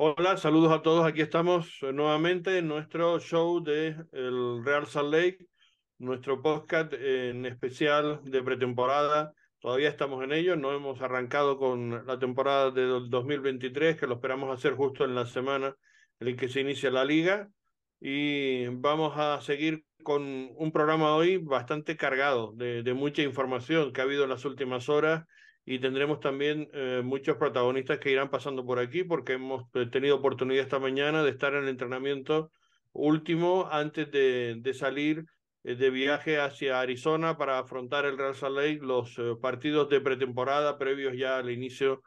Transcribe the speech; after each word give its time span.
Hola, 0.00 0.36
saludos 0.36 0.70
a 0.70 0.80
todos. 0.80 1.04
Aquí 1.04 1.22
estamos 1.22 1.80
nuevamente 1.82 2.58
en 2.58 2.68
nuestro 2.68 3.18
show 3.18 3.60
de 3.60 3.96
el 4.12 4.64
Real 4.64 4.86
Salt 4.86 5.12
Lake, 5.12 5.48
nuestro 5.98 6.40
podcast 6.40 6.92
en 6.92 7.44
especial 7.46 8.20
de 8.22 8.40
pretemporada. 8.44 9.32
Todavía 9.58 9.88
estamos 9.88 10.22
en 10.22 10.30
ello, 10.32 10.54
no 10.54 10.72
hemos 10.72 11.02
arrancado 11.02 11.58
con 11.58 12.06
la 12.06 12.16
temporada 12.16 12.70
del 12.70 13.10
2023, 13.10 13.96
que 13.96 14.06
lo 14.06 14.14
esperamos 14.14 14.56
hacer 14.56 14.74
justo 14.74 15.04
en 15.04 15.16
la 15.16 15.26
semana 15.26 15.74
en 16.20 16.36
que 16.36 16.48
se 16.48 16.60
inicia 16.60 16.92
la 16.92 17.04
liga. 17.04 17.48
Y 18.00 18.68
vamos 18.68 19.14
a 19.16 19.40
seguir 19.40 19.84
con 20.04 20.22
un 20.22 20.70
programa 20.70 21.16
hoy 21.16 21.38
bastante 21.38 21.96
cargado 21.96 22.52
de 22.54 22.94
mucha 22.94 23.22
información 23.22 23.92
que 23.92 24.00
ha 24.00 24.04
habido 24.04 24.22
en 24.22 24.30
las 24.30 24.44
últimas 24.44 24.88
horas 24.88 25.24
y 25.70 25.80
tendremos 25.80 26.20
también 26.20 26.70
eh, 26.72 27.02
muchos 27.04 27.36
protagonistas 27.36 27.98
que 27.98 28.10
irán 28.10 28.30
pasando 28.30 28.64
por 28.64 28.78
aquí 28.78 29.04
porque 29.04 29.34
hemos 29.34 29.64
eh, 29.74 29.84
tenido 29.84 30.16
oportunidad 30.16 30.62
esta 30.62 30.78
mañana 30.78 31.22
de 31.22 31.28
estar 31.28 31.52
en 31.52 31.64
el 31.64 31.68
entrenamiento 31.68 32.50
último 32.92 33.68
antes 33.70 34.10
de, 34.10 34.72
salir 34.72 35.26
eh, 35.64 35.74
de 35.74 35.90
viaje 35.90 36.40
hacia 36.40 36.80
Arizona 36.80 37.36
para 37.36 37.58
afrontar 37.58 38.06
el 38.06 38.16
Real 38.16 38.34
Salt 38.34 38.56
Lake, 38.56 38.78
los 38.80 39.20
partidos 39.42 39.90
de 39.90 40.00
pretemporada 40.00 40.78
previos 40.78 41.14
ya 41.14 41.36
al 41.36 41.50
inicio 41.50 42.00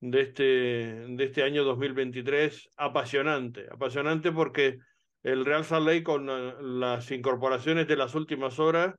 de 0.00 0.22
este, 0.22 0.42
de 0.42 1.24
este 1.24 1.42
año 1.42 1.64
2023. 1.64 2.70
Apasionante, 2.78 3.66
apasionante 3.70 4.32
porque 4.32 4.78
el 5.22 5.44
Real 5.44 5.66
Salt 5.66 5.86
Lake 5.86 6.02
con 6.02 6.80
las 6.80 7.10
incorporaciones 7.10 7.86
de 7.86 7.96
las 7.96 8.14
últimas 8.14 8.58
horas 8.58 8.94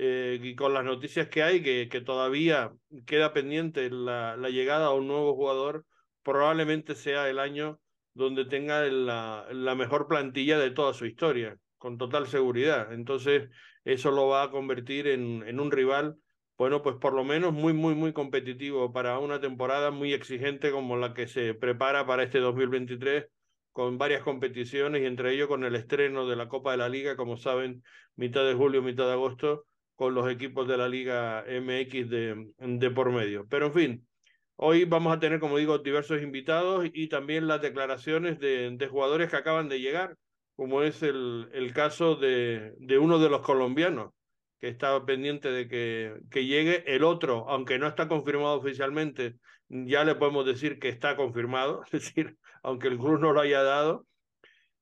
eh, 0.00 0.38
y 0.40 0.54
con 0.54 0.74
las 0.74 0.84
noticias 0.84 1.26
que 1.28 1.42
hay, 1.42 1.60
que, 1.60 1.88
que 1.88 2.00
todavía 2.00 2.72
queda 3.04 3.32
pendiente 3.32 3.90
la, 3.90 4.36
la, 4.36 4.48
llegada 4.48 4.86
a 4.86 4.94
un 4.94 5.08
nuevo 5.08 5.34
jugador, 5.34 5.84
probablemente 6.22 6.94
sea 6.94 7.28
el 7.28 7.40
año 7.40 7.80
donde 8.14 8.44
tenga 8.44 8.82
la, 8.84 9.48
la 9.50 9.74
mejor 9.74 10.06
plantilla 10.06 10.56
de 10.56 10.70
toda 10.70 10.94
su 10.94 11.04
historia, 11.04 11.58
con 11.78 11.98
total 11.98 12.28
seguridad. 12.28 12.92
Entonces, 12.92 13.50
eso 13.82 14.12
lo 14.12 14.28
va 14.28 14.44
a 14.44 14.50
convertir 14.52 15.08
en, 15.08 15.42
en 15.48 15.58
un 15.58 15.72
rival, 15.72 16.16
bueno, 16.56 16.80
pues 16.80 16.94
por 16.94 17.12
lo 17.12 17.24
menos 17.24 17.52
muy, 17.52 17.72
muy, 17.72 17.96
muy 17.96 18.12
competitivo 18.12 18.92
para 18.92 19.18
una 19.18 19.40
temporada 19.40 19.90
muy 19.90 20.12
exigente 20.12 20.70
como 20.70 20.96
la 20.96 21.12
que 21.12 21.26
se 21.26 21.54
prepara 21.54 22.06
para 22.06 22.22
este 22.22 22.38
2023 22.38 23.26
con 23.72 23.98
varias 23.98 24.22
competiciones 24.22 25.02
y 25.02 25.06
entre 25.06 25.32
ellos 25.32 25.48
con 25.48 25.64
el 25.64 25.74
estreno 25.74 26.28
de 26.28 26.36
la 26.36 26.48
Copa 26.48 26.70
de 26.70 26.78
la 26.78 26.88
Liga, 26.88 27.16
como 27.16 27.36
saben, 27.36 27.82
mitad 28.14 28.44
de 28.44 28.54
julio, 28.54 28.80
mitad 28.80 29.06
de 29.06 29.12
agosto, 29.14 29.66
con 29.98 30.14
los 30.14 30.30
equipos 30.30 30.68
de 30.68 30.76
la 30.76 30.88
Liga 30.88 31.44
MX 31.48 32.08
de, 32.08 32.90
por 32.94 33.10
medio. 33.10 33.48
Pero 33.48 33.66
en 33.66 33.72
fin, 33.72 34.06
hoy 34.54 34.84
vamos 34.84 35.12
a 35.12 35.18
tener, 35.18 35.40
como 35.40 35.58
digo, 35.58 35.78
diversos 35.78 36.22
invitados 36.22 36.88
y 36.92 37.08
también 37.08 37.48
las 37.48 37.60
declaraciones 37.60 38.38
de, 38.38 38.70
de 38.70 38.86
jugadores 38.86 39.28
que 39.28 39.36
acaban 39.36 39.68
de 39.68 39.80
llegar, 39.80 40.16
como 40.54 40.82
es 40.82 41.02
el, 41.02 41.72
caso 41.74 42.14
de, 42.14 42.74
uno 43.00 43.18
de 43.18 43.28
los 43.28 43.40
colombianos 43.40 44.12
que 44.60 44.68
estaba 44.68 45.04
pendiente 45.04 45.50
de 45.50 45.66
que, 45.66 46.14
que 46.30 46.46
llegue. 46.46 46.84
El 46.86 47.02
otro, 47.02 47.48
aunque 47.48 47.80
no 47.80 47.88
está 47.88 48.06
confirmado 48.06 48.56
oficialmente, 48.56 49.34
ya 49.68 50.04
le 50.04 50.14
podemos 50.14 50.46
decir 50.46 50.78
que 50.78 50.90
está 50.90 51.16
confirmado, 51.16 51.82
es 51.86 51.90
decir, 51.90 52.36
aunque 52.62 52.86
el 52.86 52.98
club 52.98 53.18
no 53.18 53.32
lo 53.32 53.40
haya 53.40 53.64
dado. 53.64 54.06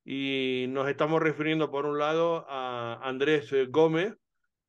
Y 0.05 0.67
nos 0.69 0.91
estamos 0.91 1.23
refiriendo, 1.23 1.70
por 1.70 1.86
un 1.86 1.98
lado, 1.98 2.45
a 2.51 3.01
Andrés 3.03 3.51
Gómez, 3.70 4.14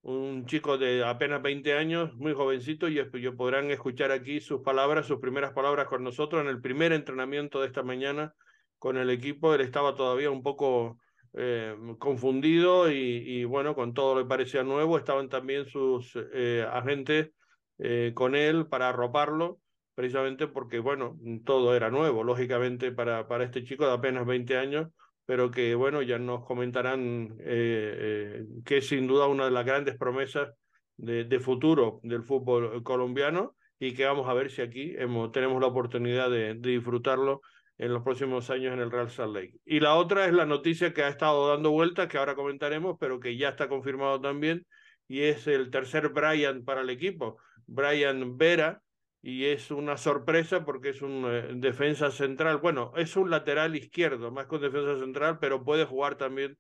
un 0.08 0.46
chico 0.46 0.78
de 0.78 1.04
apenas 1.04 1.42
20 1.42 1.74
años, 1.74 2.16
muy 2.16 2.34
jovencito, 2.34 2.88
y 2.88 2.96
yo 2.96 3.36
podrán 3.36 3.70
escuchar 3.72 4.12
aquí 4.14 4.40
sus 4.40 4.62
palabras, 4.62 5.06
sus 5.06 5.20
primeras 5.20 5.52
palabras 5.52 5.88
con 5.88 6.02
nosotros 6.02 6.42
en 6.42 6.48
el 6.48 6.62
primer 6.62 6.94
entrenamiento 6.94 7.60
de 7.60 7.68
esta 7.68 7.84
mañana 7.84 8.34
con 8.80 8.96
el 8.96 9.10
equipo. 9.10 9.54
Él 9.54 9.60
estaba 9.60 9.96
todavía 9.96 10.32
un 10.32 10.44
poco 10.44 10.98
eh, 11.34 11.76
confundido 12.00 12.90
y, 12.90 13.44
bueno, 13.44 13.76
con 13.76 13.94
todo 13.94 14.18
le 14.18 14.26
parecía 14.26 14.64
nuevo. 14.64 14.98
Estaban 14.98 15.28
también 15.28 15.66
sus 15.66 16.18
eh, 16.34 16.66
agentes 16.72 17.32
eh, 17.78 18.14
con 18.16 18.34
él 18.34 18.68
para 18.68 18.88
arroparlo, 18.88 19.60
precisamente 19.94 20.48
porque, 20.48 20.80
bueno, 20.80 21.18
todo 21.44 21.76
era 21.76 21.90
nuevo, 21.90 22.24
lógicamente, 22.24 22.94
para, 22.94 23.28
para 23.28 23.44
este 23.44 23.66
chico 23.66 23.86
de 23.86 23.92
apenas 23.92 24.26
20 24.26 24.58
años 24.58 24.88
pero 25.28 25.52
que 25.52 25.76
bueno, 25.76 26.02
ya 26.02 26.18
nos 26.18 26.46
comentarán 26.46 27.36
eh, 27.42 27.44
eh, 27.44 28.46
que 28.64 28.78
es 28.78 28.88
sin 28.88 29.08
duda 29.08 29.28
una 29.28 29.44
de 29.44 29.52
las 29.52 29.66
grandes 29.66 29.98
promesas 29.98 30.54
de, 30.96 31.40
futuro 31.42 32.00
del 32.02 32.24
fútbol 32.24 32.82
colombiano 32.82 33.54
y 33.78 33.94
que 33.94 34.06
vamos 34.06 34.30
a 34.30 34.34
ver 34.34 34.50
si 34.50 34.62
aquí 34.62 34.96
hemos, 34.98 35.34
tenemos 35.34 35.60
la 35.62 35.68
oportunidad 35.68 36.32
de, 36.32 36.56
de, 36.56 36.70
disfrutarlo 36.72 37.42
en 37.78 37.94
los 37.94 38.04
próximos 38.04 38.50
años 38.50 38.74
en 38.74 38.80
el 38.80 38.90
Real 38.90 39.10
Salt 39.10 39.36
Lake. 39.36 39.60
Y 39.66 39.82
la 39.82 39.96
otra 39.96 40.28
es 40.28 40.34
la 40.34 40.46
noticia 40.46 40.94
que 40.94 41.04
ha 41.04 41.10
estado 41.10 41.50
dando 41.50 41.72
vueltas, 41.72 42.08
que 42.08 42.18
ahora 42.18 42.34
comentaremos, 42.34 42.96
pero 42.98 43.20
que 43.20 43.36
ya 43.36 43.50
está 43.50 43.68
confirmado 43.68 44.22
también, 44.22 44.66
y 45.10 45.24
es 45.24 45.46
el 45.46 45.70
tercer 45.70 46.08
Brian 46.08 46.64
para 46.64 46.82
el 46.82 46.90
equipo, 46.90 47.38
Brian 47.66 48.38
Vera, 48.38 48.82
y 49.28 49.48
es 49.48 49.72
una 49.72 49.98
sorpresa 49.98 50.64
porque 50.64 50.88
es 50.88 51.02
un 51.02 51.26
eh, 51.28 51.50
defensa 51.56 52.12
central. 52.12 52.60
Bueno, 52.60 52.94
es 52.96 53.18
un 53.18 53.30
lateral 53.30 53.76
izquierdo, 53.76 54.32
más 54.32 54.46
con 54.46 54.62
defensa 54.62 54.98
central, 54.98 55.38
pero 55.42 55.66
puede 55.66 55.84
jugar 55.84 56.16
también 56.16 56.58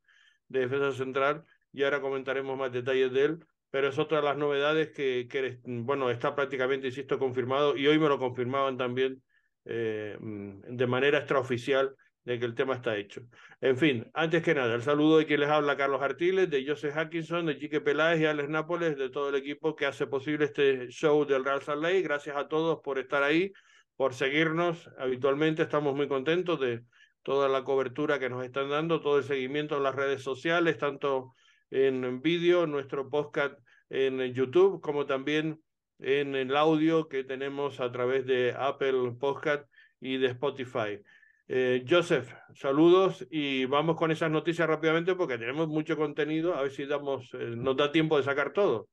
de 0.50 0.59
defensa 0.59 0.91
central 0.91 1.45
y 1.72 1.83
ahora 1.83 2.01
comentaremos 2.01 2.57
más 2.57 2.73
detalles 2.73 3.13
de 3.13 3.23
él. 3.23 3.45
Pero 3.69 3.88
es 3.88 3.97
otra 3.97 4.17
de 4.17 4.25
las 4.25 4.35
novedades 4.35 4.91
que, 4.91 5.29
que 5.29 5.59
bueno, 5.63 6.09
está 6.09 6.35
prácticamente, 6.35 6.88
insisto, 6.88 7.17
confirmado 7.17 7.77
y 7.77 7.88
hoy 7.88 8.00
me 8.00 8.09
lo 8.09 8.19
confirmaban 8.19 8.75
también 8.75 9.23
eh, 9.63 10.17
de 10.19 10.88
manera 10.88 11.19
extraoficial 11.19 11.95
de 12.27 12.38
que 12.38 12.45
el 12.45 12.55
tema 12.55 12.75
está 12.75 12.97
hecho. 12.97 13.21
En 13.61 13.77
fin, 13.77 14.05
antes 14.13 14.43
que 14.43 14.53
nada, 14.53 14.75
el 14.75 14.81
saludo 14.81 15.17
de 15.17 15.25
quien 15.25 15.39
les 15.39 15.47
habla 15.49 15.77
Carlos 15.77 16.01
Artiles, 16.01 16.49
de 16.49 16.67
Joseph 16.67 16.93
Hackinson, 16.93 17.45
de 17.45 17.57
Chique 17.57 17.79
Peláez 17.79 18.19
y 18.19 18.25
Alex 18.25 18.49
Nápoles, 18.49 18.97
de 18.97 19.09
todo 19.09 19.29
el 19.29 19.35
equipo 19.35 19.77
que 19.77 19.85
hace 19.85 20.07
posible 20.07 20.43
este 20.43 20.89
show 20.89 21.25
del 21.25 21.45
Real 21.45 21.61
Salt 21.61 21.81
Lake. 21.81 22.01
Gracias 22.01 22.35
a 22.35 22.49
todos 22.49 22.81
por 22.83 22.99
estar 22.99 23.23
ahí, 23.23 23.53
por 23.95 24.13
seguirnos 24.13 24.89
habitualmente. 24.97 25.61
Estamos 25.61 25.95
muy 25.95 26.09
contentos 26.09 26.59
de 26.59 26.83
toda 27.23 27.47
la 27.47 27.63
cobertura 27.63 28.19
que 28.19 28.29
nos 28.29 28.44
están 28.44 28.69
dando, 28.69 28.99
todo 28.99 29.19
el 29.19 29.23
seguimiento 29.23 29.77
en 29.77 29.83
las 29.83 29.95
redes 29.95 30.21
sociales, 30.21 30.77
tanto 30.77 31.33
en 31.71 32.21
vídeo, 32.21 32.67
nuestro 32.67 33.09
podcast 33.09 33.57
en 33.89 34.33
YouTube, 34.33 34.81
como 34.81 35.05
también 35.05 35.61
en 35.99 36.35
el 36.35 36.57
audio 36.57 37.07
que 37.07 37.23
tenemos 37.23 37.79
a 37.79 37.89
través 37.89 38.25
de 38.25 38.53
Apple 38.53 39.15
Podcast 39.17 39.65
y 40.01 40.17
de 40.17 40.27
Spotify. 40.27 41.01
Eh, 41.50 41.85
Joseph, 41.88 42.30
saludos 42.53 43.25
y 43.31 43.63
vamos 43.66 43.96
con 43.96 44.12
esas 44.12 44.30
noticias 44.30 44.68
rápidamente 44.68 45.16
porque 45.16 45.38
tenemos 45.38 45.69
mucho 45.69 45.96
contenido, 45.96 46.53
a 46.53 46.63
ver 46.63 46.72
si 46.72 46.85
damos, 46.85 47.34
eh, 47.34 47.56
nos 47.56 47.78
da 47.78 47.91
tiempo 47.91 48.18
de 48.18 48.24
sacar 48.24 48.52
todo. 48.52 48.90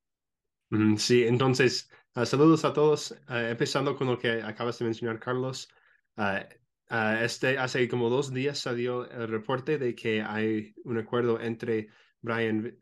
Mm, 0.71 0.95
sí, 0.97 1.25
entonces, 1.25 1.91
uh, 2.15 2.25
saludos 2.25 2.65
a 2.65 2.73
todos, 2.73 3.11
uh, 3.29 3.35
empezando 3.35 3.97
con 3.97 4.07
lo 4.07 4.19
que 4.19 4.41
acabas 4.41 4.79
de 4.79 4.85
mencionar, 4.85 5.19
Carlos. 5.19 5.69
Uh, 6.17 6.45
este, 7.21 7.59
hace 7.59 7.89
como 7.89 8.09
dos 8.09 8.33
días 8.33 8.59
salió 8.59 9.11
el 9.11 9.27
reporte 9.27 9.79
de 9.79 9.97
que 9.97 10.23
hay 10.23 10.75
un 10.85 10.99
acuerdo 10.99 11.41
entre 11.41 11.89
Brian, 12.21 12.79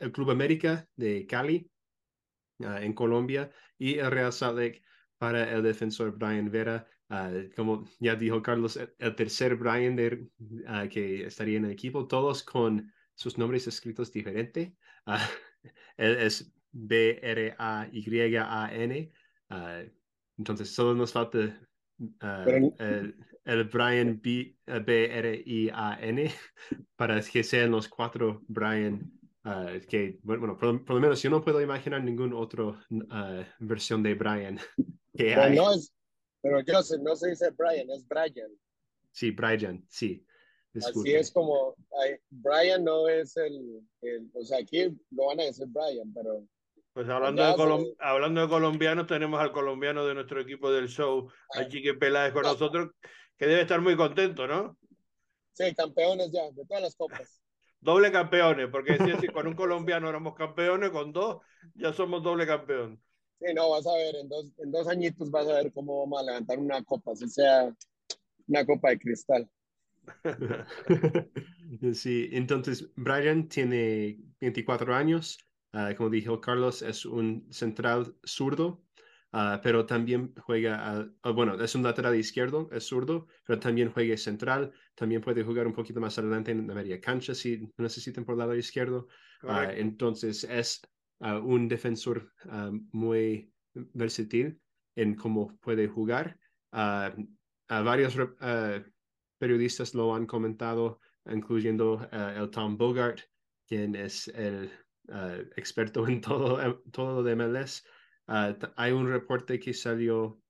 el 0.00 0.12
Club 0.12 0.32
América 0.32 0.86
de 0.96 1.26
Cali 1.26 1.70
en 2.58 2.92
Colombia 2.92 3.50
y 3.78 3.98
el 3.98 4.10
Real 4.10 4.32
Salt 4.32 4.58
Lake 4.58 4.82
para 5.16 5.50
el 5.50 5.62
defensor 5.62 6.18
Brian 6.18 6.50
Vera 6.50 6.86
Uh, 7.10 7.50
como 7.56 7.88
ya 7.98 8.14
dijo 8.14 8.40
Carlos, 8.40 8.78
el 8.98 9.16
tercer 9.16 9.56
Brian 9.56 9.96
de, 9.96 10.28
uh, 10.38 10.88
que 10.88 11.26
estaría 11.26 11.58
en 11.58 11.64
el 11.64 11.72
equipo, 11.72 12.06
todos 12.06 12.44
con 12.44 12.92
sus 13.14 13.36
nombres 13.36 13.66
escritos 13.66 14.12
diferente. 14.12 14.76
Uh, 15.06 15.16
él 15.96 16.16
es 16.20 16.54
B-R-A-Y-A-N. 16.70 17.52
entonces, 20.38 20.70
solo 20.70 20.94
nos 20.94 21.12
falta 21.12 21.58
el, 22.22 23.16
el, 23.44 23.64
Brian 23.64 24.22
B-R-I-A-N 24.22 26.30
para 26.96 27.20
que 27.22 27.42
sean 27.42 27.72
los 27.72 27.88
cuatro 27.88 28.44
Brian. 28.46 29.10
que, 29.88 30.20
bueno, 30.22 30.56
por, 30.56 30.84
por, 30.84 30.94
lo 30.94 31.00
menos 31.00 31.20
yo 31.20 31.28
no 31.28 31.42
puedo 31.42 31.60
imaginar 31.60 32.04
ninguna 32.04 32.36
otra 32.36 32.86
versión 33.58 34.04
de 34.04 34.14
Brian 34.14 34.60
que 35.16 35.34
hay. 35.34 35.56
No 35.56 35.74
es 35.74 35.92
pero 36.42 36.62
Joseph, 36.66 37.00
no 37.00 37.16
se 37.16 37.30
dice 37.30 37.50
Brian, 37.50 37.90
es 37.90 38.06
Brian. 38.06 38.50
Sí, 39.12 39.30
Brian, 39.30 39.84
sí. 39.88 40.24
Disculpe. 40.72 41.10
Así 41.10 41.18
es 41.18 41.32
como, 41.32 41.74
Brian 42.30 42.84
no 42.84 43.08
es 43.08 43.36
el, 43.36 43.80
el, 44.02 44.30
o 44.32 44.44
sea, 44.44 44.58
aquí 44.58 44.84
lo 45.10 45.26
van 45.26 45.40
a 45.40 45.44
decir 45.44 45.66
Brian, 45.68 46.12
pero... 46.14 46.44
Pues 46.92 47.08
hablando 47.08 47.46
de, 47.46 47.54
colom 47.54 47.84
se... 47.84 47.94
hablando 47.98 48.40
de 48.40 48.48
colombianos, 48.48 49.06
tenemos 49.06 49.40
al 49.40 49.52
colombiano 49.52 50.04
de 50.04 50.14
nuestro 50.14 50.40
equipo 50.40 50.70
del 50.70 50.88
show, 50.88 51.28
ah. 51.54 51.60
a 51.60 51.68
Chique 51.68 51.94
Peláez 51.94 52.32
con 52.32 52.42
nosotros, 52.42 52.90
que 53.36 53.46
debe 53.46 53.62
estar 53.62 53.80
muy 53.80 53.96
contento, 53.96 54.46
¿no? 54.46 54.76
Sí, 55.52 55.74
campeones 55.74 56.30
ya, 56.32 56.50
de 56.50 56.64
todas 56.66 56.82
las 56.82 56.96
copas. 56.96 57.40
doble 57.80 58.12
campeones, 58.12 58.68
porque 58.70 58.96
si, 58.96 59.12
si 59.20 59.28
con 59.28 59.46
un 59.46 59.54
colombiano 59.54 60.08
éramos 60.08 60.34
campeones, 60.34 60.90
con 60.90 61.12
dos 61.12 61.42
ya 61.74 61.92
somos 61.92 62.22
doble 62.22 62.46
campeón. 62.46 63.00
Sí, 63.40 63.54
no, 63.54 63.70
vas 63.70 63.86
a 63.86 63.94
ver, 63.94 64.16
en 64.16 64.28
dos, 64.28 64.52
en 64.58 64.70
dos 64.70 64.86
añitos 64.86 65.30
vas 65.30 65.46
a 65.48 65.54
ver 65.54 65.72
cómo 65.72 66.00
vamos 66.00 66.20
a 66.20 66.24
levantar 66.24 66.58
una 66.58 66.82
copa, 66.84 67.16
si 67.16 67.26
sea 67.28 67.74
una 68.46 68.66
copa 68.66 68.90
de 68.90 68.98
cristal. 68.98 69.50
sí, 71.94 72.28
entonces 72.32 72.90
Brian 72.96 73.48
tiene 73.48 74.18
24 74.40 74.94
años. 74.94 75.38
Ah, 75.72 75.94
como 75.96 76.10
dijo 76.10 76.40
Carlos, 76.40 76.82
es 76.82 77.06
un 77.06 77.46
central 77.50 78.16
zurdo, 78.24 78.84
ah, 79.32 79.60
pero 79.62 79.86
también 79.86 80.34
juega, 80.36 81.08
ah, 81.22 81.30
bueno, 81.30 81.62
es 81.62 81.74
un 81.74 81.84
lateral 81.84 82.16
izquierdo, 82.16 82.68
es 82.72 82.84
zurdo, 82.84 83.28
pero 83.46 83.60
también 83.60 83.92
juega 83.92 84.16
central, 84.16 84.72
también 84.96 85.20
puede 85.22 85.44
jugar 85.44 85.66
un 85.66 85.72
poquito 85.72 86.00
más 86.00 86.18
adelante 86.18 86.50
en 86.50 86.66
la 86.66 86.74
media 86.74 87.00
cancha 87.00 87.34
si 87.34 87.72
necesitan 87.78 88.24
por 88.24 88.34
el 88.34 88.40
lado 88.40 88.54
izquierdo. 88.54 89.08
entonces 89.76 90.44
es 90.44 90.82
un 91.20 91.68
defensor 91.68 92.32
muy 92.92 93.52
versátil 93.74 94.60
en 94.96 95.14
cómo 95.14 95.56
puede 95.58 95.88
jugar. 95.88 96.38
a 96.72 97.12
varios 97.68 98.16
periodistas 99.38 99.94
lo 99.94 100.14
han 100.14 100.26
comentado, 100.26 101.00
incluyendo 101.26 102.08
el 102.12 102.50
Tom 102.50 102.76
Bogart, 102.76 103.20
quien 103.66 103.94
es 103.94 104.28
el 104.28 104.70
experto 105.56 106.06
en 106.06 106.20
todo, 106.20 106.60
em, 106.60 106.76
todo 106.90 107.16
lo 107.16 107.22
de 107.22 107.36
MLS. 107.36 107.84
Ah, 108.26 108.56
hay 108.76 108.92
un 108.92 109.08
reporte 109.08 109.58
que 109.58 109.74
salió 109.74 110.40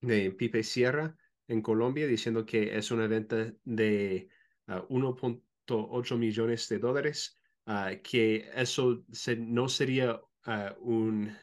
de 0.00 0.30
Pipe 0.30 0.62
Sierra 0.62 1.16
en 1.48 1.62
Colombia 1.62 2.06
diciendo 2.06 2.46
que 2.46 2.76
es 2.76 2.90
una 2.90 3.06
venta 3.06 3.52
de 3.64 4.28
1.8 4.88 6.14
ah, 6.14 6.18
millones 6.18 6.68
de 6.68 6.78
dólares, 6.78 7.40
ah, 7.66 7.92
que 8.02 8.48
eso 8.54 9.04
no 9.38 9.68
sería 9.68 10.20
un, 10.80 11.34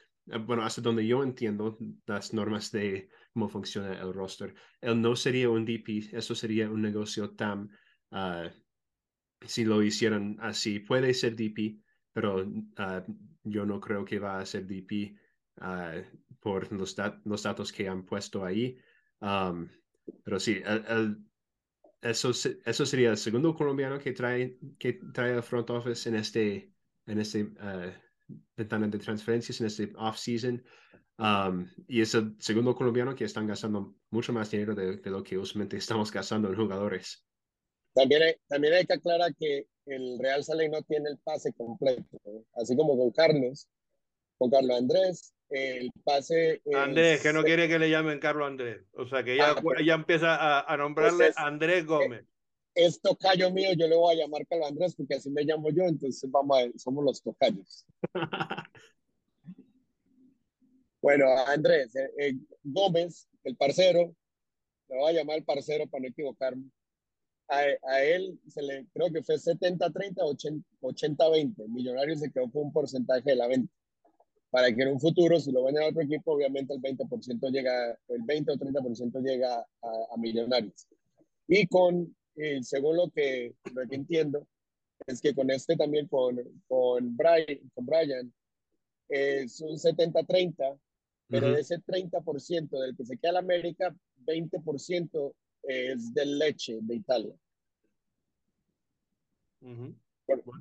bueno, 0.45 0.63
hasta 0.63 0.81
donde 0.81 1.05
yo 1.05 1.23
entiendo 1.23 1.77
las 2.05 2.33
normas 2.33 2.71
de 2.71 3.09
cómo 3.33 3.49
funciona 3.49 3.99
el 3.99 4.13
roster. 4.13 4.53
Él 4.79 5.01
no 5.01 5.15
sería 5.15 5.49
un 5.49 5.65
DP, 5.65 6.13
eso 6.13 6.35
sería 6.35 6.69
un 6.69 6.81
negocio 6.81 7.31
tan, 7.31 7.69
uh, 8.11 8.49
si 9.41 9.65
lo 9.65 9.81
hicieran 9.81 10.37
así, 10.39 10.79
puede 10.79 11.13
ser 11.13 11.35
DP, 11.35 11.79
pero 12.13 12.45
uh, 12.45 13.13
yo 13.43 13.65
no 13.65 13.79
creo 13.79 14.05
que 14.05 14.19
va 14.19 14.39
a 14.39 14.45
ser 14.45 14.67
DP 14.67 15.17
uh, 15.61 16.01
por 16.39 16.71
los, 16.71 16.95
los, 17.25 17.43
datos 17.43 17.71
que 17.71 17.87
han 17.87 18.05
puesto 18.05 18.45
ahí. 18.45 18.77
Um, 19.19 19.67
pero 20.23 20.39
sí, 20.39 20.61
el, 20.65 21.17
eso, 22.01 22.31
eso 22.65 22.85
sería 22.85 23.11
el 23.11 23.17
segundo 23.17 23.55
colombiano 23.55 23.99
que 23.99 24.11
trae, 24.11 24.57
que 24.79 24.93
trae 25.13 25.33
el 25.33 25.43
front 25.43 25.69
office 25.69 26.09
en 26.09 26.15
este, 26.15 26.73
en 27.05 27.19
este 27.19 27.51
ventana 28.55 28.87
de 28.87 28.99
transferencias, 28.99 29.59
en 29.61 29.67
este 29.67 29.91
off-season. 29.97 30.63
Um, 31.17 31.67
y 31.87 32.01
es 32.01 32.15
el 32.15 32.35
segundo 32.39 32.73
colombiano 32.75 33.13
que 33.15 33.25
están 33.25 33.45
gastando 33.45 33.95
mucho 34.09 34.33
más 34.33 34.49
dinero 34.49 34.73
de, 34.73 34.99
lo 35.09 35.23
que 35.23 35.37
usualmente 35.37 35.77
estamos 35.77 36.11
gastando 36.11 36.49
en 36.49 36.55
jugadores. 36.55 37.23
También 37.93 38.23
hay, 38.23 38.33
también 38.47 38.73
hay 38.73 38.85
que 38.85 38.93
aclarar 38.93 39.35
que 39.35 39.67
el 39.85 40.17
Real 40.19 40.43
Sale 40.43 40.69
no 40.69 40.81
tiene 40.81 41.09
el 41.09 41.19
pase 41.19 41.53
completo, 41.53 42.19
así 42.53 42.75
como 42.75 42.97
con 42.97 43.11
Carlos, 43.11 43.67
con 44.37 44.49
Carlos 44.49 44.77
Andrés, 44.77 45.33
el 45.51 45.91
pase... 46.03 46.61
Andrés, 46.73 47.21
que 47.21 47.33
no 47.33 47.43
quiere 47.43 47.67
que 47.67 47.77
le 47.77 47.89
llamen 47.89 48.19
Carlos 48.19 48.47
Andrés, 48.47 48.83
o 48.93 49.05
sea 49.07 49.23
que 49.23 49.35
ya, 49.35 49.51
ah, 49.51 49.81
ya 49.83 49.93
empieza 49.93 50.35
a, 50.35 50.61
a 50.61 50.77
nombrarle 50.77 51.31
Andrés 51.35 51.85
Gómez. 51.85 52.25
Es, 52.73 53.01
tocayo 53.01 53.51
mío, 53.51 53.69
yo 53.77 53.87
le 53.87 53.95
voy 53.95 54.15
a 54.15 54.23
llamar 54.23 54.47
Carlos 54.47 54.69
Andrés 54.69 54.95
porque 54.95 55.15
así 55.15 55.29
me 55.29 55.43
llamo 55.43 55.69
yo, 55.71 55.83
entonces 55.83 56.29
vamos 56.31 56.57
a, 56.57 56.79
somos 56.79 57.03
los 57.03 57.21
tocayos. 57.21 57.85
Bueno, 61.01 61.25
Andrés, 61.47 61.95
eh, 61.95 62.11
eh, 62.19 62.33
Gómez, 62.63 63.27
el 63.43 63.55
parcero, 63.55 64.15
le 64.87 64.97
voy 64.97 65.09
a 65.09 65.13
llamar 65.13 65.37
el 65.37 65.43
parcero 65.43 65.87
para 65.87 66.03
no 66.03 66.09
equivocarme. 66.09 66.69
A, 67.47 68.01
él 68.01 68.39
se 68.47 68.61
le, 68.61 68.85
creo 68.93 69.11
que 69.11 69.23
fue 69.23 69.35
70-30, 69.35 70.15
80-20. 70.81 71.67
Millonarios 71.67 72.19
se 72.19 72.31
quedó 72.31 72.49
con 72.49 72.67
un 72.67 72.71
porcentaje 72.71 73.31
de 73.31 73.35
la 73.35 73.47
venta. 73.47 73.73
Para 74.51 74.73
que 74.75 74.81
en 74.81 74.89
un 74.89 74.99
futuro, 74.99 75.39
si 75.39 75.51
lo 75.51 75.63
venden 75.63 75.83
a 75.83 75.87
otro 75.87 76.01
equipo, 76.01 76.33
obviamente 76.33 76.73
el 76.73 76.81
20% 76.81 77.49
llega, 77.51 77.97
el 78.09 78.21
20 78.23 78.51
o 78.51 78.55
30% 78.55 79.21
llega 79.23 79.65
a, 79.81 80.17
Millonarios. 80.17 80.87
Y 81.47 81.65
con, 81.67 82.13
eh, 82.35 82.61
según 82.61 82.97
lo 82.97 83.09
que, 83.09 83.55
lo 83.73 83.87
que 83.87 83.95
entiendo, 83.95 84.45
es 85.07 85.21
que 85.21 85.33
con 85.33 85.49
este 85.49 85.77
también, 85.77 86.07
con, 86.07 86.37
con 86.67 87.15
Brian, 87.15 87.71
con 87.73 87.85
Brian 87.85 88.33
es 89.07 89.59
un 89.61 89.77
70-30, 89.77 90.79
pero 91.27 91.51
de 91.51 91.61
ese 91.61 91.79
30% 91.79 92.69
del 92.69 92.95
que 92.95 93.05
se 93.05 93.17
queda 93.17 93.31
en 93.31 93.37
América, 93.37 93.95
20% 94.25 95.33
es 95.63 96.13
de 96.13 96.25
leche 96.25 96.79
de 96.81 96.95
Italia. 96.95 97.35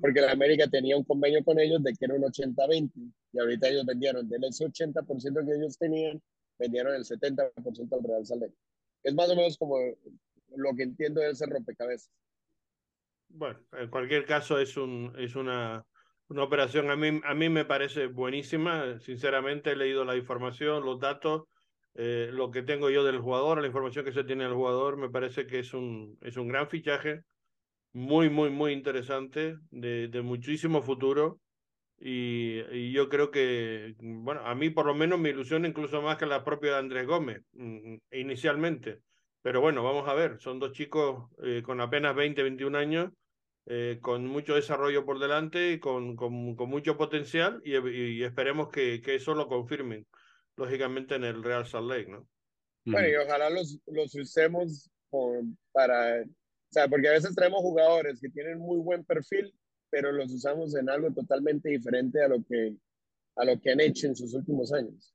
Porque 0.01 0.21
la 0.21 0.31
América 0.31 0.67
tenía 0.67 0.97
un 0.97 1.03
convenio 1.03 1.43
con 1.43 1.59
ellos 1.59 1.83
de 1.83 1.93
que 1.93 2.05
era 2.05 2.15
un 2.15 2.23
80-20 2.23 2.91
y 3.33 3.39
ahorita 3.39 3.67
ellos 3.69 3.85
vendieron 3.85 4.27
de 4.27 4.37
ese 4.47 4.65
80% 4.65 5.45
que 5.45 5.55
ellos 5.55 5.77
tenían, 5.77 6.21
vendieron 6.57 6.95
el 6.95 7.03
70% 7.03 7.93
al 7.93 8.03
Real 8.03 8.25
Salé. 8.25 8.51
Es 9.03 9.13
más 9.13 9.29
o 9.29 9.35
menos 9.35 9.57
como 9.57 9.77
lo 10.55 10.75
que 10.75 10.83
entiendo 10.83 11.21
de 11.21 11.31
ese 11.31 11.45
rompecabezas. 11.45 12.11
Bueno, 13.29 13.59
en 13.71 13.89
cualquier 13.89 14.25
caso 14.25 14.59
es, 14.59 14.75
un, 14.75 15.13
es 15.17 15.35
una 15.35 15.85
una 16.31 16.43
operación 16.43 16.89
a 16.89 16.95
mí, 16.95 17.19
a 17.25 17.33
mí 17.33 17.49
me 17.49 17.65
parece 17.65 18.07
buenísima. 18.07 18.99
Sinceramente 18.99 19.71
he 19.71 19.75
leído 19.75 20.05
la 20.05 20.15
información, 20.15 20.85
los 20.85 20.99
datos, 20.99 21.43
eh, 21.93 22.29
lo 22.31 22.51
que 22.51 22.63
tengo 22.63 22.89
yo 22.89 23.03
del 23.03 23.19
jugador, 23.19 23.59
la 23.59 23.67
información 23.67 24.05
que 24.05 24.13
se 24.13 24.23
tiene 24.23 24.45
del 24.45 24.53
jugador, 24.53 24.95
me 24.95 25.09
parece 25.09 25.45
que 25.45 25.59
es 25.59 25.73
un, 25.73 26.17
es 26.21 26.37
un 26.37 26.47
gran 26.47 26.69
fichaje, 26.69 27.23
muy, 27.93 28.29
muy, 28.29 28.49
muy 28.49 28.73
interesante, 28.73 29.57
de, 29.69 30.07
de 30.07 30.21
muchísimo 30.21 30.81
futuro. 30.81 31.39
Y, 31.99 32.61
y, 32.71 32.91
yo 32.91 33.09
creo 33.09 33.29
que, 33.29 33.95
bueno, 33.99 34.41
a 34.41 34.55
mí 34.55 34.71
por 34.71 34.87
lo 34.87 34.95
menos 34.95 35.19
me 35.19 35.29
ilusiona 35.29 35.67
incluso 35.67 36.01
más 36.01 36.17
que 36.17 36.25
la 36.25 36.43
propia 36.43 36.71
de 36.71 36.79
Andrés 36.79 37.05
Gómez, 37.05 37.43
mm, 37.53 37.97
inicialmente. 38.11 38.99
Pero 39.43 39.61
bueno, 39.61 39.83
vamos 39.83 40.07
a 40.07 40.13
ver, 40.13 40.39
son 40.39 40.59
dos 40.59 40.71
chicos 40.71 41.29
eh, 41.43 41.61
con 41.63 41.79
apenas 41.79 42.15
20, 42.15 42.41
21 42.41 42.75
años 42.75 43.11
eh, 43.67 43.99
con 44.01 44.25
mucho 44.25 44.55
desarrollo 44.55 45.05
por 45.05 45.19
delante 45.19 45.73
y 45.73 45.79
con, 45.79 46.15
con, 46.15 46.55
con 46.55 46.69
mucho 46.69 46.97
potencial 46.97 47.61
y, 47.63 48.23
esperemos 48.23 48.69
que, 48.69 49.01
que, 49.01 49.15
eso 49.15 49.35
lo 49.35 49.47
confirmen, 49.47 50.07
lógicamente, 50.57 51.15
en 51.15 51.23
el 51.23 51.43
Real 51.43 51.67
Salt 51.67 51.87
Lake, 51.87 52.07
¿no? 52.09 52.27
Bueno, 52.85 53.07
y 53.07 53.15
ojalá 53.15 53.51
los, 53.51 53.77
los 53.85 54.15
usemos 54.15 54.89
para, 55.71 56.23
o 56.71 56.73
sea, 56.73 56.87
porque 56.87 57.09
a 57.09 57.11
veces 57.11 57.35
traemos 57.35 57.59
jugadores 57.59 58.21
que 58.21 58.29
tienen 58.29 58.57
muy 58.57 58.79
buen 58.79 59.03
perfil, 59.03 59.53
pero 59.89 60.09
los 60.13 60.31
usamos 60.31 60.73
en 60.73 60.89
algo 60.89 61.11
totalmente 61.11 61.67
diferente 61.67 62.23
a 62.23 62.29
lo 62.29 62.41
que, 62.45 62.77
a 63.35 63.43
lo 63.43 63.59
que 63.59 63.71
han 63.71 63.81
hecho 63.81 64.07
en 64.07 64.15
sus 64.15 64.33
últimos 64.33 64.71
años. 64.71 65.13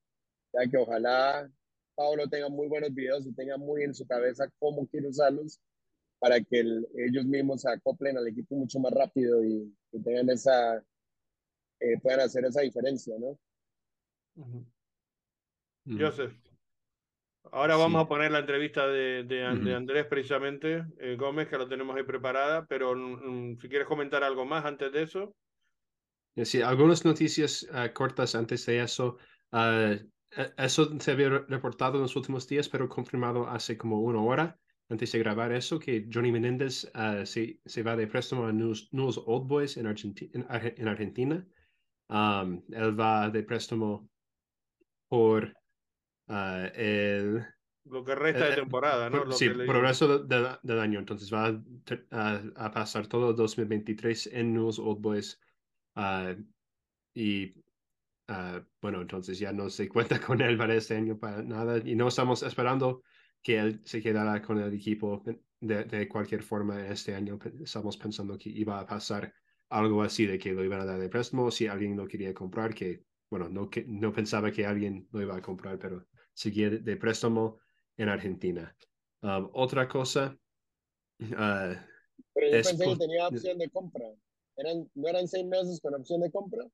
O 0.49 0.59
sea, 0.59 0.71
que 0.71 0.77
ojalá 0.77 1.51
Pablo 1.95 2.29
tenga 2.29 2.51
muy 2.51 2.69
buenos 2.69 2.93
videos 2.93 3.27
y 3.27 3.33
tenga 3.33 3.57
muy 3.57 3.85
en 3.85 3.95
su 3.95 4.07
cabeza 4.07 4.53
cómo 4.59 4.87
quiere 4.87 5.09
usarlos 5.09 5.59
para 6.19 6.39
que 6.43 6.61
ellos 6.61 7.25
mismos 7.25 7.63
se 7.63 7.71
acoplen 7.71 8.19
al 8.19 8.29
equipo 8.29 8.55
mucho 8.55 8.79
más 8.79 8.93
rápido 8.93 9.43
y, 9.43 9.75
tengan 10.05 10.29
esa, 10.29 10.85
eh, 11.81 11.99
puedan 12.03 12.21
hacer 12.21 12.45
esa 12.45 12.61
diferencia, 12.61 13.15
¿no? 13.19 13.39
Joseph. 15.87 16.35
Ahora 17.53 17.77
vamos 17.77 18.03
a 18.03 18.09
poner 18.09 18.31
la 18.31 18.41
entrevista 18.41 18.87
de, 18.87 19.25
de, 19.25 19.75
Andrés 19.75 20.07
precisamente, 20.07 20.85
eh, 20.99 21.17
Gómez, 21.19 21.49
que 21.49 21.59
lo 21.59 21.69
tenemos 21.69 21.97
ahí 21.97 22.03
preparada, 22.03 22.67
pero 22.67 22.95
mm, 22.95 23.53
mm, 23.53 23.59
si 23.59 23.69
quieres 23.69 23.87
comentar 23.87 24.23
algo 24.25 24.45
más 24.45 24.65
antes 24.65 24.93
de 24.93 25.03
eso. 25.03 25.35
Sí, 26.45 26.61
algunas 26.61 27.05
noticias 27.05 27.67
ah, 27.73 27.93
cortas 27.93 28.35
antes 28.35 28.67
de 28.67 28.81
eso. 28.81 29.17
Ah, 29.53 29.95
e, 30.31 30.53
eso 30.59 30.99
se 31.01 31.11
había 31.11 31.31
reportado 31.49 31.97
en 31.97 32.03
los 32.03 32.17
últimos 32.17 32.47
días, 32.47 32.69
pero 32.69 32.89
confirmado 32.89 33.49
hace 33.49 33.77
como 33.79 34.01
una 34.01 34.21
hora 34.21 34.59
antes 34.89 35.13
de 35.13 35.19
grabar 35.19 35.53
eso, 35.53 35.79
que 35.79 36.07
Johnny 36.13 36.31
Menéndez 36.31 36.85
uh, 36.95 37.25
se, 37.27 37.59
se, 37.65 37.83
va 37.83 37.97
de 37.97 38.07
préstamo 38.07 38.47
a 38.47 38.53
News, 38.53 38.89
Old 38.93 39.49
Boys 39.49 39.77
en, 39.77 39.87
en, 39.87 40.89
Argentina. 40.89 41.45
Um, 42.09 42.63
él 42.71 42.99
va 42.99 43.29
de 43.31 43.43
préstamo 43.43 44.09
por 45.09 45.53
uh, 46.29 46.69
el... 46.75 47.47
Lo 47.85 48.05
que 48.05 48.15
resta 48.17 48.51
de 48.51 48.57
temporada, 48.57 49.09
¿no? 49.09 49.31
sí, 49.31 49.49
por 49.49 49.77
el 49.77 49.83
resto 49.83 50.19
del 50.19 50.81
año. 50.81 50.99
Entonces 50.99 51.33
va 51.33 51.63
a, 52.11 52.43
a, 52.57 52.71
pasar 52.73 53.07
todo 53.07 53.31
el 53.31 53.37
2023 53.37 54.31
en 54.33 54.55
News 54.55 54.81
Old 54.81 55.01
Boys. 55.01 55.41
Uh, 55.95 56.35
y 57.15 57.55
bueno, 58.81 59.01
entonces 59.01 59.39
ya 59.39 59.53
no 59.53 59.71
se 59.71 59.89
cuenta 59.89 60.21
con 60.21 60.41
él 60.41 60.57
para 60.57 60.75
este 60.75 60.97
año 60.97 61.19
para 61.19 61.43
nada. 61.43 61.79
Y 61.79 61.95
no 61.95 62.09
estamos 62.09 62.43
esperando 62.43 63.03
que 63.43 63.59
él 63.59 63.81
se 63.85 64.03
quedara 64.03 64.43
con 64.43 64.59
el 64.59 64.73
equipo 64.75 65.23
de, 65.61 65.85
de, 65.85 66.09
cualquier 66.09 66.43
forma 66.43 66.87
este 66.87 67.15
año. 67.15 67.39
Estamos 67.63 67.97
pensando 67.97 68.37
que 68.37 68.51
iba 68.51 68.81
a 68.81 68.87
pasar 68.87 69.33
algo 69.69 70.03
así 70.03 70.27
de 70.27 70.39
que 70.39 70.53
lo 70.53 70.65
iban 70.65 70.81
a 70.81 70.85
dar 70.85 70.99
de 70.99 71.09
préstamo 71.09 71.51
si 71.51 71.67
alguien 71.67 71.97
lo 71.97 72.07
quería 72.07 72.35
comprar, 72.35 72.75
que 72.75 73.05
bueno, 73.31 73.49
no, 73.49 73.69
que, 73.69 73.85
no 73.87 74.13
pensaba 74.13 74.53
que 74.53 74.67
alguien 74.67 75.09
lo 75.13 75.23
iba 75.23 75.37
a 75.37 75.43
comprar, 75.43 75.79
pero 75.79 76.07
seguía 76.37 76.71
de, 76.71 76.97
préstamo 76.97 77.59
en 77.97 78.09
Argentina. 78.09 78.77
Um, 79.23 79.49
otra 79.55 79.89
cosa. 79.89 80.39
Uh, 81.21 81.75
Pero 82.35 82.47
yo 82.49 82.57
es 82.59 82.69
pensé 82.69 82.85
que 82.85 82.97
tenía 82.97 83.29
opción 83.29 83.59
de 83.59 83.71
compra. 83.71 84.07
¿Eran, 84.57 84.91
¿No 84.95 85.09
eran 85.09 85.29
seis 85.29 85.45
meses 85.47 85.81
con 85.81 85.95
opción 85.95 86.21
de 86.21 86.31
compra? 86.31 86.65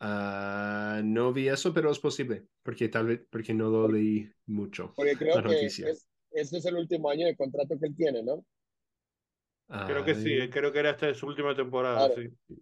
ah, 0.00 1.00
no 1.04 1.32
vi 1.32 1.48
eso, 1.48 1.72
pero 1.72 1.90
es 1.90 1.98
posible, 1.98 2.46
porque 2.62 2.88
tal 2.88 3.06
vez, 3.06 3.20
porque 3.30 3.54
no 3.54 3.68
lo 3.70 3.88
leí 3.88 4.30
mucho. 4.46 4.92
Porque 4.94 5.16
creo 5.16 5.40
La 5.40 5.48
que 5.48 5.66
es, 5.66 6.06
este 6.30 6.58
es 6.58 6.64
el 6.66 6.76
último 6.76 7.10
año 7.10 7.26
de 7.26 7.36
contrato 7.36 7.78
que 7.78 7.86
él 7.86 7.96
tiene, 7.96 8.22
¿no? 8.22 8.44
Creo 9.86 10.04
que 10.04 10.14
sí, 10.14 10.48
creo 10.50 10.72
que 10.72 10.78
era 10.78 10.90
esta 10.90 11.12
su 11.14 11.26
última 11.26 11.54
temporada, 11.54 12.08
Claro. 12.08 12.22
sí. 12.48 12.56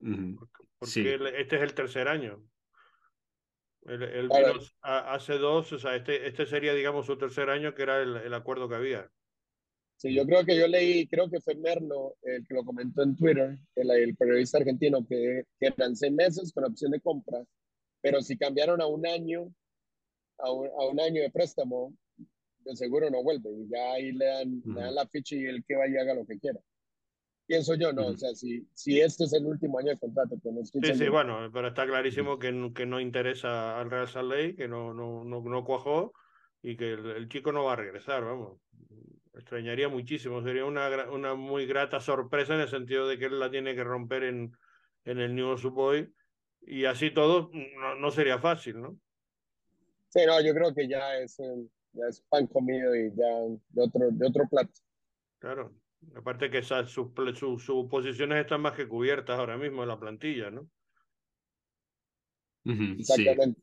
ujú. 0.00 0.48
Porque 0.78 0.92
Sí. 0.92 1.00
él- 1.00 1.26
este 1.34 1.56
es 1.56 1.62
el 1.62 1.74
tercer 1.74 2.08
año. 2.08 2.42
Él, 3.88 4.02
él 4.02 4.28
vino 4.28 4.52
a- 4.82 5.14
hace 5.14 5.38
dos, 5.38 5.72
o 5.72 5.78
sea, 5.78 5.96
este, 5.96 6.26
este 6.26 6.46
sería, 6.46 6.74
digamos, 6.74 7.06
su 7.06 7.16
tercer 7.16 7.50
año, 7.50 7.74
que 7.74 7.82
era 7.82 8.02
el, 8.02 8.16
el 8.16 8.34
acuerdo 8.34 8.68
que 8.68 8.74
había. 8.76 9.10
Sí, 9.96 10.14
yo 10.14 10.24
creo 10.26 10.44
que 10.44 10.56
yo 10.56 10.68
leí, 10.68 11.08
creo 11.08 11.28
que 11.28 11.40
fue 11.40 11.56
Merlo 11.56 12.16
el 12.22 12.46
que 12.46 12.54
lo 12.54 12.64
comentó 12.64 13.02
en 13.02 13.16
Twitter, 13.16 13.58
el, 13.74 13.90
el 13.90 14.16
periodista 14.16 14.58
argentino, 14.58 15.04
que, 15.04 15.42
que 15.58 15.66
eran 15.66 15.96
seis 15.96 16.12
meses 16.12 16.52
con 16.52 16.64
opción 16.64 16.92
de 16.92 17.00
compra, 17.00 17.44
pero 18.00 18.20
si 18.20 18.36
cambiaron 18.38 18.80
a 18.80 18.86
un 18.86 19.04
año, 19.06 19.52
a 20.38 20.52
un, 20.52 20.68
a 20.68 20.86
un 20.86 21.00
año 21.00 21.22
de 21.22 21.30
préstamo, 21.30 21.94
de 22.60 22.76
seguro 22.76 23.10
no 23.10 23.22
vuelve 23.24 23.50
y 23.50 23.68
ya 23.70 23.92
ahí 23.92 24.12
le 24.12 24.26
dan, 24.26 24.62
le 24.72 24.80
dan 24.80 24.94
la 24.94 25.06
ficha 25.08 25.34
y 25.34 25.44
él 25.46 25.64
que 25.66 25.76
vaya 25.76 26.02
haga 26.02 26.14
lo 26.14 26.26
que 26.26 26.38
quiera. 26.38 26.60
Pienso 27.48 27.74
yo, 27.76 27.94
no, 27.94 28.08
o 28.08 28.16
sea, 28.16 28.34
si, 28.34 28.68
si 28.74 29.00
este 29.00 29.24
es 29.24 29.32
el 29.32 29.46
último 29.46 29.78
año 29.78 29.88
de 29.88 29.98
contrato, 29.98 30.34
estoy 30.34 30.82
Sí, 30.82 30.94
sí, 30.94 31.08
bueno, 31.08 31.50
pero 31.50 31.68
está 31.68 31.86
clarísimo 31.86 32.38
que, 32.38 32.72
que 32.74 32.84
no 32.84 33.00
interesa 33.00 33.80
al 33.80 33.90
Real 33.90 34.06
Salt 34.06 34.30
Lake, 34.30 34.54
que 34.54 34.68
no, 34.68 34.92
no, 34.92 35.24
no, 35.24 35.40
no 35.40 35.64
cuajó 35.64 36.12
y 36.60 36.76
que 36.76 36.92
el, 36.92 37.06
el 37.06 37.28
chico 37.30 37.50
no 37.50 37.64
va 37.64 37.72
a 37.72 37.76
regresar, 37.76 38.22
vamos. 38.22 38.60
Extrañaría 39.32 39.88
muchísimo, 39.88 40.42
sería 40.42 40.66
una, 40.66 41.10
una 41.10 41.34
muy 41.36 41.64
grata 41.64 42.00
sorpresa 42.00 42.54
en 42.54 42.60
el 42.60 42.68
sentido 42.68 43.08
de 43.08 43.18
que 43.18 43.24
él 43.24 43.40
la 43.40 43.50
tiene 43.50 43.74
que 43.74 43.82
romper 43.82 44.24
en, 44.24 44.52
en 45.06 45.18
el 45.18 45.34
New 45.34 45.56
Boy 45.70 46.12
y 46.60 46.84
así 46.84 47.10
todo 47.10 47.50
no, 47.54 47.94
no 47.94 48.10
sería 48.10 48.38
fácil, 48.38 48.82
¿no? 48.82 48.98
Sí, 50.10 50.20
no, 50.26 50.38
yo 50.42 50.52
creo 50.52 50.74
que 50.74 50.86
ya 50.86 51.16
es, 51.16 51.38
ya 51.94 52.08
es 52.10 52.20
pan 52.28 52.46
comido 52.46 52.94
y 52.94 53.10
ya 53.16 53.26
de 53.70 53.82
otro, 53.82 54.10
de 54.10 54.26
otro 54.26 54.46
plato. 54.50 54.72
Claro. 55.38 55.72
Aparte 56.16 56.50
que 56.50 56.62
sus, 56.62 56.90
sus, 56.92 57.62
sus 57.64 57.86
posiciones 57.88 58.40
están 58.40 58.60
más 58.62 58.74
que 58.74 58.88
cubiertas 58.88 59.38
ahora 59.38 59.56
mismo 59.56 59.82
en 59.82 59.88
la 59.88 59.98
plantilla, 60.00 60.50
¿no? 60.50 60.68
Ujú, 62.64 63.02
Sí. 63.02 63.26
Exactamente. 63.30 63.60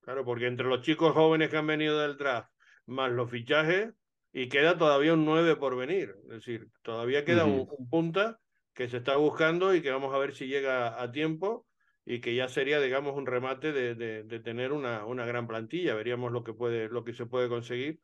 Claro, 0.00 0.24
porque 0.24 0.46
entre 0.46 0.66
los 0.66 0.82
chicos 0.82 1.12
jóvenes 1.14 1.48
que 1.50 1.56
han 1.56 1.66
venido 1.66 1.98
del 2.00 2.16
draft, 2.16 2.50
más 2.86 3.10
los 3.12 3.30
fichajes, 3.30 3.92
y 4.32 4.48
queda 4.48 4.76
todavía 4.78 5.14
un 5.14 5.24
9 5.24 5.56
por 5.56 5.76
venir. 5.76 6.14
Es 6.24 6.28
decir, 6.30 6.68
todavía 6.82 7.24
queda 7.24 7.44
un, 7.46 7.60
Ujú. 7.60 7.76
un 7.78 7.88
punta 7.88 8.40
que 8.74 8.88
se 8.88 8.96
está 8.98 9.16
buscando 9.16 9.74
y 9.74 9.82
que 9.82 9.90
vamos 9.90 10.12
a 10.14 10.18
ver 10.18 10.34
si 10.34 10.46
llega 10.48 11.00
a 11.00 11.12
tiempo 11.12 11.66
y 12.04 12.20
que 12.20 12.34
ya 12.34 12.48
sería, 12.48 12.80
digamos, 12.80 13.14
un 13.16 13.26
remate 13.26 13.72
de, 13.72 13.94
de, 13.94 14.24
de 14.24 14.40
tener 14.40 14.72
una, 14.72 15.04
una 15.04 15.24
gran 15.26 15.46
plantilla. 15.46 15.94
Veríamos 15.94 16.32
lo 16.32 16.42
que, 16.42 16.54
puede, 16.54 16.88
lo 16.88 17.04
que 17.04 17.12
se 17.14 17.26
puede 17.26 17.48
conseguir, 17.48 18.00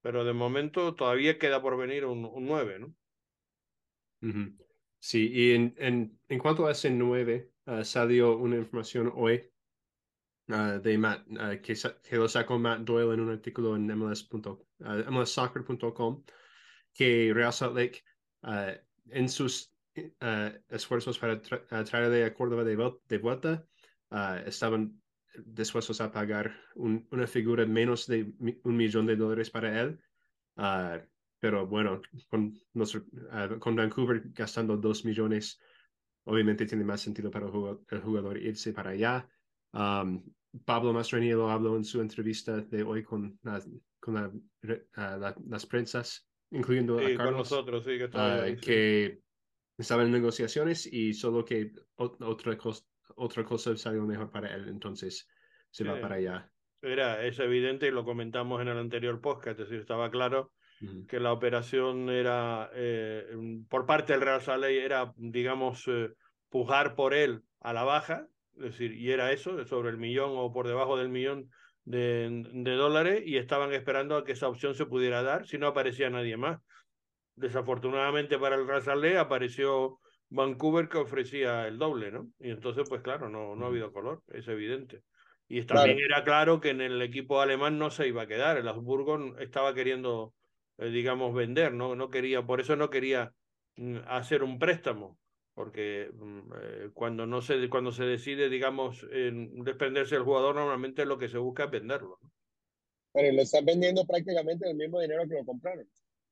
pero 0.00 0.24
de 0.24 0.32
momento 0.32 0.94
todavía 0.94 1.38
queda 1.38 1.62
por 1.62 1.76
venir 1.78 2.04
un, 2.06 2.24
un 2.24 2.46
9, 2.46 2.78
¿no? 2.80 2.94
Sí, 5.00 5.28
y 5.32 5.52
en, 5.52 5.74
en, 5.78 6.20
en 6.28 6.38
cuanto 6.38 6.66
a 6.66 6.72
ese 6.72 6.90
9, 6.90 7.52
ah, 7.66 7.84
salió 7.84 8.36
una 8.36 8.56
información 8.56 9.12
hoy 9.14 9.50
ah, 10.48 10.78
de 10.82 10.98
Matt, 10.98 11.26
ah, 11.38 11.56
que, 11.62 11.74
que 12.02 12.16
lo 12.16 12.28
sacó 12.28 12.58
Matt 12.58 12.80
Doyle 12.82 13.14
en 13.14 13.20
un 13.20 13.30
artículo 13.30 13.76
en 13.76 13.86
MLSsoccer.com, 13.86 16.24
que 16.92 17.32
Real 17.34 17.52
Salt 17.52 17.76
Lake, 17.76 18.02
en 19.10 19.28
sus 19.28 19.74
ah, 20.20 20.52
esfuerzos 20.68 21.18
para 21.18 21.40
tra- 21.42 21.84
traerle 21.84 22.24
a 22.24 22.34
Córdoba 22.34 22.64
de, 22.64 22.76
de 23.08 23.18
vuelta, 23.18 23.66
estaban 24.46 25.02
dispuestos 25.44 26.00
a 26.00 26.10
pagar 26.12 26.54
un- 26.74 27.06
una 27.10 27.26
figura 27.26 27.64
menos 27.66 28.06
de 28.06 28.32
un 28.64 28.76
millón 28.76 29.06
de 29.06 29.16
dólares 29.16 29.50
para 29.50 29.80
él. 29.80 30.00
Ah, 30.56 31.00
pero 31.40 31.66
bueno, 31.66 32.00
con, 32.28 32.54
nuestro- 32.74 33.04
ah, 33.30 33.48
con 33.58 33.76
Vancouver 33.76 34.22
gastando 34.34 34.76
dos 34.76 35.04
millones, 35.04 35.60
obviamente 36.24 36.66
tiene 36.66 36.84
más 36.84 37.00
sentido 37.00 37.30
para 37.30 37.46
el 37.46 37.52
jugador, 37.52 37.84
el 37.90 38.00
jugador 38.00 38.38
irse 38.38 38.72
para 38.72 38.90
allá. 38.90 39.28
Um, 39.72 40.24
Pablo 40.64 40.92
Mastroeni 40.92 41.30
lo 41.30 41.50
habló 41.50 41.76
en 41.76 41.84
su 41.84 42.00
entrevista 42.00 42.56
de 42.60 42.82
hoy 42.82 43.02
con, 43.04 43.38
la- 43.42 43.62
con 44.00 44.14
la- 44.14 44.32
ah, 44.94 45.16
la- 45.16 45.36
las 45.46 45.66
prensas, 45.66 46.28
incluyendo 46.50 46.98
a 46.98 47.02
Sí, 47.02 47.06
con 47.08 47.16
Carlos, 47.16 47.36
nosotros, 47.50 47.84
sí, 47.84 47.98
que 47.98 48.08
ah, 48.14 48.42
ahí. 48.42 48.56
sí. 48.56 48.60
que 48.62 49.22
estaban 49.78 50.06
en 50.06 50.12
negociaciones 50.12 50.92
y 50.92 51.12
solo 51.14 51.44
que 51.44 51.72
ot- 51.96 52.16
otra, 52.24 52.56
cosa 52.56 52.84
otra 53.18 53.44
cosa 53.44 53.76
salió 53.76 54.02
mejor 54.02 54.30
para 54.30 54.54
él, 54.54 54.68
entonces 54.68 55.28
se 55.70 55.84
va 55.84 56.00
para 56.00 56.16
allá. 56.16 56.50
Era, 56.80 57.24
es 57.24 57.38
evidente 57.40 57.88
y 57.88 57.90
lo 57.90 58.04
comentamos 58.04 58.60
en 58.62 58.68
el 58.68 58.78
anterior 58.78 59.20
podcast, 59.20 59.58
es 59.60 59.68
decir, 59.68 59.80
estaba 59.80 60.10
claro 60.10 60.52
que 61.08 61.18
la 61.18 61.32
operación 61.32 62.08
era, 62.08 62.70
eh, 62.72 63.26
por 63.68 63.84
parte 63.84 64.12
del 64.12 64.22
Real 64.22 64.60
Lake, 64.60 64.84
era, 64.84 65.12
digamos, 65.16 65.84
eh, 65.88 66.10
pujar 66.50 66.94
por 66.94 67.14
él 67.14 67.42
a 67.58 67.72
la 67.72 67.82
baja, 67.82 68.28
es 68.56 68.62
decir, 68.62 68.92
y 68.92 69.10
era 69.10 69.32
eso, 69.32 69.64
sobre 69.64 69.90
el 69.90 69.98
millón 69.98 70.34
o 70.34 70.52
por 70.52 70.68
debajo 70.68 70.96
del 70.96 71.08
millón 71.08 71.50
de, 71.84 72.44
de 72.52 72.72
dólares, 72.74 73.24
y 73.26 73.38
estaban 73.38 73.72
esperando 73.72 74.16
a 74.16 74.24
que 74.24 74.32
esa 74.32 74.46
opción 74.46 74.76
se 74.76 74.86
pudiera 74.86 75.24
dar, 75.24 75.48
si 75.48 75.58
no 75.58 75.66
aparecía 75.66 76.10
nadie 76.10 76.36
más. 76.36 76.60
Desafortunadamente 77.34 78.38
para 78.38 78.54
el 78.54 78.68
Real 78.68 79.00
Lake 79.00 79.18
apareció 79.18 79.98
Vancouver 80.30 80.88
que 80.88 80.98
ofrecía 80.98 81.66
el 81.66 81.78
doble, 81.78 82.10
¿no? 82.10 82.30
Y 82.38 82.50
entonces, 82.50 82.84
pues 82.88 83.02
claro, 83.02 83.28
no, 83.28 83.56
no 83.56 83.64
ha 83.64 83.68
habido 83.68 83.92
color, 83.92 84.22
es 84.28 84.46
evidente. 84.48 85.02
Y 85.48 85.62
también 85.64 85.96
Claro. 85.96 86.14
era 86.14 86.24
claro 86.24 86.60
que 86.60 86.70
en 86.70 86.80
el 86.82 87.00
equipo 87.00 87.40
alemán 87.40 87.78
no 87.78 87.90
se 87.90 88.06
iba 88.06 88.22
a 88.22 88.26
quedar. 88.26 88.58
El 88.58 88.68
Habsburgo 88.68 89.38
estaba 89.38 89.74
queriendo, 89.74 90.34
eh, 90.76 90.90
digamos, 90.90 91.34
vender, 91.34 91.72
¿no? 91.72 91.94
No 91.96 92.10
quería, 92.10 92.42
por 92.44 92.60
eso 92.60 92.76
no 92.76 92.90
quería 92.90 93.32
mm, 93.76 93.98
hacer 94.06 94.42
un 94.42 94.58
préstamo, 94.58 95.18
porque 95.54 96.10
mm, 96.12 96.52
eh, 96.60 96.90
cuando 96.92 97.26
no 97.26 97.40
se, 97.40 97.68
cuando 97.70 97.92
se 97.92 98.04
decide, 98.04 98.50
digamos, 98.50 99.06
en 99.10 99.62
desprenderse 99.64 100.16
del 100.16 100.24
jugador, 100.24 100.56
normalmente 100.56 101.06
lo 101.06 101.16
que 101.16 101.28
se 101.28 101.38
busca 101.38 101.64
es 101.64 101.70
venderlo. 101.70 102.18
¿no? 102.20 102.30
Pero 103.12 103.34
lo 103.34 103.42
están 103.42 103.64
vendiendo 103.64 104.06
prácticamente 104.06 104.68
el 104.68 104.76
mismo 104.76 105.00
dinero 105.00 105.26
que 105.26 105.36
lo 105.36 105.44
compraron. 105.46 105.88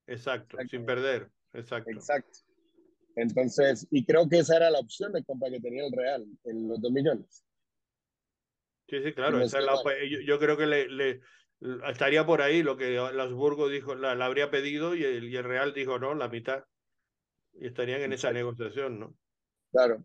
Exacto, 0.07 0.57
Exacto. 0.57 0.69
sin 0.69 0.85
perder, 0.85 1.31
exacto. 1.55 1.91
Exacto. 1.91 2.39
Entonces, 3.17 3.87
y 3.91 4.05
creo 4.05 4.29
que 4.29 4.39
esa 4.39 4.57
era 4.57 4.71
la 4.71 4.79
opción 4.79 5.13
de 5.13 5.25
compra 5.25 5.51
que 5.51 5.61
tenía 5.61 5.87
el 5.87 5.93
Real, 5.93 6.27
en 6.45 6.69
los 6.69 6.81
dos 6.81 6.93
millones. 6.93 7.45
Sí, 8.89 9.03
sí, 9.03 9.13
claro. 9.15 9.41
esa 9.41 9.59
es 9.59 9.65
la, 9.65 9.75
yo, 10.09 10.21
yo 10.21 10.39
creo 10.39 10.57
que 10.57 10.67
le, 10.67 10.89
le- 10.89 11.21
estaría 11.89 12.25
por 12.25 12.41
ahí 12.41 12.63
lo 12.63 12.77
que 12.77 12.97
el 12.97 13.21
Habsburgo 13.21 13.69
dijo, 13.69 13.95
la, 13.97 14.15
la 14.15 14.27
habría 14.27 14.51
pedido 14.51 14.95
y 14.95 15.03
el, 15.03 15.25
y 15.29 15.37
el 15.37 15.45
Real 15.45 15.75
dijo 15.75 15.99
no, 15.99 16.15
la 16.15 16.29
mitad. 16.29 16.65
Y 17.53 17.67
estarían 17.67 18.03
en 18.03 18.13
esa 18.13 18.33
negociación, 18.33 19.01
¿no? 19.01 19.17
Claro. 19.71 20.05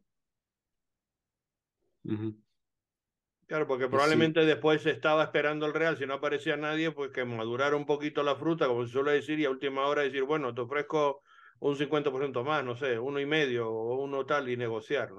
Claro, 3.48 3.68
porque 3.68 3.84
sí. 3.86 3.90
probablemente 3.90 4.46
después 4.46 4.86
estaba 4.86 5.24
esperando 5.24 5.66
el 5.66 5.74
Real, 5.74 5.98
si 5.98 6.06
no 6.06 6.14
aparecía 6.16 6.56
nadie, 6.56 6.92
pues 6.92 7.12
que 7.12 7.26
madurara 7.26 7.76
un 7.76 7.86
poquito 7.86 8.24
la 8.24 8.36
fruta, 8.38 8.68
como 8.68 8.86
se 8.86 8.94
suele 8.94 9.12
decir, 9.12 9.40
y 9.40 9.46
a 9.46 9.50
última 9.50 9.86
hora 9.88 10.04
decir, 10.04 10.24
bueno, 10.24 10.56
te 10.56 10.62
ofrezco 10.62 11.22
un 11.62 11.76
50% 11.76 12.44
más, 12.44 12.66
no 12.66 12.76
sé, 12.76 13.00
uno 13.00 13.20
y 13.20 13.26
medio 13.26 13.70
o 13.70 14.02
uno 14.04 14.26
tal, 14.26 14.50
y 14.50 14.58
negociar. 14.58 15.10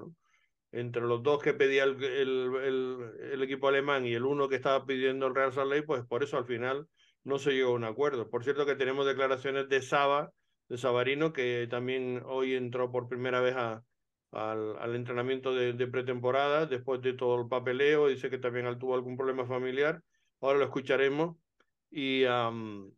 Entre 0.71 1.01
los 1.01 1.23
dos 1.23 1.41
que 1.41 1.53
pedía 1.53 1.83
el, 1.83 2.03
el, 2.03 3.11
el, 3.31 3.43
equipo 3.43 3.69
alemán 3.69 4.05
y 4.05 4.13
el 4.13 4.25
uno 4.25 4.49
que 4.49 4.55
estaba 4.55 4.85
pidiendo 4.85 5.27
el 5.27 5.35
Real 5.35 5.53
Salt 5.53 5.85
pues 5.85 6.03
por 6.05 6.23
eso 6.23 6.37
al 6.37 6.45
final 6.45 6.87
no 7.23 7.39
se 7.39 7.51
llegó 7.53 7.71
a 7.71 7.75
un 7.75 7.85
acuerdo. 7.85 8.29
Por 8.29 8.43
cierto 8.43 8.65
que 8.65 8.75
tenemos 8.75 9.05
declaraciones 9.05 9.69
de 9.69 9.81
Saba, 9.81 10.31
de 10.67 10.77
Sabarino, 10.77 11.31
que 11.31 11.67
también 11.69 12.21
hoy 12.25 12.55
entró 12.55 12.91
por 12.91 13.07
primera 13.07 13.39
vez 13.39 13.55
a, 13.55 13.83
al, 14.31 14.77
al, 14.79 14.95
entrenamiento 14.95 15.53
de, 15.53 15.87
pretemporada 15.87 16.65
después 16.65 17.01
de 17.01 17.13
todo 17.13 17.39
el 17.41 17.47
papeleo. 17.47 18.07
Dice 18.07 18.29
que 18.29 18.37
también 18.37 18.77
tuvo 18.79 18.95
algún 18.95 19.15
problema 19.15 19.45
familiar. 19.45 20.01
Ahora 20.41 20.59
lo 20.59 20.65
escucharemos. 20.65 21.37
Y, 21.95 22.25
um, 22.25 22.91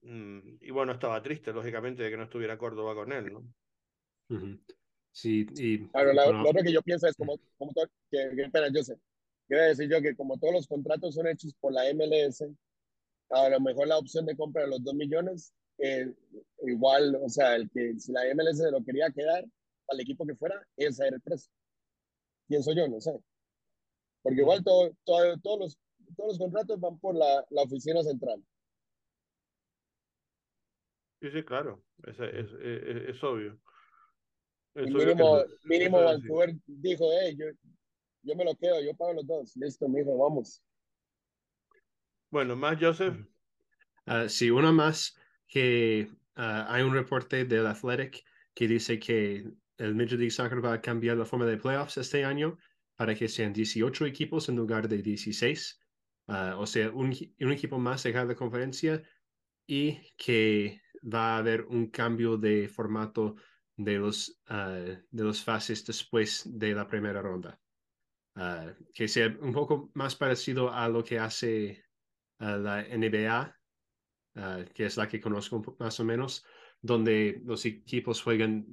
y 0.62 0.72
bueno, 0.72 0.94
estaba 0.94 1.22
triste, 1.22 1.52
lógicamente, 1.52 2.02
de 2.02 2.10
que 2.10 2.16
no 2.16 2.24
estuviera 2.24 2.58
Córdoba 2.58 2.96
con 2.96 3.12
él, 3.12 3.34
¿no? 3.34 3.40
Uh 4.30 4.40
-huh. 4.40 4.60
Sí, 5.12 5.46
y. 5.58 5.86
Claro, 5.90 6.14
la, 6.14 6.24
bueno, 6.24 6.44
lo 6.44 6.50
otro 6.50 6.64
que 6.64 6.72
yo 6.72 6.82
pienso 6.82 7.06
es 7.06 7.16
como, 7.18 7.38
como 7.58 7.74
todo, 7.74 7.88
que, 8.10 8.32
que, 8.34 8.44
espera, 8.44 8.70
yo 8.74 8.84
sé. 8.84 8.98
Quiero 9.48 9.64
decir 9.66 9.90
yo 9.90 10.02
que 10.02 10.16
como 10.16 10.38
todos 10.38 10.54
los 10.54 10.68
contratos 10.68 11.14
son 11.14 11.28
hechos 11.28 11.54
por 11.60 11.74
la 11.74 11.84
MLS, 11.94 12.42
a 13.32 13.50
lo 13.50 13.60
mejor 13.60 13.88
la 13.90 13.98
opción 13.98 14.25
de 14.25 14.38
compra 14.38 14.64
de 14.64 14.70
los 14.70 14.82
2 14.82 14.96
millones, 14.96 15.54
eh, 15.78 16.14
igual, 16.64 17.20
o 17.22 17.28
sea, 17.28 17.56
el 17.56 17.70
que 17.70 18.00
si 18.00 18.14
la 18.14 18.22
MLS 18.34 18.60
se 18.60 18.72
lo 18.72 18.82
quería 18.84 19.12
quedar 19.12 19.46
al 19.90 20.00
equipo 20.00 20.25
que 20.25 20.36
fuera, 20.36 20.56
ese 20.78 21.06
era 21.08 21.18
el 21.18 21.22
precio. 21.22 21.52
Pienso 22.48 22.74
yo, 22.74 22.88
no 22.88 23.02
sé. 23.02 23.12
Porque 24.22 24.40
igual 24.40 24.64
todo, 24.64 24.96
todo, 25.04 25.38
todos 25.40 25.60
los 25.60 25.78
todos 26.16 26.30
los 26.30 26.38
contratos 26.38 26.80
van 26.80 26.98
por 27.00 27.16
la, 27.16 27.46
la 27.50 27.64
oficina 27.64 28.02
central. 28.04 28.42
Sí, 31.25 31.32
sí, 31.32 31.44
claro, 31.44 31.84
es, 32.03 32.20
es, 32.20 32.53
es, 32.53 33.10
es 33.10 33.24
obvio. 33.24 33.60
Es 34.75 34.88
Y 34.88 34.94
obvio 34.94 35.08
mínimo, 35.08 35.44
que 35.44 35.67
mínimo. 35.67 36.03
Vancouver 36.03 36.55
dijo, 36.67 37.05
hey, 37.20 37.36
yo, 37.36 37.46
yo 38.22 38.36
me 38.36 38.46
lo 38.46 38.55
quedo, 38.55 38.79
yo 38.79 38.94
pago 38.94 39.13
los 39.13 39.25
dos. 39.25 39.55
Listo, 39.55 39.89
mijo, 39.89 40.15
vamos. 40.15 40.62
Bueno, 42.29 42.55
más 42.55 42.77
Joseph. 42.79 43.15
Ah, 44.05 44.29
sí, 44.29 44.51
uno 44.51 44.72
más 44.72 45.17
que 45.48 46.12
ah, 46.36 46.67
hay 46.70 46.84
un 46.84 46.94
reporte 46.94 47.44
del 47.44 47.65
Athletic 47.65 48.24
que 48.53 48.67
dice 48.67 49.00
que 49.00 49.51
el 49.79 49.96
Major 49.96 50.20
League 50.20 50.29
Soccer 50.29 50.63
va 50.63 50.74
a 50.74 50.82
cambiar 50.82 51.17
la 51.17 51.25
forma 51.25 51.48
de 51.48 51.58
playoffs 51.58 51.98
este 51.98 52.24
año 52.24 52.55
para 52.96 53.15
que 53.15 53.27
sean 53.27 53.51
18 53.51 54.05
equipos 54.05 54.48
en 54.48 54.58
lugar 54.58 54.88
de 54.88 55.01
16. 55.01 55.79
Ah, 56.27 56.55
o 56.60 56.67
sea, 56.67 56.91
un, 56.91 57.15
un 57.39 57.51
equipo 57.51 57.79
más 57.79 58.03
de 58.03 58.13
cada 58.13 58.36
conferencia 58.36 59.01
y 59.65 60.13
que 60.17 60.85
va 61.05 61.35
a 61.35 61.38
haber 61.39 61.65
un 61.65 61.88
cambio 61.89 62.38
de 62.38 62.67
formato 62.67 63.35
de 63.75 63.97
los, 63.97 64.41
ah, 64.47 64.71
de 65.09 65.24
los 65.24 65.43
fases 65.43 65.85
después 65.85 66.43
de 66.45 66.74
la 66.74 66.88
primera 66.88 67.21
ronda. 67.21 67.59
Ah, 68.35 68.74
que 68.93 69.07
sea 69.07 69.35
un 69.39 69.53
poco 69.53 69.91
más 69.93 70.15
parecido 70.15 70.71
a 70.71 70.89
lo 70.89 71.03
que 71.03 71.19
hace 71.19 71.83
ah, 72.39 72.57
la 72.57 72.81
NBA, 72.81 73.55
que 74.74 74.85
es 74.85 74.97
la 74.97 75.07
que 75.07 75.21
conozco 75.21 75.77
más 75.79 76.00
o 76.00 76.05
menos, 76.05 76.45
donde 76.81 77.41
los 77.45 77.65
equipos 77.65 78.21
juegan 78.21 78.65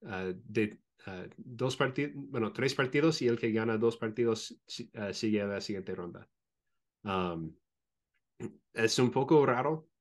de 0.00 0.80
dos 1.36 1.76
partidos, 1.76 2.12
bueno, 2.14 2.52
tres 2.52 2.74
partidos 2.74 3.22
y 3.22 3.28
el 3.28 3.38
que 3.38 3.52
gana 3.52 3.78
dos 3.78 3.96
partidos 3.96 4.60
si- 4.66 4.90
sigue 5.12 5.42
a 5.42 5.46
la 5.46 5.60
siguiente 5.60 5.94
ronda. 5.94 6.28
Um, 7.04 7.56
es 8.72 8.98
un 8.98 9.10
poco 9.10 9.44
raro, 9.46 9.91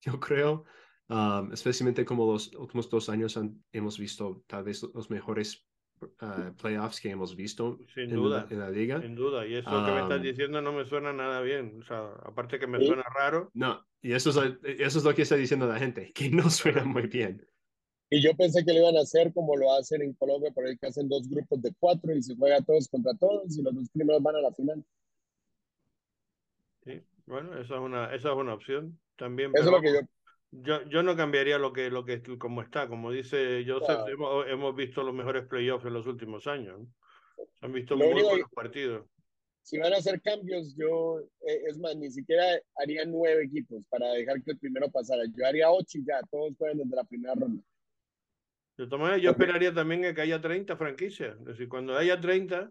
yo 0.00 0.20
creo, 0.20 0.64
um, 1.08 1.52
especialmente 1.52 2.04
como 2.04 2.30
los 2.32 2.54
últimos 2.54 2.88
dos 2.88 3.08
años 3.08 3.36
han- 3.36 3.62
hemos 3.72 3.98
visto 3.98 4.42
tal 4.46 4.64
vez 4.64 4.82
los 4.94 5.10
mejores 5.10 5.66
ah, 6.20 6.52
playoffs 6.60 7.00
que 7.00 7.10
hemos 7.10 7.34
visto 7.34 7.78
Sin 7.94 8.04
en, 8.04 8.14
duda, 8.16 8.46
en 8.50 8.58
la 8.60 8.70
liga. 8.70 9.00
Sin 9.00 9.14
duda, 9.14 9.46
y 9.46 9.54
eso 9.54 9.70
que 9.70 9.92
me 9.92 10.00
estás 10.00 10.22
diciendo 10.22 10.60
no 10.62 10.72
me 10.72 10.84
suena 10.84 11.12
nada 11.12 11.40
bien. 11.40 11.80
O 11.80 11.84
sea, 11.84 12.12
aparte 12.24 12.58
que 12.58 12.66
me 12.66 12.84
suena 12.84 13.02
raro. 13.14 13.50
No, 13.54 13.84
y 14.00 14.12
eso 14.12 14.30
es, 14.30 14.36
lo- 14.36 14.68
eso 14.68 14.98
es 14.98 15.04
lo 15.04 15.14
que 15.14 15.22
está 15.22 15.36
diciendo 15.36 15.66
la 15.66 15.78
gente, 15.78 16.12
que 16.12 16.30
no 16.30 16.48
suena 16.50 16.84
muy 16.84 17.06
bien. 17.08 17.46
Y 18.10 18.22
yo 18.22 18.34
pensé 18.34 18.64
que 18.64 18.72
lo 18.72 18.78
iban 18.80 18.96
a 18.96 19.00
hacer 19.00 19.34
como 19.34 19.54
lo 19.56 19.72
hacen 19.74 20.00
en 20.00 20.14
Colombia, 20.14 20.50
por 20.52 20.64
ahí 20.64 20.78
que 20.78 20.86
hacen 20.86 21.08
dos 21.08 21.28
grupos 21.28 21.60
de 21.60 21.74
cuatro 21.78 22.14
y 22.14 22.22
se 22.22 22.36
juega 22.36 22.62
todos 22.62 22.88
contra 22.88 23.14
todos 23.14 23.56
y 23.58 23.62
los 23.62 23.74
dos 23.74 23.90
primeros 23.90 24.22
van 24.22 24.36
a 24.36 24.40
la 24.40 24.52
final. 24.52 24.82
Sí, 26.84 27.02
bueno, 27.26 27.52
esa 27.58 27.74
es 27.74 27.80
una, 27.80 28.14
esa 28.14 28.30
es 28.30 28.34
una 28.36 28.54
opción 28.54 28.98
también. 29.18 29.50
Eso 29.54 29.66
es 29.66 29.70
lo 29.70 29.80
que 29.82 29.92
yo, 29.92 30.00
Yo, 30.50 30.82
yo 30.88 31.02
no 31.02 31.14
cambiaría 31.14 31.58
lo 31.58 31.72
que, 31.74 31.90
lo 31.90 32.04
que 32.06 32.22
como 32.38 32.62
está. 32.62 32.88
Como 32.88 33.10
dice 33.12 33.64
Joseph, 33.66 33.86
Claro. 33.86 34.08
hemos, 34.08 34.46
hemos 34.48 34.74
visto 34.74 35.02
los 35.02 35.14
mejores 35.14 35.46
playoffs 35.46 35.84
en 35.84 35.92
los 35.92 36.06
últimos 36.06 36.46
años. 36.46 36.80
han 37.60 37.72
visto 37.72 37.94
Lo 37.96 38.04
muy 38.06 38.14
único 38.14 38.30
buenos 38.30 38.50
partidos. 38.54 39.06
si 39.62 39.76
van 39.78 39.92
a 39.92 39.96
hacer 39.98 40.22
cambios, 40.22 40.74
yo, 40.74 41.20
eh, 41.46 41.64
es 41.68 41.78
más, 41.78 41.94
ni 41.96 42.10
siquiera 42.10 42.44
haría 42.76 43.04
nueve 43.04 43.44
equipos 43.44 43.82
para 43.90 44.08
dejar 44.12 44.42
que 44.42 44.52
el 44.52 44.58
primero 44.58 44.90
pasara. 44.90 45.22
Yo 45.36 45.46
haría 45.46 45.70
ocho 45.70 45.98
y 45.98 46.04
ya, 46.06 46.20
todos 46.30 46.54
juegan 46.56 46.78
desde 46.78 46.96
la 46.96 47.04
primera 47.04 47.34
ronda. 47.34 47.62
De 48.78 48.86
todas 48.86 49.00
maneras, 49.00 49.20
yo 49.22 49.30
esperaría 49.32 49.74
también 49.74 50.14
que 50.14 50.20
haya 50.20 50.40
30 50.40 50.76
franquicias. 50.76 51.36
Es 51.40 51.44
decir, 51.44 51.68
cuando 51.68 51.96
haya 51.96 52.18
30, 52.20 52.70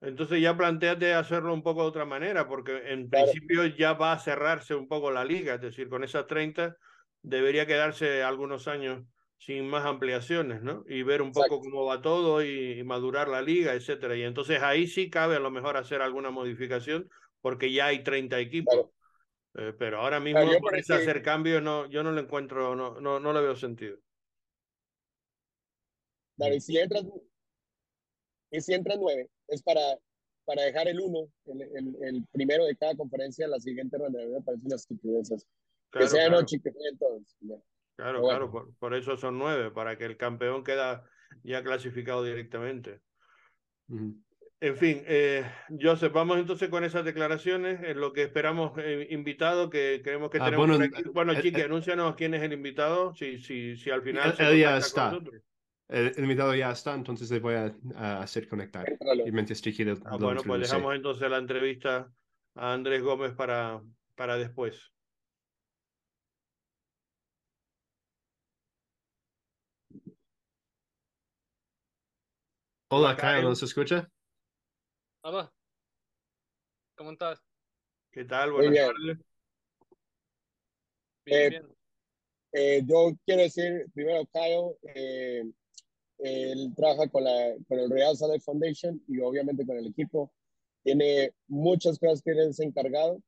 entonces 0.00 0.40
ya 0.40 0.56
planteate 0.56 1.12
hacerlo 1.14 1.52
un 1.52 1.62
poco 1.62 1.82
de 1.82 1.88
otra 1.88 2.04
manera, 2.04 2.46
porque 2.48 2.92
en 2.92 3.08
Claro. 3.08 3.26
principio 3.26 3.66
ya 3.66 3.94
va 3.94 4.12
a 4.12 4.18
cerrarse 4.18 4.74
un 4.74 4.88
poco 4.88 5.10
la 5.10 5.24
liga. 5.24 5.54
Es 5.54 5.60
decir, 5.60 5.88
con 5.88 6.04
esas 6.04 6.26
30 6.26 6.76
debería 7.22 7.66
quedarse 7.66 8.22
algunos 8.22 8.68
años 8.68 9.04
sin 9.38 9.68
más 9.68 9.84
ampliaciones, 9.86 10.62
¿no? 10.62 10.84
Y 10.88 11.02
ver 11.02 11.22
un 11.22 11.32
poco 11.32 11.60
cómo 11.60 11.84
va 11.84 12.00
todo 12.02 12.42
y, 12.42 12.80
y 12.80 12.84
madurar 12.84 13.28
la 13.28 13.42
liga, 13.42 13.74
etcétera. 13.74 14.16
Y 14.16 14.22
entonces 14.22 14.62
ahí 14.62 14.86
sí 14.86 15.10
cabe 15.10 15.36
a 15.36 15.40
lo 15.40 15.50
mejor 15.50 15.76
hacer 15.76 16.02
alguna 16.02 16.30
modificación, 16.30 17.08
porque 17.40 17.72
ya 17.72 17.86
hay 17.86 18.02
30 18.02 18.38
equipos. 18.40 18.74
Claro. 18.74 18.92
Eh, 19.54 19.72
pero 19.78 20.00
ahora 20.00 20.20
mismo 20.20 20.40
Claro, 20.40 20.58
porque- 20.60 20.92
a 20.92 20.96
hacer 20.96 21.22
cambios, 21.22 21.62
no, 21.62 21.86
yo 21.88 22.02
no 22.02 22.12
le 22.12 22.20
encuentro, 22.20 22.76
no, 22.76 23.00
no, 23.00 23.18
no 23.18 23.32
le 23.32 23.40
veo 23.40 23.56
sentido. 23.56 23.98
Claro, 26.36 26.54
y 26.54 26.60
si 26.60 26.78
entras, 26.78 27.04
y 28.50 28.60
si 28.60 28.74
entran 28.74 28.98
nueve, 29.00 29.28
es 29.48 29.62
para, 29.62 29.80
para 30.44 30.62
dejar 30.62 30.88
el 30.88 31.00
uno, 31.00 31.30
el, 31.46 31.62
el, 31.62 31.96
el 32.02 32.26
primero 32.32 32.64
de 32.64 32.76
cada 32.76 32.94
conferencia 32.94 33.44
en 33.44 33.50
la 33.52 33.60
siguiente 33.60 33.98
ronda. 33.98 34.20
Me 34.24 34.40
parece 34.42 34.66
una 34.66 34.76
estupidez 34.76 35.30
eso. 35.30 35.46
Claro, 35.90 36.06
que 36.06 36.10
sean 36.10 36.28
claro. 36.28 36.42
ocho 36.44 36.56
y 36.56 36.60
que 36.60 36.70
todos. 36.98 37.36
Claro, 37.96 38.20
bueno. 38.20 38.28
claro, 38.28 38.50
por, 38.50 38.74
por 38.76 38.94
eso 38.94 39.16
son 39.16 39.38
nueve, 39.38 39.70
para 39.70 39.98
que 39.98 40.04
el 40.04 40.16
campeón 40.16 40.62
queda 40.62 41.04
ya 41.42 41.62
clasificado 41.64 42.22
directamente. 42.22 43.00
En 44.60 44.76
fin, 44.76 45.02
eh, 45.06 45.44
Joseph, 45.80 46.12
vamos 46.12 46.38
entonces 46.38 46.68
con 46.68 46.84
esas 46.84 47.04
declaraciones, 47.04 47.80
en 47.82 48.00
lo 48.00 48.12
que 48.12 48.22
esperamos 48.24 48.72
eh, 48.78 49.06
invitado, 49.10 49.70
que 49.70 50.00
creemos 50.02 50.30
que 50.30 50.38
Ah, 50.40 50.46
tenemos 50.46 50.68
bueno. 50.68 51.12
Bueno, 51.12 51.32
eh, 51.32 51.40
Chiqui, 51.42 51.60
eh, 51.60 51.64
anúncianos 51.64 52.16
quién 52.16 52.34
es 52.34 52.42
el 52.42 52.52
invitado, 52.52 53.14
si, 53.14 53.38
si, 53.38 53.76
si 53.76 53.90
al 53.90 54.02
final 54.02 54.30
Él- 54.30 54.36
se 54.36 54.44
con 54.44 54.78
está. 54.78 55.10
nosotros. 55.12 55.42
El, 55.88 56.08
el 56.08 56.22
invitado 56.24 56.54
ya 56.54 56.70
está, 56.70 56.94
entonces 56.94 57.30
le 57.30 57.40
voy 57.40 57.54
a, 57.54 57.74
a 57.96 58.22
hacer 58.22 58.46
conectar. 58.48 58.86
Y 59.26 59.32
mientras 59.32 59.62
Ah, 60.04 60.12
lo 60.12 60.26
bueno, 60.26 60.42
pues 60.42 60.60
dejamos 60.60 60.94
entonces 60.94 61.30
la 61.30 61.38
entrevista 61.38 62.12
a 62.54 62.72
Andrés 62.74 63.02
Gómez 63.02 63.32
para, 63.34 63.80
para 64.14 64.36
después. 64.36 64.92
Hola, 72.90 73.16
Kyle. 73.16 73.42
¿nos 73.44 73.62
escucha? 73.62 74.10
Hola, 75.22 75.52
¿cómo 76.96 77.12
estás? 77.12 77.42
¿Qué 78.10 78.24
tal? 78.24 78.52
Buenas 78.52 78.72
bien. 78.72 78.86
tardes. 78.86 79.18
Bien, 81.24 81.38
Eh, 81.38 81.50
bien. 81.50 81.66
Eh, 82.52 82.82
yo 82.86 83.12
quiero 83.26 83.42
decir 83.42 83.86
primero, 83.94 84.24
Kyle, 84.32 84.76
eh, 84.94 85.44
él 86.18 86.72
trabaja 86.76 87.08
con, 87.08 87.24
la, 87.24 87.54
con 87.68 87.78
el 87.78 87.90
Real 87.90 88.16
Salt 88.16 88.42
Foundation 88.42 89.02
y 89.08 89.20
obviamente 89.20 89.64
con 89.64 89.76
el 89.78 89.86
equipo. 89.86 90.32
Tiene 90.82 91.32
muchas 91.46 91.98
cosas 91.98 92.22
que 92.22 92.32
él 92.32 92.40
es 92.40 92.60
encargado. 92.60 93.20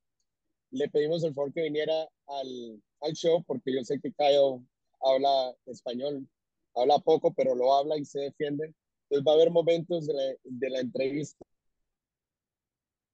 Le 0.71 0.89
pedimos 0.89 1.23
el 1.23 1.33
favor 1.33 1.53
que 1.53 1.63
viniera 1.63 2.09
al, 2.27 2.81
al 3.01 3.13
show 3.13 3.43
porque 3.45 3.73
yo 3.73 3.83
sé 3.83 3.99
que 3.99 4.11
Kyle 4.13 4.65
habla 5.01 5.55
español, 5.65 6.27
habla 6.75 6.99
poco, 6.99 7.33
pero 7.33 7.55
lo 7.55 7.73
habla 7.73 7.97
y 7.97 8.05
se 8.05 8.19
defiende. 8.19 8.73
Entonces 9.09 9.27
va 9.27 9.31
a 9.33 9.35
haber 9.35 9.51
momentos 9.51 10.07
de 10.07 10.13
la, 10.13 10.23
de 10.43 10.69
la 10.69 10.79
entrevista 10.79 11.45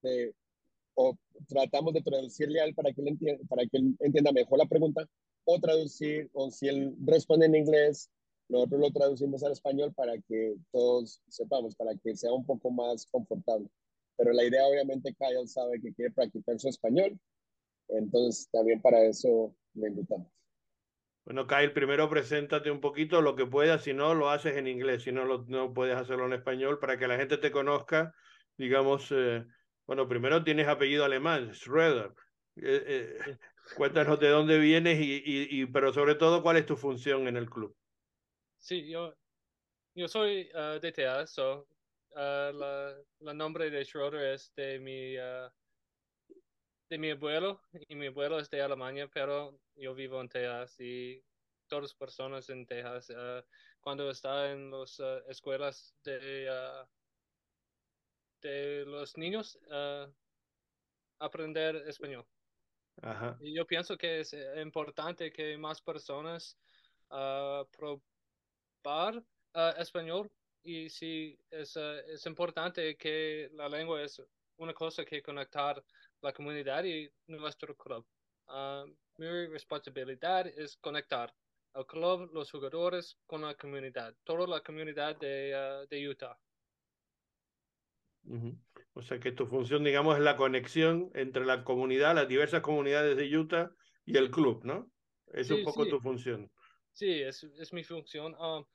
de- 0.01 0.33
o 0.95 1.15
tratamos 1.47 1.93
de 1.93 2.01
traducirle 2.01 2.59
a 2.59 2.65
él 2.65 2.73
para 2.73 2.91
que, 2.91 3.01
él 3.01 3.09
entienda, 3.09 3.43
para 3.47 3.63
que 3.67 3.77
él 3.77 3.95
entienda 3.99 4.31
mejor 4.31 4.57
la 4.57 4.65
pregunta 4.65 5.07
o 5.45 5.59
traducir, 5.59 6.29
o 6.33 6.49
si 6.51 6.67
él 6.67 6.95
responde 7.05 7.45
en 7.45 7.55
inglés, 7.55 8.09
nosotros 8.49 8.79
lo 8.79 8.91
traducimos 8.91 9.43
al 9.43 9.51
español 9.51 9.93
para 9.93 10.17
que 10.21 10.55
todos 10.71 11.21
sepamos, 11.27 11.75
para 11.75 11.95
que 11.95 12.15
sea 12.15 12.31
un 12.31 12.45
poco 12.45 12.71
más 12.71 13.05
confortable. 13.07 13.69
Pero 14.17 14.31
la 14.31 14.43
idea, 14.43 14.65
obviamente, 14.65 15.13
Kyle 15.13 15.47
sabe 15.47 15.81
que 15.81 15.93
quiere 15.93 16.11
practicar 16.11 16.59
su 16.59 16.69
español, 16.69 17.19
entonces 17.89 18.49
también 18.51 18.81
para 18.81 19.03
eso 19.03 19.55
le 19.73 19.89
invitamos. 19.89 20.27
Bueno, 21.25 21.45
Kyle, 21.45 21.73
primero 21.73 22.09
preséntate 22.09 22.71
un 22.71 22.79
poquito 22.79 23.21
lo 23.21 23.35
que 23.35 23.45
puedas, 23.45 23.83
si 23.83 23.93
no 23.93 24.15
lo 24.15 24.29
haces 24.29 24.55
en 24.55 24.65
inglés, 24.65 25.03
si 25.03 25.11
no, 25.11 25.25
lo, 25.25 25.43
no 25.47 25.73
puedes 25.73 25.97
hacerlo 25.97 26.25
en 26.25 26.33
español 26.33 26.79
para 26.79 26.97
que 26.97 27.07
la 27.07 27.17
gente 27.17 27.37
te 27.37 27.51
conozca, 27.51 28.13
digamos, 28.57 29.11
eh, 29.11 29.45
bueno, 29.85 30.07
primero 30.07 30.43
tienes 30.43 30.69
apellido 30.69 31.03
alemán, 31.03 31.53
Schroeder. 31.53 32.13
Eh, 32.55 32.83
eh, 32.87 33.37
cuéntanos 33.75 34.19
de 34.19 34.29
dónde 34.29 34.57
vienes 34.57 34.99
y, 34.99 35.21
y, 35.25 35.61
y, 35.61 35.65
pero 35.65 35.91
sobre 35.91 36.15
todo, 36.15 36.41
cuál 36.41 36.57
es 36.57 36.65
tu 36.65 36.77
función 36.77 37.27
en 37.27 37.35
el 37.35 37.49
club. 37.49 37.75
Sí, 38.59 38.89
yo, 38.89 39.13
yo 39.95 40.07
soy 40.07 40.49
ah, 40.53 40.79
de 40.81 40.91
Tejas, 40.91 41.31
so, 41.31 41.67
ah, 42.15 42.51
la, 42.53 42.95
la 43.19 43.33
nombre 43.33 43.69
de 43.69 43.83
Schroeder 43.85 44.33
es 44.33 44.53
de 44.55 44.79
mi, 44.79 45.17
ah, 45.17 45.53
de 46.89 46.97
mi 46.97 47.11
abuelo, 47.11 47.61
y 47.87 47.95
mi 47.95 48.07
abuelo 48.07 48.39
es 48.39 48.49
de 48.49 48.61
Alemania, 48.61 49.09
pero 49.13 49.59
yo 49.75 49.93
vivo 49.93 50.21
en 50.21 50.29
Texas 50.29 50.79
y 50.79 51.23
todas 51.67 51.83
las 51.83 51.95
personas 51.95 52.49
en 52.49 52.65
Texas, 52.65 53.11
cuando 53.81 54.09
está 54.09 54.51
en 54.51 54.71
las 54.71 54.99
escuelas 55.27 55.97
de, 56.03 56.49
de 58.41 58.85
los 58.85 59.17
niños, 59.17 59.59
aprender 61.19 61.75
español. 61.87 62.25
Ajá. 63.01 63.37
Y 63.41 63.55
yo 63.55 63.65
pienso 63.65 63.97
que 63.97 64.21
es 64.21 64.33
eh, 64.33 64.61
importante 64.61 65.31
que 65.31 65.57
más 65.57 65.81
personas 65.81 66.57
ah, 67.09 67.63
probar 68.81 69.23
ah, 69.53 69.73
español 69.77 70.29
y 70.63 70.89
sí 70.89 71.37
es, 71.49 71.77
ah, 71.77 71.99
es 72.07 72.25
importante 72.25 72.95
que 72.97 73.49
la 73.53 73.69
lengua 73.69 74.01
es 74.01 74.21
una 74.57 74.73
cosa 74.73 75.05
que 75.05 75.21
conectar 75.21 75.83
la 76.21 76.33
comunidad 76.33 76.83
y 76.83 77.09
nuestro 77.27 77.75
club. 77.75 78.05
Uh, 78.47 78.87
mi 79.17 79.27
responsabilidad 79.47 80.47
es 80.47 80.77
conectar 80.77 81.33
el 81.75 81.85
club, 81.85 82.29
los 82.33 82.49
jugadores 82.49 83.17
con 83.25 83.41
la 83.41 83.53
comunidad, 83.55 84.15
toda 84.23 84.47
la 84.47 84.61
comunidad 84.61 85.15
de, 85.17 85.53
uh, 85.53 85.87
de 85.87 86.09
Utah. 86.09 86.37
O 88.93 89.01
sea 89.01 89.19
que 89.19 89.31
tu 89.31 89.45
función, 89.47 89.83
digamos, 89.83 90.17
es 90.17 90.23
la 90.23 90.35
conexión 90.35 91.11
entre 91.13 91.45
la 91.45 91.63
comunidad, 91.63 92.15
las 92.15 92.27
diversas 92.27 92.61
comunidades 92.61 93.15
de 93.15 93.37
Utah 93.37 93.71
y 94.05 94.17
el 94.17 94.31
club, 94.31 94.63
¿no? 94.63 94.91
Es 95.33 95.51
un 95.51 95.63
poco 95.63 95.85
tu 95.87 95.99
función. 95.99 96.49
Sí, 96.97 97.21
es, 97.21 97.43
es 97.43 97.73
mi 97.73 97.83
función. 97.83 98.35
Um, 98.41 98.65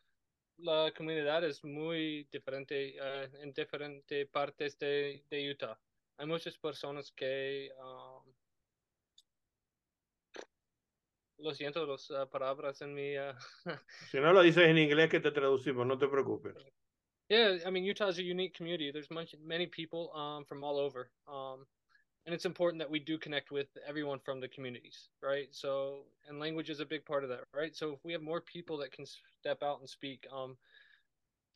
la 0.59 0.93
comunidad 0.97 1.43
es 1.43 1.65
muy 1.65 2.23
diferente 2.31 2.95
uh, 3.01 3.43
en 3.43 3.53
diferentes 3.53 4.29
partes 4.29 4.79
de, 4.79 5.25
de, 5.29 5.51
Utah. 5.51 5.77
Hay 6.19 6.27
muchas 6.27 6.57
personas 6.57 7.11
que... 7.11 7.73
Um, 7.81 8.33
lo 11.39 11.53
siento, 11.53 11.85
las 11.85 12.09
uh, 12.11 12.29
palabras 12.31 12.81
en 12.83 12.95
mi... 12.95 13.19
Uh, 13.19 13.35
si 14.13 14.21
no 14.21 14.33
lo 14.33 14.43
dices 14.43 14.69
en 14.69 14.79
inglés, 14.79 15.11
que 15.11 15.19
te 15.19 15.33
traducimos, 15.33 15.85
no 15.85 15.99
te 15.99 16.07
preocupes. 16.07 16.55
Yeah, 17.29 17.59
I 17.67 17.73
mean 17.73 17.85
Utah 17.85 18.11
is 18.11 18.19
a 18.19 18.23
unique 18.23 18.57
community. 18.57 18.93
There's 18.93 19.11
much, 19.11 19.35
many 19.43 19.67
people 19.67 20.13
um, 20.15 20.45
from 20.45 20.63
all 20.63 20.79
over, 20.79 21.11
um, 21.27 21.67
and 22.27 22.35
it's 22.35 22.45
important 22.45 22.81
that 22.81 22.91
we 22.91 22.99
do 22.99 23.19
connect 23.19 23.51
with 23.51 23.67
everyone 23.87 24.21
from 24.25 24.41
the 24.41 24.49
communities, 24.49 25.09
right? 25.23 25.49
So, 25.51 26.05
and 26.29 26.39
language 26.39 26.71
is 26.71 26.81
a 26.81 26.87
big 26.87 27.05
part 27.05 27.25
of 27.25 27.31
that, 27.31 27.41
right? 27.55 27.75
So, 27.77 27.93
if 27.93 27.99
we 28.05 28.13
have 28.13 28.23
more 28.23 28.41
people 28.41 28.79
that 28.79 28.93
can 28.93 29.07
step 29.41 29.63
out 29.63 29.81
and 29.81 29.89
speak 29.89 30.27
um, 30.33 30.57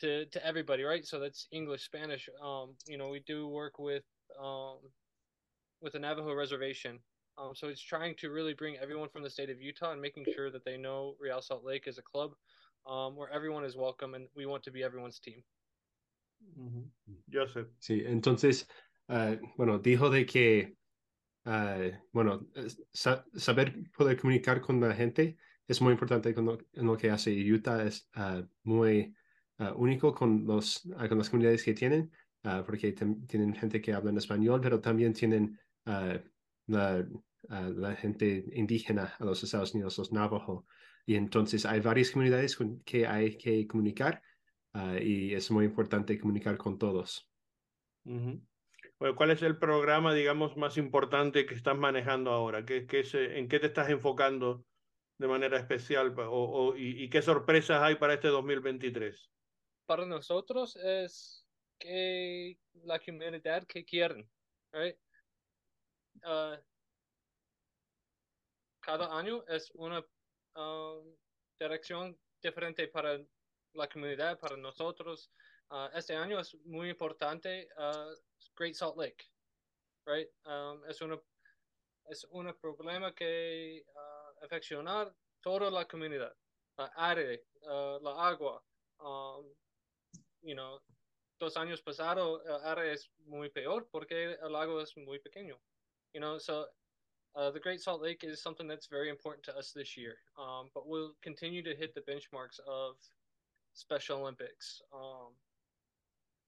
to 0.00 0.26
to 0.26 0.44
everybody, 0.46 0.82
right? 0.82 1.06
So 1.06 1.18
that's 1.18 1.48
English, 1.52 1.84
Spanish. 1.84 2.28
Um, 2.42 2.74
you 2.86 2.98
know, 2.98 3.08
we 3.08 3.20
do 3.20 3.48
work 3.48 3.78
with 3.78 4.04
um, 4.42 4.78
with 5.80 5.92
the 5.92 5.98
Navajo 5.98 6.34
reservation. 6.34 6.98
Um, 7.38 7.52
so 7.54 7.68
it's 7.68 7.82
trying 7.82 8.14
to 8.16 8.30
really 8.30 8.54
bring 8.54 8.78
everyone 8.78 9.10
from 9.10 9.22
the 9.22 9.30
state 9.30 9.50
of 9.50 9.60
Utah 9.60 9.92
and 9.92 10.00
making 10.00 10.24
sure 10.34 10.50
that 10.50 10.64
they 10.64 10.78
know 10.78 11.16
Real 11.20 11.42
Salt 11.42 11.64
Lake 11.64 11.86
is 11.86 11.98
a 11.98 12.02
club 12.02 12.32
um, 12.86 13.14
where 13.14 13.30
everyone 13.30 13.64
is 13.64 13.76
welcome 13.76 14.14
and 14.14 14.26
we 14.34 14.46
want 14.46 14.62
to 14.64 14.70
be 14.70 14.82
everyone's 14.82 15.18
team. 15.18 15.42
Yo 17.28 17.46
sé. 17.46 17.66
Sí, 17.78 18.04
entonces, 18.06 18.68
uh, 19.08 19.36
bueno, 19.56 19.78
dijo 19.78 20.10
de 20.10 20.26
que, 20.26 20.76
uh, 21.44 21.90
bueno, 22.12 22.46
sa 22.92 23.24
saber 23.34 23.74
poder 23.96 24.18
comunicar 24.18 24.60
con 24.60 24.80
la 24.80 24.94
gente 24.94 25.36
es 25.66 25.80
muy 25.80 25.92
importante 25.92 26.34
con 26.34 26.44
lo, 26.44 26.58
en 26.72 26.86
lo 26.86 26.96
que 26.96 27.10
hace 27.10 27.32
Utah, 27.52 27.84
es 27.84 28.08
uh, 28.16 28.46
muy 28.62 29.14
único 29.76 30.14
con, 30.14 30.44
los, 30.44 30.82
con 31.08 31.16
las 31.16 31.30
comunidades 31.30 31.64
que 31.64 31.72
tienen, 31.72 32.12
porque 32.66 32.92
tienen 32.92 33.54
gente 33.54 33.80
que 33.80 33.94
habla 33.94 34.10
en 34.10 34.18
español, 34.18 34.60
pero 34.60 34.82
también 34.82 35.14
tienen 35.14 35.58
la, 35.86 37.08
la, 37.48 37.96
gente 37.96 38.44
indígena 38.52 39.14
a 39.18 39.24
los 39.24 39.42
Estados 39.42 39.72
Unidos, 39.72 39.96
los 39.96 40.12
Navajo. 40.12 40.66
Y 41.06 41.14
entonces 41.14 41.64
hay 41.64 41.80
varias 41.80 42.10
comunidades 42.10 42.54
con 42.54 42.80
que 42.82 43.06
hay 43.06 43.38
que 43.38 43.66
comunicar 43.66 44.20
y 45.00 45.32
es 45.32 45.50
muy 45.50 45.64
importante 45.64 46.20
comunicar 46.20 46.58
con 46.58 46.76
todos. 46.76 47.26
Uh 48.04 48.12
-huh. 48.12 48.46
Bueno, 48.98 49.14
¿Cuál 49.14 49.30
es 49.30 49.42
el 49.42 49.58
programa, 49.58 50.14
digamos, 50.14 50.56
más 50.56 50.78
importante 50.78 51.44
que 51.44 51.54
estás 51.54 51.76
manejando 51.76 52.30
ahora? 52.30 52.64
¿Qué, 52.64 52.86
qué 52.86 53.00
es, 53.00 53.14
¿En 53.14 53.48
qué 53.48 53.60
te 53.60 53.66
estás 53.66 53.90
enfocando 53.90 54.64
de 55.18 55.28
manera 55.28 55.58
especial 55.58 56.18
o, 56.18 56.24
o, 56.24 56.76
y, 56.76 57.04
y, 57.04 57.10
qué 57.10 57.20
sorpresas 57.20 57.82
hay 57.82 57.96
para 57.96 58.14
este 58.14 58.28
2023? 58.28 59.30
Para 59.86 60.06
nosotros 60.06 60.76
es 60.76 61.46
que 61.78 62.58
la 62.84 62.98
comunidad 62.98 63.66
que 63.66 63.84
quieren, 63.84 64.28
right? 64.72 64.96
Uh, 66.24 66.56
cada 68.80 69.18
año 69.18 69.44
es 69.48 69.70
una 69.74 70.00
uh, 70.54 71.16
dirección 71.58 72.18
diferente 72.42 72.88
para 72.88 73.20
la 73.74 73.88
comunidad, 73.88 74.38
para 74.38 74.56
nosotros. 74.56 75.30
Uh, 75.70 75.88
este 75.94 76.14
año 76.14 76.40
es 76.40 76.54
muy 76.64 76.90
importante 76.90 77.68
Great 78.56 78.76
Salt 78.76 78.96
Lake, 78.96 79.24
right? 80.06 80.26
Um, 80.46 80.80
es 80.88 81.00
un 81.00 81.18
es 82.10 82.24
un 82.32 82.52
problema 82.62 83.14
que 83.14 83.82
uh, 83.94 84.44
afeccionar 84.44 85.12
toda 85.42 85.70
la 85.70 85.84
comunidad, 85.84 86.32
la 86.78 86.90
aire, 86.96 87.40
la 88.02 88.28
agua. 88.28 88.60
Um, 89.00 89.44
you 90.42 90.54
know, 90.54 90.78
dos 91.38 91.56
años 91.56 91.82
pasados 91.82 92.40
el 92.46 92.64
área 92.64 92.92
es 92.92 93.10
muy 93.28 93.48
peor 93.48 93.86
porque 93.92 94.36
el 94.42 94.52
lago 94.52 94.80
es 94.80 94.96
muy 94.96 95.18
pequeño. 95.18 95.56
You 96.14 96.20
know, 96.20 96.38
so 96.38 96.66
uh, 97.34 97.50
the 97.50 97.60
Great 97.60 97.80
Salt 97.80 98.00
Lake 98.00 98.24
is 98.24 98.40
something 98.40 98.66
that's 98.66 98.86
very 98.86 99.10
important 99.10 99.44
to 99.44 99.56
us 99.56 99.72
this 99.72 99.96
year, 99.96 100.16
um, 100.38 100.70
but 100.72 100.88
we'll 100.88 101.12
continue 101.22 101.62
to 101.62 101.74
hit 101.74 101.94
the 101.94 102.00
benchmarks 102.00 102.58
of 102.66 102.96
Special 103.74 104.20
Olympics, 104.20 104.80
um, 104.94 105.34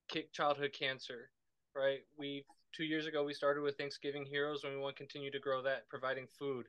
kick 0.09 0.33
childhood 0.33 0.73
cancer, 0.73 1.31
right? 1.75 2.01
We 2.17 2.45
two 2.73 2.85
years 2.85 3.07
ago 3.07 3.25
we 3.25 3.35
started 3.35 3.63
with 3.63 3.77
Thanksgiving 3.77 4.25
Heroes, 4.25 4.65
and 4.65 4.73
we 4.73 4.81
want 4.81 4.97
to 4.97 5.03
continue 5.03 5.31
to 5.31 5.39
grow 5.39 5.63
that, 5.63 5.89
providing 5.89 6.27
food 6.27 6.67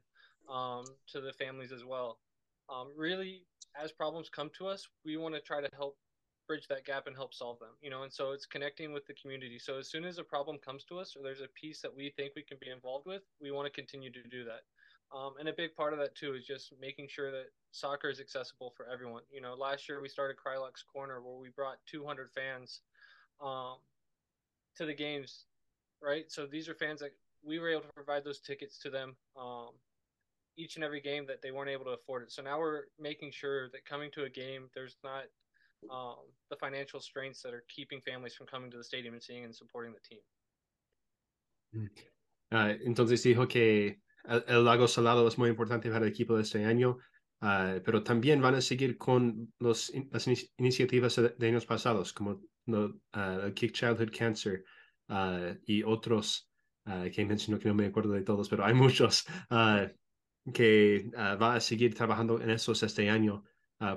um, 0.51 0.85
to 1.07 1.21
the 1.21 1.33
families 1.33 1.71
as 1.71 1.85
well. 1.85 2.19
Um, 2.69 2.89
really, 2.95 3.43
as 3.81 3.91
problems 3.91 4.29
come 4.29 4.49
to 4.57 4.67
us, 4.67 4.87
we 5.05 5.17
want 5.17 5.35
to 5.35 5.41
try 5.41 5.61
to 5.61 5.69
help 5.75 5.97
bridge 6.47 6.67
that 6.67 6.85
gap 6.85 7.05
and 7.07 7.15
help 7.15 7.33
solve 7.33 7.59
them. 7.59 7.69
You 7.81 7.89
know, 7.89 8.03
and 8.03 8.11
so 8.11 8.31
it's 8.31 8.45
connecting 8.45 8.91
with 8.91 9.05
the 9.05 9.13
community. 9.13 9.59
So 9.59 9.77
as 9.77 9.89
soon 9.89 10.05
as 10.05 10.17
a 10.17 10.23
problem 10.23 10.57
comes 10.57 10.83
to 10.85 10.99
us, 10.99 11.15
or 11.15 11.23
there's 11.23 11.41
a 11.41 11.47
piece 11.59 11.81
that 11.81 11.95
we 11.95 12.11
think 12.17 12.33
we 12.35 12.43
can 12.43 12.57
be 12.59 12.69
involved 12.69 13.05
with, 13.05 13.21
we 13.41 13.51
want 13.51 13.65
to 13.67 13.71
continue 13.71 14.11
to 14.11 14.23
do 14.29 14.43
that. 14.45 14.61
Um, 15.15 15.33
and 15.39 15.49
a 15.49 15.53
big 15.53 15.75
part 15.75 15.93
of 15.93 15.99
that 15.99 16.15
too 16.15 16.35
is 16.35 16.45
just 16.45 16.73
making 16.79 17.07
sure 17.09 17.31
that 17.31 17.45
soccer 17.71 18.09
is 18.09 18.19
accessible 18.19 18.73
for 18.77 18.87
everyone. 18.91 19.23
You 19.31 19.41
know, 19.41 19.55
last 19.55 19.89
year 19.89 20.01
we 20.01 20.09
started 20.09 20.37
Krylux 20.37 20.85
Corner 20.91 21.21
where 21.21 21.37
we 21.37 21.49
brought 21.49 21.77
200 21.87 22.29
fans 22.35 22.81
um, 23.41 23.77
to 24.77 24.85
the 24.85 24.93
games, 24.93 25.45
right? 26.01 26.31
So 26.31 26.45
these 26.45 26.69
are 26.69 26.75
fans 26.75 26.99
that 27.01 27.11
we 27.43 27.59
were 27.59 27.69
able 27.69 27.81
to 27.81 27.93
provide 27.95 28.23
those 28.23 28.39
tickets 28.39 28.77
to 28.79 28.89
them 28.89 29.15
um, 29.39 29.69
each 30.57 30.75
and 30.75 30.83
every 30.83 31.01
game 31.01 31.25
that 31.27 31.41
they 31.41 31.51
weren't 31.51 31.69
able 31.69 31.85
to 31.85 31.91
afford 31.91 32.23
it. 32.23 32.31
So 32.31 32.41
now 32.41 32.59
we're 32.59 32.83
making 32.99 33.31
sure 33.31 33.69
that 33.69 33.85
coming 33.85 34.11
to 34.11 34.23
a 34.23 34.29
game, 34.29 34.69
there's 34.75 34.97
not 35.03 35.23
um, 35.89 36.15
the 36.49 36.57
financial 36.57 36.99
strains 36.99 37.41
that 37.43 37.53
are 37.53 37.63
keeping 37.73 38.01
families 38.01 38.35
from 38.35 38.47
coming 38.47 38.69
to 38.71 38.77
the 38.77 38.83
stadium 38.83 39.13
and 39.13 39.23
seeing 39.23 39.45
and 39.45 39.55
supporting 39.55 39.93
the 39.93 39.99
team. 40.01 40.19
Uh, 42.51 42.75
entonces 42.83 43.23
dijo 43.23 43.47
que 43.47 43.99
el, 44.25 44.65
lago 44.65 44.87
salado 44.87 45.27
es 45.27 45.37
muy 45.37 45.49
importante 45.49 45.89
para 45.89 46.05
el 46.05 46.11
equipo 46.11 46.35
de 46.35 46.41
este 46.43 46.65
año, 46.65 46.97
uh, 47.41 47.79
pero 47.85 48.03
también 48.03 48.41
van 48.41 48.55
a 48.55 48.61
seguir 48.61 48.97
con 48.97 49.53
los, 49.59 49.93
las 50.11 50.27
in 50.27 50.35
iniciativas 50.57 51.15
de, 51.15 51.47
años 51.47 51.65
pasados, 51.65 52.11
como 52.11 52.41
no, 52.69 52.99
Kick 53.53 53.73
Childhood 53.73 54.11
Cancer 54.17 54.63
y 55.65 55.83
otros 55.83 56.49
que 57.11 57.25
mencionó 57.25 57.59
que 57.59 57.67
no 57.67 57.75
me 57.75 57.87
acuerdo 57.87 58.13
de 58.13 58.21
todos, 58.21 58.49
pero 58.49 58.65
hay 58.65 58.73
muchos 58.73 59.25
que 60.53 61.11
va 61.15 61.55
a 61.55 61.59
seguir 61.59 61.93
trabajando 61.93 62.41
en 62.41 62.49
esos 62.49 62.81
este 62.83 63.09
año 63.09 63.43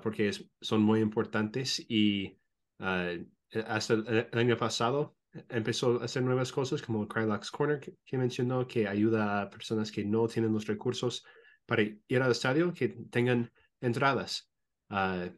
porque 0.02 0.28
es, 0.28 0.44
son 0.60 0.82
muy 0.82 1.00
importantes 1.00 1.84
y 1.88 2.38
hasta 2.78 3.94
el, 3.94 4.28
año 4.32 4.56
pasado 4.56 5.16
empezó 5.48 6.00
a 6.00 6.04
hacer 6.04 6.22
nuevas 6.22 6.52
cosas 6.52 6.82
como 6.82 7.08
Krylux 7.08 7.50
Corner 7.50 7.80
que, 7.80 7.96
que, 8.04 8.18
mencionó, 8.18 8.66
que 8.66 8.86
ayuda 8.86 9.42
a 9.42 9.50
personas 9.50 9.90
que 9.90 10.04
no 10.04 10.26
tienen 10.28 10.52
los 10.52 10.66
recursos 10.66 11.24
para 11.66 11.82
ir 11.82 12.22
al 12.22 12.30
estadio, 12.30 12.72
que 12.72 12.88
tengan 13.10 13.50
entradas. 13.80 14.50
Uh, 14.90 15.30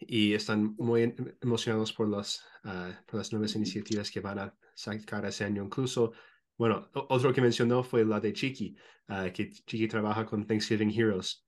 y 0.00 0.34
están 0.34 0.74
muy 0.76 1.14
emocionados 1.40 1.92
por, 1.92 2.08
los, 2.08 2.42
uh, 2.64 2.92
por 3.06 3.18
las 3.18 3.32
nuevas 3.32 3.54
iniciativas 3.56 4.10
que 4.10 4.20
van 4.20 4.38
a 4.38 4.58
sacar 4.74 5.24
ese 5.24 5.44
año. 5.44 5.64
Incluso, 5.64 6.12
bueno, 6.56 6.88
otro 7.08 7.32
que 7.32 7.40
mencionó 7.40 7.82
fue 7.82 8.04
la 8.04 8.20
de 8.20 8.32
Chiqui, 8.32 8.76
uh, 9.08 9.32
que 9.32 9.50
Chiqui 9.50 9.88
trabaja 9.88 10.26
con 10.26 10.46
Thanksgiving 10.46 10.90
Heroes 10.90 11.44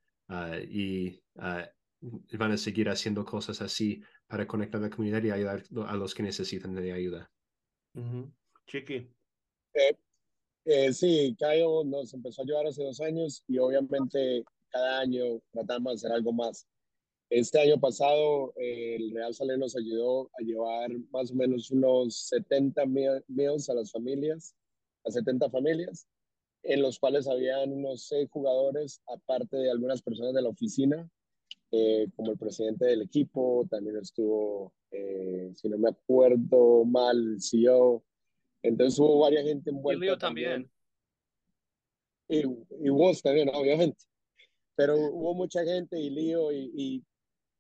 y 0.71 1.23
van 1.33 2.53
a 2.53 2.57
seguir 2.59 2.89
haciendo 2.89 3.25
cosas 3.25 3.63
así 3.63 4.03
para 4.27 4.47
conectar 4.47 4.81
a 4.81 4.85
la 4.85 4.91
comunidad 4.91 5.23
y 5.23 5.31
ayudar 5.31 5.65
a 5.87 5.97
los 5.97 6.15
que 6.15 6.23
necesitan 6.23 6.75
de 6.75 6.93
ayuda. 6.93 7.31
Uh 7.95 8.01
-huh. 8.01 8.33
Chiqui. 8.67 9.11
Eh, 9.75 9.97
eh, 10.67 10.93
sí, 10.93 11.35
Caio 11.39 11.83
nos 11.85 12.13
empezó 12.13 12.43
a 12.43 12.45
ayudar 12.45 12.67
hace 12.67 12.85
dos 12.85 13.01
años 13.01 13.43
y 13.49 13.59
obviamente 13.59 14.45
cada 14.69 15.01
año 15.01 15.41
tratamos 15.51 15.93
de 15.93 15.97
hacer 15.97 16.13
algo 16.13 16.33
más. 16.33 16.67
Este 17.31 17.61
año 17.61 17.79
pasado 17.79 18.55
eh, 18.57 18.97
el 18.97 19.11
Real 19.11 19.35
Salé 19.35 19.59
nos 19.59 19.77
ayudó 19.77 20.31
a 20.39 20.43
llevar 20.43 20.91
más 21.11 21.31
o 21.31 21.35
menos 21.35 21.71
unos 21.71 22.29
70 22.29 22.85
meals 23.29 23.69
a 23.69 23.75
las 23.75 23.93
familias, 23.93 24.55
a 25.05 25.11
70 25.11 25.51
familias, 25.51 26.09
en 26.63 26.81
los 26.81 26.99
cuales 26.99 27.29
habían 27.29 27.73
unos 27.73 28.07
seis 28.07 28.29
jugadores, 28.31 29.03
aparte 29.07 29.59
de 29.59 29.71
algunas 29.71 30.01
personas 30.01 30.33
de 30.33 30.43
la 30.43 30.49
oficina, 30.49 31.09
eh, 31.71 32.09
como 32.17 32.33
el 32.33 32.39
presidente 32.39 32.87
del 32.87 33.03
equipo, 33.03 33.67
también 33.71 33.99
estuvo, 33.99 34.73
eh, 34.91 35.53
si 35.55 35.69
no 35.69 35.77
me 35.77 35.91
acuerdo 35.91 36.85
mal, 36.87 37.35
el 37.35 37.43
CEO, 37.43 38.03
Entonces 38.63 38.99
hubo 38.99 39.19
varias 39.19 39.45
gente 39.45 39.69
envuelta. 39.69 40.03
Y 40.03 40.09
Leo 40.09 40.19
también. 40.19 40.71
Y, 42.27 42.39
y 42.39 42.89
vos 42.89 43.21
también, 43.23 43.51
obviamente. 43.51 44.05
Pero 44.75 44.97
hubo 44.97 45.35
mucha 45.35 45.65
gente 45.65 45.99
y 45.99 46.09
Lío 46.09 46.53
y, 46.53 46.71
y, 46.75 47.05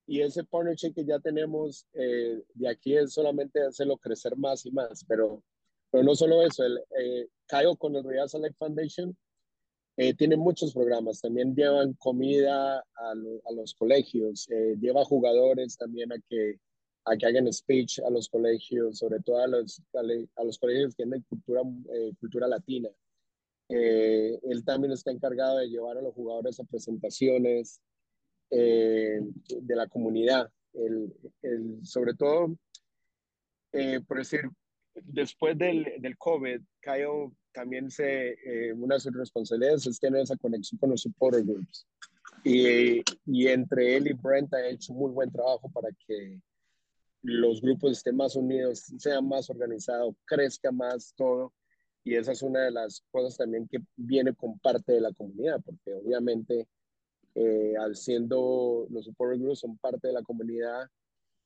y 0.08 0.22
ese 0.22 0.42
partnership 0.42 0.94
que 0.94 1.04
ya 1.04 1.18
tenemos 1.20 1.86
eh, 1.92 2.42
de 2.54 2.68
aquí 2.68 2.96
es 2.96 3.12
solamente 3.12 3.62
hacerlo 3.62 3.98
crecer 3.98 4.36
más 4.36 4.64
y 4.64 4.70
más. 4.72 5.04
Pero, 5.06 5.44
pero 5.90 6.02
no 6.02 6.14
solo 6.14 6.42
eso, 6.42 6.64
el, 6.64 6.78
eh, 6.98 7.28
Caio 7.46 7.76
con 7.76 7.94
el 7.94 8.04
Real 8.04 8.28
Select 8.28 8.56
Foundation 8.56 9.14
eh, 9.98 10.14
tiene 10.14 10.38
muchos 10.38 10.72
programas. 10.72 11.20
También 11.20 11.54
llevan 11.54 11.92
comida 11.92 12.78
a, 12.78 13.14
lo, 13.14 13.42
a 13.44 13.52
los 13.52 13.74
colegios, 13.74 14.48
eh, 14.50 14.76
lleva 14.80 15.04
jugadores 15.04 15.76
también 15.76 16.10
a 16.12 16.16
que 16.28 16.58
a 17.04 17.16
que 17.16 17.26
hagan 17.26 17.52
speech 17.52 18.00
a 18.00 18.10
los 18.10 18.28
colegios, 18.28 18.98
sobre 18.98 19.20
todo 19.20 19.38
a 19.38 19.46
los, 19.46 19.82
a 19.94 20.44
los 20.44 20.58
colegios 20.58 20.94
que 20.94 21.04
tienen 21.04 21.22
cultura, 21.22 21.62
eh, 21.94 22.12
cultura 22.20 22.46
latina. 22.46 22.88
Eh, 23.68 24.38
él 24.42 24.64
también 24.64 24.92
está 24.92 25.10
encargado 25.10 25.58
de 25.58 25.68
llevar 25.68 25.98
a 25.98 26.02
los 26.02 26.14
jugadores 26.14 26.58
a 26.60 26.64
presentaciones 26.64 27.80
eh, 28.50 29.20
de 29.60 29.76
la 29.76 29.86
comunidad. 29.86 30.50
El, 30.72 31.12
el, 31.42 31.84
sobre 31.84 32.14
todo, 32.14 32.56
eh, 33.72 34.00
por 34.06 34.18
decir, 34.18 34.42
después 34.94 35.56
del, 35.56 35.86
del 36.00 36.16
COVID, 36.16 36.60
Caio 36.80 37.32
también 37.52 37.90
se, 37.90 38.30
eh, 38.44 38.72
una 38.72 38.96
de 38.96 39.00
sus 39.00 39.14
responsabilidades 39.14 39.86
es 39.86 39.98
tener 39.98 40.22
esa 40.22 40.36
conexión 40.36 40.78
con 40.78 40.90
los 40.90 41.02
supporter 41.02 41.44
groups. 41.44 41.86
Y, 42.44 43.02
y 43.26 43.48
entre 43.48 43.96
él 43.96 44.06
y 44.06 44.12
Brent 44.12 44.52
ha 44.54 44.68
hecho 44.68 44.92
muy 44.92 45.10
buen 45.10 45.30
trabajo 45.30 45.68
para 45.70 45.88
que 46.06 46.38
los 47.22 47.60
grupos 47.60 47.92
estén 47.92 48.16
más 48.16 48.36
unidos, 48.36 48.84
sean 48.98 49.26
más 49.26 49.50
organizados, 49.50 50.14
crezca 50.24 50.70
más 50.70 51.12
todo. 51.16 51.52
Y 52.04 52.14
esa 52.14 52.32
es 52.32 52.42
una 52.42 52.60
de 52.60 52.70
las 52.70 53.02
cosas 53.10 53.36
también 53.36 53.66
que 53.66 53.80
viene 53.96 54.32
con 54.34 54.58
parte 54.60 54.92
de 54.92 55.00
la 55.00 55.12
comunidad, 55.12 55.60
porque 55.64 55.92
obviamente 55.92 56.68
eh, 57.40 57.76
al 57.78 57.94
siendo 57.94 58.88
los 58.90 59.04
support 59.04 59.38
groups 59.38 59.60
son 59.60 59.78
parte 59.78 60.08
de 60.08 60.14
la 60.14 60.22
comunidad 60.22 60.90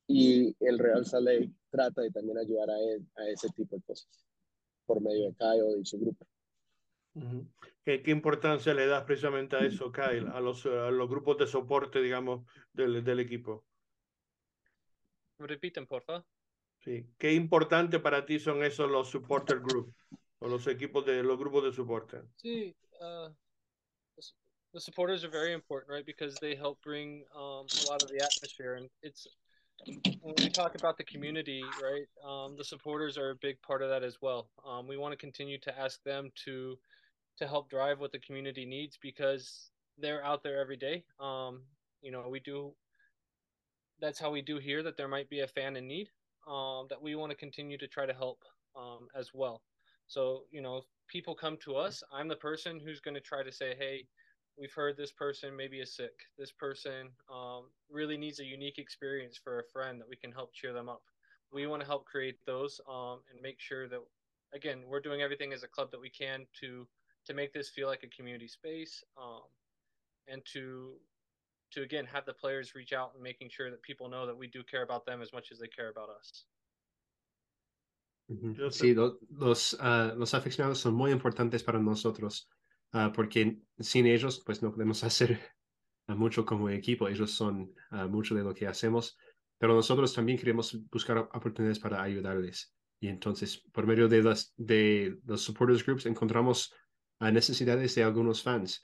y 0.07 0.55
el 0.59 0.79
Real 0.79 1.05
Salt 1.05 1.25
Lake 1.27 1.51
trata 1.69 2.01
de 2.01 2.09
también 2.09 2.39
ayudar 2.39 2.71
a, 2.71 2.79
él, 2.79 3.05
a 3.15 3.27
ese 3.29 3.47
tipo 3.49 3.75
de 3.75 3.81
cosas 3.83 4.25
por 4.87 4.99
medio 5.01 5.27
de 5.27 5.35
Kyle 5.35 5.79
y 5.79 5.85
su 5.85 5.99
grupo. 5.99 6.25
¿Qué, 7.85 8.01
¿Qué, 8.01 8.09
importancia 8.09 8.73
le 8.73 8.87
das 8.87 9.03
precisamente 9.03 9.55
a 9.55 9.59
eso, 9.59 9.91
Kyle, 9.91 10.27
a 10.33 10.39
los, 10.39 10.65
a 10.65 10.89
los 10.89 11.07
grupos 11.07 11.37
de 11.37 11.45
soporte, 11.45 12.01
digamos, 12.01 12.43
del, 12.73 13.03
del 13.03 13.19
equipo? 13.19 13.63
Repiten, 15.37 15.85
porfa. 15.85 16.25
Sí. 16.79 17.05
¿Qué 17.19 17.33
importante 17.33 17.99
para 17.99 18.25
ti 18.25 18.39
son 18.39 18.63
esos 18.63 18.89
los 18.89 19.09
supporter 19.09 19.59
group 19.59 19.93
o 20.39 20.47
los 20.47 20.65
equipos 20.65 21.05
de 21.05 21.21
los 21.21 21.37
grupos 21.37 21.65
de 21.65 21.71
soporte? 21.71 22.23
Sí, 22.37 22.75
uh, 22.99 23.31
the 24.73 24.81
supporters 24.81 25.23
are 25.23 25.29
very 25.29 25.53
important, 25.53 25.91
right? 25.91 26.05
Because 26.05 26.39
they 26.39 26.55
help 26.55 26.81
bring 26.81 27.23
um, 27.35 27.67
a 27.81 27.89
lot 27.89 28.01
of 28.01 28.09
the 28.09 28.19
atmosphere, 28.19 28.75
and 28.75 28.89
it's 29.01 29.27
when 30.21 30.35
we 30.37 30.49
talk 30.49 30.75
about 30.75 30.97
the 30.97 31.03
community, 31.03 31.61
right? 31.81 32.07
Um, 32.27 32.55
the 32.57 32.63
supporters 32.63 33.17
are 33.17 33.31
a 33.31 33.35
big 33.35 33.61
part 33.61 33.81
of 33.81 33.89
that 33.89 34.03
as 34.03 34.17
well. 34.21 34.47
Um, 34.67 34.87
we 34.87 34.97
want 34.97 35.11
to 35.11 35.17
continue 35.17 35.59
to 35.59 35.79
ask 35.79 36.01
them 36.03 36.31
to 36.45 36.77
to 37.37 37.47
help 37.47 37.69
drive 37.69 37.99
what 37.99 38.11
the 38.11 38.19
community 38.19 38.65
needs 38.65 38.97
because 39.01 39.71
they're 39.97 40.23
out 40.23 40.43
there 40.43 40.61
every 40.61 40.77
day. 40.77 41.03
Um, 41.19 41.63
you 42.01 42.11
know, 42.11 42.27
we 42.29 42.39
do 42.39 42.73
that's 43.99 44.19
how 44.19 44.31
we 44.31 44.41
do 44.41 44.57
here 44.57 44.83
that 44.83 44.97
there 44.97 45.07
might 45.07 45.29
be 45.29 45.41
a 45.41 45.47
fan 45.47 45.75
in 45.75 45.87
need 45.87 46.09
um, 46.47 46.87
that 46.89 47.01
we 47.01 47.15
want 47.15 47.31
to 47.31 47.37
continue 47.37 47.77
to 47.77 47.87
try 47.87 48.05
to 48.05 48.13
help 48.13 48.43
um, 48.75 49.07
as 49.15 49.31
well. 49.33 49.61
So, 50.07 50.43
you 50.51 50.61
know, 50.61 50.81
people 51.07 51.35
come 51.35 51.57
to 51.63 51.75
us, 51.75 52.03
I'm 52.11 52.27
the 52.27 52.35
person 52.35 52.79
who's 52.83 52.99
going 52.99 53.15
to 53.15 53.21
try 53.21 53.43
to 53.43 53.51
say, 53.51 53.75
hey, 53.77 54.05
we've 54.57 54.73
heard 54.73 54.97
this 54.97 55.11
person 55.11 55.55
maybe 55.55 55.79
is 55.79 55.95
sick. 55.95 56.13
This 56.37 56.51
person 56.51 57.09
um, 57.31 57.65
really 57.89 58.17
needs 58.17 58.39
a 58.39 58.45
unique 58.45 58.77
experience 58.77 59.39
for 59.41 59.59
a 59.59 59.63
friend 59.71 59.99
that 59.99 60.09
we 60.09 60.15
can 60.15 60.31
help 60.31 60.53
cheer 60.53 60.73
them 60.73 60.89
up. 60.89 61.03
We 61.51 61.67
want 61.67 61.81
to 61.81 61.87
help 61.87 62.05
create 62.05 62.37
those 62.45 62.81
um, 62.89 63.19
and 63.31 63.41
make 63.41 63.59
sure 63.59 63.87
that, 63.87 63.99
again, 64.53 64.83
we're 64.87 64.99
doing 64.99 65.21
everything 65.21 65.53
as 65.53 65.63
a 65.63 65.67
club 65.67 65.91
that 65.91 66.01
we 66.01 66.09
can 66.09 66.45
to 66.61 66.87
to 67.25 67.33
make 67.33 67.53
this 67.53 67.69
feel 67.69 67.87
like 67.87 68.03
a 68.03 68.07
community 68.07 68.49
space 68.49 69.01
um, 69.17 69.43
and 70.27 70.41
to 70.51 70.91
to 71.71 71.81
again 71.81 72.05
have 72.05 72.25
the 72.25 72.33
players 72.33 72.75
reach 72.75 72.91
out 72.91 73.11
and 73.13 73.23
making 73.23 73.49
sure 73.49 73.71
that 73.71 73.81
people 73.81 74.09
know 74.09 74.25
that 74.25 74.37
we 74.37 74.47
do 74.47 74.61
care 74.63 74.83
about 74.83 75.05
them 75.05 75.21
as 75.21 75.31
much 75.31 75.49
as 75.51 75.59
they 75.59 75.67
care 75.67 75.89
about 75.89 76.09
us. 76.09 76.45
Sí, 78.71 78.95
lo, 78.95 79.17
los, 79.37 79.73
uh, 79.75 80.13
los 80.15 80.33
aficionados 80.33 80.79
son 80.79 80.93
muy 80.93 81.11
importantes 81.11 81.63
para 81.63 81.79
nosotros 81.79 82.47
uh, 82.93 83.11
porque 83.13 83.59
sin 83.79 84.05
ellos 84.05 84.41
pues 84.45 84.61
no 84.61 84.71
podemos 84.71 85.03
hacer 85.03 85.39
mucho 86.07 86.45
como 86.45 86.69
equipo. 86.69 87.07
Ellos 87.07 87.31
son 87.31 87.73
mucho 88.09 88.35
de 88.35 88.43
lo 88.43 88.53
que 88.53 88.67
hacemos, 88.67 89.17
pero 89.57 89.73
nosotros 89.73 90.13
también 90.13 90.37
queremos 90.37 90.77
buscar 90.91 91.17
oportunidades 91.17 91.79
para 91.79 92.01
ayudarles. 92.03 92.73
Y 92.99 93.07
entonces, 93.07 93.57
por 93.71 93.87
medio 93.87 94.07
de, 94.07 94.21
las, 94.21 94.53
de 94.57 95.17
los 95.25 95.41
supporters 95.41 95.85
groups, 95.85 96.05
encontramos 96.05 96.73
necesidades 97.19 97.95
de 97.95 98.03
algunos 98.03 98.43
fans 98.43 98.83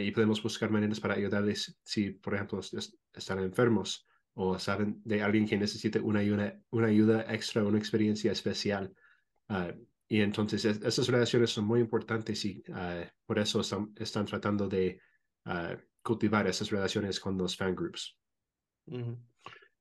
y 0.00 0.10
podemos 0.10 0.42
buscar 0.42 0.70
maneras 0.70 0.98
para 0.98 1.14
ayudarles 1.14 1.78
si, 1.84 2.10
por 2.10 2.34
ejemplo, 2.34 2.60
están 3.12 3.38
enfermos 3.38 4.06
o 4.38 4.58
saben 4.58 5.00
de 5.04 5.22
alguien 5.22 5.46
que 5.46 5.56
necesite 5.56 5.98
una 5.98 6.20
ayuda, 6.20 6.60
una 6.70 6.88
ayuda 6.88 7.24
extra, 7.32 7.64
una 7.64 7.78
experiencia 7.78 8.32
especial. 8.32 8.94
Uh, 9.48 9.72
y 10.08 10.20
entonces 10.20 10.64
es, 10.64 10.82
esas 10.82 11.08
relaciones 11.08 11.50
son 11.50 11.64
muy 11.64 11.80
importantes 11.80 12.44
y 12.44 12.62
uh, 12.68 13.04
por 13.24 13.38
eso 13.38 13.60
están, 13.60 13.92
están 13.96 14.26
tratando 14.26 14.68
de 14.68 15.00
cultivar 16.02 16.46
esas 16.46 16.70
relaciones 16.70 17.20
con 17.20 17.36
los 17.36 17.56
fan 17.56 17.74
groups. 17.74 18.16
Uh 18.86 18.98
-huh. 18.98 19.18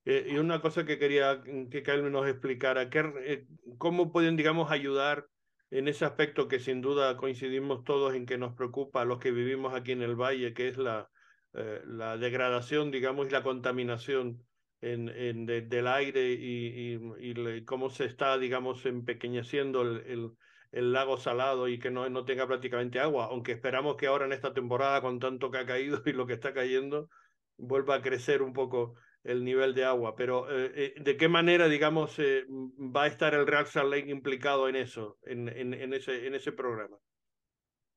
eh, 0.05 0.27
y 0.31 0.38
una 0.38 0.59
cosa 0.59 0.85
que 0.85 0.97
quería 0.97 1.41
que 1.69 1.83
Carmen 1.83 2.11
nos 2.11 2.27
explicara, 2.27 2.89
¿qué, 2.89 2.99
eh, 3.23 3.47
¿cómo 3.77 4.11
pueden, 4.11 4.35
digamos, 4.35 4.71
ayudar 4.71 5.27
en 5.71 5.88
ese 5.88 6.05
aspecto 6.05 6.47
que 6.47 6.59
sin 6.59 6.81
duda 6.81 7.17
coincidimos 7.17 7.83
todos 7.83 8.15
en 8.15 8.25
que 8.25 8.38
nos 8.38 8.53
preocupa 8.53 9.01
a 9.01 9.05
los 9.05 9.19
que 9.19 9.31
vivimos 9.31 9.73
aquí 9.73 9.91
en 9.91 10.01
el 10.01 10.15
valle, 10.15 10.53
que 10.53 10.67
es 10.67 10.77
la, 10.77 11.09
eh, 11.53 11.81
la 11.85 12.17
degradación, 12.17 12.91
digamos, 12.91 13.27
y 13.27 13.31
la 13.31 13.43
contaminación 13.43 14.43
en, 14.81 15.09
en 15.09 15.45
de, 15.45 15.61
del 15.61 15.88
aire 15.88 16.31
y, 16.33 16.99
y, 17.19 17.65
cómo 17.65 17.89
se 17.89 18.05
está, 18.05 18.38
digamos, 18.38 18.85
empequeñeciendo 18.85 19.81
el, 19.81 20.31
el, 20.71 20.93
lago 20.93 21.17
salado 21.17 21.67
y 21.67 21.79
que 21.79 21.91
no, 21.91 22.09
no 22.09 22.25
tenga 22.25 22.47
prácticamente 22.47 22.99
agua, 22.99 23.25
aunque 23.25 23.53
esperamos 23.53 23.95
que 23.95 24.07
ahora 24.07 24.25
en 24.25 24.33
esta 24.33 24.53
temporada, 24.53 25.01
con 25.01 25.19
tanto 25.19 25.51
que 25.51 25.59
ha 25.59 25.65
caído 25.65 26.01
y 26.05 26.13
lo 26.13 26.27
que 26.27 26.33
está 26.33 26.53
cayendo, 26.53 27.09
vuelva 27.57 27.95
a 27.95 28.01
crecer 28.01 28.41
un 28.41 28.53
poco 28.53 28.95
el 29.23 29.43
nivel 29.43 29.73
de 29.73 29.85
agua, 29.85 30.15
pero 30.15 30.45
eh, 30.51 30.93
¿de 30.97 31.17
qué 31.17 31.27
manera, 31.27 31.67
digamos, 31.67 32.19
eh, 32.19 32.45
va 32.49 33.03
a 33.03 33.07
estar 33.07 33.33
el 33.33 33.47
Real 33.47 33.65
Salt 33.65 33.89
Lake 33.89 34.11
implicado 34.11 34.69
en 34.69 34.75
eso, 34.75 35.17
en, 35.23 35.49
en, 35.49 35.73
en, 35.73 35.93
ese, 35.93 36.27
en 36.27 36.35
ese 36.35 36.51
programa? 36.51 36.97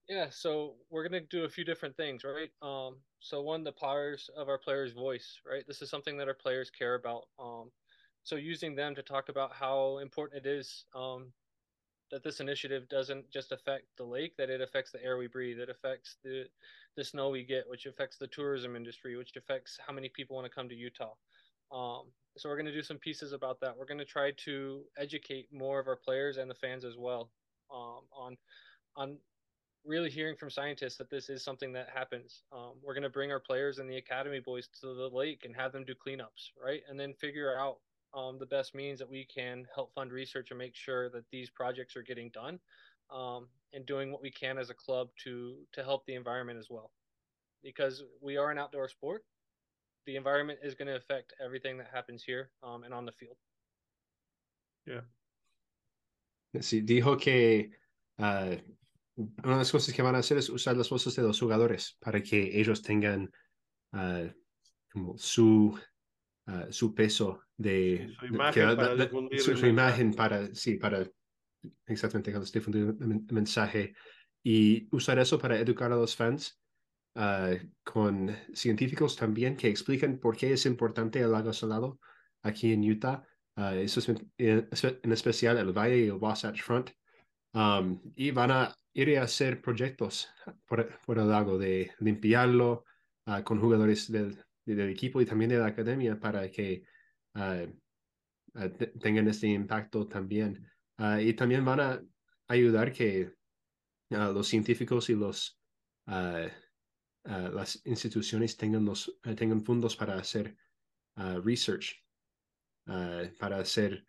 Yeah, 0.08 0.30
so 0.30 0.86
we're 0.88 1.06
going 1.06 1.22
to 1.22 1.28
do 1.28 1.44
a 1.44 1.50
few 1.50 1.64
different 1.64 1.96
things, 1.96 2.24
right? 2.24 2.50
Um, 2.62 3.04
so 3.20 3.42
one, 3.42 3.62
the 3.62 3.72
powers 3.72 4.30
of 4.30 4.48
our 4.48 4.58
players' 4.58 4.92
voice, 4.92 5.42
right? 5.44 5.66
This 5.66 5.82
is 5.82 5.90
something 5.90 6.16
that 6.16 6.28
our 6.28 6.34
players 6.34 6.70
care 6.70 6.94
about. 6.94 7.28
Um, 7.38 7.72
so 8.22 8.36
using 8.36 8.74
them 8.74 8.94
to 8.94 9.02
talk 9.02 9.28
about 9.28 9.52
how 9.52 9.98
important 9.98 10.46
it 10.46 10.50
is 10.50 10.86
um, 10.94 11.34
that 12.10 12.22
this 12.22 12.40
initiative 12.40 12.88
doesn't 12.88 13.30
just 13.30 13.52
affect 13.52 13.96
the 13.96 14.04
lake, 14.06 14.36
that 14.38 14.50
it 14.50 14.60
affects 14.62 14.92
the 14.92 15.02
air 15.02 15.18
we 15.18 15.28
breathe, 15.28 15.60
it 15.60 15.70
affects 15.70 16.18
the 16.24 16.50
the 16.96 17.04
snow 17.04 17.30
we 17.30 17.44
get, 17.44 17.68
which 17.68 17.86
affects 17.86 18.18
the 18.18 18.28
tourism 18.28 18.76
industry, 18.76 19.16
which 19.16 19.36
affects 19.36 19.78
how 19.78 19.92
many 19.92 20.08
people 20.08 20.36
want 20.36 20.46
to 20.46 20.50
come 20.54 20.68
to 20.68 20.74
Utah. 20.74 21.16
Um, 21.70 22.14
so 22.36 22.48
we're 22.48 22.56
going 22.56 22.66
to 22.66 22.72
do 22.72 22.82
some 22.82 22.98
pieces 22.98 23.32
about 23.32 23.60
that. 23.60 23.76
We're 23.76 23.86
going 23.86 23.98
to 23.98 24.04
try 24.06 24.32
to 24.32 24.90
educate 24.96 25.52
more 25.52 25.80
of 25.80 25.88
our 25.88 25.96
players 25.96 26.38
and 26.38 26.50
the 26.50 26.54
fans 26.54 26.84
as 26.84 26.96
well 26.96 27.32
um, 27.70 28.08
on 28.12 28.38
on 28.96 29.20
really 29.84 30.10
hearing 30.10 30.36
from 30.36 30.50
scientists 30.50 30.96
that 30.96 31.10
this 31.10 31.28
is 31.28 31.42
something 31.42 31.72
that 31.72 31.88
happens. 31.92 32.42
Um, 32.52 32.72
we're 32.82 32.94
going 32.94 33.04
to 33.04 33.10
bring 33.10 33.32
our 33.32 33.40
players 33.40 33.78
and 33.78 33.88
the 33.88 33.96
academy 33.96 34.40
boys 34.40 34.68
to 34.80 34.94
the 34.94 35.08
lake 35.08 35.42
and 35.44 35.54
have 35.56 35.72
them 35.72 35.84
do 35.84 35.94
cleanups, 35.94 36.50
right, 36.62 36.82
and 36.88 36.98
then 36.98 37.14
figure 37.14 37.58
out 37.58 37.78
um, 38.14 38.38
the 38.38 38.46
best 38.46 38.74
means 38.74 38.98
that 38.98 39.10
we 39.10 39.24
can 39.24 39.66
help 39.74 39.92
fund 39.94 40.12
research 40.12 40.50
and 40.50 40.58
make 40.58 40.74
sure 40.74 41.08
that 41.10 41.24
these 41.30 41.50
projects 41.50 41.96
are 41.96 42.02
getting 42.02 42.30
done 42.30 42.58
um, 43.10 43.48
and 43.72 43.86
doing 43.86 44.10
what 44.10 44.22
we 44.22 44.30
can 44.30 44.58
as 44.58 44.70
a 44.70 44.74
club 44.74 45.08
to 45.24 45.56
to 45.72 45.82
help 45.82 46.06
the 46.06 46.14
environment 46.14 46.58
as 46.58 46.68
well. 46.70 46.90
Because 47.62 48.02
we 48.22 48.36
are 48.36 48.50
an 48.50 48.58
outdoor 48.58 48.88
sport 48.88 49.24
the 50.08 50.16
environment 50.16 50.58
is 50.62 50.74
going 50.74 50.88
to 50.88 50.96
affect 50.96 51.34
everything 51.44 51.76
that 51.76 51.86
happens 51.92 52.24
here 52.24 52.48
um, 52.62 52.82
and 52.82 52.94
on 52.94 53.04
the 53.04 53.12
field. 53.12 53.36
Yeah. 54.86 55.02
Sí 56.60 56.80
dijo 56.80 57.20
que 57.20 57.72
uh, 58.18 58.56
una 59.18 59.52
de 59.52 59.58
las 59.58 59.72
cosas 59.72 59.94
que 59.94 60.02
van 60.02 60.14
a 60.14 60.18
hacer 60.18 60.38
es 60.38 60.48
usar 60.48 60.76
las 60.76 60.90
voces 60.90 61.14
de 61.16 61.22
los 61.22 61.38
jugadores 61.38 61.96
para 62.00 62.22
que 62.22 62.58
ellos 62.58 62.82
tengan 62.82 63.30
uh, 63.92 64.28
como 64.90 65.18
su 65.18 65.78
Uh, 66.48 66.72
su 66.72 66.94
peso 66.94 67.42
de 67.58 68.10
su 68.18 68.24
imagen, 68.24 68.54
que, 68.54 68.74
para, 68.74 68.94
de, 68.94 69.38
su, 69.38 69.54
su 69.54 69.66
imagen 69.66 70.14
para 70.14 70.54
sí 70.54 70.76
para 70.76 71.06
exactamente, 71.84 72.32
difundir 72.54 72.96
el 72.98 73.26
mensaje 73.30 73.92
y 74.42 74.88
usar 74.90 75.18
eso 75.18 75.38
para 75.38 75.58
educar 75.58 75.92
a 75.92 75.96
los 75.96 76.16
fans 76.16 76.58
uh, 77.16 77.54
con 77.84 78.34
científicos 78.54 79.14
también 79.14 79.58
que 79.58 79.68
explican 79.68 80.16
por 80.18 80.38
qué 80.38 80.54
es 80.54 80.64
importante 80.64 81.20
el 81.20 81.32
lago 81.32 81.52
salado 81.52 82.00
aquí 82.40 82.72
en 82.72 82.90
Utah. 82.90 83.22
Uh, 83.54 83.74
eso 83.74 84.00
es 84.00 84.08
en, 84.08 84.32
en, 84.38 85.12
especial 85.12 85.58
el 85.58 85.76
Valle 85.76 85.98
y 85.98 86.06
el 86.06 86.12
Wasatch 86.12 86.62
Front. 86.62 86.92
Um, 87.54 88.00
y 88.14 88.30
van 88.30 88.50
a 88.50 88.74
ir 88.92 89.18
a 89.18 89.22
hacer 89.22 89.62
proyectos 89.62 90.28
por, 90.66 90.98
por 91.06 91.18
el 91.18 91.28
lago 91.28 91.56
de 91.56 91.92
limpiarlo 91.98 92.84
uh, 93.26 93.42
con 93.42 93.58
jugadores 93.58 94.12
del, 94.12 94.36
del, 94.66 94.90
equipo 94.90 95.20
y 95.20 95.26
también 95.26 95.50
de 95.50 95.58
la 95.58 95.66
academia 95.66 96.18
para 96.18 96.50
que 96.50 96.84
tengan 99.00 99.28
este 99.28 99.46
impacto 99.46 100.08
también. 100.08 100.68
y 101.20 101.32
también 101.34 101.64
van 101.64 101.80
a 101.80 102.02
ayudar 102.48 102.92
que 102.92 103.32
los 104.10 104.48
científicos 104.48 105.08
y 105.10 105.14
los, 105.14 105.60
las 107.24 107.80
instituciones 107.86 108.56
tengan, 108.56 108.84
los, 108.84 109.16
eh, 109.24 109.34
tengan 109.34 109.62
fondos 109.64 109.94
para 109.94 110.16
hacer 110.16 110.56
research, 111.44 112.04
para 112.84 113.58
hacer 113.58 114.04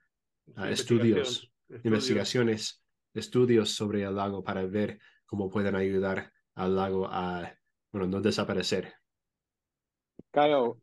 estudios, 0.58 1.52
investigaciones, 1.84 2.84
estudios 3.14 3.72
sobre 3.72 4.04
el 4.04 4.16
lago 4.16 4.44
para 4.44 4.66
ver 4.66 5.00
cómo 5.26 5.50
pueden 5.50 5.76
ayudar 5.76 6.32
al 6.56 6.76
lago 6.76 7.08
a 7.08 7.54
bueno, 7.92 8.08
no 8.08 8.22
desaparecer. 8.22 8.94
Caio, 10.32 10.80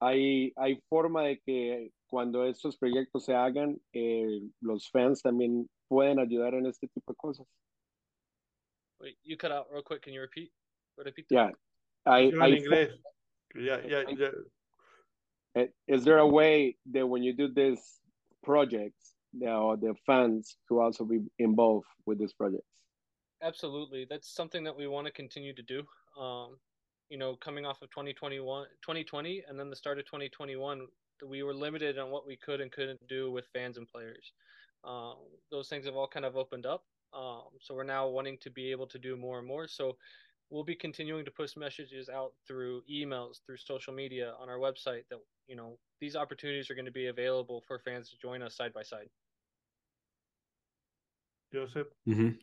hay, 0.00 0.52
hay 0.56 0.80
forma 0.88 1.24
de 1.24 1.40
que 1.40 1.92
cuando 2.06 2.44
estos 2.44 2.76
proyectos 2.78 3.24
se 3.26 3.34
hagan, 3.34 3.78
eh, 3.92 4.40
los 4.60 4.90
fans 4.90 5.22
también 5.22 5.68
pueden 5.88 6.18
ayudar 6.18 6.54
en 6.54 6.66
este 6.66 6.88
tipo 6.88 7.12
de 7.12 7.16
cosas. 7.16 7.46
Wait, 8.98 9.18
you 9.22 9.36
cut 9.36 9.50
out 9.50 9.66
real 9.70 9.82
quick. 9.82 10.02
Can 10.02 10.12
you 10.12 10.20
repeat? 10.20 10.50
Repeat 10.96 11.26
yeah, 11.30 11.50
I, 12.04 12.30
I 12.40 12.50
inglés. 12.56 12.90
Yeah, 13.54 13.80
yeah, 13.86 14.02
yeah. 15.54 15.66
Is 15.86 16.04
there 16.04 16.18
a 16.18 16.26
way 16.26 16.76
that 16.92 17.06
when 17.06 17.22
you 17.22 17.32
do 17.32 17.48
these 17.48 17.80
projects, 18.42 19.14
the, 19.32 19.76
the 19.80 19.94
fans 20.06 20.56
to 20.68 20.80
also 20.80 21.04
be 21.04 21.20
involved 21.38 21.86
with 22.06 22.18
these 22.18 22.32
projects? 22.32 22.66
Absolutely. 23.42 24.06
That's 24.08 24.34
something 24.34 24.64
that 24.64 24.76
we 24.76 24.86
want 24.86 25.06
to 25.06 25.12
continue 25.12 25.54
to 25.54 25.62
do. 25.62 25.82
Um, 26.20 26.56
you 27.08 27.18
know, 27.18 27.36
coming 27.36 27.64
off 27.64 27.82
of 27.82 27.90
2021, 27.90 28.66
2020, 28.82 29.44
and 29.48 29.58
then 29.58 29.70
the 29.70 29.76
start 29.76 29.98
of 29.98 30.04
2021, 30.06 30.86
we 31.28 31.42
were 31.42 31.54
limited 31.54 31.98
on 31.98 32.10
what 32.10 32.26
we 32.26 32.36
could 32.36 32.60
and 32.60 32.70
couldn't 32.70 33.00
do 33.08 33.30
with 33.30 33.46
fans 33.52 33.78
and 33.78 33.88
players. 33.88 34.32
Um, 34.84 35.16
those 35.50 35.68
things 35.68 35.86
have 35.86 35.96
all 35.96 36.08
kind 36.08 36.24
of 36.24 36.36
opened 36.36 36.66
up. 36.66 36.84
Um, 37.12 37.48
so 37.60 37.74
we're 37.74 37.84
now 37.84 38.08
wanting 38.08 38.38
to 38.42 38.50
be 38.50 38.70
able 38.70 38.86
to 38.86 38.98
do 38.98 39.16
more 39.16 39.38
and 39.38 39.48
more. 39.48 39.66
So 39.66 39.96
we'll 40.50 40.64
be 40.64 40.76
continuing 40.76 41.24
to 41.24 41.30
push 41.30 41.56
messages 41.56 42.08
out 42.08 42.32
through 42.46 42.82
emails, 42.90 43.38
through 43.44 43.56
social 43.56 43.92
media, 43.92 44.34
on 44.40 44.48
our 44.48 44.58
website 44.58 45.02
that 45.10 45.18
you 45.46 45.56
know 45.56 45.78
these 46.00 46.16
opportunities 46.16 46.70
are 46.70 46.74
going 46.74 46.84
to 46.84 46.92
be 46.92 47.06
available 47.06 47.62
for 47.66 47.78
fans 47.78 48.10
to 48.10 48.16
join 48.20 48.42
us 48.42 48.56
side 48.56 48.72
by 48.72 48.82
side. 48.82 49.08
Joseph. 51.52 51.88
Mm-hmm. 52.06 52.38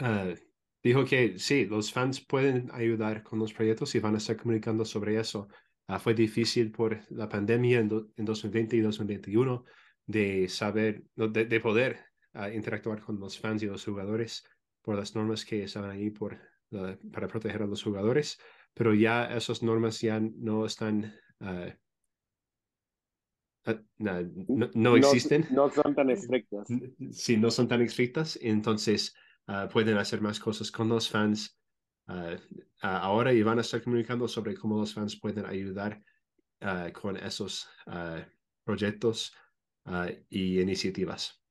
Uh, 0.00 0.34
dijo 0.82 1.04
que 1.04 1.38
sí, 1.38 1.66
los 1.66 1.92
fans 1.92 2.20
pueden 2.20 2.70
ayudar 2.72 3.22
con 3.22 3.38
los 3.38 3.52
proyectos 3.52 3.94
y 3.94 4.00
van 4.00 4.14
a 4.14 4.18
estar 4.18 4.36
comunicando 4.36 4.84
sobre 4.84 5.18
eso. 5.18 5.48
Uh, 5.88 5.98
fue 5.98 6.14
difícil 6.14 6.70
por 6.70 7.00
la 7.10 7.28
pandemia 7.28 7.80
en, 7.80 7.90
en 8.16 8.24
2020 8.24 8.76
y 8.76 8.80
2021 8.80 9.64
de 10.06 10.48
saber, 10.48 11.04
de, 11.14 11.44
de 11.46 11.60
poder 11.60 11.98
uh, 12.34 12.46
interactuar 12.46 13.00
con 13.00 13.18
los 13.18 13.38
fans 13.38 13.62
y 13.62 13.66
los 13.66 13.84
jugadores 13.84 14.44
por 14.82 14.96
las 14.96 15.14
normas 15.14 15.44
que 15.44 15.64
estaban 15.64 15.90
ahí 15.90 16.10
por, 16.10 16.38
para 17.12 17.28
proteger 17.28 17.62
a 17.62 17.66
los 17.66 17.82
jugadores, 17.82 18.38
pero 18.74 18.94
ya 18.94 19.26
esas 19.34 19.62
normas 19.62 20.00
ya 20.00 20.20
no 20.20 20.66
están, 20.66 21.14
uh, 23.66 23.72
no, 23.98 24.70
no, 24.74 24.96
existen. 24.96 25.46
No, 25.50 25.66
no, 25.66 25.72
son 25.72 25.94
tan 25.94 26.10
estrictas. 26.10 26.68
Sí, 27.10 27.36
no 27.36 27.50
son 27.50 27.68
tan 27.68 27.82
estrictas, 27.82 28.38
entonces 28.42 29.14
pueden 29.72 29.98
hacer 29.98 30.20
más 30.20 30.40
cosas 30.40 30.70
con 30.70 30.88
los 30.88 31.08
fans. 31.08 31.58
ahora 32.80 33.32
y 33.32 33.42
van 33.42 33.58
a 33.58 33.60
estar 33.60 33.82
comunicando 33.82 34.26
sobre 34.28 34.54
cómo 34.54 34.78
los 34.78 34.94
fans 34.94 35.18
pueden 35.20 35.46
ayudar 35.46 36.02
con 36.92 37.16
esos 37.16 37.68
proyectos 38.64 39.34
y 40.30 40.60
iniciativas. 40.60 41.42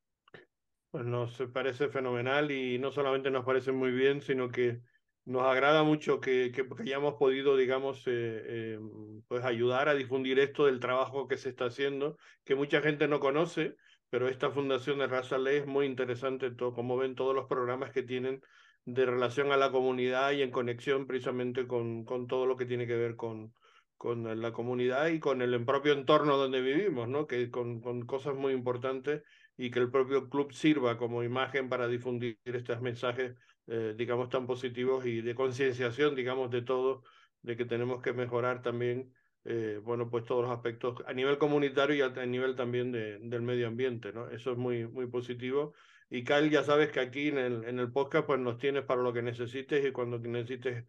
Pues 0.92 1.06
nos 1.06 1.42
parece 1.52 1.90
fenomenal 1.90 2.52
y 2.52 2.78
no 2.78 2.92
solamente 2.92 3.32
nos 3.32 3.46
parece 3.46 3.72
muy 3.72 3.92
bien, 3.92 4.22
sino 4.22 4.50
que 4.50 4.82
nos 5.26 5.44
agrada 5.44 5.84
mucho 5.84 6.20
que, 6.20 6.52
que, 6.52 6.66
hayamos 6.82 7.16
podido, 7.16 7.56
digamos, 7.56 8.00
eh, 8.08 8.44
eh, 8.46 8.80
pues 9.28 9.44
ayudar 9.46 9.88
a 9.90 9.94
difundir 9.94 10.40
esto 10.40 10.66
del 10.66 10.80
trabajo 10.80 11.28
que 11.28 11.38
se 11.38 11.50
está 11.50 11.66
haciendo, 11.66 12.18
que 12.44 12.56
mucha 12.56 12.82
gente 12.82 13.08
no 13.08 13.20
conoce, 13.20 13.76
pero 14.10 14.28
esta 14.28 14.52
fundación 14.52 15.00
de 15.00 15.08
Raza 15.08 15.38
Ley 15.38 15.58
es 15.58 15.66
muy 15.66 15.86
interesante, 15.86 16.52
todo, 16.52 16.74
como 16.74 16.98
ven 16.98 17.16
todos 17.16 17.34
los 17.34 17.48
programas 17.48 17.92
que 17.92 18.04
tienen 18.04 18.42
de 18.86 19.06
relación 19.06 19.52
a 19.52 19.58
la 19.58 19.72
comunidad 19.72 20.32
y 20.32 20.42
en 20.42 20.52
conexión 20.52 21.08
precisamente 21.08 21.68
con, 21.68 22.04
con 22.04 22.28
todo 22.28 22.46
lo 22.46 22.58
que 22.58 22.66
tiene 22.66 22.86
que 22.86 22.98
ver 22.98 23.16
con, 23.16 23.54
con 23.98 24.42
la 24.42 24.52
comunidad 24.52 25.08
y 25.08 25.20
con 25.22 25.42
el 25.42 25.64
propio 25.64 25.94
entorno 25.94 26.36
donde 26.36 26.62
vivimos, 26.62 27.08
¿no? 27.08 27.26
Que 27.26 27.50
con, 27.50 27.80
con 27.80 28.06
cosas 28.06 28.36
muy 28.36 28.52
importantes 28.52 29.24
y 29.56 29.72
que 29.72 29.80
el 29.80 29.90
propio 29.90 30.30
club 30.30 30.52
sirva 30.52 30.98
como 30.98 31.24
imagen 31.24 31.70
para 31.70 31.88
difundir 31.88 32.38
estos 32.44 32.82
mensajes, 32.82 33.36
eh, 33.68 33.94
digamos, 33.98 34.30
tan 34.30 34.46
positivos 34.46 35.06
y 35.06 35.22
de 35.22 35.36
concienciación, 35.36 36.16
digamos, 36.16 36.52
de 36.52 36.62
todo, 36.62 37.04
de 37.42 37.56
que 37.56 37.66
tenemos 37.66 38.02
que 38.02 38.14
mejorar 38.14 38.62
también, 38.62 39.14
eh, 39.46 39.80
bueno, 39.84 40.10
pues 40.10 40.26
todos 40.26 40.44
los 40.44 40.52
aspectos 40.52 41.04
a 41.06 41.14
nivel 41.14 41.38
comunitario 41.38 41.96
y 41.96 42.02
a, 42.02 42.26
nivel 42.26 42.56
también 42.56 42.92
de, 42.92 43.20
del 43.20 43.42
medio 43.42 43.68
ambiente, 43.68 44.14
¿no? 44.14 44.30
Eso 44.30 44.52
es 44.52 44.58
muy, 44.58 44.88
muy 44.88 45.08
positivo. 45.08 45.74
Y 46.10 46.24
Kyle, 46.24 46.50
ya 46.50 46.64
sabes 46.64 46.92
que 46.92 47.00
aquí 47.00 47.30
en 47.30 47.38
el, 47.38 47.64
en 47.66 47.80
el 47.80 47.92
podcast, 47.92 48.28
pues 48.28 48.40
nos 48.40 48.58
tienes 48.58 48.84
para 48.84 49.02
lo 49.02 49.14
que 49.14 49.22
necesites 49.22 49.86
y 49.86 49.92
cuando 49.92 50.20
necesites 50.20 50.86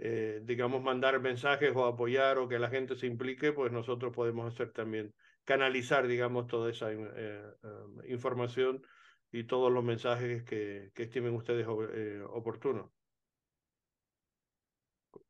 eh, 0.00 0.40
digamos, 0.44 0.80
mandar 0.82 1.20
mensajes 1.20 1.72
o 1.74 1.84
apoyar 1.84 2.38
o 2.38 2.48
que 2.48 2.58
la 2.60 2.70
gente 2.70 2.94
se 2.94 3.06
implique, 3.06 3.52
pues 3.52 3.72
nosotros 3.72 4.14
podemos 4.14 4.52
hacer 4.52 4.70
también 4.72 5.12
canalizar, 5.44 6.06
digamos, 6.06 6.46
toda 6.46 6.70
esa 6.70 6.92
eh, 6.92 7.42
um, 7.64 8.04
información 8.06 8.82
y 9.32 9.44
todos 9.44 9.72
los 9.72 9.84
mensajes 9.84 10.42
que, 10.44 10.90
que 10.94 11.04
estimen 11.04 11.34
ustedes 11.34 11.66
eh, 11.66 12.22
oportunos. 12.30 12.90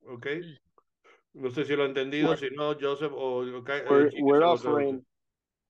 ¿Ok? 0.06 0.26
No 1.34 1.50
sé 1.50 1.64
si 1.64 1.76
lo 1.76 1.84
he 1.84 1.88
entendido, 1.88 2.37
si 2.37 2.50
no, 2.50 2.74
Joseph 2.74 3.12
o... 3.14 3.40
Okay, 3.58 3.82
we're, 3.88 4.11
we're 4.20 4.44
offering, 4.44 5.04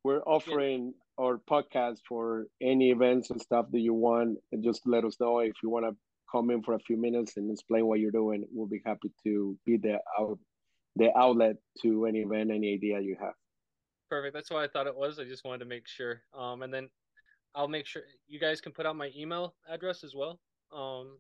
we're 0.05 0.23
offering 0.23 0.95
our 1.19 1.39
podcast 1.39 2.01
for 2.09 2.47
any 2.61 2.91
events 2.91 3.31
and 3.31 3.41
stuff 3.41 3.67
that 3.73 3.81
you 3.81 3.93
want. 3.93 4.39
And 4.53 4.63
just 4.63 4.87
let 4.87 5.05
us 5.05 5.19
know 5.21 5.41
if 5.41 5.55
you 5.63 5.69
want 5.69 5.87
to 5.87 5.97
come 6.31 6.51
in 6.51 6.63
for 6.63 6.75
a 6.75 6.81
few 6.81 6.97
minutes 6.97 7.37
and 7.37 7.51
explain 7.51 7.87
what 7.87 7.99
you're 7.99 8.13
doing. 8.13 8.45
We'll 8.53 8.69
be 8.69 8.81
happy 8.87 9.11
to 9.25 9.59
be 9.67 9.77
the 9.77 9.99
out, 10.19 10.39
the 10.97 11.11
outlet 11.17 11.57
to 11.83 12.07
any 12.07 12.21
event, 12.21 12.51
any 12.51 12.75
idea 12.75 13.01
you 13.01 13.17
have 13.21 13.35
perfect. 14.09 14.35
That's 14.35 14.51
what 14.51 14.63
I 14.63 14.69
thought 14.69 14.87
it 14.87 14.97
was. 14.97 15.19
I 15.19 15.25
just 15.25 15.45
wanted 15.45 15.61
to 15.61 15.65
make 15.67 15.87
sure. 15.87 16.23
Um, 16.37 16.63
and 16.63 16.73
then 16.73 16.89
I'll 17.59 17.67
make 17.67 17.87
sure 17.87 18.03
you 18.29 18.39
guys 18.39 18.61
can 18.61 18.71
put 18.71 18.87
out 18.87 18.95
my 18.95 19.11
email 19.17 19.57
address 19.69 20.05
as 20.05 20.15
well. 20.15 20.39
Um, 20.73 21.19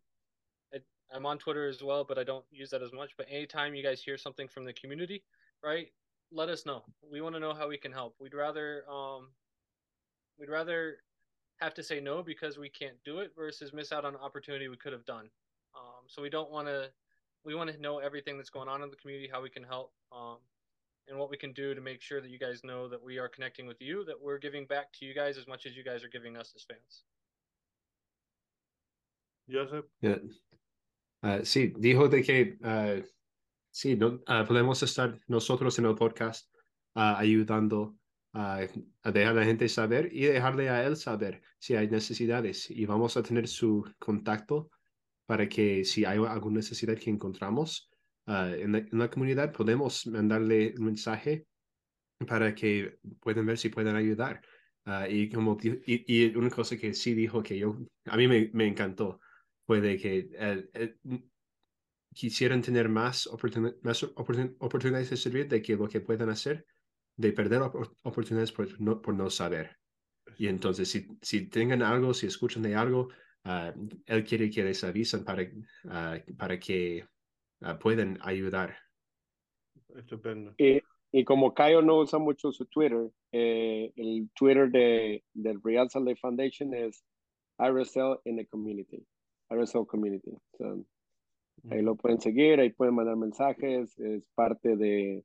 I, 0.73 0.79
I'm 1.13 1.27
on 1.27 1.37
Twitter 1.37 1.67
as 1.67 1.83
well, 1.83 2.05
but 2.05 2.17
I 2.17 2.23
don't 2.23 2.45
use 2.53 2.71
that 2.71 2.81
as 2.81 2.93
much. 2.93 3.11
But 3.19 3.27
anytime 3.29 3.75
you 3.75 3.83
guys 3.83 4.01
hear 4.01 4.17
something 4.17 4.47
from 4.47 4.65
the 4.65 4.73
community, 4.73 5.25
right, 5.65 5.89
let 6.31 6.49
us 6.49 6.65
know. 6.65 6.85
We 7.11 7.21
want 7.23 7.35
to 7.35 7.41
know 7.41 7.55
how 7.55 7.69
we 7.69 7.77
can 7.77 7.91
help. 7.91 8.15
We'd 8.21 8.35
rather 8.35 8.85
um, 8.89 9.31
we'd 10.39 10.49
rather 10.49 10.99
have 11.57 11.75
to 11.75 11.83
say 11.83 11.99
no 11.99 12.23
because 12.23 12.57
we 12.57 12.69
can't 12.69 13.03
do 13.05 13.19
it 13.19 13.33
versus 13.37 13.73
miss 13.73 13.91
out 13.91 14.05
on 14.05 14.15
an 14.15 14.21
opportunity 14.21 14.69
we 14.69 14.77
could 14.77 14.93
have 14.93 15.05
done. 15.07 15.29
Um, 15.75 16.05
so 16.07 16.23
we 16.23 16.31
don't 16.31 16.53
want 16.53 16.69
to. 16.69 16.89
We 17.45 17.57
want 17.57 17.73
to 17.73 17.81
know 17.81 17.99
everything 17.99 18.37
that's 18.37 18.51
going 18.51 18.69
on 18.69 18.83
in 18.83 18.91
the 18.91 18.97
community, 18.97 19.29
how 19.33 19.43
we 19.43 19.51
can 19.51 19.65
help. 19.65 19.91
Um, 20.13 20.37
and 21.09 21.19
what 21.19 21.31
we 21.31 21.37
can 21.37 21.53
do 21.53 21.75
to 21.75 21.81
make 21.81 22.01
sure 22.03 22.21
that 22.21 22.31
you 22.31 22.39
guys 22.39 22.63
know 22.65 22.89
that 22.89 23.03
we 23.03 23.19
are 23.19 23.29
connecting 23.29 23.67
with 23.67 23.81
you, 23.81 24.05
that 24.05 24.21
we're 24.21 24.39
giving 24.39 24.67
back 24.67 24.93
to 24.93 25.07
you 25.07 25.15
guys 25.15 25.39
as 25.39 25.47
much 25.47 25.67
as 25.67 25.77
you 25.77 25.85
guys 25.85 26.05
are 26.05 26.09
giving 26.09 26.37
us 26.37 26.53
as 26.55 26.65
fans. 26.65 27.05
Joseph. 29.49 29.87
Yeah. 30.01 30.19
Uh, 31.23 31.41
sí, 31.43 31.73
dijo 31.79 32.09
de 32.09 32.23
que 32.23 32.59
uh, 32.63 33.03
sí, 33.73 33.97
no, 33.97 34.21
uh, 34.29 34.45
podemos 34.47 34.83
estar 34.83 35.19
nosotros 35.27 35.79
en 35.79 35.87
el 35.87 35.95
podcast 35.95 36.49
uh, 36.95 37.17
ayudando 37.17 37.97
a 38.35 38.67
dejar 39.05 39.33
a 39.33 39.41
la 39.41 39.45
gente 39.45 39.69
saber 39.69 40.11
y 40.13 40.27
dejarle 40.27 40.69
a 40.69 40.85
él 40.85 40.97
saber 40.97 41.41
si 41.59 41.75
hay 41.75 41.89
necesidades 41.89 42.71
y 42.71 42.85
vamos 42.85 43.17
a 43.17 43.23
tener 43.23 43.49
su 43.49 43.85
contacto 43.99 44.71
para 45.27 45.49
que 45.49 45.85
si 45.85 46.05
hay 46.05 46.19
alguna 46.19 46.57
necesidad 46.57 46.97
que 46.97 47.11
encontramos, 47.11 47.88
uh, 48.29 48.55
en, 48.55 48.73
la, 48.73 48.79
en, 48.79 48.99
la, 48.99 49.11
comunidad, 49.11 49.53
podemos 49.53 50.07
mandarle 50.07 50.75
un 50.79 50.85
mensaje 50.87 51.47
para 52.27 52.55
que 52.55 52.99
puedan 53.21 53.47
ver 53.47 53.59
si 53.59 53.69
pueden 53.69 53.97
ayudar. 53.97 54.41
Ah, 54.85 55.07
y, 55.09 55.29
como, 55.29 55.59
y, 55.63 55.83
y, 56.07 56.35
una 56.35 56.49
cosa 56.49 56.77
que 56.79 56.95
sí 56.95 57.13
dijo 57.13 57.43
que 57.43 57.59
yo, 57.59 57.77
a 58.07 58.17
mí 58.17 58.27
me, 58.27 58.51
me 58.55 58.67
encantó 58.67 59.21
fue 59.67 59.83
de 59.83 59.99
que 59.99 60.97
quisieran 62.15 62.63
tener 62.63 62.89
más, 62.89 63.29
más 63.83 64.03
oportunidades 64.03 65.11
de 65.11 65.17
servir 65.19 65.47
de 65.47 65.61
que 65.61 65.77
lo 65.77 65.89
que 65.89 66.01
puedan 66.01 66.31
hacer, 66.31 66.65
de 67.17 67.33
perder 67.33 67.61
oportunidades 68.03 68.51
por 68.51 68.81
no, 68.81 69.03
por 69.03 69.15
no 69.15 69.29
saber. 69.29 69.77
Y 70.39 70.47
entonces, 70.47 70.89
si, 70.89 71.07
si 71.21 71.49
tengan 71.49 71.83
algo, 71.83 72.15
si 72.15 72.27
escuchan 72.27 72.63
de 72.63 72.75
algo, 72.75 73.09
uh, 73.45 73.89
él 74.07 74.25
quiere 74.25 74.51
que 74.51 74.65
les 74.65 74.83
avisen 74.85 75.23
para, 75.23 75.43
uh, 75.43 76.37
para 76.37 76.59
que 76.59 77.07
uh, 77.63 77.79
puedan 77.79 78.19
ayudar. 78.23 78.77
Estupendo. 79.97 80.55
Y, 80.59 80.81
y, 81.13 81.25
como 81.25 81.55
Cayo 81.55 81.83
no 81.83 81.99
usa 81.99 82.19
mucho 82.19 82.53
su 82.53 82.67
Twitter, 82.67 83.11
eh, 83.33 83.93
el 83.97 84.29
Twitter 84.35 84.71
de, 84.71 85.25
del 85.35 85.63
Real 85.63 85.89
Salt 85.91 86.07
Lake 86.07 86.21
Foundation 86.21 86.75
es 86.75 87.03
RSL 87.59 88.21
in 88.25 88.37
the 88.37 88.47
community, 88.47 89.05
RSL 89.51 89.87
community. 89.87 90.33
So, 90.59 90.85
ahí 91.71 91.83
lo 91.83 91.97
pueden 91.97 92.21
seguir, 92.21 92.61
ahí 92.61 92.71
pueden 92.71 92.95
mandar 92.95 93.17
mensajes, 93.17 93.99
es 93.99 94.23
parte 94.35 94.77
de, 94.77 95.25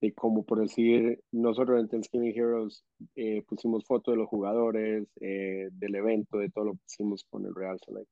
de 0.00 0.12
como 0.12 0.44
por 0.44 0.60
decir, 0.60 1.22
nosotros 1.30 1.80
en 1.80 1.88
Thanksgiving 1.88 2.34
Heroes 2.36 2.84
eh, 3.14 3.42
pusimos 3.42 3.84
fotos 3.86 4.12
de 4.12 4.18
los 4.18 4.28
jugadores, 4.28 5.08
eh, 5.20 5.68
del 5.72 5.94
evento, 5.94 6.38
de 6.38 6.50
todo 6.50 6.66
lo 6.66 6.72
que 6.72 6.82
hicimos 6.86 7.24
con 7.30 7.46
el 7.46 7.54
Real 7.54 7.78
Select. 7.84 8.10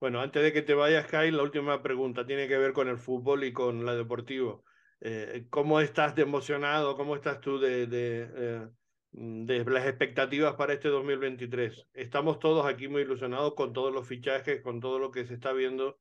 Bueno, 0.00 0.20
antes 0.20 0.42
de 0.42 0.52
que 0.52 0.62
te 0.62 0.74
vayas, 0.74 1.06
Kyle, 1.08 1.36
la 1.36 1.42
última 1.42 1.82
pregunta 1.82 2.24
tiene 2.24 2.46
que 2.46 2.56
ver 2.56 2.72
con 2.72 2.88
el 2.88 2.98
fútbol 2.98 3.42
y 3.44 3.52
con 3.52 3.84
la 3.84 3.96
deportivo. 3.96 4.64
Eh, 5.00 5.46
¿Cómo 5.50 5.80
estás 5.80 6.14
de 6.14 6.22
emocionado? 6.22 6.96
¿Cómo 6.96 7.16
estás 7.16 7.40
tú 7.40 7.58
de, 7.58 7.86
de, 7.88 8.68
de 9.10 9.64
las 9.64 9.86
expectativas 9.86 10.54
para 10.54 10.74
este 10.74 10.88
2023? 10.88 11.88
Estamos 11.92 12.38
todos 12.38 12.64
aquí 12.66 12.86
muy 12.88 13.02
ilusionados 13.02 13.54
con 13.54 13.72
todos 13.72 13.92
los 13.92 14.06
fichajes, 14.06 14.62
con 14.62 14.80
todo 14.80 15.00
lo 15.00 15.10
que 15.10 15.26
se 15.26 15.34
está 15.34 15.52
viendo 15.52 16.00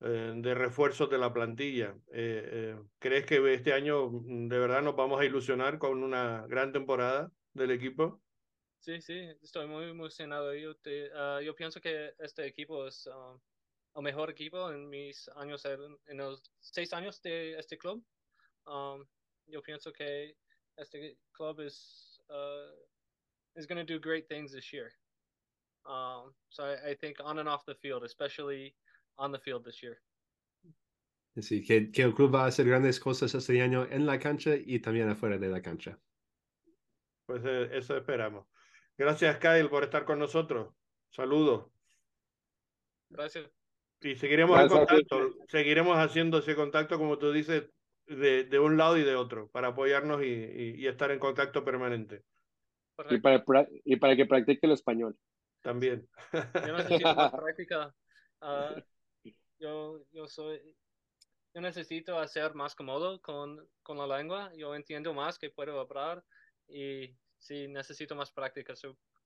eh, 0.00 0.34
de 0.36 0.54
refuerzos 0.54 1.10
de 1.10 1.18
la 1.18 1.32
plantilla. 1.32 1.96
Eh, 2.12 2.76
eh, 2.76 2.80
¿Crees 3.00 3.26
que 3.26 3.54
este 3.54 3.72
año 3.72 4.08
mm, 4.10 4.48
de 4.48 4.58
verdad 4.60 4.82
nos 4.82 4.96
vamos 4.96 5.20
a 5.20 5.24
ilusionar 5.24 5.78
con 5.80 6.02
una 6.04 6.46
gran 6.48 6.72
temporada 6.72 7.32
del 7.54 7.72
equipo? 7.72 8.21
Sí, 8.82 9.00
sí, 9.00 9.30
estoy 9.40 9.68
muy 9.68 9.84
emocionado. 9.84 10.52
Yo, 10.54 10.74
ah, 11.14 11.40
yo 11.40 11.54
pienso 11.54 11.80
que 11.80 12.14
este 12.18 12.44
equipo 12.44 12.84
es 12.88 13.06
ah, 13.06 13.38
el 13.94 14.02
mejor 14.02 14.28
equipo 14.28 14.72
en 14.72 14.90
mis 14.90 15.28
años, 15.36 15.64
en 15.64 16.16
los 16.16 16.42
seis 16.60 16.92
años 16.92 17.22
de 17.22 17.56
este 17.56 17.78
club. 17.78 18.04
Um, 18.66 19.06
yo 19.46 19.62
pienso 19.62 19.92
que 19.92 20.36
este 20.76 21.16
club 21.30 21.60
es 21.60 22.20
uh, 22.28 22.74
is 23.54 23.66
going 23.66 23.78
to 23.78 23.84
do 23.84 24.00
great 24.00 24.28
things 24.28 24.50
this 24.50 24.72
year. 24.72 24.90
Um, 25.86 26.34
so 26.48 26.64
I, 26.64 26.90
I 26.90 26.94
think 26.96 27.18
on 27.24 27.38
and 27.38 27.48
off 27.48 27.64
the 27.64 27.76
field, 27.76 28.02
especially 28.02 28.74
on 29.16 29.30
the 29.30 29.38
field 29.38 29.64
this 29.64 29.80
year. 29.80 30.02
Sí, 31.40 31.64
que, 31.64 31.92
que, 31.92 32.02
el 32.02 32.14
club 32.14 32.34
va 32.34 32.44
a 32.44 32.48
hacer 32.48 32.66
grandes 32.66 32.98
cosas 32.98 33.32
este 33.34 33.62
año 33.62 33.86
en 33.88 34.06
la 34.06 34.18
cancha 34.18 34.56
y 34.56 34.80
también 34.80 35.08
afuera 35.08 35.38
de 35.38 35.48
la 35.48 35.62
cancha. 35.62 35.96
Pues 37.26 37.42
eh, 37.44 37.70
eso 37.72 37.96
esperamos. 37.96 38.51
Gracias, 38.96 39.38
Kyle, 39.38 39.68
por 39.68 39.84
estar 39.84 40.04
con 40.04 40.18
nosotros. 40.18 40.74
Saludos. 41.10 41.70
Gracias. 43.08 43.50
Y 44.00 44.16
seguiremos 44.16 44.60
en 44.60 44.68
contacto, 44.68 45.30
seguiremos 45.48 45.96
haciendo 45.96 46.38
ese 46.38 46.56
contacto, 46.56 46.98
como 46.98 47.18
tú 47.18 47.32
dices, 47.32 47.70
de, 48.06 48.44
de 48.44 48.58
un 48.58 48.76
lado 48.76 48.98
y 48.98 49.04
de 49.04 49.14
otro, 49.14 49.48
para 49.50 49.68
apoyarnos 49.68 50.22
y, 50.22 50.26
y, 50.26 50.74
y 50.78 50.86
estar 50.86 51.10
en 51.10 51.18
contacto 51.18 51.64
permanente. 51.64 52.24
Y 53.10 53.18
para, 53.18 53.44
y 53.84 53.96
para 53.96 54.16
que 54.16 54.26
practique 54.26 54.66
el 54.66 54.72
español. 54.72 55.16
También. 55.62 56.08
Yo 56.32 56.76
necesito 56.76 57.14
más 57.14 57.32
práctica. 57.32 57.94
Uh, 58.40 58.80
yo, 59.58 60.04
yo 60.10 60.26
soy, 60.26 60.60
yo 61.54 61.60
necesito 61.60 62.18
hacer 62.18 62.54
más 62.54 62.74
cómodo 62.74 63.20
con, 63.20 63.68
con 63.82 63.98
la 63.98 64.18
lengua, 64.18 64.52
yo 64.56 64.74
entiendo 64.74 65.14
más 65.14 65.38
que 65.38 65.50
puedo 65.50 65.78
hablar 65.78 66.24
y 66.68 67.16
sí, 67.42 67.68
necesito 67.68 68.14
más 68.14 68.30
práctica. 68.30 68.74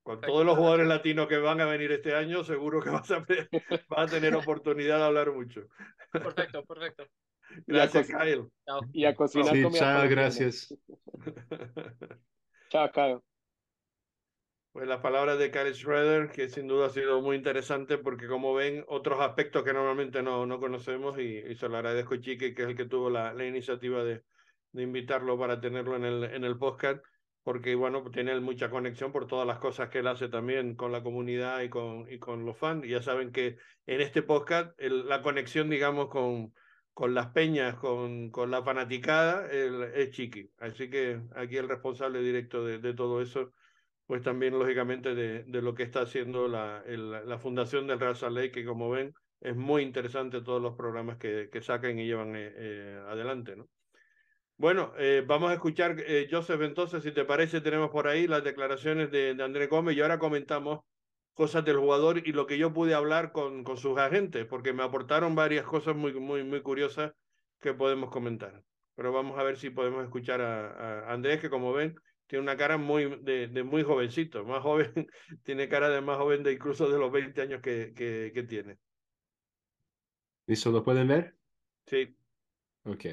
con 0.03 0.21
todos 0.21 0.45
los 0.45 0.57
jugadores 0.57 0.87
latinos 0.87 1.29
que 1.29 1.37
van 1.37 1.61
a 1.61 1.67
venir 1.67 1.93
este 1.93 2.14
año, 2.14 2.43
seguro 2.43 2.81
que 2.81 2.91
vas 2.91 3.11
a, 3.11 3.25
vas 3.89 3.99
a 3.99 4.07
tener 4.07 4.35
oportunidad 4.35 4.99
de 4.99 5.05
hablar 5.05 5.33
mucho. 5.33 5.67
Perfecto, 6.12 6.64
perfecto. 6.64 7.07
Gracias, 7.67 8.09
Kyle. 8.09 8.49
Y 8.93 9.05
a 9.05 9.14
cocinar 9.14 9.55
sí, 9.55 9.64
chao, 9.73 10.09
gracias. 10.09 10.75
chao, 12.71 12.91
Kyle. 12.91 13.21
Pues 14.73 14.89
las 14.89 15.01
palabras 15.01 15.39
de 15.39 15.51
Kyle 15.51 15.73
Schroeder, 15.73 16.31
que 16.31 16.49
sin 16.49 16.67
duda 16.67 16.87
ha 16.87 16.91
sido 16.91 17.23
muy 17.23 17.37
interesante 17.37 17.97
porque 17.97 18.27
como 18.27 18.53
ven 18.53 18.85
otros 18.89 19.21
aspectos 19.21 19.62
que 19.62 19.73
normalmente 19.73 20.23
no, 20.23 20.45
no 20.45 20.61
conocemos 20.61 21.19
y, 21.19 21.39
y 21.39 21.55
se 21.55 21.69
lo 21.69 21.77
agradezco 21.77 22.14
a 22.14 22.21
Chique, 22.21 22.55
que 22.55 22.62
es 22.62 22.69
el 22.69 22.77
que 22.77 22.85
tuvo 22.85 23.09
la, 23.09 23.33
la 23.33 23.47
iniciativa 23.47 24.05
de, 24.05 24.23
de, 24.73 24.83
invitarlo 24.83 25.39
para 25.39 25.61
tenerlo 25.61 25.97
en 25.97 26.05
el, 26.05 26.25
en 26.25 26.45
el 26.45 26.59
podcast, 26.59 27.03
porque 27.47 27.76
bueno, 27.76 28.03
tiene 28.11 28.40
mucha 28.40 28.70
conexión 28.70 29.12
por 29.12 29.28
todas 29.28 29.47
las 29.47 29.61
cosas 29.61 29.88
que 29.88 30.01
él 30.01 30.09
hace 30.09 30.28
también 30.28 30.74
con 30.74 30.90
la 30.90 31.05
comunidad 31.05 31.61
y 31.61 31.68
con, 31.68 32.11
y 32.12 32.18
con 32.18 32.44
los 32.44 32.57
fans. 32.59 32.84
Ya 32.88 33.01
saben 33.01 33.30
que 33.30 33.57
en 33.86 34.01
este 34.01 34.22
podcast 34.22 34.76
la 34.80 35.22
conexión, 35.22 35.70
digamos, 35.70 36.09
con, 36.09 36.53
con 36.92 37.14
las 37.14 37.28
peñas, 37.28 37.76
con, 37.76 38.32
con 38.32 38.51
la 38.51 38.64
fanaticada, 38.64 39.47
es 39.49 40.11
Chiqui. 40.11 40.51
Así 40.59 40.90
que 40.90 41.20
aquí 41.36 41.57
el 41.57 41.68
responsable 41.68 42.20
directo 42.20 42.64
de, 42.64 42.80
de 42.80 42.94
todo 42.94 43.22
eso 43.22 43.53
pues 44.07 44.22
también 44.22 44.59
lógicamente 44.59 45.14
de, 45.14 45.44
de 45.44 45.62
lo 45.62 45.72
que 45.72 45.84
está 45.84 46.01
haciendo 46.01 46.49
la, 46.49 46.82
la 46.84 47.38
Fundación 47.38 47.86
del 47.86 48.01
Real 48.01 48.16
Lake, 48.34 48.51
que 48.51 48.64
como 48.64 48.90
ven 48.90 49.14
es 49.38 49.55
muy 49.55 49.82
interesante 49.82 50.40
todos 50.40 50.61
los 50.61 50.74
programas 50.74 51.16
que, 51.18 51.49
que 51.53 51.62
sacan 51.62 51.97
y 52.01 52.07
llevan 52.07 52.34
eh, 52.34 52.53
eh, 52.57 53.03
adelante. 53.07 53.55
¿no? 53.55 53.68
Bueno, 54.59 54.92
eh, 54.96 55.22
vamos 55.26 55.50
a 55.50 55.54
escuchar, 55.54 55.96
eh, 56.00 56.28
Joseph, 56.30 56.62
entonces, 56.62 57.02
si 57.02 57.12
te 57.12 57.26
parece, 57.26 57.61
tenemos 57.61 57.90
por 57.90 58.09
ahí 58.09 58.26
las 58.26 58.42
declaraciones 58.42 59.11
de, 59.11 59.34
de 59.34 59.44
André 59.44 59.66
Gómez 59.66 59.96
y 59.96 60.00
ahora 60.00 60.18
comentamos 60.18 60.80
cosas 61.34 61.64
del 61.64 61.76
jugador 61.78 62.26
y 62.26 62.32
lo 62.32 62.46
que 62.46 62.57
yo 62.57 62.72
pude 62.72 62.94
hablar 62.94 63.32
con, 63.32 63.64
con 63.64 63.76
sus 63.76 63.98
agentes, 63.98 64.46
porque 64.46 64.72
me 64.72 64.82
aportaron 64.82 65.34
varias 65.34 65.66
cosas 65.66 65.94
muy, 65.94 66.14
muy, 66.14 66.42
muy 66.44 66.62
curiosas 66.62 67.12
que 67.61 67.74
podemos 67.74 68.11
comentar. 68.11 68.64
Pero 68.94 69.12
vamos 69.12 69.38
a 69.38 69.42
ver 69.42 69.59
si 69.59 69.68
podemos 69.68 70.02
escuchar 70.04 70.40
a, 70.40 71.09
a 71.11 71.12
Andrés, 71.12 71.40
que 71.40 71.50
como 71.50 71.74
ven, 71.74 71.94
tiene 72.26 72.42
una 72.42 72.57
cara 72.57 72.78
muy 72.78 73.20
de, 73.22 73.48
de, 73.48 73.62
muy 73.62 73.82
jovencito, 73.82 74.44
más 74.46 74.62
joven, 74.62 74.92
tiene 75.44 75.68
cara 75.68 75.90
de 75.90 76.00
más 76.00 76.16
joven 76.16 76.42
de 76.42 76.52
incluso 76.52 76.88
de 76.90 76.98
los 76.98 77.12
20 77.12 77.42
años 77.42 77.61
que, 77.61 77.92
que, 77.94 78.32
que 78.34 78.42
tiene. 78.44 78.78
¿Eso 80.46 80.70
lo 80.72 80.82
pueden 80.82 81.07
ver? 81.09 81.38
Sí. 81.86 82.16
Ok. 82.84 83.07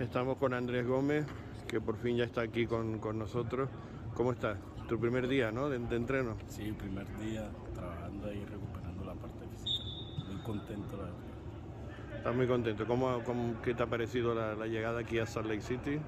Estamos 0.00 0.38
con 0.38 0.54
Andrés 0.54 0.86
Gómez, 0.86 1.26
que 1.68 1.78
por 1.78 1.94
fin 1.98 2.16
ya 2.16 2.24
está 2.24 2.40
aquí 2.40 2.66
con, 2.66 2.98
con 3.00 3.18
nosotros. 3.18 3.68
¿Cómo 4.14 4.32
estás? 4.32 4.56
Tu 4.88 4.98
primer 4.98 5.28
día, 5.28 5.52
¿no? 5.52 5.68
De, 5.68 5.78
de 5.78 5.96
entreno. 5.96 6.36
Sí, 6.48 6.72
primer 6.72 7.06
día 7.18 7.50
trabajando 7.74 8.28
ahí, 8.28 8.42
recuperando 8.46 9.04
la 9.04 9.12
parte 9.12 9.46
física. 9.52 9.84
Muy 10.26 10.40
contento, 10.42 10.96
la 10.96 11.02
verdad. 11.02 12.16
Estás 12.16 12.34
muy 12.34 12.46
contento. 12.46 12.86
¿Cómo, 12.86 13.22
cómo 13.24 13.60
qué 13.60 13.74
te 13.74 13.82
ha 13.82 13.86
parecido 13.86 14.34
la, 14.34 14.54
la, 14.54 14.66
llegada 14.66 15.00
aquí 15.00 15.18
a 15.18 15.26
Salt 15.26 15.46
Lake 15.46 15.60
City? 15.60 16.00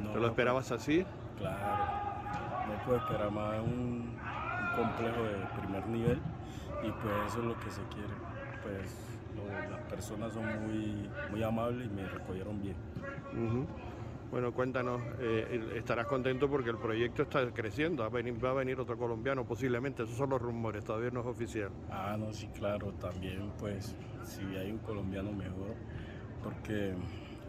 No, 0.00 0.12
¿Te 0.12 0.20
lo 0.20 0.28
esperabas 0.28 0.68
pues, 0.68 0.80
así? 0.80 1.04
Claro, 1.36 2.68
no 2.68 2.84
puedo 2.84 2.98
esperar 2.98 3.32
más 3.32 3.58
un, 3.58 3.72
un, 3.72 4.76
complejo 4.76 5.20
de 5.24 5.60
primer 5.60 5.86
nivel 5.88 6.20
y 6.84 6.92
pues 6.92 7.14
eso 7.26 7.40
es 7.40 7.44
lo 7.44 7.58
que 7.58 7.70
se 7.72 7.82
quiere. 7.88 8.14
Pues 8.62 9.11
las 9.70 9.80
personas 9.82 10.32
son 10.32 10.44
muy, 10.66 11.08
muy 11.30 11.42
amables 11.42 11.86
y 11.86 11.90
me 11.90 12.08
recogieron 12.08 12.60
bien. 12.60 12.76
Uh 13.32 13.36
-huh. 13.36 13.66
Bueno, 14.32 14.50
cuéntanos, 14.54 15.02
eh, 15.20 15.72
estarás 15.76 16.06
contento 16.06 16.48
porque 16.48 16.70
el 16.70 16.78
proyecto 16.78 17.22
está 17.22 17.44
creciendo, 17.52 18.02
va 18.02 18.08
a, 18.08 18.10
venir, 18.10 18.42
va 18.42 18.48
a 18.48 18.54
venir 18.54 18.80
otro 18.80 18.96
colombiano 18.96 19.44
posiblemente, 19.44 20.04
esos 20.04 20.16
son 20.16 20.30
los 20.30 20.40
rumores, 20.40 20.82
todavía 20.84 21.10
no 21.10 21.20
es 21.20 21.26
oficial. 21.26 21.68
Ah, 21.90 22.16
no, 22.18 22.32
sí, 22.32 22.48
claro, 22.48 22.92
también 22.94 23.52
pues 23.58 23.94
si 24.22 24.42
hay 24.56 24.70
un 24.72 24.78
colombiano 24.78 25.32
mejor, 25.32 25.74
porque 26.42 26.94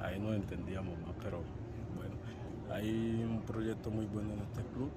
ahí 0.01 0.19
nos 0.19 0.36
entendíamos 0.36 0.99
más, 0.99 1.15
pero 1.23 1.41
bueno, 1.95 2.15
hay 2.69 3.23
un 3.23 3.41
proyecto 3.43 3.89
muy 3.89 4.05
bueno 4.07 4.34
en 4.34 4.39
este 4.39 4.63
club, 4.73 4.91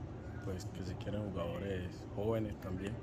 pues 0.45 0.64
que 0.66 0.84
se 0.84 0.97
quieren 0.97 1.30
jugadores 1.30 2.05
jóvenes 2.16 2.61
también 2.61 2.95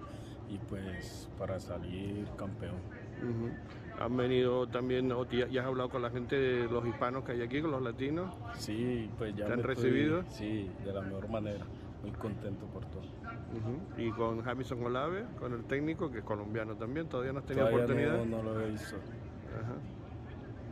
y 0.49 0.57
pues 0.57 1.29
para 1.37 1.57
salir 1.57 2.27
campeón. 2.37 2.75
Uh 3.23 3.45
-huh 3.47 3.51
han 3.99 4.17
venido 4.17 4.67
también, 4.67 5.11
o 5.11 5.23
ya 5.29 5.45
has 5.61 5.67
hablado 5.67 5.87
con 5.87 6.01
la 6.01 6.09
gente 6.09 6.35
de 6.35 6.67
los 6.67 6.85
hispanos 6.85 7.23
que 7.23 7.33
hay 7.33 7.41
aquí, 7.43 7.61
con 7.61 7.69
los 7.71 7.81
latinos. 7.81 8.33
Sí, 8.55 9.09
pues 9.19 9.35
ya. 9.35 9.45
¿Te 9.45 9.53
han 9.53 9.63
recibido? 9.63 10.21
Estoy, 10.21 10.35
sí, 10.35 10.71
de 10.83 10.91
la 10.91 11.01
mejor 11.01 11.29
manera. 11.29 11.63
Muy 12.01 12.11
contento 12.11 12.65
por 12.65 12.83
todo. 12.85 13.01
Uh 13.03 13.95
-huh. 13.95 14.01
Y 14.07 14.11
con 14.11 14.41
Jamison 14.41 14.83
Olave, 14.83 15.25
con 15.39 15.53
el 15.53 15.63
técnico, 15.65 16.11
que 16.11 16.17
es 16.17 16.23
colombiano 16.23 16.75
también, 16.75 17.07
todavía 17.07 17.33
no 17.33 17.39
has 17.39 17.45
tenido 17.45 17.67
todavía 17.67 17.85
oportunidad. 17.85 18.25
No, 18.25 18.37
no 18.41 18.43
lo 18.51 18.61
he 18.61 18.71
visto. 18.71 18.95
Ajá. 18.95 19.75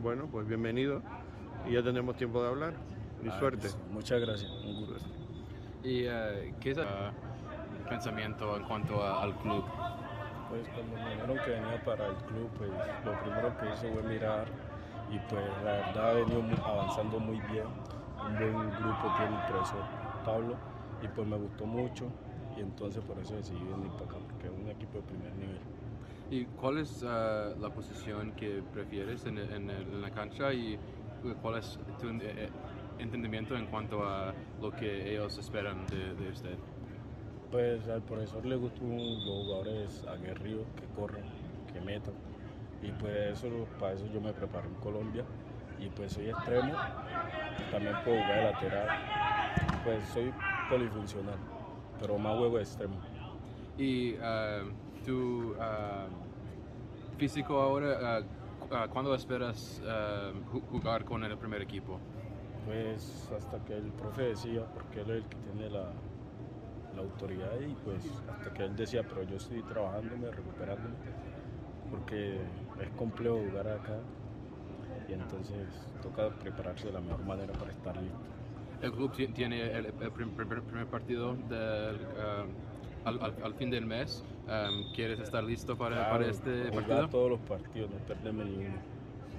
Bueno, 0.02 0.26
pues 0.30 0.46
bienvenido. 0.48 1.00
Y 1.66 1.72
ya 1.74 1.82
tenemos 1.82 2.16
tiempo 2.16 2.42
de 2.42 2.48
hablar. 2.48 2.74
y 3.24 3.28
Ah, 3.28 3.38
suerte. 3.38 3.68
Muchas 3.92 4.20
gracias. 4.20 4.50
Un 4.50 4.84
gusto. 4.84 5.08
¿Y 5.84 6.02
eh, 6.06 6.54
qué 6.60 6.72
es 6.72 6.78
el 6.78 6.86
pensamiento 7.88 8.56
en 8.56 8.64
cuanto 8.64 9.00
a- 9.02 9.22
al 9.22 9.36
club? 9.38 9.64
Pues 10.52 10.68
cuando 10.68 10.98
me 10.98 11.12
dijeron 11.14 11.38
que 11.38 11.50
venía 11.52 11.78
para 11.78 12.06
el 12.08 12.14
club, 12.28 12.50
pues 12.58 12.68
lo 13.06 13.14
primero 13.22 13.58
que 13.58 13.68
hice 13.68 13.90
fue 13.90 14.02
mirar 14.02 14.46
y 15.08 15.18
pues 15.30 15.42
la 15.64 15.72
verdad 15.80 16.10
ha 16.10 16.12
venido 16.12 16.42
avanzando 16.66 17.18
muy 17.18 17.40
bien. 17.48 17.64
Un 18.28 18.36
buen 18.36 18.68
grupo 18.76 19.08
tiene 19.16 19.34
el 19.36 19.42
profesor 19.48 19.82
Pablo 20.26 20.58
y 21.02 21.08
pues 21.08 21.26
me 21.26 21.38
gustó 21.38 21.64
mucho 21.64 22.12
y 22.54 22.60
entonces 22.60 23.02
por 23.02 23.18
eso 23.18 23.34
decidí 23.34 23.60
venir 23.60 23.92
para 23.92 24.04
acá 24.04 24.18
porque 24.26 24.48
es 24.48 24.52
un 24.52 24.68
equipo 24.68 24.98
de 24.98 25.04
primer 25.04 25.34
nivel. 25.36 25.62
¿Y 26.30 26.44
cuál 26.60 26.76
es 26.76 27.02
eh, 27.02 27.54
la 27.58 27.70
posición 27.70 28.32
que 28.32 28.62
prefieres 28.74 29.24
en, 29.24 29.38
en- 29.38 29.70
en 29.70 30.02
la 30.02 30.10
cancha 30.10 30.52
y 30.52 30.78
cuál 31.40 31.60
es 31.60 31.78
tu 31.98 32.08
en- 32.10 32.20
eh, 32.22 32.50
entendimiento 32.98 33.56
en 33.56 33.64
cuanto 33.68 34.04
a 34.04 34.34
lo 34.60 34.70
que 34.70 35.12
ellos 35.12 35.38
esperan 35.38 35.86
de, 35.86 36.12
de 36.14 36.28
usted? 36.28 36.58
Pues 37.52 37.86
al 37.88 38.00
profesor 38.02 38.44
le 38.46 38.56
gustan 38.56 38.90
los 39.26 39.44
jugadores 39.44 40.04
aguerridos 40.08 40.66
que 40.74 40.86
corren, 40.96 41.22
que 41.72 41.80
metan 41.82 42.14
y 42.82 42.90
pues 42.92 43.38
eso, 43.38 43.66
para 43.78 43.92
eso 43.92 44.06
yo 44.12 44.20
me 44.20 44.32
preparé 44.32 44.66
en 44.68 44.74
Colombia 44.76 45.24
y 45.78 45.88
pues 45.90 46.12
soy 46.14 46.30
extremo, 46.30 46.72
también 47.70 47.94
puedo 48.04 48.16
jugar 48.22 48.36
de 48.38 48.42
lateral, 48.42 48.88
pues 49.84 50.02
soy 50.08 50.32
polifuncional, 50.68 51.36
pero 52.00 52.18
más 52.18 52.40
de 52.40 52.58
extremo. 52.60 52.96
¿Y 53.78 54.14
eh, 54.18 54.72
tu 55.04 55.54
eh, 55.60 56.06
físico 57.18 57.60
ahora, 57.60 58.18
eh, 58.20 58.24
cuándo 58.90 59.14
esperas 59.14 59.80
ju- 59.84 60.62
jugar 60.70 61.04
con 61.04 61.22
el 61.22 61.36
primer 61.36 61.60
equipo? 61.62 62.00
Pues 62.64 63.28
hasta 63.36 63.62
que 63.64 63.76
el 63.76 63.90
profe 63.92 64.22
decía, 64.22 64.64
porque 64.74 65.02
él 65.02 65.10
es 65.10 65.16
el 65.18 65.28
que 65.28 65.36
tiene 65.36 65.68
la, 65.70 65.92
la 66.94 67.02
autoridad 67.02 67.58
y 67.60 67.74
pues 67.84 68.04
hasta 68.28 68.52
que 68.54 68.64
él 68.64 68.76
decía, 68.76 69.02
pero 69.02 69.22
yo 69.24 69.36
estoy 69.36 69.62
trabajándome, 69.62 70.30
recuperándome, 70.30 70.94
porque 71.90 72.40
es 72.80 72.90
complejo 72.96 73.36
jugar 73.36 73.68
acá 73.68 73.98
y 75.08 75.12
entonces 75.12 75.66
toca 76.02 76.30
prepararse 76.30 76.86
de 76.88 76.92
la 76.94 77.00
mejor 77.00 77.24
manera 77.24 77.52
para 77.54 77.70
estar 77.70 77.96
listo. 77.96 78.18
El 78.82 78.92
club 78.92 79.12
ti- 79.14 79.28
tiene 79.28 79.70
el, 79.72 79.86
el 79.86 79.92
prim- 80.12 80.30
primer, 80.34 80.62
primer 80.62 80.86
partido 80.86 81.34
del, 81.34 82.00
eh, 82.00 82.46
al, 83.04 83.22
al- 83.22 83.34
al 83.42 83.54
fin 83.54 83.70
del 83.70 83.86
mes. 83.86 84.22
Um, 84.48 84.92
¿Quieres 84.94 85.20
estar 85.20 85.44
listo 85.44 85.76
para, 85.76 86.08
para 86.08 86.24
Claro, 86.24 86.24
este 86.34 86.68
jugar 86.70 86.74
partido? 86.74 87.08
todos 87.10 87.30
los 87.30 87.40
partidos, 87.40 87.90
no 87.90 87.96
perderme 87.98 88.44
ni 88.44 88.56
uno. 88.56 88.78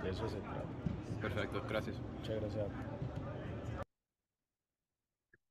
De 0.01 0.09
eso 0.09 0.27
se 0.29 0.37
trata. 0.37 1.21
Perfecto, 1.21 1.61
gracias. 1.69 1.97
Muchas 2.19 2.39
gracias. 2.41 2.67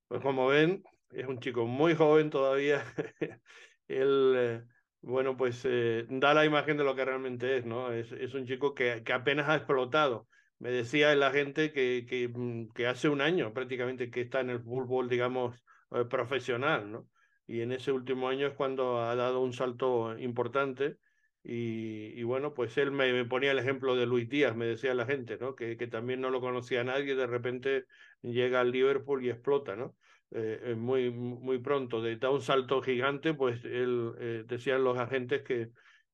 Pues 0.09 0.23
como 0.23 0.47
ven, 0.47 0.83
es 1.13 1.27
un 1.27 1.39
chico 1.41 1.67
muy 1.67 1.95
joven 1.95 2.31
todavía. 2.31 2.85
Él, 3.89 4.35
eh, 4.37 4.65
bueno, 5.01 5.37
pues 5.37 5.63
eh, 5.65 6.07
da 6.09 6.35
la 6.35 6.45
imagen 6.45 6.77
de 6.77 6.85
lo 6.85 6.95
que 6.97 7.05
realmente 7.05 7.59
es, 7.59 7.65
¿no? 7.67 7.93
Es, 7.93 8.13
es 8.13 8.35
un 8.35 8.47
chico 8.47 8.75
que, 8.75 9.03
que 9.05 9.13
apenas 9.13 9.49
ha 9.49 9.57
explotado. 9.57 10.29
Me 10.59 10.71
decía 10.71 11.15
la 11.17 11.31
gente 11.33 11.73
que, 11.73 12.07
que, 12.09 12.29
mm, 12.29 12.69
hace 12.89 13.09
un 13.09 13.21
año 13.21 13.53
prácticamente 13.53 14.11
que 14.11 14.21
está 14.23 14.41
en 14.41 14.51
el 14.51 14.63
fútbol, 14.63 15.09
digamos, 15.09 15.57
eh, 15.93 16.05
profesional, 16.05 16.91
¿no? 16.91 17.09
Y 17.47 17.61
en 17.61 17.73
ese 17.73 17.93
último 17.93 18.29
año 18.29 18.47
es 18.47 18.55
cuando 18.55 19.01
ha 19.03 19.15
dado 19.17 19.41
un 19.41 19.53
salto 19.53 20.17
importante. 20.19 20.97
Y, 21.45 22.19
y 22.19 22.23
bueno, 22.23 22.55
pues 22.55 22.79
él 22.79 22.93
me, 22.93 23.13
me 23.13 23.25
ponía 23.25 23.51
el 23.51 23.59
ejemplo 23.59 23.97
de 23.97 24.07
Luis 24.07 24.29
Díaz, 24.29 24.55
me 24.57 24.67
decía 24.67 24.95
la 24.95 25.07
gente, 25.07 25.39
¿no? 25.39 25.57
Que, 25.57 25.77
que 25.77 25.89
también 25.89 26.21
no 26.21 26.31
lo 26.31 26.41
conocía 26.41 26.85
nadie, 26.85 27.17
de 27.17 27.27
repente 27.27 27.85
llega 28.23 28.61
al 28.61 28.71
Liverpool 28.71 29.25
y 29.25 29.31
explota, 29.31 29.75
¿no? 29.75 29.97
Eh, 30.35 30.61
eh, 30.73 30.75
muy, 30.75 31.11
muy 31.11 31.59
pronto, 31.59 32.01
de, 32.03 32.17
da 32.17 32.31
un 32.31 32.41
salto 32.43 32.83
gigante, 32.83 33.35
pues 33.35 33.65
él, 33.65 34.13
eh, 34.19 34.45
decían 34.47 34.85
los 34.85 34.99
agentes 34.99 35.43
que, 35.43 35.69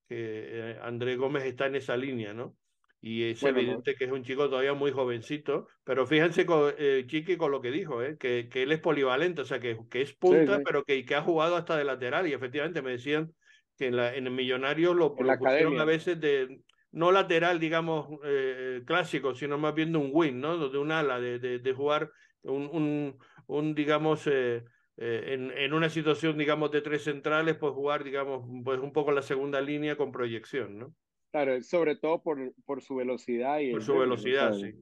que 0.09 0.71
eh, 0.73 0.79
André 0.83 1.17
Gómez 1.17 1.45
está 1.45 1.67
en 1.67 1.77
esa 1.77 1.97
línea, 1.97 2.35
¿no? 2.35 2.57
Y 3.01 3.25
es 3.25 3.41
Bueno, 3.41 3.63
no. 3.63 3.85
evidente 3.85 3.95
que 3.95 4.07
es 4.07 4.11
un 4.13 4.25
chico 4.25 4.49
todavía 4.49 4.75
muy 4.75 4.91
jovencito, 4.91 5.69
pero 5.85 6.05
fíjense, 6.07 6.45
con, 6.47 6.75
eh, 6.79 7.05
Chiqui, 7.07 7.37
con 7.37 7.53
lo 7.53 7.61
que 7.61 7.71
dijo, 7.71 8.03
¿eh? 8.03 8.17
que, 8.19 8.49
que 8.51 8.65
él 8.65 8.73
es 8.73 8.81
polivalente, 8.81 9.43
o 9.43 9.45
sea, 9.45 9.61
que, 9.61 9.79
que 9.89 10.03
es 10.03 10.17
punta, 10.17 10.57
sí. 10.57 10.63
pero 10.65 10.83
que, 10.85 11.05
que 11.05 11.15
ha 11.15 11.23
jugado 11.23 11.57
hasta 11.57 11.77
de 11.77 11.85
lateral, 11.85 12.27
y 12.27 12.33
efectivamente 12.33 12.83
me 12.83 12.91
decían 12.93 13.33
que 13.77 13.87
en, 13.87 13.97
la, 13.97 14.15
en 14.15 14.27
el 14.27 14.33
Millonario 14.33 14.95
lo, 14.95 15.15
lo 15.21 15.37
pusieron 15.37 15.79
a 15.79 15.85
veces 15.85 16.21
de, 16.21 16.59
no 16.91 17.13
lateral, 17.13 17.61
digamos, 17.61 18.09
eh, 18.25 18.83
clásico, 18.87 19.35
sino 19.35 19.59
más 19.59 19.75
bien 19.75 19.93
de 19.93 19.99
un 19.99 20.11
wing, 20.13 20.41
¿no? 20.41 20.69
De 20.69 20.79
un 20.79 20.91
ala, 20.91 21.21
de, 21.21 21.39
de, 21.39 21.59
de 21.61 21.73
jugar 21.73 22.11
un, 22.43 22.69
un, 22.73 23.19
un 23.49 23.75
digamos, 23.75 24.27
eh, 24.27 24.65
eh, 24.97 25.23
en, 25.35 25.51
en, 25.51 25.73
una 25.75 25.91
situación, 25.91 26.39
digamos, 26.39 26.71
de 26.71 26.81
tres 26.83 27.05
centrales, 27.05 27.57
pues 27.57 27.73
jugar, 27.73 28.05
digamos, 28.05 28.47
pues 28.65 28.79
un 28.81 28.93
poco 28.93 29.13
la 29.13 29.23
segunda 29.23 29.61
línea 29.61 29.97
con 29.97 30.13
proyección, 30.13 30.79
¿no? 30.79 30.95
Claro, 31.33 31.61
sobre 31.63 31.97
todo 31.97 32.23
por, 32.23 32.55
por 32.65 32.81
su 32.83 32.97
velocidad 32.97 33.59
y 33.61 33.73
Por 33.73 33.83
su 33.83 33.99
velocidad, 33.99 34.55
sí. 34.55 34.73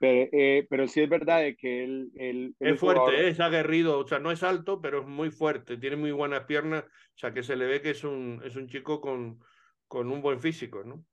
Pero, 0.00 0.28
eh, 0.32 0.66
pero 0.68 0.88
sí 0.88 1.00
es 1.02 1.08
verdad 1.08 1.40
de 1.40 1.56
que 1.56 1.84
él, 1.84 2.10
él, 2.16 2.54
Es 2.60 2.78
fuerte, 2.78 3.00
jugador- 3.00 3.14
es 3.28 3.40
aguerrido, 3.40 3.98
o 3.98 4.06
sea, 4.06 4.18
no 4.18 4.30
es 4.30 4.42
alto, 4.42 4.80
pero 4.80 5.00
es 5.00 5.06
muy 5.06 5.30
fuerte, 5.30 5.76
tiene 5.76 5.96
muy 5.96 6.10
buenas 6.12 6.44
piernas, 6.44 6.84
o 6.84 7.18
sea, 7.18 7.32
que 7.32 7.42
se 7.42 7.56
le 7.56 7.66
ve 7.66 7.80
que 7.80 7.90
es 7.90 8.04
un, 8.04 8.40
es 8.44 8.56
un 8.56 8.68
chico 8.68 9.00
con, 9.00 9.40
con 9.88 10.10
un 10.10 10.20
buen 10.20 10.40
físico, 10.40 10.84
¿no? 10.84 11.04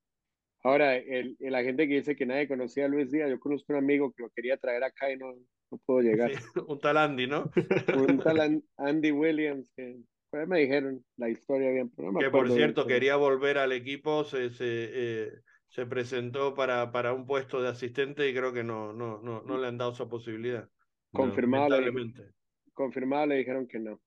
Ahora, 0.63 0.95
el, 0.95 1.35
la 1.39 1.63
gente 1.63 1.87
que 1.87 1.95
dice 1.95 2.15
que 2.15 2.25
nadie 2.25 2.47
conocía 2.47 2.85
a 2.85 2.87
Luis 2.87 3.11
Díaz, 3.11 3.29
yo 3.29 3.39
conozco 3.39 3.73
un 3.73 3.79
amigo 3.79 4.11
que 4.13 4.23
lo 4.23 4.29
quería 4.29 4.57
traer 4.57 4.83
acá 4.83 5.11
y 5.11 5.17
no, 5.17 5.33
no 5.71 5.77
pudo 5.79 6.01
llegar. 6.01 6.31
Sí, 6.31 6.33
un 6.67 6.79
tal 6.79 6.97
Andy, 6.97 7.27
¿no? 7.27 7.51
Un 7.91 8.21
tal 8.23 8.39
An- 8.41 8.63
Andy 8.77 9.11
Williams, 9.11 9.67
que 9.75 10.01
pues 10.29 10.47
me 10.47 10.59
dijeron 10.59 11.05
la 11.17 11.29
historia 11.29 11.71
bien, 11.71 11.89
pero 11.89 12.11
no 12.11 12.19
me 12.19 12.23
que 12.23 12.29
por 12.29 12.51
bien, 12.53 12.73
cierto 12.73 12.85
quería 12.87 13.15
volver 13.15 13.57
al 13.57 13.71
equipo, 13.71 14.23
se, 14.23 14.49
se, 14.51 14.65
eh, 14.67 15.31
se 15.67 15.85
presentó 15.85 16.53
para, 16.53 16.91
para 16.91 17.13
un 17.13 17.25
puesto 17.25 17.61
de 17.61 17.69
asistente 17.69 18.29
y 18.29 18.33
creo 18.33 18.53
que 18.53 18.63
no, 18.63 18.93
no, 18.93 19.19
no, 19.21 19.41
no 19.43 19.57
le 19.57 19.67
han 19.67 19.77
dado 19.77 19.93
esa 19.93 20.07
posibilidad. 20.09 20.69
Lamentablemente. 21.13 22.33
confirmado 22.73 23.27
le 23.27 23.35
dijeron 23.37 23.67
que 23.67 23.79
no. 23.79 24.01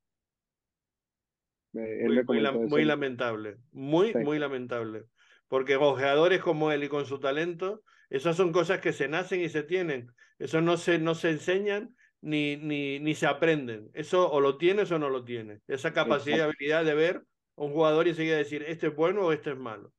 Él 1.73 2.25
Muy, 2.69 2.85
lamentable, 2.85 3.59
muy, 3.73 4.13
Sí. 4.13 4.19
muy 4.19 4.39
lamentable. 4.39 5.05
Porque 5.49 5.77
ojeadores 5.77 6.41
como 6.43 6.73
él 6.73 6.85
y 6.85 6.89
con 6.89 7.07
su 7.07 7.19
talento, 7.21 7.83
esas 8.15 8.37
son 8.37 8.53
cosas 8.53 8.81
que 8.81 8.93
se 8.93 9.09
nacen 9.09 9.41
y 9.41 9.49
se 9.49 9.65
tienen. 9.65 10.09
Eso 10.39 10.61
no 10.61 10.77
se, 10.77 11.01
no 11.01 11.17
se 11.17 11.31
enseñan 11.31 11.97
ni, 12.21 12.57
ni, 12.57 13.01
ni 13.01 13.15
se 13.15 13.27
aprenden. 13.27 13.91
Eso 13.93 14.31
o 14.31 14.41
lo 14.41 14.57
tienes 14.57 14.93
o 14.93 15.01
no 15.01 15.11
lo 15.11 15.25
tienes. 15.25 15.63
Esa 15.67 15.93
capacidad 15.93 16.37
y 16.37 16.41
habilidad 16.41 16.85
de 16.85 16.95
ver 16.95 17.25
a 17.57 17.65
un 17.65 17.73
jugador 17.73 18.07
y 18.07 18.11
enseguida 18.11 18.37
decir, 18.37 18.63
este 18.69 18.87
es 18.87 18.95
bueno 18.95 19.27
o 19.27 19.33
este 19.33 19.51
es 19.51 19.59
malo. 19.59 19.93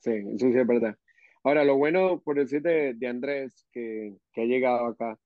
Sí, 0.00 0.10
eso 0.10 0.50
sí 0.50 0.58
es 0.58 0.66
verdad. 0.66 0.96
Ahora, 1.44 1.64
lo 1.64 1.76
bueno, 1.76 2.20
por 2.24 2.36
decir 2.36 2.62
de, 2.62 2.94
de 2.94 3.06
Andrés, 3.06 3.68
que, 3.70 4.16
que 4.32 4.42
ha 4.42 4.44
llegado 4.44 4.86
acá, 4.86 5.16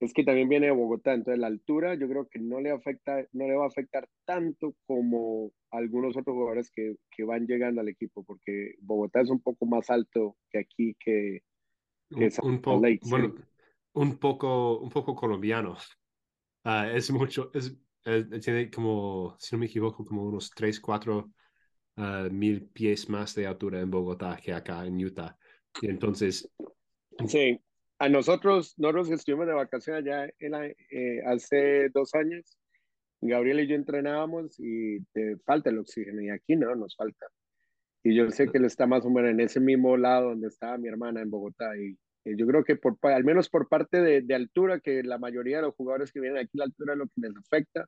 es 0.00 0.14
que 0.14 0.24
también 0.24 0.48
viene 0.48 0.66
de 0.66 0.72
Bogotá, 0.72 1.12
entonces 1.12 1.38
la 1.38 1.46
altura 1.46 1.94
yo 1.94 2.08
creo 2.08 2.26
que 2.26 2.38
no 2.38 2.60
le 2.60 2.70
afecta, 2.70 3.24
no 3.32 3.46
le 3.46 3.54
va 3.54 3.64
a 3.64 3.68
afectar 3.68 4.08
tanto 4.24 4.74
como 4.86 5.52
algunos 5.70 6.16
otros 6.16 6.34
jugadores 6.34 6.70
que, 6.70 6.96
que 7.14 7.24
van 7.24 7.46
llegando 7.46 7.82
al 7.82 7.88
equipo, 7.88 8.24
porque 8.24 8.76
Bogotá 8.80 9.20
es 9.20 9.28
un 9.30 9.40
poco 9.40 9.66
más 9.66 9.90
alto 9.90 10.36
que 10.50 10.58
aquí, 10.58 10.96
que, 10.98 11.42
que 12.14 12.30
Un, 12.42 12.60
Lake 12.80 13.00
bueno, 13.08 13.34
un 13.94 14.18
poco, 14.18 14.78
un 14.80 14.90
poco 14.90 15.14
colombiano. 15.14 15.76
Ah, 16.64 16.88
es 16.92 17.10
mucho, 17.10 17.50
es, 17.54 17.76
es- 18.04 18.40
tiene 18.40 18.70
como, 18.70 19.34
si 19.40 19.56
no 19.56 19.58
me 19.58 19.66
equivoco, 19.66 20.04
como 20.04 20.22
unos 20.22 20.48
3, 20.50 20.78
4 20.78 21.32
ah, 21.96 22.28
mil 22.30 22.68
pies 22.68 23.08
más 23.08 23.34
de 23.34 23.48
altura 23.48 23.80
en 23.80 23.90
Bogotá 23.90 24.38
que 24.40 24.52
acá 24.52 24.86
en 24.86 25.04
Utah. 25.04 25.36
Y 25.80 25.88
entonces, 25.88 26.48
Sí, 27.26 27.60
a 27.98 28.08
nosotros, 28.08 28.74
nosotros 28.78 29.10
estuvimos 29.10 29.46
de 29.46 29.54
vacaciones 29.54 30.04
allá 30.04 30.32
en 30.38 30.50
la- 30.52 30.66
eh, 30.66 31.22
hace 31.26 31.88
dos 31.90 32.14
años, 32.14 32.58
Gabriel 33.20 33.60
y 33.60 33.68
yo 33.68 33.76
entrenábamos 33.76 34.56
y 34.58 35.00
te 35.12 35.36
falta 35.46 35.70
el 35.70 35.78
oxígeno 35.78 36.22
y 36.22 36.30
aquí 36.30 36.56
no, 36.56 36.74
nos 36.74 36.96
falta. 36.96 37.26
Y 38.04 38.16
yo 38.16 38.30
sé 38.30 38.48
que 38.50 38.58
él 38.58 38.64
está 38.66 38.86
más 38.86 39.04
o 39.04 39.10
menos 39.10 39.30
en 39.30 39.40
ese 39.40 39.60
mismo 39.60 39.96
lado 39.96 40.30
donde 40.30 40.48
estaba 40.48 40.78
mi 40.78 40.88
hermana 40.88 41.22
en 41.22 41.30
Bogotá 41.30 41.76
y, 41.76 41.96
y 42.24 42.36
yo 42.36 42.46
creo 42.46 42.64
que 42.64 42.76
por, 42.76 42.96
al 43.02 43.24
menos 43.24 43.48
por 43.48 43.68
parte 43.68 44.00
de, 44.00 44.22
de 44.22 44.34
altura, 44.34 44.80
que 44.80 45.02
la 45.02 45.18
mayoría 45.18 45.56
de 45.56 45.62
los 45.62 45.74
jugadores 45.74 46.12
que 46.12 46.20
vienen 46.20 46.38
aquí, 46.44 46.58
la 46.58 46.64
altura 46.64 46.92
es 46.94 46.98
lo 46.98 47.06
que 47.06 47.12
les 47.16 47.36
afecta, 47.36 47.86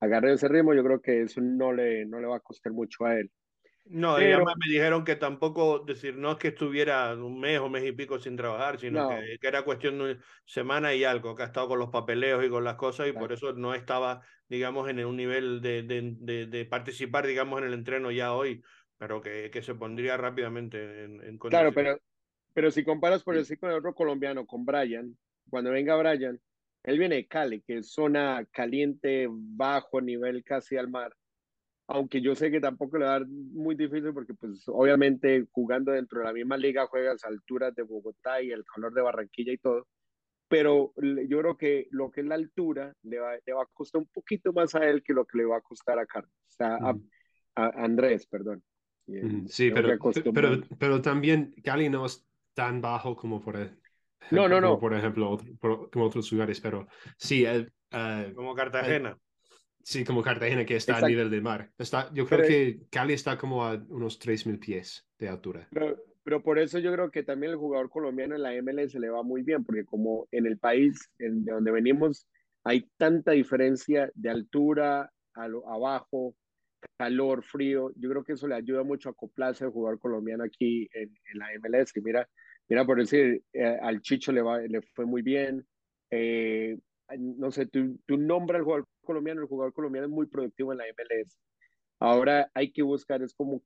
agarre 0.00 0.32
ese 0.32 0.48
ritmo, 0.48 0.74
yo 0.74 0.84
creo 0.84 1.00
que 1.00 1.22
eso 1.22 1.40
no 1.40 1.72
le, 1.72 2.04
no 2.06 2.20
le 2.20 2.26
va 2.26 2.36
a 2.36 2.40
costar 2.40 2.72
mucho 2.72 3.04
a 3.04 3.18
él. 3.18 3.30
No, 3.88 4.16
Pero- 4.16 4.36
además 4.38 4.54
me 4.58 4.72
dijeron 4.72 5.04
que 5.04 5.14
tampoco, 5.14 5.78
decir, 5.78 6.16
no 6.16 6.32
es 6.32 6.38
que 6.38 6.48
estuviera 6.48 7.14
un 7.14 7.38
mes 7.38 7.60
o 7.60 7.68
mes 7.68 7.84
y 7.84 7.92
pico 7.92 8.18
sin 8.18 8.36
trabajar, 8.36 8.80
sino 8.80 9.02
No. 9.02 9.08
que, 9.08 9.38
que 9.40 9.46
era 9.46 9.62
cuestión 9.62 9.98
de 9.98 10.04
una 10.04 10.24
semana 10.44 10.92
y 10.92 11.04
algo, 11.04 11.36
que 11.36 11.44
ha 11.44 11.46
estado 11.46 11.68
con 11.68 11.78
los 11.78 11.90
papeleos 11.90 12.44
y 12.44 12.50
con 12.50 12.64
las 12.64 12.74
cosas 12.74 13.06
y 13.06 13.12
Claro. 13.12 13.26
por 13.26 13.32
eso 13.32 13.52
no 13.52 13.74
estaba, 13.74 14.22
digamos, 14.48 14.88
en 14.90 15.04
un 15.04 15.16
nivel 15.16 15.60
de, 15.60 15.84
de, 15.84 16.14
de, 16.16 16.46
de 16.46 16.64
participar, 16.64 17.26
digamos, 17.28 17.60
en 17.60 17.68
el 17.68 17.74
entreno 17.74 18.10
ya 18.10 18.34
hoy, 18.34 18.60
pero 18.98 19.20
que, 19.20 19.50
que 19.52 19.62
se 19.62 19.76
pondría 19.76 20.16
rápidamente 20.16 21.04
en, 21.04 21.22
en 21.22 21.38
Claro, 21.38 21.72
pero, 21.72 21.96
pero 22.56 22.70
si 22.70 22.84
comparas 22.84 23.22
por 23.22 23.36
decir 23.36 23.58
con 23.58 23.68
el 23.68 23.76
otro 23.76 23.94
colombiano, 23.94 24.46
con 24.46 24.64
Brian, 24.64 25.14
cuando 25.50 25.72
venga 25.72 25.94
Brian, 25.94 26.40
Él 26.84 26.98
viene 26.98 27.16
de 27.16 27.26
Cali, 27.26 27.60
que 27.60 27.76
es 27.76 27.92
zona 27.92 28.46
caliente, 28.50 29.28
bajo 29.30 30.00
nivel 30.00 30.42
casi 30.42 30.78
al 30.78 30.88
mar. 30.88 31.14
Aunque 31.86 32.22
yo 32.22 32.34
sé 32.34 32.50
que 32.50 32.58
tampoco 32.58 32.96
le 32.96 33.04
va 33.04 33.10
a 33.10 33.18
dar 33.18 33.28
muy 33.28 33.74
difícil 33.74 34.14
porque 34.14 34.32
pues 34.32 34.62
obviamente 34.68 35.46
jugando 35.52 35.92
dentro 35.92 36.20
de 36.20 36.24
la 36.24 36.32
misma 36.32 36.56
liga 36.56 36.86
juegas 36.86 37.24
a 37.24 37.28
alturas 37.28 37.74
de 37.74 37.82
Bogotá 37.82 38.40
y 38.40 38.50
el 38.52 38.64
calor 38.64 38.94
de 38.94 39.02
Barranquilla 39.02 39.52
y 39.52 39.58
todo. 39.58 39.86
Pero 40.48 40.94
yo 41.28 41.40
creo 41.40 41.58
que 41.58 41.88
lo 41.90 42.10
que 42.10 42.22
es 42.22 42.26
la 42.26 42.36
altura 42.36 42.94
le 43.02 43.18
va, 43.18 43.34
le 43.44 43.52
va 43.52 43.64
a 43.64 43.70
costar 43.74 44.00
un 44.00 44.08
poquito 44.08 44.54
más 44.54 44.74
a 44.74 44.88
él 44.88 45.02
que 45.02 45.12
lo 45.12 45.26
que 45.26 45.36
le 45.36 45.44
va 45.44 45.58
a 45.58 45.60
costar 45.60 45.98
a 45.98 46.06
Carlos. 46.06 46.32
O 46.32 46.52
sea, 46.52 46.76
a, 46.76 46.96
a 47.54 47.84
Andrés, 47.84 48.26
perdón. 48.26 48.62
Sí, 49.46 49.70
pero, 49.70 49.98
pero, 50.32 50.62
pero 50.78 51.02
también 51.02 51.54
Cali 51.62 51.90
no 51.90 52.06
es 52.06 52.26
tan 52.56 52.80
bajo 52.80 53.14
como 53.14 53.40
por, 53.40 53.56
ejemplo, 53.56 53.82
no, 54.30 54.48
no, 54.48 54.60
no. 54.60 54.78
por 54.80 54.94
ejemplo 54.94 55.38
como 55.92 56.04
otros 56.06 56.32
lugares, 56.32 56.60
pero 56.60 56.88
sí. 57.18 57.44
Uh, 57.46 58.34
como 58.34 58.54
Cartagena. 58.54 59.16
sí, 59.82 60.04
como 60.04 60.22
Cartagena, 60.22 60.64
que 60.64 60.76
está 60.76 60.96
a 60.96 61.08
nivel 61.08 61.30
del 61.30 61.42
mar. 61.42 61.70
Está, 61.78 62.10
yo 62.12 62.26
creo 62.26 62.46
que 62.46 62.80
Cali 62.90 63.12
está 63.12 63.38
como 63.38 63.64
a 63.64 63.74
unos 63.88 64.18
3.000 64.18 64.58
pies 64.58 65.06
de 65.18 65.28
altura. 65.28 65.68
Pero, 65.70 65.96
pero, 66.24 66.42
por 66.42 66.58
eso 66.58 66.78
yo 66.78 66.92
creo 66.92 67.10
que 67.10 67.22
también 67.22 67.52
el 67.52 67.58
jugador 67.58 67.90
colombiano 67.90 68.34
en 68.34 68.42
la 68.42 68.52
MLS 68.60 68.94
le 68.94 69.10
va 69.10 69.22
muy 69.22 69.42
bien, 69.42 69.64
porque 69.64 69.84
como 69.84 70.26
en 70.32 70.46
el 70.46 70.58
país 70.58 71.10
en, 71.18 71.44
de 71.44 71.52
donde 71.52 71.70
venimos 71.70 72.26
hay 72.64 72.90
tanta 72.96 73.30
diferencia 73.30 74.10
de 74.14 74.30
altura 74.30 75.12
a 75.34 75.46
lo, 75.46 75.68
abajo, 75.70 76.34
calor, 76.98 77.44
frío, 77.44 77.92
yo 77.96 78.10
creo 78.10 78.24
que 78.24 78.32
eso 78.32 78.48
le 78.48 78.54
ayuda 78.54 78.82
mucho 78.82 79.08
a 79.08 79.12
acoplarse 79.12 79.64
al 79.64 79.70
jugador 79.70 80.00
colombiano 80.00 80.44
aquí 80.44 80.88
en, 80.92 81.12
la 81.34 81.46
MLS. 81.60 81.96
Y 81.96 82.00
mira, 82.00 82.28
mira 82.68 82.84
por 82.84 82.98
decir, 82.98 83.42
eh, 83.52 83.78
al 83.80 84.00
Chicho 84.00 84.32
le, 84.32 84.42
va, 84.42 84.60
le 84.60 84.82
fue 84.94 85.06
muy 85.06 85.22
bien. 85.22 85.66
Eh, 86.10 86.78
no 87.18 87.50
sé, 87.50 87.66
tú, 87.66 87.98
tú 88.06 88.16
nombras 88.16 88.58
al 88.58 88.64
jugador 88.64 88.86
colombiano, 89.02 89.40
el 89.40 89.46
jugador 89.46 89.72
colombiano 89.72 90.06
es 90.06 90.12
muy 90.12 90.26
productivo 90.26 90.72
en 90.72 90.78
la 90.78 90.84
MLS. 90.86 91.38
Ahora 91.98 92.50
hay 92.54 92.72
que 92.72 92.82
buscar, 92.82 93.22
es 93.22 93.34
como, 93.34 93.62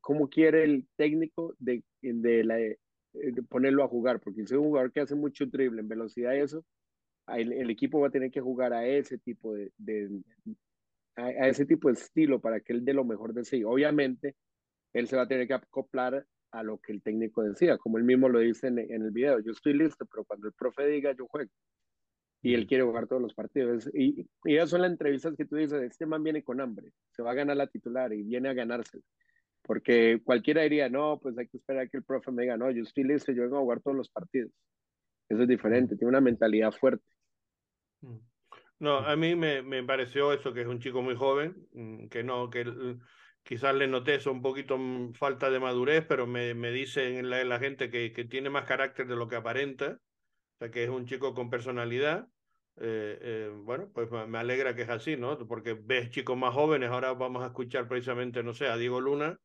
cómo 0.00 0.28
quiere 0.28 0.64
el 0.64 0.88
técnico 0.96 1.54
de, 1.58 1.84
de, 2.02 2.44
la, 2.44 2.56
de 2.56 3.42
ponerlo 3.48 3.84
a 3.84 3.88
jugar, 3.88 4.20
porque 4.20 4.46
si 4.46 4.54
es 4.54 4.58
un 4.58 4.66
jugador 4.68 4.92
que 4.92 5.00
hace 5.00 5.14
mucho 5.14 5.46
drible 5.46 5.80
en 5.80 5.88
velocidad 5.88 6.34
y 6.34 6.40
eso, 6.40 6.64
el, 7.28 7.52
el, 7.52 7.70
equipo 7.70 8.00
va 8.00 8.08
a 8.08 8.10
tener 8.10 8.30
que 8.30 8.40
jugar 8.40 8.72
a 8.72 8.86
ese 8.86 9.18
tipo 9.18 9.54
de, 9.54 9.70
de, 9.76 10.08
a, 11.16 11.48
ese 11.48 11.66
tipo 11.66 11.88
de 11.88 11.94
estilo 11.94 12.40
para 12.40 12.60
que 12.60 12.72
él 12.72 12.84
dé 12.84 12.94
lo 12.94 13.04
mejor 13.04 13.34
de 13.34 13.44
sí. 13.44 13.62
Obviamente, 13.64 14.36
él 14.92 15.08
se 15.08 15.16
va 15.16 15.22
a 15.22 15.28
tener 15.28 15.46
que 15.46 15.54
acoplar 15.54 16.24
a 16.50 16.62
lo 16.62 16.78
que 16.78 16.92
el 16.92 17.02
técnico 17.02 17.42
decía, 17.42 17.78
como 17.78 17.98
él 17.98 18.04
mismo 18.04 18.28
lo 18.28 18.38
dice 18.38 18.68
en, 18.68 18.78
el 18.78 19.10
video, 19.10 19.40
yo 19.40 19.52
estoy 19.52 19.74
listo, 19.74 20.06
pero 20.06 20.24
cuando 20.24 20.46
el 20.48 20.52
profe 20.54 20.86
diga, 20.86 21.12
yo 21.12 21.26
juego. 21.26 21.50
Y 22.40 22.54
él 22.54 22.66
quiere 22.66 22.84
jugar 22.84 23.06
todos 23.06 23.20
los 23.20 23.34
partidos. 23.34 23.90
Y, 23.92 24.26
y 24.44 24.56
esas 24.56 24.70
son 24.70 24.82
las 24.82 24.90
entrevistas 24.90 25.34
que 25.36 25.44
tú 25.44 25.56
dices, 25.56 25.82
este 25.82 26.06
man 26.06 26.22
viene 26.22 26.42
con 26.42 26.60
hambre, 26.60 26.92
se 27.10 27.22
va 27.22 27.32
a 27.32 27.34
ganar 27.34 27.56
la 27.56 27.66
titular 27.66 28.12
y 28.12 28.22
viene 28.22 28.48
a 28.48 28.54
ganársela. 28.54 29.02
Porque 29.62 30.20
cualquiera 30.24 30.62
diría, 30.62 30.88
no, 30.88 31.18
pues 31.20 31.36
hay 31.36 31.48
que 31.48 31.58
esperar 31.58 31.84
a 31.84 31.88
que 31.88 31.98
el 31.98 32.04
profe 32.04 32.30
me 32.30 32.42
diga, 32.42 32.56
no, 32.56 32.70
yo 32.70 32.82
estoy 32.82 33.04
listo, 33.04 33.32
yo 33.32 33.42
vengo 33.42 33.58
a 33.58 33.60
jugar 33.60 33.80
todos 33.80 33.96
los 33.96 34.08
partidos. 34.08 34.52
Eso 35.28 35.42
es 35.42 35.48
diferente, 35.48 35.96
tiene 35.96 36.08
una 36.08 36.20
mentalidad 36.20 36.72
fuerte. 36.72 37.04
No, 38.80 38.98
a 38.98 39.16
mí 39.16 39.34
me, 39.34 39.60
me, 39.62 39.82
pareció 39.82 40.32
eso, 40.32 40.54
que 40.54 40.62
es 40.62 40.68
un 40.68 40.78
chico 40.78 41.02
muy 41.02 41.16
joven, 41.16 41.66
mm, 41.72 42.06
que 42.06 42.22
no, 42.22 42.48
que 42.48 42.64
quizás 43.42 43.74
le 43.74 43.86
noté 43.86 44.16
eso 44.16 44.32
un 44.32 44.42
poquito 44.42 44.78
mm, 44.78 45.14
falta 45.14 45.50
de 45.50 45.60
madurez, 45.60 46.04
pero 46.06 46.26
me, 46.26 46.54
me 46.54 46.70
dice 46.70 47.22
la, 47.22 47.42
la 47.44 47.58
gente 47.58 47.90
que, 47.90 48.12
que, 48.12 48.24
tiene 48.24 48.50
más 48.50 48.64
carácter 48.64 49.06
de 49.06 49.16
lo 49.16 49.28
que 49.28 49.36
aparenta, 49.36 49.98
o 50.56 50.58
sea, 50.58 50.70
que 50.70 50.84
es 50.84 50.90
un 50.90 51.06
chico 51.06 51.34
con 51.34 51.50
personalidad. 51.50 52.28
Eh, 52.80 53.18
eh, 53.20 53.50
bueno, 53.64 53.90
pues 53.92 54.08
me 54.10 54.38
alegra 54.38 54.74
que 54.74 54.82
es 54.82 54.88
así, 54.88 55.16
¿no? 55.16 55.36
Porque 55.48 55.74
ves 55.74 56.10
chicos 56.10 56.36
más 56.36 56.54
jóvenes, 56.54 56.90
ahora 56.90 57.12
vamos 57.12 57.42
a 57.42 57.46
escuchar 57.46 57.88
precisamente, 57.88 58.42
no 58.42 58.54
sé, 58.54 58.68
a 58.68 58.76
Diego 58.76 59.00
Luna, 59.00 59.36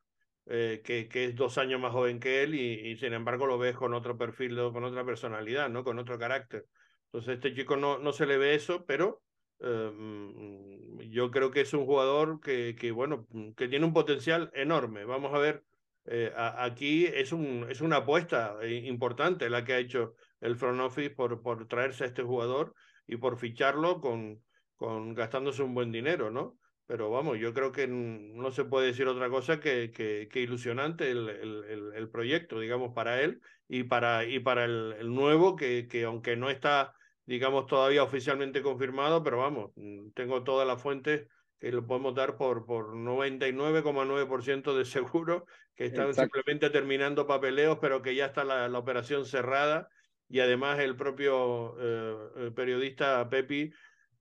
eh, 0.46 0.82
que, 0.84 1.08
que, 1.08 1.26
es 1.26 1.36
dos 1.36 1.58
años 1.58 1.80
más 1.80 1.94
joven 1.94 2.20
que 2.20 2.44
él 2.44 2.54
y, 2.54 2.74
y, 2.92 2.98
sin 2.98 3.14
embargo 3.14 3.48
lo 3.48 3.58
ves 3.58 3.76
con 3.76 3.94
otro 3.94 4.18
perfil, 4.18 4.56
con 4.72 4.84
otra 4.84 5.04
personalidad, 5.06 5.70
¿no? 5.70 5.84
Con 5.84 5.98
otro 6.00 6.20
carácter. 6.20 6.66
Entonces, 7.06 7.36
este 7.36 7.54
chico 7.56 7.78
no, 7.78 7.98
no 7.98 8.12
se 8.12 8.26
le 8.26 8.38
ve 8.38 8.56
eso, 8.56 8.86
pero 8.86 9.22
eh, 9.64 9.92
mm, 9.92 11.00
yo 11.10 11.32
creo 11.32 11.52
que 11.52 11.62
es 11.62 11.74
un 11.74 11.86
jugador 11.86 12.42
que, 12.42 12.76
que, 12.78 12.92
bueno, 12.92 13.28
que 13.56 13.68
tiene 13.68 13.86
un 13.86 13.94
potencial 13.94 14.52
enorme. 14.54 15.06
Vamos 15.06 15.34
a 15.34 15.38
ver, 15.38 15.64
eh, 16.06 16.34
aquí 16.36 17.06
es, 17.06 17.32
un, 17.32 17.66
es 17.70 17.82
una 17.82 17.98
apuesta 17.98 18.58
eh, 18.62 18.76
importante 18.86 19.50
la 19.50 19.64
que 19.64 19.74
ha 19.74 19.80
hecho 19.80 20.16
el 20.42 20.58
front 20.58 20.82
office 20.82 21.12
por, 21.12 21.42
por 21.42 21.68
traerse 21.68 22.04
a 22.04 22.08
este 22.08 22.24
jugador 22.24 22.74
y 23.08 23.18
por 23.18 23.38
ficharlo 23.38 24.02
con, 24.02 24.42
con 24.76 25.14
gastándose 25.14 25.64
un 25.64 25.74
buen 25.74 25.92
dinero, 25.92 26.30
¿no? 26.30 26.58
Pero 26.86 27.10
vamos, 27.10 27.40
yo 27.40 27.54
creo 27.54 27.72
que 27.72 27.88
no 27.88 28.52
se 28.52 28.66
puede 28.66 28.88
decir 28.88 29.08
otra 29.08 29.30
cosa 29.30 29.62
que, 29.62 29.92
que, 29.92 30.28
que 30.30 30.42
ilusionante 30.42 31.10
el, 31.10 31.30
el, 31.30 31.94
el, 31.96 32.10
proyecto, 32.10 32.60
digamos, 32.60 32.94
para 32.94 33.22
él 33.22 33.40
y 33.70 33.84
para, 33.84 34.26
y 34.26 34.40
para 34.40 34.66
el, 34.66 34.94
el 35.00 35.16
nuevo, 35.16 35.56
que, 35.56 35.88
que 35.88 36.04
aunque 36.04 36.36
no 36.36 36.50
está 36.50 36.94
digamos, 37.26 37.68
todavía 37.68 38.04
oficialmente 38.04 38.62
confirmado, 38.62 39.24
pero 39.24 39.38
vamos, 39.40 39.72
mm, 39.76 40.10
tengo 40.14 40.44
todas 40.44 40.68
las 40.68 40.82
fuentes 40.82 41.28
que 41.60 41.72
lo 41.72 41.86
podemos 41.88 42.14
dar 42.14 42.36
por, 42.36 42.66
por 42.66 42.94
99,9% 42.94 44.76
de 44.76 44.86
seguro, 44.86 45.46
que 45.76 45.86
están 45.86 46.14
simplemente 46.14 46.70
terminando 46.70 47.26
papeleos, 47.26 47.78
pero 47.80 48.02
que 48.02 48.16
ya 48.16 48.26
está 48.26 48.44
la, 48.44 48.68
la 48.68 48.80
operación 48.80 49.26
cerrada. 49.26 49.88
Y 50.30 50.40
además 50.40 50.80
el 50.80 50.96
propio 50.96 51.76
eh, 51.80 52.52
periodista 52.56 53.30
Pepi, 53.30 53.72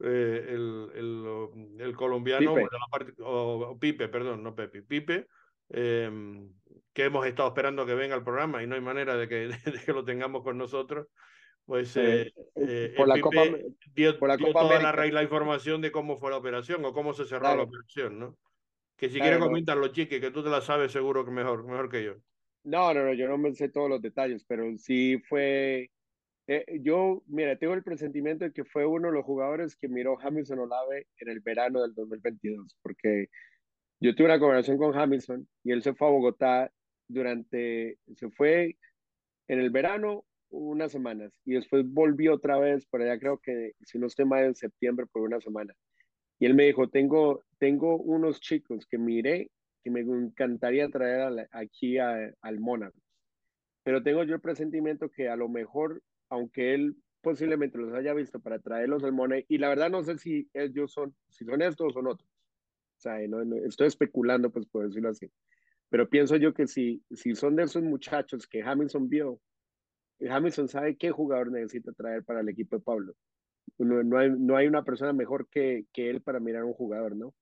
eh, 0.01 0.47
el, 0.49 0.91
el, 0.95 1.81
el, 1.81 1.97
colombiano, 1.97 2.55
Pipe. 2.55 3.15
o, 3.21 3.79
Pipe, 3.79 4.09
perdón, 4.09 4.43
no 4.43 4.55
Pepi, 4.55 4.83
Pipe, 4.83 5.27
eh, 5.71 6.11
que 6.93 7.05
hemos 7.05 7.27
estado 7.27 7.49
esperando 7.49 7.87
que 7.87 7.95
venga 7.95 8.15
al 8.15 8.25
programa 8.25 8.63
y 8.63 8.67
no 8.67 8.75
hay 8.75 8.81
manera 8.81 9.17
de 9.17 9.29
que, 9.29 9.49
de 9.65 9.81
que 9.85 9.93
lo 9.93 10.05
tengamos 10.05 10.43
con 10.43 10.59
nosotros 10.59 11.09
pues 11.65 11.97
eh, 11.97 12.33
eh, 12.57 12.95
por, 12.97 13.09
la 13.09 13.21
Copa, 13.21 13.43
dio, 13.95 14.19
por 14.19 14.29
la 14.29 14.37
dio 14.37 14.47
Copa 14.49 14.61
toda 14.61 14.77
América. 14.77 15.05
la, 15.07 15.13
la, 15.13 15.23
información 15.23 15.81
de 15.81 15.93
cómo 15.93 16.19
fue 16.19 16.31
la 16.31 16.37
operación 16.39 16.85
o 16.85 16.93
cómo 16.93 17.15
se 17.15 17.25
cerró 17.25 17.41
Claro. 17.41 17.57
la 17.59 17.63
operación, 17.65 18.19
¿no? 18.19 18.39
Que 18.97 19.09
si 19.09 19.21
Claro, 19.21 19.25
quieres 19.25 19.41
no. 19.41 19.47
comentarlo, 19.47 19.89
chiqui, 19.89 20.21
que 20.21 20.31
tú 20.31 20.43
te 20.43 20.51
la 20.51 20.61
sabes 20.61 20.93
seguro 20.93 21.25
que 21.25 21.31
mejor, 21.31 21.65
mejor 21.65 21.89
que 21.91 22.05
yo. 22.05 22.15
No, 22.65 22.93
no, 22.95 23.05
no, 23.05 23.13
yo 23.15 23.27
no 23.29 23.39
me 23.39 23.53
sé 23.55 23.69
todos 23.69 23.89
los 23.91 24.03
detalles, 24.03 24.45
pero 24.45 24.65
sí 24.79 25.19
fue. 25.29 25.91
eh, 26.47 26.65
yo, 26.81 27.23
mira, 27.27 27.57
tengo 27.57 27.75
el 27.75 27.83
presentimiento 27.85 28.45
de 28.45 28.53
que 28.53 28.65
fue 28.65 28.85
uno 28.87 29.09
de 29.09 29.15
los 29.15 29.25
jugadores 29.25 29.77
que 29.77 29.89
miró 29.89 30.19
Hamilton 30.21 30.61
Olave 30.61 31.07
en 31.19 31.29
el 31.31 31.41
verano 31.41 31.83
del 31.83 31.95
2022, 31.95 32.77
porque 32.83 33.29
yo 34.01 34.15
tuve 34.15 34.27
una 34.27 34.39
conversación 34.41 34.79
con 34.79 34.97
Hamilton 34.97 35.49
y 35.65 35.73
él 35.73 35.83
se 35.83 35.95
fue 35.95 36.09
a 36.09 36.11
Bogotá 36.11 36.73
durante, 37.09 37.99
se 38.17 38.31
fue 38.31 38.77
en 39.49 39.61
el 39.61 39.71
verano 39.71 40.25
unas 40.53 40.93
semanas 40.93 41.33
y 41.45 41.55
después 41.55 41.85
volvió 41.87 42.35
otra 42.35 42.59
vez, 42.59 42.87
por 42.87 43.03
allá 43.03 43.19
creo 43.19 43.39
que, 43.39 43.73
si 43.81 43.99
no 43.99 44.07
estoy 44.07 44.25
mal, 44.27 44.45
en 44.45 44.55
septiembre 44.55 45.07
por 45.11 45.23
una 45.23 45.41
semana. 45.41 45.75
Y 46.39 46.47
él 46.47 46.55
me 46.55 46.65
dijo, 46.67 46.89
tengo, 46.91 47.45
tengo 47.59 47.97
unos 47.99 48.41
chicos 48.41 48.87
que 48.87 48.99
miré 48.99 49.51
que 49.83 49.91
me 49.91 50.01
encantaría 50.01 50.89
traer 50.91 51.49
aquí 51.53 51.99
al 51.99 52.61
Mónaco. 52.61 52.99
Pero 53.85 54.03
tengo 54.03 54.23
yo 54.25 54.35
el 54.35 54.41
presentimiento 54.41 55.11
que 55.11 55.29
a 55.29 55.37
lo 55.37 55.49
mejor, 55.49 56.03
aunque 56.29 56.75
él 56.75 56.97
posiblemente 57.21 57.79
los 57.79 57.93
haya 57.95 58.15
visto 58.15 58.41
para 58.41 58.61
traerlos 58.61 59.05
al 59.05 59.13
Mónaco, 59.13 59.45
y 59.49 59.59
la 59.59 59.69
verdad 59.69 59.91
no 59.91 60.03
sé 60.03 60.19
si 60.19 60.49
ellos 60.53 60.93
son, 60.93 61.15
si 61.29 61.45
son 61.45 61.63
estos 61.63 61.89
o 61.89 61.91
son 61.91 62.07
otros. 62.09 62.29
O 62.99 63.01
sea, 63.01 63.19
no, 63.29 63.45
no- 63.45 63.57
estoy 63.57 63.89
especulando, 63.89 64.53
pues 64.53 64.67
por 64.67 64.87
decirlo 64.87 65.11
así. 65.11 65.31
Pero 65.89 66.09
pienso 66.09 66.37
yo 66.37 66.55
que 66.55 66.67
si, 66.67 67.05
si 67.11 67.35
son 67.35 67.57
de 67.57 67.65
esos 67.65 67.83
muchachos 67.83 68.47
que 68.47 68.63
Hamilton 68.63 69.09
vio, 69.09 69.41
Hamilton 70.29 70.69
sabe 70.69 70.97
qué 70.97 71.11
jugador 71.11 71.51
necesita 71.51 71.93
traer 71.93 72.25
para 72.25 72.41
el 72.41 72.49
equipo 72.49 72.77
de 72.77 72.83
Pablo. 72.83 73.15
No, 73.79 74.03
no, 74.03 74.19
hay, 74.19 74.31
no 74.31 74.57
hay 74.57 74.67
una 74.67 74.85
persona 74.85 75.13
mejor 75.13 75.49
que, 75.49 75.87
que 75.93 76.11
él 76.11 76.21
para 76.23 76.41
mirar 76.41 76.63
a 76.63 76.67
un 76.67 76.75
jugador, 76.75 77.17
¿no? 77.17 77.35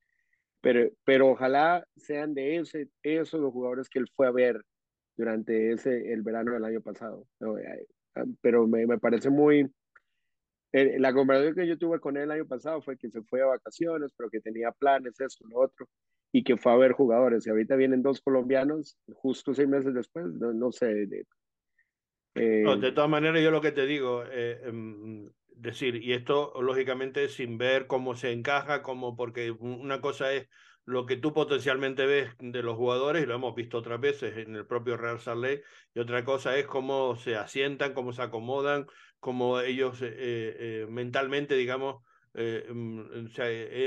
Pero, 0.60 0.90
pero 1.04 1.30
ojalá 1.30 1.86
sean 1.96 2.34
de 2.34 2.56
ese, 2.56 2.90
esos 3.02 3.40
los 3.40 3.52
jugadores 3.52 3.88
que 3.88 3.98
él 3.98 4.06
fue 4.14 4.26
a 4.26 4.30
ver 4.30 4.62
durante 5.16 5.72
ese, 5.72 6.12
el 6.12 6.22
verano 6.22 6.52
del 6.52 6.64
año 6.64 6.80
pasado. 6.80 7.26
Eh, 7.40 7.86
eh, 8.16 8.24
Pero 8.40 8.66
me, 8.66 8.86
me 8.86 8.98
parece 8.98 9.30
muy... 9.30 9.70
la 10.72 11.12
conversación 11.12 11.54
que 11.54 11.66
yo 11.66 11.78
tuve 11.78 11.98
con 11.98 12.16
él 12.16 12.24
el 12.24 12.30
año 12.30 12.46
pasado 12.46 12.80
fue 12.82 12.96
que 12.96 13.10
se 13.10 13.22
fue 13.22 13.42
a 13.42 13.46
vacaciones, 13.46 14.12
pero 14.16 14.30
que 14.30 14.40
tenía 14.40 14.70
planes, 14.72 15.18
esto, 15.20 15.46
lo 15.48 15.60
otro, 15.60 15.88
y 16.32 16.44
que 16.44 16.56
fue 16.56 16.72
a 16.72 16.76
ver 16.76 16.92
jugadores. 16.92 17.46
Y 17.46 17.50
ahorita 17.50 17.76
vienen 17.76 18.02
dos 18.02 18.20
colombianos, 18.20 18.98
justo 19.14 19.52
seis 19.52 19.68
meses 19.68 19.94
después, 19.94 20.26
no, 20.26 20.52
no 20.52 20.70
sé, 20.72 21.06
eh, 22.34 22.62
No, 22.64 22.76
de 22.76 22.92
todas 22.92 23.10
maneras, 23.10 23.42
yo 23.42 23.50
lo 23.50 23.60
que 23.60 23.72
te 23.72 23.86
digo, 23.86 24.24
eh, 24.30 24.60
em, 24.64 25.30
decir, 25.48 25.96
y 25.96 26.12
esto 26.12 26.52
lógicamente 26.60 27.28
sin 27.28 27.58
ver 27.58 27.86
cómo 27.86 28.14
se 28.14 28.32
encaja, 28.32 28.82
como 28.82 29.16
porque 29.16 29.50
una 29.50 30.00
cosa 30.00 30.32
es 30.32 30.48
lo 30.84 31.06
que 31.06 31.16
tú 31.16 31.32
potencialmente 31.32 32.06
ves 32.06 32.30
de 32.38 32.62
los 32.62 32.76
jugadores, 32.76 33.22
y 33.22 33.26
lo 33.26 33.34
hemos 33.34 33.54
visto 33.54 33.78
otras 33.78 34.00
veces 34.00 34.36
en 34.38 34.56
el 34.56 34.66
propio 34.66 34.96
Real 34.96 35.18
Lake, 35.40 35.62
y 35.94 36.00
otra 36.00 36.24
cosa 36.24 36.56
es 36.58 36.66
cómo 36.66 37.16
se 37.16 37.36
asientan, 37.36 37.94
cómo 37.94 38.12
se 38.12 38.22
acomodan, 38.22 38.86
cómo 39.18 39.60
ellos 39.60 40.00
eh, 40.02 40.08
eh, 40.18 40.86
mentalmente, 40.88 41.54
digamos, 41.54 42.02
mm, 42.34 43.26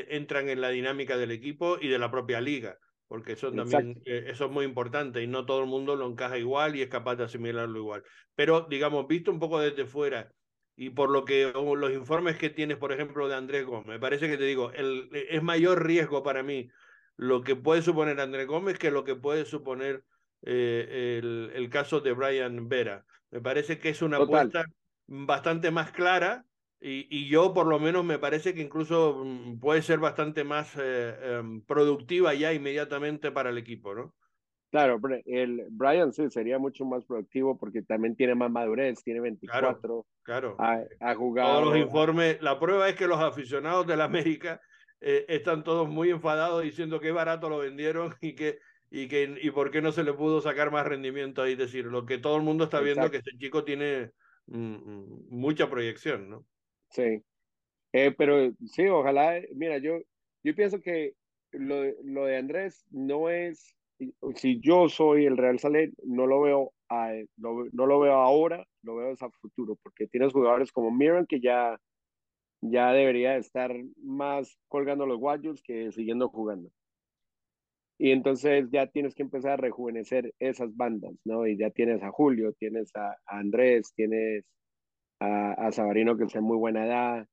entran 0.10 0.50
en 0.50 0.62
la 0.62 0.70
dinámica 0.70 1.18
del 1.18 1.32
equipo 1.32 1.78
y 1.80 1.88
de 1.88 2.00
la 2.00 2.12
propia 2.12 2.41
liga 2.41 2.78
porque 3.08 3.34
eso 3.34 3.51
también 3.51 4.01
eso 4.06 4.45
es 4.45 4.51
muy 4.51 4.66
importante 4.66 5.22
y 5.22 5.28
no 5.28 5.45
todo 5.45 5.62
el 5.62 5.68
mundo 5.68 5.95
lo 5.95 6.08
encaja 6.08 6.38
igual 6.38 6.76
y 6.76 6.82
es 6.82 6.89
capaz 6.89 7.16
de 7.16 7.26
asimilarlo 7.26 7.78
igual. 7.78 8.04
Pero 8.36 8.68
digamos, 8.70 9.08
visto 9.08 9.32
un 9.32 9.39
poco 9.39 9.60
desde 9.60 9.86
fuera 9.86 10.32
y 10.76 10.89
por 10.89 11.10
lo 11.10 11.24
que 11.26 11.51
los 11.54 11.91
informes 11.91 12.38
que 12.38 12.49
tienes, 12.49 12.78
por 12.78 12.91
ejemplo, 12.91 13.28
de 13.28 13.36
Andrés 13.36 13.66
Gómez, 13.66 13.88
me 13.88 13.99
parece 13.99 14.28
que 14.28 14.38
te 14.38 14.45
digo, 14.45 14.72
el, 14.72 15.10
es 15.30 15.43
mayor 15.43 15.86
riesgo 15.86 16.24
para 16.24 16.41
mí 16.43 16.70
lo 17.16 17.43
que 17.43 17.56
puede 17.56 17.82
suponer 17.82 18.20
Andrés 18.20 18.47
Gómez 18.47 18.80
que 18.80 18.89
lo 18.89 19.04
que 19.04 19.16
puede 19.16 19.45
suponer 19.45 20.04
eh, 20.41 21.20
el, 21.22 21.51
el, 21.54 21.70
caso 21.70 22.01
de 22.01 22.14
Brian 22.14 22.68
Vera. 22.68 23.06
Me 23.30 23.39
parece 23.39 23.80
que 23.80 23.89
es 23.89 24.01
una 24.01 24.18
apuesta 24.18 24.66
bastante 25.06 25.72
más 25.72 25.91
clara 25.91 26.45
y, 26.86 27.08
y, 27.10 27.30
yo 27.30 27.54
por 27.54 27.66
lo 27.66 27.80
menos 27.80 28.04
me 28.04 28.20
parece 28.20 28.54
que 28.54 28.62
incluso 28.62 29.24
mm, 29.24 29.60
puede 29.60 29.82
ser 29.82 30.00
bastante 30.00 30.44
más 30.44 30.76
eh, 30.78 31.16
em, 31.22 31.62
productiva 31.62 32.34
ya 32.34 32.52
inmediatamente 32.52 33.32
para 33.32 33.52
el 33.52 33.58
equipo, 33.58 33.96
¿no? 33.96 34.14
Claro, 34.70 35.00
el 35.26 35.68
Brian 35.70 36.12
sí 36.12 36.30
sería 36.30 36.60
mucho 36.60 36.84
más 36.84 37.06
productivo 37.06 37.58
porque 37.58 37.84
también 37.84 38.18
tiene 38.18 38.36
más 38.36 38.52
madurez, 38.52 39.02
tiene 39.02 39.22
24. 39.22 40.06
Claro, 40.24 40.58
Ha, 40.60 41.16
jugado. 41.16 41.62
Todos 41.62 41.66
los 41.68 41.78
informes, 41.78 42.42
la 42.42 42.60
prueba 42.60 42.90
es 42.90 42.96
que 42.96 43.08
los 43.08 43.20
aficionados 43.20 43.88
del 43.88 44.02
América 44.02 44.60
eh, 45.00 45.26
están 45.30 45.64
todos 45.64 45.88
muy 45.88 46.10
enfadados 46.10 46.64
diciendo 46.64 47.00
que 47.00 47.12
barato 47.12 47.50
lo 47.50 47.60
vendieron 47.60 48.14
y 48.22 48.34
que 48.36 48.60
y 48.90 49.08
que 49.08 49.40
y 49.42 49.52
por 49.52 49.72
qué 49.72 49.82
no 49.82 49.92
se 49.92 50.04
le 50.04 50.12
pudo 50.14 50.42
sacar 50.42 50.70
más 50.72 50.86
rendimiento 50.86 51.42
ahí 51.42 51.56
decir 51.56 51.86
lo 51.86 52.06
que 52.06 52.18
todo 52.18 52.36
el 52.36 52.44
mundo 52.44 52.66
está 52.66 52.80
viendo 52.80 53.10
que 53.10 53.18
este 53.18 53.38
chico 53.38 53.64
tiene 53.64 54.12
mm, 54.48 54.58
mm, 54.58 55.26
mucha 55.30 55.70
proyección, 55.70 56.30
¿no? 56.30 56.46
Sí. 56.94 57.22
Eh, 57.94 58.12
pero 58.18 58.52
sí, 58.66 58.88
ojalá, 58.88 59.41
mira, 59.54 59.78
yo 59.78 60.00
yo 60.44 60.56
pienso 60.56 60.82
que 60.82 61.14
lo, 61.52 61.84
lo 62.04 62.26
de 62.26 62.38
Andrés 62.38 62.86
no 62.91 63.30
es 63.30 63.76
si 64.36 64.60
yo 64.60 64.89
soy 64.89 65.26
el 65.26 65.38
Real 65.38 65.60
Salet, 65.60 65.94
no 66.04 66.26
lo 66.28 66.41
veo, 66.41 66.74
no, 67.38 67.86
lo 67.86 68.00
veo 68.00 68.14
ahora, 68.14 68.66
lo 68.82 68.96
veo 68.96 69.12
a 69.12 69.30
futuro, 69.30 69.78
porque 69.82 70.08
tienes 70.08 70.34
jugadores 70.34 70.72
como 70.72 70.91
Miran 70.91 71.26
que 71.26 71.39
ya, 71.39 71.80
ya 72.62 72.91
debería 72.91 73.38
estar 73.38 73.74
más 73.98 74.58
colgando 74.68 75.06
los 75.06 75.20
guayos 75.20 75.62
que 75.64 75.91
siguiendo 75.91 76.30
jugando. 76.30 76.70
Y 78.00 78.12
entonces 78.12 78.70
ya 78.72 78.88
tienes 78.88 79.16
que 79.16 79.24
empezar 79.24 79.52
a 79.52 79.58
rejuvenecer 79.58 80.34
esas 80.39 80.76
bandas, 80.76 81.14
¿no? 81.24 81.48
Y 81.48 81.58
ya 81.58 81.70
tienes 81.70 82.02
a 82.02 82.12
Julio, 82.12 82.54
tienes 82.54 82.94
a, 82.96 83.16
Andrés, 83.26 83.94
tienes 83.96 84.44
a, 85.24 85.53
a 85.53 85.71
Sabarino 85.71 86.17
que 86.17 86.26
está 86.26 86.39
en 86.39 86.45
muy 86.45 86.57
buena 86.57 86.86
edad, 86.86 87.28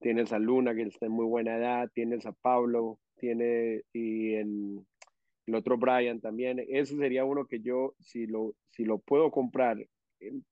tienes 0.00 0.32
a 0.32 0.38
Luna 0.38 0.74
que 0.74 0.82
está 0.82 1.06
en 1.06 1.12
muy 1.12 1.26
buena 1.26 1.56
edad, 1.56 1.88
tienes 1.94 2.26
a 2.26 2.32
Pablo, 2.32 2.98
tiene 3.16 3.82
y 3.92 4.34
el 4.34 5.54
otro 5.54 5.76
Brian 5.76 6.20
también. 6.20 6.60
Ese 6.68 6.96
sería 6.96 7.24
uno 7.24 7.46
que 7.46 7.60
yo, 7.60 7.94
si 7.98 8.26
lo, 8.26 8.54
si 8.70 8.84
lo 8.84 8.98
puedo 8.98 9.30
comprar 9.30 9.78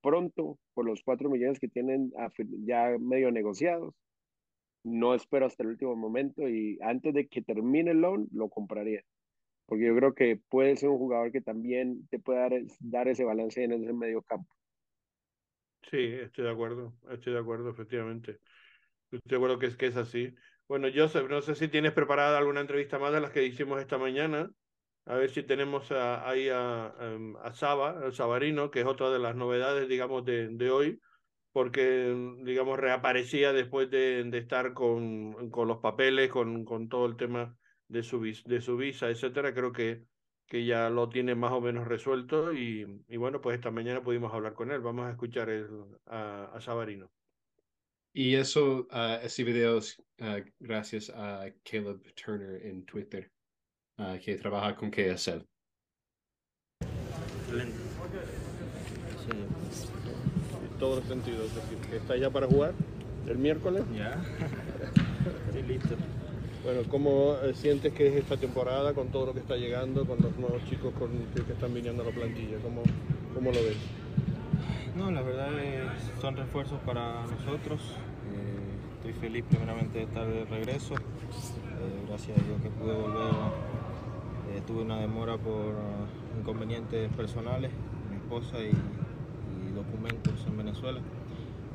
pronto, 0.00 0.58
por 0.74 0.84
los 0.84 1.02
cuatro 1.02 1.30
millones 1.30 1.60
que 1.60 1.68
tienen 1.68 2.12
ya 2.64 2.96
medio 2.98 3.30
negociados, 3.30 3.94
no 4.84 5.14
espero 5.14 5.46
hasta 5.46 5.62
el 5.62 5.70
último 5.70 5.94
momento 5.94 6.48
y 6.48 6.78
antes 6.80 7.14
de 7.14 7.28
que 7.28 7.42
termine 7.42 7.92
el 7.92 8.00
loan, 8.00 8.28
lo 8.32 8.48
compraría. 8.48 9.02
Porque 9.66 9.86
yo 9.86 9.94
creo 9.94 10.14
que 10.14 10.40
puede 10.48 10.76
ser 10.76 10.88
un 10.88 10.98
jugador 10.98 11.30
que 11.30 11.40
también 11.40 12.08
te 12.08 12.18
puede 12.18 12.40
dar, 12.40 12.52
dar 12.80 13.08
ese 13.08 13.24
balance 13.24 13.62
en 13.62 13.72
ese 13.72 13.92
medio 13.92 14.22
campo. 14.22 14.52
Sí, 15.82 15.96
estoy 15.98 16.44
de 16.44 16.50
acuerdo, 16.50 16.96
estoy 17.10 17.32
de 17.32 17.38
acuerdo, 17.40 17.70
efectivamente. 17.70 18.40
Estoy 19.10 19.20
de 19.24 19.36
acuerdo 19.36 19.58
que 19.58 19.66
es, 19.66 19.76
que 19.76 19.86
es 19.86 19.96
así. 19.96 20.34
Bueno, 20.68 20.88
Joseph, 20.94 21.28
no 21.30 21.42
sé 21.42 21.54
si 21.56 21.68
tienes 21.68 21.92
preparada 21.92 22.38
alguna 22.38 22.60
entrevista 22.60 22.98
más 22.98 23.12
de 23.12 23.20
las 23.20 23.32
que 23.32 23.44
hicimos 23.44 23.80
esta 23.80 23.98
mañana. 23.98 24.50
A 25.06 25.16
ver 25.16 25.30
si 25.30 25.42
tenemos 25.44 25.92
ahí 25.92 26.48
a, 26.50 26.94
em, 27.00 27.36
a, 27.38 27.52
Saba, 27.54 28.02
el 28.06 28.14
Sabarino, 28.14 28.70
que 28.70 28.80
es 28.80 28.86
otra 28.86 29.10
de 29.10 29.18
las 29.20 29.36
novedades, 29.36 29.88
digamos, 29.88 30.24
de, 30.24 30.48
de 30.50 30.70
hoy, 30.70 31.00
porque, 31.52 32.14
digamos, 32.44 32.78
reaparecía 32.78 33.52
después 33.52 33.90
de, 33.90 34.24
de 34.24 34.38
estar 34.38 34.74
con, 34.74 35.50
con, 35.50 35.68
los 35.68 35.78
papeles, 35.78 36.30
con, 36.30 36.64
con 36.64 36.88
todo 36.88 37.06
el 37.06 37.16
tema 37.16 37.56
de 37.88 38.02
su, 38.04 38.20
de 38.22 38.60
su 38.60 38.76
visa, 38.76 39.10
etcétera. 39.10 39.54
Creo 39.54 39.72
que, 39.72 40.06
que 40.50 40.64
ya 40.66 40.90
lo 40.90 41.08
tiene 41.08 41.36
más 41.36 41.52
o 41.52 41.60
menos 41.60 41.86
resuelto 41.86 42.52
y, 42.52 43.04
y 43.08 43.16
bueno, 43.16 43.40
pues 43.40 43.54
esta 43.54 43.70
mañana 43.70 44.02
pudimos 44.02 44.34
hablar 44.34 44.52
con 44.52 44.72
él. 44.72 44.80
Vamos 44.80 45.06
a 45.06 45.10
escuchar 45.10 45.48
el, 45.48 45.68
a, 46.06 46.50
a 46.52 46.60
Sabarino. 46.60 47.08
Y 48.12 48.34
eso, 48.34 48.88
uh, 48.90 49.24
ese 49.24 49.44
video 49.44 49.78
uh, 49.78 50.44
gracias 50.58 51.08
a 51.10 51.44
Caleb 51.62 52.02
Turner 52.14 52.66
en 52.66 52.84
Twitter. 52.84 53.30
Ah, 53.96 54.18
que 54.20 54.34
trabaja 54.34 54.74
con 54.74 54.90
KSL. 54.90 55.46
Excelente. 57.42 57.76
Sí. 59.20 59.30
En 59.30 60.78
todos 60.80 60.98
los 60.98 61.06
sentidos. 61.06 61.44
Es 61.44 61.54
decir, 61.54 61.78
que 61.88 61.96
está 61.98 62.16
ya 62.16 62.28
para 62.28 62.48
jugar 62.48 62.74
el 63.28 63.38
miércoles. 63.38 63.84
Ya. 63.94 64.20
Estoy 65.46 65.62
listo. 65.62 65.96
Bueno, 66.62 66.80
¿cómo 66.90 67.36
eh, 67.42 67.54
sientes 67.54 67.92
que 67.92 68.08
es 68.08 68.14
esta 68.16 68.36
temporada 68.36 68.92
con 68.92 69.08
todo 69.08 69.26
lo 69.26 69.32
que 69.32 69.40
está 69.40 69.56
llegando, 69.56 70.04
con 70.06 70.18
los 70.20 70.36
nuevos 70.36 70.62
chicos 70.68 70.92
que, 71.34 71.52
están 71.52 71.72
viniendo 71.72 72.02
a 72.02 72.06
la 72.06 72.12
plantilla? 72.12 72.58
¿Cómo, 72.62 72.82
cómo 73.34 73.50
lo 73.50 73.58
ves? 73.58 73.76
No, 74.96 75.10
la 75.10 75.22
verdad 75.22 75.58
es, 75.58 76.20
son 76.20 76.36
refuerzos 76.36 76.78
para 76.80 77.22
nosotros. 77.22 77.80
Eh, 78.34 78.96
estoy 78.96 79.12
feliz 79.14 79.44
primeramente 79.48 79.98
de 79.98 80.04
estar 80.04 80.26
de 80.26 80.44
regreso. 80.44 80.94
Eh, 80.94 82.04
gracias 82.08 82.38
a 82.38 82.42
Dios 82.42 82.60
que 82.62 82.68
pude 82.68 82.92
volver 82.92 83.70
tuve 84.66 84.82
una 84.82 85.00
demora 85.00 85.36
por 85.36 85.74
inconvenientes 86.38 87.10
personales, 87.14 87.70
mi 88.10 88.16
esposa 88.16 88.58
y, 88.60 88.70
documentos 89.74 90.34
en 90.46 90.56
Venezuela. 90.56 91.00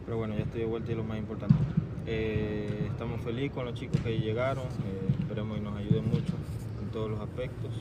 Pero 0.04 0.18
bueno, 0.18 0.36
ya 0.36 0.44
estoy 0.44 0.62
de 0.62 0.68
vuelta 0.68 0.92
y 0.92 0.96
lo 0.96 1.04
más 1.04 1.18
importante. 1.18 1.56
Eh, 2.08 2.88
estamos 2.92 3.22
felices 3.22 3.52
con 3.52 3.66
los 3.66 3.74
chicos 3.74 4.00
que 4.02 4.20
llegaron, 4.20 4.66
eh, 4.66 5.16
esperemos 5.20 5.58
que 5.58 5.64
nos 5.64 5.76
ayuden 5.76 6.08
mucho 6.08 6.34
en 6.82 6.90
todos 6.92 7.10
los 7.10 7.20
aspectos. 7.20 7.72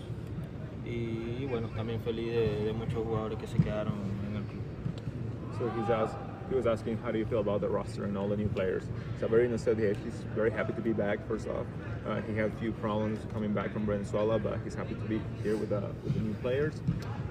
Y, 0.87 1.47
bueno, 1.47 1.68
también 1.68 2.01
feliz 2.01 2.33
de, 2.33 2.64
de, 2.64 2.72
muchos 2.72 3.05
jugadores 3.05 3.39
que 3.39 3.47
se 3.47 3.59
quedaron 3.59 3.95
en 4.29 4.37
el 4.37 4.43
club. 4.45 6.09
he 6.49 6.55
was 6.55 6.66
asking 6.66 6.97
how 6.99 7.11
do 7.11 7.18
you 7.18 7.25
feel 7.25 7.41
about 7.41 7.61
the 7.61 7.68
roster 7.68 8.05
and 8.05 8.16
all 8.18 8.29
the 8.29 8.37
new 8.37 8.49
players. 8.49 8.85
Sabarino 9.18 9.59
said 9.59 9.79
yeah, 9.79 9.95
he's 10.05 10.14
very 10.35 10.51
happy 10.51 10.72
to 10.75 10.81
be 10.81 10.93
back. 10.93 11.27
First 11.27 11.49
off, 11.49 11.66
uh, 12.07 12.20
he 12.22 12.35
had 12.35 12.53
a 12.53 12.57
few 12.57 12.72
problems 12.72 13.18
coming 13.33 13.53
back 13.53 13.72
from 13.72 13.87
Venezuela, 13.87 14.39
but 14.39 14.59
he's 14.62 14.75
happy 14.75 14.95
to 14.95 15.01
be 15.03 15.20
here 15.43 15.57
with, 15.57 15.72
uh, 15.72 15.81
with 16.03 16.14
the 16.14 16.20
new 16.20 16.35
players. 16.35 16.75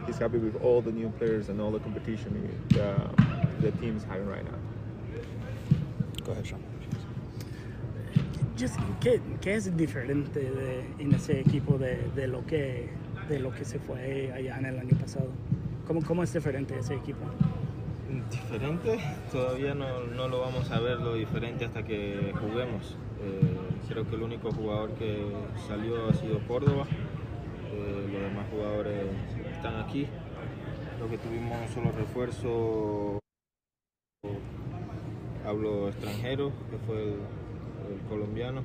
He's 0.05 0.17
happy 0.17 0.37
with 0.37 0.61
all 0.63 0.81
the 0.81 0.91
new 0.91 1.09
players 1.09 1.49
and 1.49 1.61
all 1.61 1.71
the 1.71 1.79
competition 1.79 2.57
he, 2.69 2.79
uh, 2.79 3.07
the 3.59 3.71
team 3.73 3.95
is 3.95 4.03
having 4.03 4.27
right 4.27 4.43
now. 4.43 4.57
Go 6.25 6.31
ahead, 6.31 6.47
Sean. 6.47 6.72
¿Qué, 8.99 9.21
¿qué, 9.41 9.55
es 9.55 9.75
diferente 9.75 10.51
en 10.99 11.13
ese 11.13 11.39
equipo 11.39 11.77
de, 11.77 12.27
lo 12.27 12.45
que, 12.45 12.89
de 13.29 13.39
lo 13.39 13.51
que 13.51 13.65
se 13.65 13.79
fue 13.79 14.31
allá 14.33 14.57
en 14.59 14.65
el 14.65 14.79
año 14.79 14.97
pasado? 14.99 15.29
¿Cómo, 15.87 16.01
cómo 16.03 16.23
es 16.23 16.33
diferente 16.33 16.77
ese 16.77 16.95
equipo? 16.95 17.25
diferente, 18.29 18.99
todavía 19.31 19.73
no, 19.73 20.01
no, 20.05 20.27
lo 20.27 20.41
vamos 20.41 20.69
a 20.71 20.79
ver 20.79 20.99
lo 20.99 21.15
diferente 21.15 21.65
hasta 21.65 21.83
que 21.83 22.31
juguemos. 22.39 22.95
Eh, 23.21 23.57
creo 23.89 24.07
que 24.07 24.15
el 24.15 24.23
único 24.23 24.51
jugador 24.51 24.91
que 24.93 25.25
salió 25.67 26.09
ha 26.09 26.13
sido 26.13 26.39
Córdoba, 26.47 26.85
eh, 27.71 28.09
los 28.11 28.21
demás 28.21 28.45
jugadores 28.51 29.03
están 29.51 29.79
aquí. 29.79 30.07
Creo 30.97 31.09
que 31.09 31.17
tuvimos 31.17 31.69
solo 31.71 31.91
refuerzo, 31.91 33.19
hablo 35.45 35.89
extranjero, 35.89 36.51
que 36.69 36.77
fue 36.85 37.03
el, 37.03 37.42
colombiano. 38.09 38.61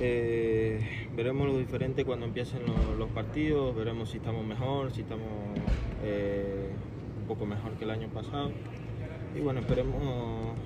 Eh, 0.00 1.08
veremos 1.14 1.46
lo 1.46 1.58
diferente 1.58 2.04
cuando 2.04 2.26
empiecen 2.26 2.60
los, 2.98 3.08
partidos, 3.10 3.74
veremos 3.76 4.10
si 4.10 4.16
estamos 4.16 4.44
mejor, 4.44 4.90
si 4.92 5.02
estamos 5.02 5.28
eh, 6.02 6.70
un 7.20 7.26
poco 7.28 7.46
mejor 7.46 7.72
que 7.72 7.84
el 7.84 7.90
año 7.90 8.08
pasado. 8.08 8.50
Y 9.36 9.40
bueno, 9.40 9.60
esperemos, 9.60 10.56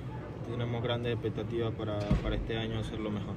tenemos 0.49 0.83
grandes 0.83 1.13
expectativas 1.13 1.73
para, 1.75 1.99
para 1.99 2.35
este 2.35 2.57
año 2.57 2.79
hacerlo 2.79 3.11
mejor. 3.11 3.35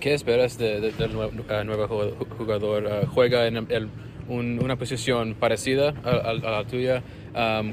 ¿Qué 0.00 0.14
esperas 0.14 0.58
del 0.58 0.82
de, 0.82 0.92
de 0.92 1.64
nuevo, 1.64 2.14
jugador? 2.38 2.84
Uh, 2.86 3.06
¿Juega 3.06 3.46
en 3.46 3.90
una 4.28 4.76
posición 4.76 5.34
parecida 5.34 5.94
a, 6.04 6.32
la 6.34 6.64
tuya? 6.64 7.02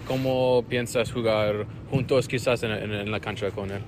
¿Cómo 0.07 0.63
piensas 0.67 1.11
jugar 1.11 1.67
juntos 1.91 2.27
quizás 2.27 2.63
en, 2.63 2.71
en, 2.71 3.11
la 3.11 3.19
cancha 3.19 3.51
con 3.51 3.71
él? 3.71 3.81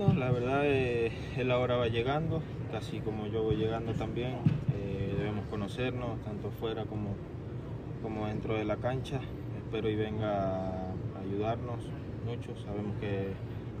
La 0.00 0.30
verdad 0.30 0.62
eh, 0.64 1.12
él 1.36 1.50
ahora 1.50 1.76
va 1.76 1.88
llegando. 1.88 2.42
casi 2.72 3.00
como 3.00 3.26
yo 3.26 3.42
voy 3.42 3.56
llegando 3.56 3.92
también. 3.92 4.36
Eh, 4.74 5.14
debemos 5.18 5.44
conocernos, 5.50 6.18
tanto 6.24 6.50
fuera 6.58 6.86
como, 6.86 7.14
como 8.02 8.26
dentro 8.26 8.54
de 8.54 8.64
la 8.64 8.76
cancha. 8.76 9.20
Espero 9.58 9.90
y 9.90 9.96
venga 9.96 10.68
a 10.68 11.20
ayudarnos 11.22 11.80
mucho. 12.24 12.58
Sabemos 12.64 12.96
que 12.98 13.28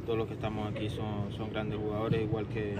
todos 0.04 0.18
los 0.18 0.28
que 0.28 0.34
estamos 0.34 0.70
aquí 0.70 0.90
son, 0.90 1.32
son 1.34 1.50
grandes 1.50 1.78
jugadores, 1.78 2.20
igual 2.20 2.46
que, 2.48 2.74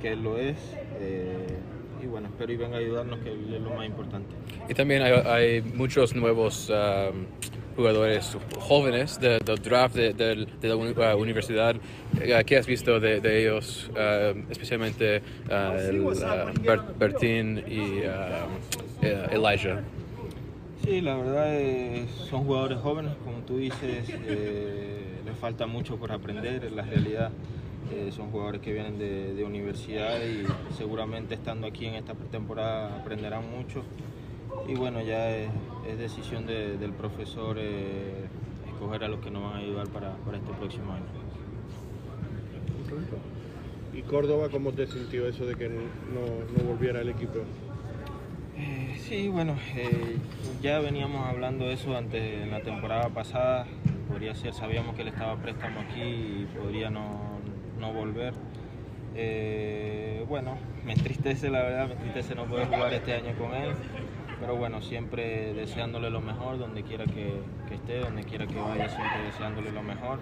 que 0.00 0.14
él 0.14 0.24
lo 0.24 0.36
es. 0.36 0.56
Eh, 0.98 1.58
y 2.02 2.06
bueno, 2.06 2.26
espero 2.30 2.52
y 2.52 2.56
venga 2.56 2.78
a 2.78 2.80
ayudarnos, 2.80 3.20
que 3.20 3.30
es 3.32 3.60
lo 3.60 3.70
más 3.70 3.86
importante. 3.86 4.34
Y 4.68 4.74
también 4.74 5.02
hay, 5.02 5.62
muchos 5.62 6.16
nuevos 6.16 6.68
um, 6.68 7.26
jugadores 7.74 8.36
jóvenes 8.58 9.18
del 9.20 9.40
draft 9.62 9.94
de, 9.94 10.12
de, 10.12 10.46
de 10.60 10.68
la 10.68 10.76
uni- 10.76 10.92
uh, 10.96 11.16
universidad. 11.18 11.76
Uh, 11.76 12.44
¿Qué 12.44 12.56
has 12.56 12.66
visto 12.66 13.00
de, 13.00 13.20
de 13.20 13.42
ellos, 13.42 13.90
uh, 13.94 14.38
especialmente 14.50 15.22
uh, 15.48 15.52
el, 15.78 16.00
uh, 16.00 16.64
Ber- 16.64 16.80
Bertín 16.98 17.62
y 17.66 18.00
uh, 18.00 18.48
eh, 19.02 19.26
Elijah? 19.32 19.82
Sí, 20.84 21.00
la 21.00 21.16
verdad 21.16 21.46
eh, 21.60 22.06
son 22.28 22.44
jugadores 22.44 22.78
jóvenes, 22.78 23.12
como 23.24 23.38
tú 23.46 23.56
dices, 23.56 24.04
eh, 24.26 25.20
les 25.24 25.36
falta 25.38 25.66
mucho 25.66 25.96
por 25.96 26.10
aprender, 26.12 26.64
en 26.64 26.76
la 26.76 26.82
realidad. 26.82 27.30
eh, 27.92 28.10
son 28.10 28.30
jugadores 28.30 28.60
que 28.62 28.72
vienen 28.72 28.98
de, 28.98 29.34
de 29.34 29.44
universidad 29.44 30.18
y 30.24 30.46
seguramente 30.76 31.34
estando 31.34 31.66
aquí 31.66 31.86
en 31.86 31.94
esta 31.94 32.14
pretemporada 32.14 32.96
aprenderán 32.96 33.44
mucho. 33.50 33.82
Y 34.68 34.74
bueno, 34.74 35.00
ya 35.02 35.30
es, 35.36 35.50
es 35.88 35.98
decisión 35.98 36.46
de- 36.46 36.76
del 36.78 36.92
profesor 36.92 37.56
eh, 37.58 38.26
escoger 38.68 39.04
a 39.04 39.08
los 39.08 39.20
que 39.20 39.30
nos 39.30 39.42
van 39.42 39.54
a 39.54 39.58
ayudar 39.58 39.88
para, 39.88 40.12
para 40.18 40.38
este 40.38 40.52
próximo 40.52 40.92
año. 40.92 41.04
¿Y 43.94 44.02
Córdoba 44.02 44.48
cómo 44.50 44.72
te 44.72 44.86
sintió 44.86 45.26
eso 45.26 45.44
de 45.44 45.54
que 45.56 45.68
no, 45.68 45.80
no 46.58 46.66
volviera 46.68 47.00
al 47.00 47.08
equipo? 47.08 47.40
Eh, 48.56 48.96
sí, 48.98 49.28
bueno, 49.28 49.56
eh, 49.74 50.16
ya 50.62 50.78
veníamos 50.78 51.26
hablando 51.26 51.70
eso 51.70 51.96
antes 51.96 52.22
en 52.42 52.50
la 52.50 52.60
temporada 52.60 53.08
pasada. 53.10 53.66
Podría 54.08 54.34
ser, 54.34 54.54
sabíamos 54.54 54.94
que 54.94 55.02
él 55.02 55.08
estaba 55.08 55.36
préstamo 55.36 55.80
aquí 55.80 56.00
y 56.02 56.48
podría 56.58 56.90
no, 56.90 57.18
no 57.80 57.92
volver. 57.92 58.34
Eh, 59.14 60.24
bueno, 60.28 60.56
me 60.86 60.92
entristece 60.94 61.50
la 61.50 61.62
verdad, 61.62 61.86
me 61.88 61.92
entristece 61.94 62.34
no 62.34 62.46
poder 62.46 62.66
jugar 62.68 62.92
este 62.94 63.12
año 63.14 63.34
con 63.38 63.54
él. 63.54 63.72
Pero 64.42 64.56
bueno, 64.56 64.82
siempre 64.82 65.54
deseándole 65.54 66.10
lo 66.10 66.20
mejor, 66.20 66.58
donde 66.58 66.82
quiera 66.82 67.04
que, 67.04 67.40
que 67.68 67.76
esté, 67.76 68.00
donde 68.00 68.24
quiera 68.24 68.44
que 68.44 68.58
vaya, 68.58 68.88
siempre 68.88 69.22
deseándole 69.22 69.70
lo 69.70 69.84
mejor. 69.84 70.18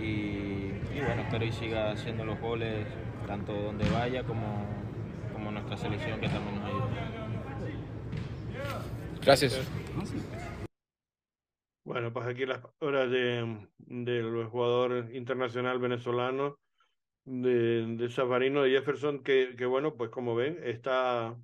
Y, 0.00 0.72
y 0.92 1.00
bueno, 1.06 1.22
espero 1.22 1.44
y 1.44 1.52
siga 1.52 1.92
haciendo 1.92 2.24
los 2.24 2.40
goles, 2.40 2.84
tanto 3.28 3.52
donde 3.52 3.88
vaya 3.90 4.24
como, 4.24 4.66
como 5.32 5.52
nuestra 5.52 5.76
selección 5.76 6.20
que 6.20 6.28
también 6.28 6.56
nos 6.56 6.64
ayuda. 6.64 6.88
Gracias. 9.22 9.70
Bueno, 11.84 12.12
pues 12.12 12.26
aquí 12.26 12.44
las 12.44 12.58
palabras 12.58 13.08
de, 13.08 13.68
del 13.78 14.46
jugador 14.46 15.14
internacional 15.14 15.78
venezolano, 15.78 16.58
de, 17.24 17.86
de 17.86 18.10
Safarino 18.10 18.62
de 18.62 18.70
Jefferson, 18.70 19.22
que, 19.22 19.54
que 19.56 19.64
bueno, 19.64 19.94
pues 19.94 20.10
como 20.10 20.34
ven, 20.34 20.58
está 20.64 21.36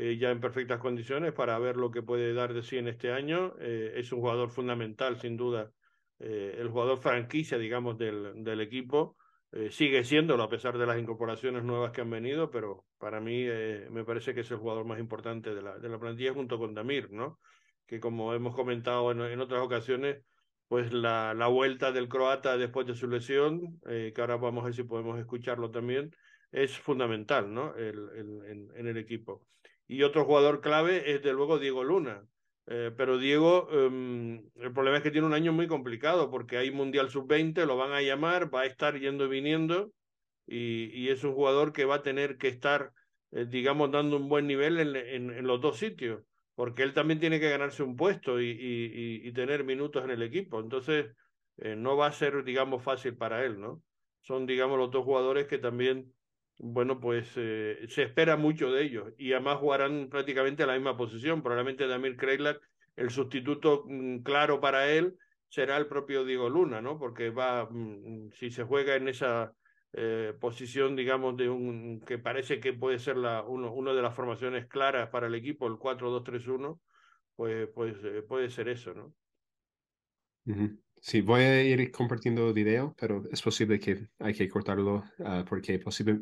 eh, 0.00 0.16
ya 0.16 0.30
en 0.30 0.40
perfectas 0.40 0.78
condiciones 0.78 1.32
para 1.32 1.58
ver 1.58 1.76
lo 1.76 1.90
que 1.90 2.02
puede 2.02 2.32
dar 2.32 2.54
de 2.54 2.62
sí 2.62 2.78
en 2.78 2.86
este 2.86 3.10
año. 3.10 3.54
Eh, 3.58 3.94
es 3.96 4.12
un 4.12 4.20
jugador 4.20 4.48
fundamental, 4.48 5.18
sin 5.18 5.36
duda, 5.36 5.72
eh, 6.20 6.54
el 6.56 6.68
jugador 6.68 6.98
franquicia, 6.98 7.58
digamos, 7.58 7.98
del, 7.98 8.44
del 8.44 8.60
equipo. 8.60 9.16
Sigue 9.70 10.04
siéndolo 10.04 10.42
a 10.42 10.50
pesar 10.50 10.76
de 10.76 10.84
las 10.84 10.98
incorporaciones 10.98 11.64
nuevas 11.64 11.90
que 11.90 12.02
han 12.02 12.10
venido, 12.10 12.50
pero 12.50 12.84
para 12.98 13.18
mí 13.18 13.46
me 13.90 14.04
parece 14.04 14.34
que 14.34 14.40
es 14.40 14.50
el 14.50 14.58
jugador 14.58 14.84
más 14.84 15.00
importante 15.00 15.54
de 15.54 15.62
la, 15.62 15.78
de 15.78 15.88
la 15.88 15.98
plantilla 15.98 16.34
junto 16.34 16.58
con 16.58 16.74
Damir, 16.74 17.10
¿no? 17.10 17.40
que 17.86 17.98
como 17.98 18.34
hemos 18.34 18.54
comentado 18.54 19.10
en, 19.10 19.22
en 19.22 19.40
otras 19.40 19.62
ocasiones, 19.62 20.22
pues 20.68 20.92
la, 20.92 21.32
la, 21.32 21.46
vuelta 21.46 21.92
del 21.92 22.10
croata 22.10 22.58
después 22.58 22.86
de 22.86 22.94
su 22.94 23.08
lesión, 23.08 23.80
que 23.80 24.12
ahora 24.18 24.36
vamos 24.36 24.64
a 24.64 24.66
ver 24.66 24.74
si 24.74 24.82
podemos 24.82 25.18
escucharlo 25.18 25.70
también, 25.70 26.10
es 26.52 26.78
fundamental 26.78 27.52
¿no? 27.52 27.74
el, 27.74 28.08
el, 28.14 28.70
en, 28.76 28.86
el 28.86 28.96
equipo. 28.96 29.46
Y 29.88 30.02
otro 30.04 30.24
jugador 30.24 30.60
clave 30.60 31.12
es 31.12 31.22
de 31.22 31.32
luego 31.32 31.58
Diego 31.58 31.82
Luna. 31.82 32.24
Eh, 32.66 32.92
pero 32.96 33.18
Diego, 33.18 33.66
um, 33.72 34.34
el 34.56 34.72
problema 34.74 34.98
es 34.98 35.02
que 35.02 35.10
tiene 35.10 35.26
un 35.26 35.32
año 35.34 35.52
muy 35.52 35.66
complicado 35.66 36.30
porque 36.30 36.58
hay 36.58 36.70
Mundial 36.70 37.10
Sub-20, 37.10 37.64
lo 37.66 37.76
van 37.76 37.92
a 37.92 38.02
llamar, 38.02 38.54
va 38.54 38.60
a 38.60 38.66
estar 38.66 38.98
yendo 39.00 39.24
y 39.24 39.28
viniendo 39.28 39.92
y, 40.46 40.90
y 40.92 41.08
es 41.08 41.24
un 41.24 41.34
jugador 41.34 41.72
que 41.72 41.86
va 41.86 41.96
a 41.96 42.02
tener 42.02 42.36
que 42.36 42.48
estar, 42.48 42.92
eh, 43.32 43.46
digamos, 43.48 43.90
dando 43.90 44.18
un 44.18 44.28
buen 44.28 44.46
nivel 44.46 44.78
en, 44.78 44.94
en, 44.96 45.30
en 45.30 45.46
los 45.46 45.60
dos 45.60 45.78
sitios 45.78 46.22
porque 46.54 46.82
él 46.82 46.92
también 46.92 47.20
tiene 47.20 47.38
que 47.38 47.50
ganarse 47.50 47.84
un 47.84 47.94
puesto 47.94 48.40
y, 48.40 48.50
y, 48.50 49.28
y 49.28 49.32
tener 49.32 49.62
minutos 49.62 50.02
en 50.02 50.10
el 50.10 50.22
equipo. 50.22 50.58
Entonces, 50.58 51.14
eh, 51.58 51.76
no 51.76 51.96
va 51.96 52.08
a 52.08 52.12
ser, 52.12 52.42
digamos, 52.42 52.82
fácil 52.82 53.16
para 53.16 53.44
él, 53.44 53.60
¿no? 53.60 53.80
Son, 54.22 54.44
digamos, 54.44 54.76
los 54.76 54.90
dos 54.90 55.04
jugadores 55.04 55.46
que 55.46 55.58
también, 55.58 56.12
bueno, 56.58 56.98
pues 57.00 57.32
eh, 57.36 57.86
se 57.88 58.02
espera 58.02 58.36
mucho 58.36 58.72
de 58.72 58.82
ellos 58.82 59.12
y 59.16 59.32
además 59.32 59.58
jugarán 59.58 60.08
prácticamente 60.10 60.66
la 60.66 60.74
misma 60.74 60.96
posición. 60.96 61.42
Probablemente 61.42 61.86
Damir 61.86 62.16
Kreilak, 62.16 62.60
el 62.96 63.10
sustituto 63.10 63.84
mm, 63.86 64.18
claro 64.22 64.60
para 64.60 64.90
él 64.90 65.16
será 65.48 65.76
el 65.76 65.86
propio 65.86 66.24
Diego 66.24 66.50
Luna, 66.50 66.80
¿no? 66.80 66.98
Porque 66.98 67.30
va, 67.30 67.68
mm, 67.70 68.32
si 68.32 68.50
se 68.50 68.64
juega 68.64 68.96
en 68.96 69.08
esa 69.08 69.52
eh, 69.92 70.34
posición, 70.40 70.96
digamos, 70.96 71.36
de 71.36 71.48
un 71.48 72.00
que 72.00 72.18
parece 72.18 72.60
que 72.60 72.72
puede 72.72 72.98
ser 72.98 73.16
la, 73.16 73.42
uno, 73.42 73.72
una 73.72 73.92
de 73.94 74.02
las 74.02 74.14
formaciones 74.14 74.66
claras 74.66 75.08
para 75.10 75.28
el 75.28 75.34
equipo, 75.36 75.66
el 75.68 75.74
4-2-3-1, 75.74 76.80
pues, 77.36 77.68
pues 77.74 77.96
eh, 78.02 78.22
puede 78.22 78.50
ser 78.50 78.68
eso, 78.68 78.94
¿no? 78.94 79.14
Sí, 81.00 81.20
voy 81.20 81.42
a 81.42 81.62
ir 81.62 81.90
compartiendo 81.90 82.52
video, 82.52 82.94
pero 82.98 83.24
es 83.30 83.40
posible 83.40 83.78
que 83.78 84.08
hay 84.18 84.34
que 84.34 84.48
cortarlo 84.48 85.04
uh, 85.18 85.44
porque 85.48 85.78
posible, 85.78 86.20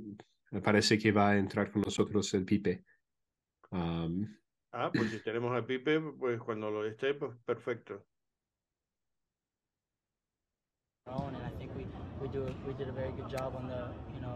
me 0.51 0.61
parece 0.61 0.99
que 0.99 1.12
va 1.12 1.31
a 1.31 1.39
entrar 1.39 1.70
con 1.70 1.83
nosotros 1.83 2.33
el 2.35 2.45
Pipe. 2.45 2.85
Um... 3.70 4.27
Ah, 4.72 4.91
pues 4.93 5.11
si 5.11 5.20
tenemos 5.20 5.55
al 5.57 5.64
Pipe, 5.64 6.01
pues 6.18 6.39
cuando 6.41 6.70
lo 6.70 6.85
esté, 6.85 7.14
pues 7.14 7.33
perfecto. 7.47 8.05
and 11.07 11.37
I 11.37 11.51
think 11.59 11.70
we 11.77 11.87
we 12.20 12.29
do 12.29 12.53
we 12.66 12.72
did 12.74 12.89
a 12.89 12.93
very 12.93 13.12
good 13.12 13.29
job 13.29 13.55
on 13.57 13.68
the 13.68 13.89
you 14.14 14.20
know 14.20 14.35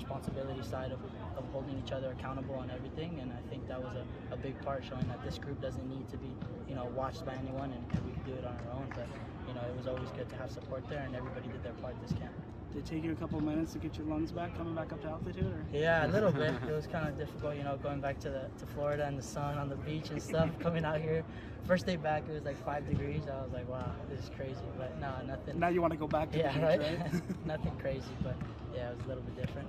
responsibility 0.00 0.62
side 0.62 0.92
of, 0.92 1.00
of 1.38 1.44
holding 1.52 1.76
each 1.82 1.92
other 1.92 2.08
accountable 2.16 2.54
on 2.54 2.70
everything 2.70 3.18
and 3.20 3.32
I 3.32 3.42
think 3.50 3.66
that 3.68 3.80
was 3.82 3.94
a, 4.02 4.04
a 4.34 4.36
big 4.36 4.54
part 4.64 4.84
showing 4.88 5.06
that 5.08 5.20
this 5.24 5.38
group 5.38 5.60
doesn't 5.60 5.88
need 5.88 6.06
to 6.10 6.16
be 6.16 6.30
you 6.68 6.74
know 6.74 6.86
watched 7.00 7.24
by 7.26 7.34
anyone 7.34 7.70
and, 7.76 7.84
and 7.94 8.00
we 8.06 8.12
can 8.16 8.24
do 8.30 8.34
it 8.40 8.44
on 8.44 8.54
our 8.62 8.72
own 8.78 8.88
but 8.94 9.08
you 9.48 9.54
know 9.54 9.64
it 9.70 9.76
was 9.76 9.86
always 9.86 10.10
good 10.18 10.28
to 10.28 10.36
have 10.36 10.50
support 10.50 10.82
there 10.88 11.02
and 11.06 11.16
everybody 11.16 11.48
did 11.48 11.62
their 11.64 11.76
part 11.82 11.94
this 12.02 12.12
camp. 12.12 12.34
Did 12.72 12.80
it 12.80 12.86
take 12.86 13.04
you 13.04 13.12
a 13.12 13.14
couple 13.14 13.40
minutes 13.40 13.72
to 13.72 13.78
get 13.78 13.96
your 13.96 14.06
lungs 14.06 14.30
back 14.30 14.56
coming 14.56 14.74
back 14.74 14.92
up 14.92 15.00
to 15.02 15.08
altitude 15.08 15.46
or? 15.46 15.64
Yeah, 15.72 16.06
a 16.06 16.08
little 16.08 16.30
bit. 16.30 16.52
It 16.68 16.72
was 16.72 16.86
kind 16.86 17.08
of 17.08 17.16
difficult, 17.16 17.56
you 17.56 17.64
know, 17.64 17.78
going 17.78 18.00
back 18.00 18.20
to 18.20 18.28
the 18.28 18.42
to 18.58 18.66
Florida 18.74 19.06
and 19.06 19.18
the 19.18 19.22
sun 19.22 19.56
on 19.56 19.70
the 19.70 19.76
beach 19.76 20.10
and 20.10 20.20
stuff. 20.20 20.50
coming 20.60 20.84
out 20.84 21.00
here, 21.00 21.24
first 21.64 21.86
day 21.86 21.96
back 21.96 22.24
it 22.28 22.34
was 22.34 22.44
like 22.44 22.62
five 22.64 22.86
degrees. 22.86 23.22
I 23.26 23.42
was 23.42 23.52
like, 23.52 23.68
wow, 23.68 23.90
this 24.10 24.20
is 24.20 24.30
crazy. 24.36 24.68
But 24.76 25.00
no, 25.00 25.12
nothing. 25.26 25.58
Now 25.58 25.68
you 25.68 25.80
want 25.80 25.94
to 25.94 25.98
go 25.98 26.06
back 26.06 26.30
to 26.32 26.38
yeah, 26.38 26.52
the 26.52 26.58
beach, 26.58 26.88
right? 26.88 27.12
right? 27.12 27.46
nothing 27.46 27.72
crazy, 27.80 28.14
but 28.22 28.36
yeah, 28.74 28.90
it 28.90 28.96
was 28.96 29.06
a 29.06 29.08
little 29.08 29.22
bit 29.22 29.46
different. 29.46 29.68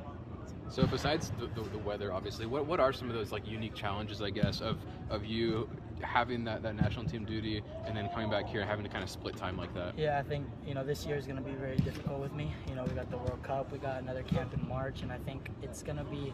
So 0.69 0.85
besides 0.85 1.31
the, 1.39 1.47
the, 1.47 1.67
the, 1.69 1.77
weather, 1.79 2.13
obviously, 2.13 2.45
what, 2.45 2.65
what 2.67 2.79
are 2.79 2.93
some 2.93 3.09
of 3.09 3.15
those 3.15 3.31
like 3.31 3.47
unique 3.47 3.73
challenges, 3.73 4.21
I 4.21 4.29
guess, 4.29 4.61
of 4.61 4.77
of 5.09 5.25
you 5.25 5.67
having 6.01 6.43
that, 6.45 6.61
that 6.63 6.75
national 6.75 7.05
team 7.05 7.25
duty 7.25 7.61
and 7.85 7.97
then 7.97 8.07
coming 8.09 8.29
back 8.29 8.47
here 8.47 8.61
and 8.61 8.69
having 8.69 8.85
to 8.85 8.91
kind 8.91 9.03
of 9.03 9.09
split 9.09 9.35
time 9.35 9.57
like 9.57 9.73
that? 9.73 9.97
Yeah, 9.97 10.19
I 10.19 10.23
think 10.23 10.45
you 10.67 10.75
know 10.75 10.83
this 10.83 11.05
year 11.05 11.15
is 11.15 11.25
going 11.25 11.37
to 11.37 11.43
be 11.43 11.53
very 11.53 11.77
difficult 11.77 12.19
with 12.19 12.33
me. 12.33 12.53
You 12.67 12.75
know, 12.75 12.83
we 12.83 12.91
got 12.91 13.09
the 13.09 13.17
World 13.17 13.41
Cup, 13.41 13.71
we 13.71 13.79
got 13.79 14.01
another 14.01 14.23
camp 14.23 14.53
in 14.53 14.67
March, 14.67 15.01
and 15.01 15.11
I 15.11 15.17
think 15.17 15.49
it's 15.63 15.81
going 15.81 15.97
to 15.97 16.03
be 16.03 16.31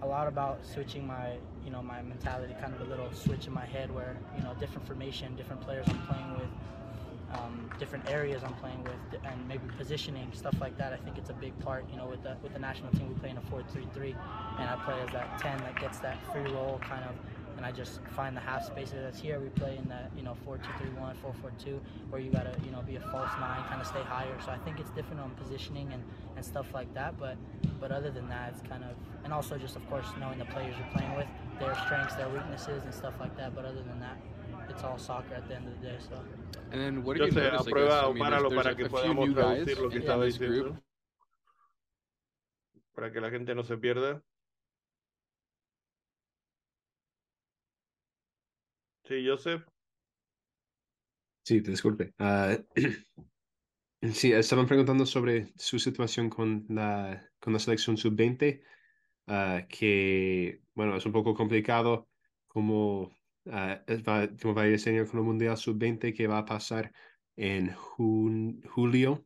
a 0.00 0.06
lot 0.06 0.28
about 0.28 0.64
switching 0.64 1.06
my 1.06 1.34
you 1.64 1.70
know 1.70 1.82
my 1.82 2.00
mentality, 2.00 2.54
kind 2.60 2.74
of 2.74 2.80
a 2.80 2.84
little 2.84 3.12
switch 3.12 3.46
in 3.46 3.52
my 3.52 3.66
head 3.66 3.94
where 3.94 4.16
you 4.36 4.42
know 4.44 4.54
different 4.58 4.86
formation, 4.86 5.36
different 5.36 5.60
players 5.60 5.84
I'm 5.88 6.00
playing 6.06 6.34
with. 6.34 6.48
Um, 7.32 7.68
different 7.78 8.08
areas 8.08 8.42
I'm 8.42 8.54
playing 8.54 8.82
with 8.84 9.20
and 9.22 9.46
maybe 9.46 9.64
positioning 9.76 10.30
stuff 10.32 10.54
like 10.60 10.78
that. 10.78 10.94
I 10.94 10.96
think 10.96 11.18
it's 11.18 11.28
a 11.28 11.34
big 11.34 11.58
part. 11.60 11.84
You 11.90 11.98
know, 11.98 12.06
with 12.06 12.22
the 12.22 12.36
with 12.42 12.54
the 12.54 12.58
national 12.58 12.90
team, 12.92 13.08
we 13.08 13.14
play 13.14 13.30
in 13.30 13.36
a 13.36 13.40
4-3-3, 13.42 14.16
and 14.58 14.68
I 14.68 14.76
play 14.84 14.98
as 15.00 15.12
that 15.12 15.38
10 15.38 15.58
that 15.58 15.78
gets 15.78 15.98
that 15.98 16.16
free 16.32 16.50
roll 16.50 16.80
kind 16.82 17.04
of, 17.04 17.14
and 17.58 17.66
I 17.66 17.72
just 17.72 18.00
find 18.16 18.34
the 18.34 18.40
half 18.40 18.64
spaces 18.64 18.96
that's 19.02 19.20
here. 19.20 19.40
We 19.40 19.50
play 19.50 19.76
in 19.76 19.86
that 19.90 20.10
you 20.16 20.22
know 20.22 20.36
4-2-3-1, 20.46 21.16
4-4-2, 21.22 21.80
where 22.08 22.20
you 22.20 22.30
gotta 22.30 22.56
you 22.64 22.70
know 22.70 22.80
be 22.80 22.96
a 22.96 23.00
false 23.00 23.30
nine, 23.38 23.62
kind 23.68 23.80
of 23.82 23.86
stay 23.86 24.02
higher. 24.02 24.34
So 24.46 24.50
I 24.50 24.58
think 24.58 24.80
it's 24.80 24.90
different 24.90 25.20
on 25.20 25.30
positioning 25.32 25.92
and 25.92 26.02
and 26.36 26.44
stuff 26.44 26.72
like 26.72 26.92
that. 26.94 27.18
But 27.18 27.36
but 27.78 27.92
other 27.92 28.10
than 28.10 28.28
that, 28.30 28.54
it's 28.54 28.66
kind 28.66 28.84
of 28.84 28.96
and 29.24 29.34
also 29.34 29.58
just 29.58 29.76
of 29.76 29.86
course 29.90 30.06
knowing 30.18 30.38
the 30.38 30.46
players 30.46 30.74
you're 30.78 30.92
playing 30.96 31.14
with, 31.14 31.28
their 31.60 31.76
strengths, 31.84 32.14
their 32.14 32.30
weaknesses, 32.30 32.84
and 32.84 32.94
stuff 32.94 33.14
like 33.20 33.36
that. 33.36 33.54
But 33.54 33.66
other 33.66 33.82
than 33.82 34.00
that. 34.00 34.16
it's 34.68 34.84
all 34.84 34.98
soccer 34.98 35.34
at 35.34 35.48
the 35.48 35.56
end 35.56 35.68
of 35.68 35.80
the 35.80 35.86
day. 35.86 35.96
So. 35.98 36.16
And 36.72 36.80
then 36.80 37.04
what 37.04 37.16
do 37.16 37.24
you 37.24 37.30
notice? 37.30 37.66
I 37.66 37.70
guess, 37.70 38.02
I 38.04 38.12
mean, 38.12 38.30
there's, 38.30 38.42
there's 38.42 38.64
like 38.64 38.80
a 38.80 38.88
few 38.88 39.14
new 39.14 39.34
guys 39.34 39.68
in, 39.68 40.02
in 40.02 40.20
this 40.20 40.38
group. 40.38 40.76
Para 42.94 43.12
que 43.12 43.20
la 43.20 43.30
gente 43.30 43.54
no 43.54 43.62
se 43.62 43.76
pierda. 43.76 44.22
Sí, 49.08 49.24
Joseph. 49.26 49.62
Sí, 51.44 51.62
te 51.62 51.70
disculpe. 51.70 52.12
Uh, 52.18 52.58
sí, 54.12 54.32
estaban 54.32 54.66
preguntando 54.66 55.06
sobre 55.06 55.46
su 55.56 55.78
situación 55.78 56.28
con 56.28 56.66
la, 56.68 57.26
con 57.40 57.54
la 57.54 57.58
selección 57.58 57.96
sub-20, 57.96 58.60
uh, 58.60 58.62
ah, 59.28 59.66
que, 59.66 60.60
bueno, 60.74 60.96
es 60.96 61.06
un 61.06 61.12
poco 61.12 61.34
complicado 61.34 62.08
como 62.48 63.17
uh, 63.48 64.02
va, 64.06 64.28
como 64.40 64.54
va 64.54 64.62
a 64.62 64.66
año 64.66 65.06
con 65.06 65.20
el 65.20 65.26
Mundial 65.26 65.56
sub-20 65.56 66.14
que 66.14 66.26
va 66.26 66.38
a 66.38 66.44
pasar 66.44 66.92
en 67.36 67.72
jun 67.72 68.62
julio, 68.68 69.24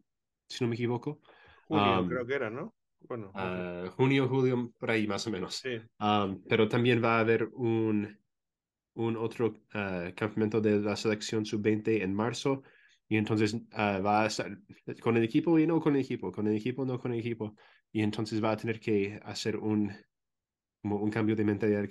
si 0.49 0.65
no 0.65 0.69
me 0.69 0.75
equivoco. 0.75 1.21
Julio 1.69 2.01
um, 2.01 2.09
creo 2.09 2.27
que 2.27 2.35
era, 2.35 2.51
¿no? 2.51 2.75
Bueno, 3.01 3.33
uh, 3.35 3.91
junio, 3.91 4.29
julio, 4.29 4.73
por 4.79 4.91
ahí 4.91 5.07
más 5.07 5.27
o 5.27 5.31
menos. 5.31 5.57
Sí. 5.57 5.81
Um, 5.99 6.43
pero 6.49 6.69
también 6.69 7.03
va 7.03 7.17
a 7.17 7.21
haber 7.21 7.49
un, 7.55 8.19
un 8.95 9.17
otro 9.17 9.49
uh, 9.75 10.15
campamento 10.15 10.61
de 10.61 10.81
la 10.81 10.97
selección 10.97 11.45
sub-20 11.45 12.03
en 12.03 12.15
marzo. 12.15 12.63
Y 13.09 13.19
entonces 13.19 13.55
va 13.75 14.23
a 14.23 14.27
estar 14.27 14.57
con 15.03 15.19
el 15.19 15.25
equipo 15.25 15.59
y 15.59 15.67
no 15.67 15.81
con 15.81 15.97
el 15.97 16.01
equipo, 16.01 16.33
con 16.33 16.47
el 16.47 16.57
equipo, 16.57 16.87
no 16.87 16.99
con 16.99 17.13
el 17.13 17.21
equipo. 17.21 17.55
Y 17.93 18.01
entonces 18.01 18.43
va 18.43 18.53
a 18.53 18.57
tener 18.57 18.81
que 18.81 19.21
hacer 19.23 19.59
un, 19.59 19.93
como 20.81 20.97
un 20.97 21.11
cambio 21.11 21.37
de 21.37 21.45
mentalidad, 21.45 21.87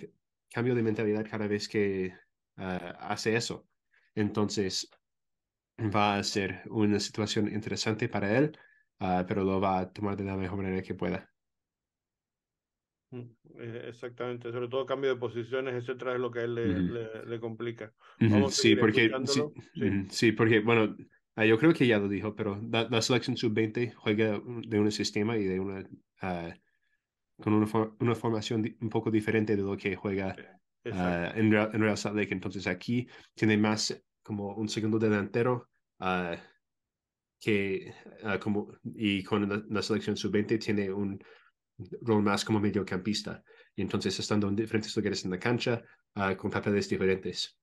cambio 0.54 0.76
de 0.76 0.84
mentalidad 0.84 1.26
cada 1.30 1.48
vez 1.48 1.68
que 1.70 2.14
uh, 2.58 2.62
hace 3.00 3.36
eso. 3.36 3.68
Entonces 4.16 4.90
va 5.80 6.18
a 6.18 6.24
ser 6.24 6.64
una 6.70 7.00
situación 7.00 7.48
interesante 7.54 8.10
para 8.10 8.38
él, 8.38 8.58
uh, 9.00 9.26
pero 9.28 9.44
lo 9.44 9.60
va 9.62 9.80
a 9.80 9.92
tomar 9.92 10.18
de 10.18 10.24
la 10.26 10.38
mejor 10.38 10.58
manera 10.58 10.82
que 10.82 10.96
pueda. 10.96 11.30
Exactamente, 13.60 14.52
sobre 14.52 14.70
todo 14.70 14.86
cambio 14.86 15.10
de 15.14 15.20
posiciones, 15.20 15.76
etcétera, 15.76 16.14
es 16.14 16.20
lo 16.20 16.32
que 16.32 16.40
a 16.40 16.44
él 16.44 16.56
le, 16.56 16.80
Ujú. 16.80 16.94
le, 16.94 17.26
le 17.26 17.40
complica. 17.42 17.94
Vamos 18.20 18.56
Sí, 18.56 18.76
porque, 18.76 19.12
sí. 19.26 19.44
Sí. 19.74 20.08
sí, 20.12 20.32
porque, 20.32 20.62
bueno, 20.62 20.96
ah, 21.36 21.46
yo 21.46 21.58
creo 21.58 21.74
que 21.74 21.88
ya 21.88 21.98
lo 21.98 22.08
dijo, 22.08 22.36
pero 22.36 22.62
la, 22.72 22.88
la 22.90 23.02
selección 23.02 23.36
sub-20 23.36 23.94
juega 23.96 24.40
de 24.68 24.80
un 24.80 24.92
sistema 24.92 25.38
y 25.38 25.44
de 25.44 25.60
una, 25.60 25.84
ah, 26.22 26.54
con 27.42 27.54
una, 27.54 27.68
for- 27.68 27.96
una 28.00 28.16
formación 28.16 28.76
un 28.80 28.90
poco 28.90 29.12
diferente 29.12 29.56
de 29.56 29.64
lo 29.64 29.76
que 29.76 29.96
juega 29.96 30.36
Exacto. 30.84 31.30
ah, 31.30 31.34
en, 31.36 31.52
Real, 31.52 31.70
en 31.74 31.82
Real 31.82 31.98
Salt 31.98 32.16
Lake. 32.16 32.34
Entonces 32.34 32.68
aquí 32.68 33.08
tiene 33.34 33.58
más 33.58 34.02
como 34.24 34.56
un 34.56 34.70
segundo 34.70 35.00
delantero 35.00 35.70
ah, 36.00 36.36
que 37.40 37.94
ah, 38.24 38.40
como, 38.40 38.72
y 38.96 39.24
con 39.24 39.50
la, 39.50 39.62
la 39.70 39.82
selección 39.82 40.16
sub-20 40.16 40.60
tiene 40.60 40.92
un 40.92 41.20
rol 42.02 42.22
más 42.22 42.46
como 42.46 42.60
mediocampista. 42.60 43.44
Y 43.76 43.82
entonces 43.82 44.18
estando 44.20 44.48
en 44.48 44.56
diferentes 44.56 44.96
lugares 44.96 45.26
en 45.26 45.32
la 45.32 45.40
cancha 45.40 45.82
con 46.38 46.52
papeles 46.52 46.88
diferentes. 46.90 47.58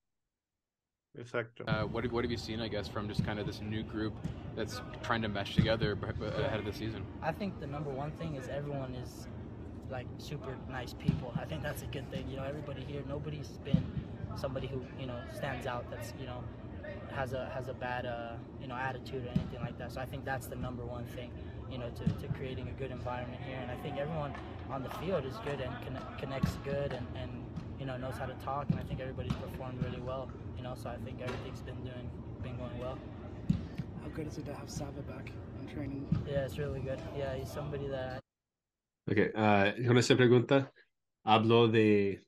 Exacto. 1.15 1.65
Uh, 1.65 1.87
what, 1.87 2.05
have- 2.05 2.13
what 2.13 2.25
have 2.25 2.31
you 2.31 2.37
seen, 2.39 2.61
I 2.61 2.69
guess, 2.69 2.89
from 2.89 3.09
just 3.09 3.25
kind 3.25 3.39
of 3.39 3.47
this 3.47 3.61
new 3.61 3.83
group 3.83 4.15
that's 4.57 4.81
trying 5.03 5.23
to 5.23 5.29
mesh 5.29 5.55
together 5.55 5.97
ahead 6.03 6.61
of 6.61 6.65
the 6.65 6.73
season? 6.73 7.05
I 7.23 7.33
think 7.33 7.59
the 7.61 7.67
number 7.67 7.91
one 7.91 8.13
thing 8.13 8.37
is 8.37 8.49
everyone 8.49 8.95
is 8.95 9.27
like 9.91 10.07
super 10.19 10.57
nice 10.71 10.93
people. 10.95 11.33
I 11.41 11.45
think 11.45 11.63
that's 11.63 11.83
a 11.83 11.87
good 11.87 12.11
thing. 12.11 12.29
You 12.29 12.37
know, 12.37 12.45
everybody 12.45 12.83
here, 12.83 13.03
nobody's 13.09 13.49
been 13.65 13.85
somebody 14.37 14.67
who 14.67 14.83
you 15.01 15.07
know 15.07 15.19
stands 15.35 15.67
out. 15.67 15.91
That's 15.91 16.13
you 16.21 16.27
know 16.27 16.43
has 17.15 17.33
a 17.33 17.51
has 17.55 17.69
a 17.69 17.75
bad 17.75 18.07
uh, 18.07 18.33
you 18.61 18.69
know 18.69 18.75
attitude 18.75 19.25
or 19.27 19.31
anything 19.31 19.61
like 19.61 19.79
that. 19.79 19.93
So 19.93 20.01
I 20.01 20.07
think 20.07 20.25
that's 20.25 20.47
the 20.47 20.57
number 20.57 20.85
one 20.85 21.05
thing. 21.07 21.31
You 21.71 21.79
know, 21.79 21.91
to, 21.91 22.05
to 22.05 22.29
creating 22.35 22.69
a 22.69 22.73
good 22.81 22.91
environment 22.91 23.43
here. 23.47 23.59
And 23.61 23.71
I 23.71 23.77
think 23.83 23.99
everyone 23.99 24.33
on 24.71 24.83
the 24.83 24.89
field 24.91 25.27
is 25.27 25.35
good 25.45 25.61
and 25.61 25.71
conne- 25.85 26.19
connects 26.19 26.57
good 26.65 26.93
and, 26.93 27.07
and 27.15 27.31
you 27.79 27.85
know 27.85 27.97
knows 27.99 28.15
how 28.15 28.27
to 28.27 28.35
talk. 28.35 28.67
And 28.71 28.81
I 28.81 28.83
think 28.85 29.01
everybody's 29.01 29.35
performed 29.35 29.83
really 29.85 30.01
well. 30.01 30.31
You 30.57 30.63
know, 30.63 30.75
so 30.75 30.91
I 30.91 30.97
think 31.05 31.21
everything's 31.21 31.61
been 31.61 31.81
doing 31.83 32.11
been 32.43 32.57
going 32.57 32.79
well. 32.79 32.99
How 34.03 34.09
good 34.09 34.29
is 34.29 34.39
it 34.39 34.47
to 34.47 34.55
have 34.55 34.71
Sava 34.71 35.03
back 35.03 35.31
in 35.61 35.75
training? 35.75 36.07
Yeah, 36.27 36.45
it's 36.45 36.59
really 36.59 36.81
good. 36.81 37.01
Yeah, 37.17 37.35
he's 37.35 37.51
somebody 37.51 37.87
that 37.89 38.23
Ok, 39.11 39.19
ah, 39.35 39.75
con 39.87 39.97
esta 39.99 40.17
pregunta 40.17 40.73
hablo 41.25 41.69
de 41.69 42.27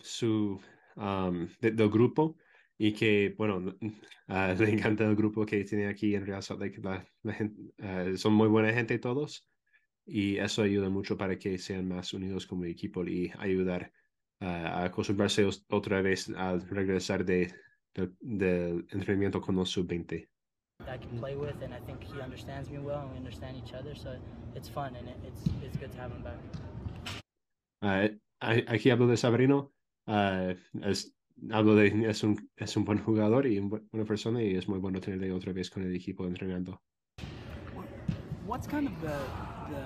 su 0.00 0.60
um, 0.96 1.48
de- 1.60 1.70
del 1.72 1.90
grupo 1.90 2.36
y 2.78 2.92
que, 2.92 3.34
bueno, 3.36 3.76
ah, 4.28 4.54
le 4.58 4.70
encanta 4.70 5.04
el 5.04 5.16
grupo 5.16 5.46
que 5.46 5.64
tiene 5.64 5.86
aquí 5.88 6.14
en 6.14 6.26
Real 6.26 6.42
Salt 6.42 6.60
Lake. 6.60 6.80
La, 6.82 7.06
la 7.22 7.32
gen- 7.34 7.72
ah, 7.80 8.06
son 8.16 8.34
muy 8.34 8.48
buena 8.48 8.72
gente 8.72 8.98
todos 8.98 9.48
y 10.06 10.38
eso 10.38 10.62
ayuda 10.64 10.90
mucho 10.90 11.18
para 11.18 11.38
que 11.38 11.58
sean 11.58 11.88
más 11.88 12.14
unidos 12.14 12.46
como 12.48 12.66
equipo 12.66 13.04
y 13.06 13.32
ayudar 13.38 13.92
a 14.40 14.84
acostumbrarse 14.86 15.46
os- 15.46 15.66
otra 15.70 16.02
vez 16.02 16.30
al 16.30 16.68
regresar 16.68 17.24
de, 17.26 17.54
del- 17.94 18.16
del 18.20 18.86
entrenamiento 18.90 19.42
con 19.42 19.56
los 19.56 19.70
sub-20. 19.70 20.31
I 20.88 20.96
can 20.96 21.18
play 21.18 21.36
with, 21.36 21.62
and 21.62 21.72
I 21.74 21.78
think 21.86 22.02
he 22.02 22.20
understands 22.20 22.70
me 22.70 22.78
well, 22.78 23.00
and 23.00 23.10
we 23.12 23.16
understand 23.18 23.56
each 23.56 23.74
other. 23.74 23.94
So 23.94 24.16
it's 24.54 24.68
fun, 24.68 24.94
and 24.96 25.08
it, 25.08 25.16
it's 25.26 25.42
it's 25.62 25.76
good 25.76 25.92
to 25.92 25.98
have 25.98 26.10
him 26.10 26.22
back. 26.22 26.38
A- 27.82 28.64
aquí 28.66 28.90
hablo 28.90 29.06
de 29.06 29.16
Sabrino. 29.16 29.70
ah, 30.08 30.54
es, 30.82 31.12
hablo 31.50 31.74
de 31.76 32.08
es 32.08 32.22
un, 32.24 32.36
es 32.56 32.76
un 32.76 32.84
buen 32.84 32.98
jugador 32.98 33.46
y 33.46 33.58
un 33.58 33.70
bu- 33.70 33.82
buena 33.92 34.06
persona 34.06 34.42
y 34.42 34.56
es 34.56 34.68
muy 34.68 34.78
bueno 34.78 35.00
tenerle 35.00 35.32
otra 35.32 35.52
vez 35.52 35.70
con 35.70 35.82
el 35.84 35.94
equipo 35.94 36.26
entrenando. 36.26 36.80
What's 38.46 38.66
kind 38.66 38.88
of 38.88 39.00
the 39.00 39.16
the 39.68 39.84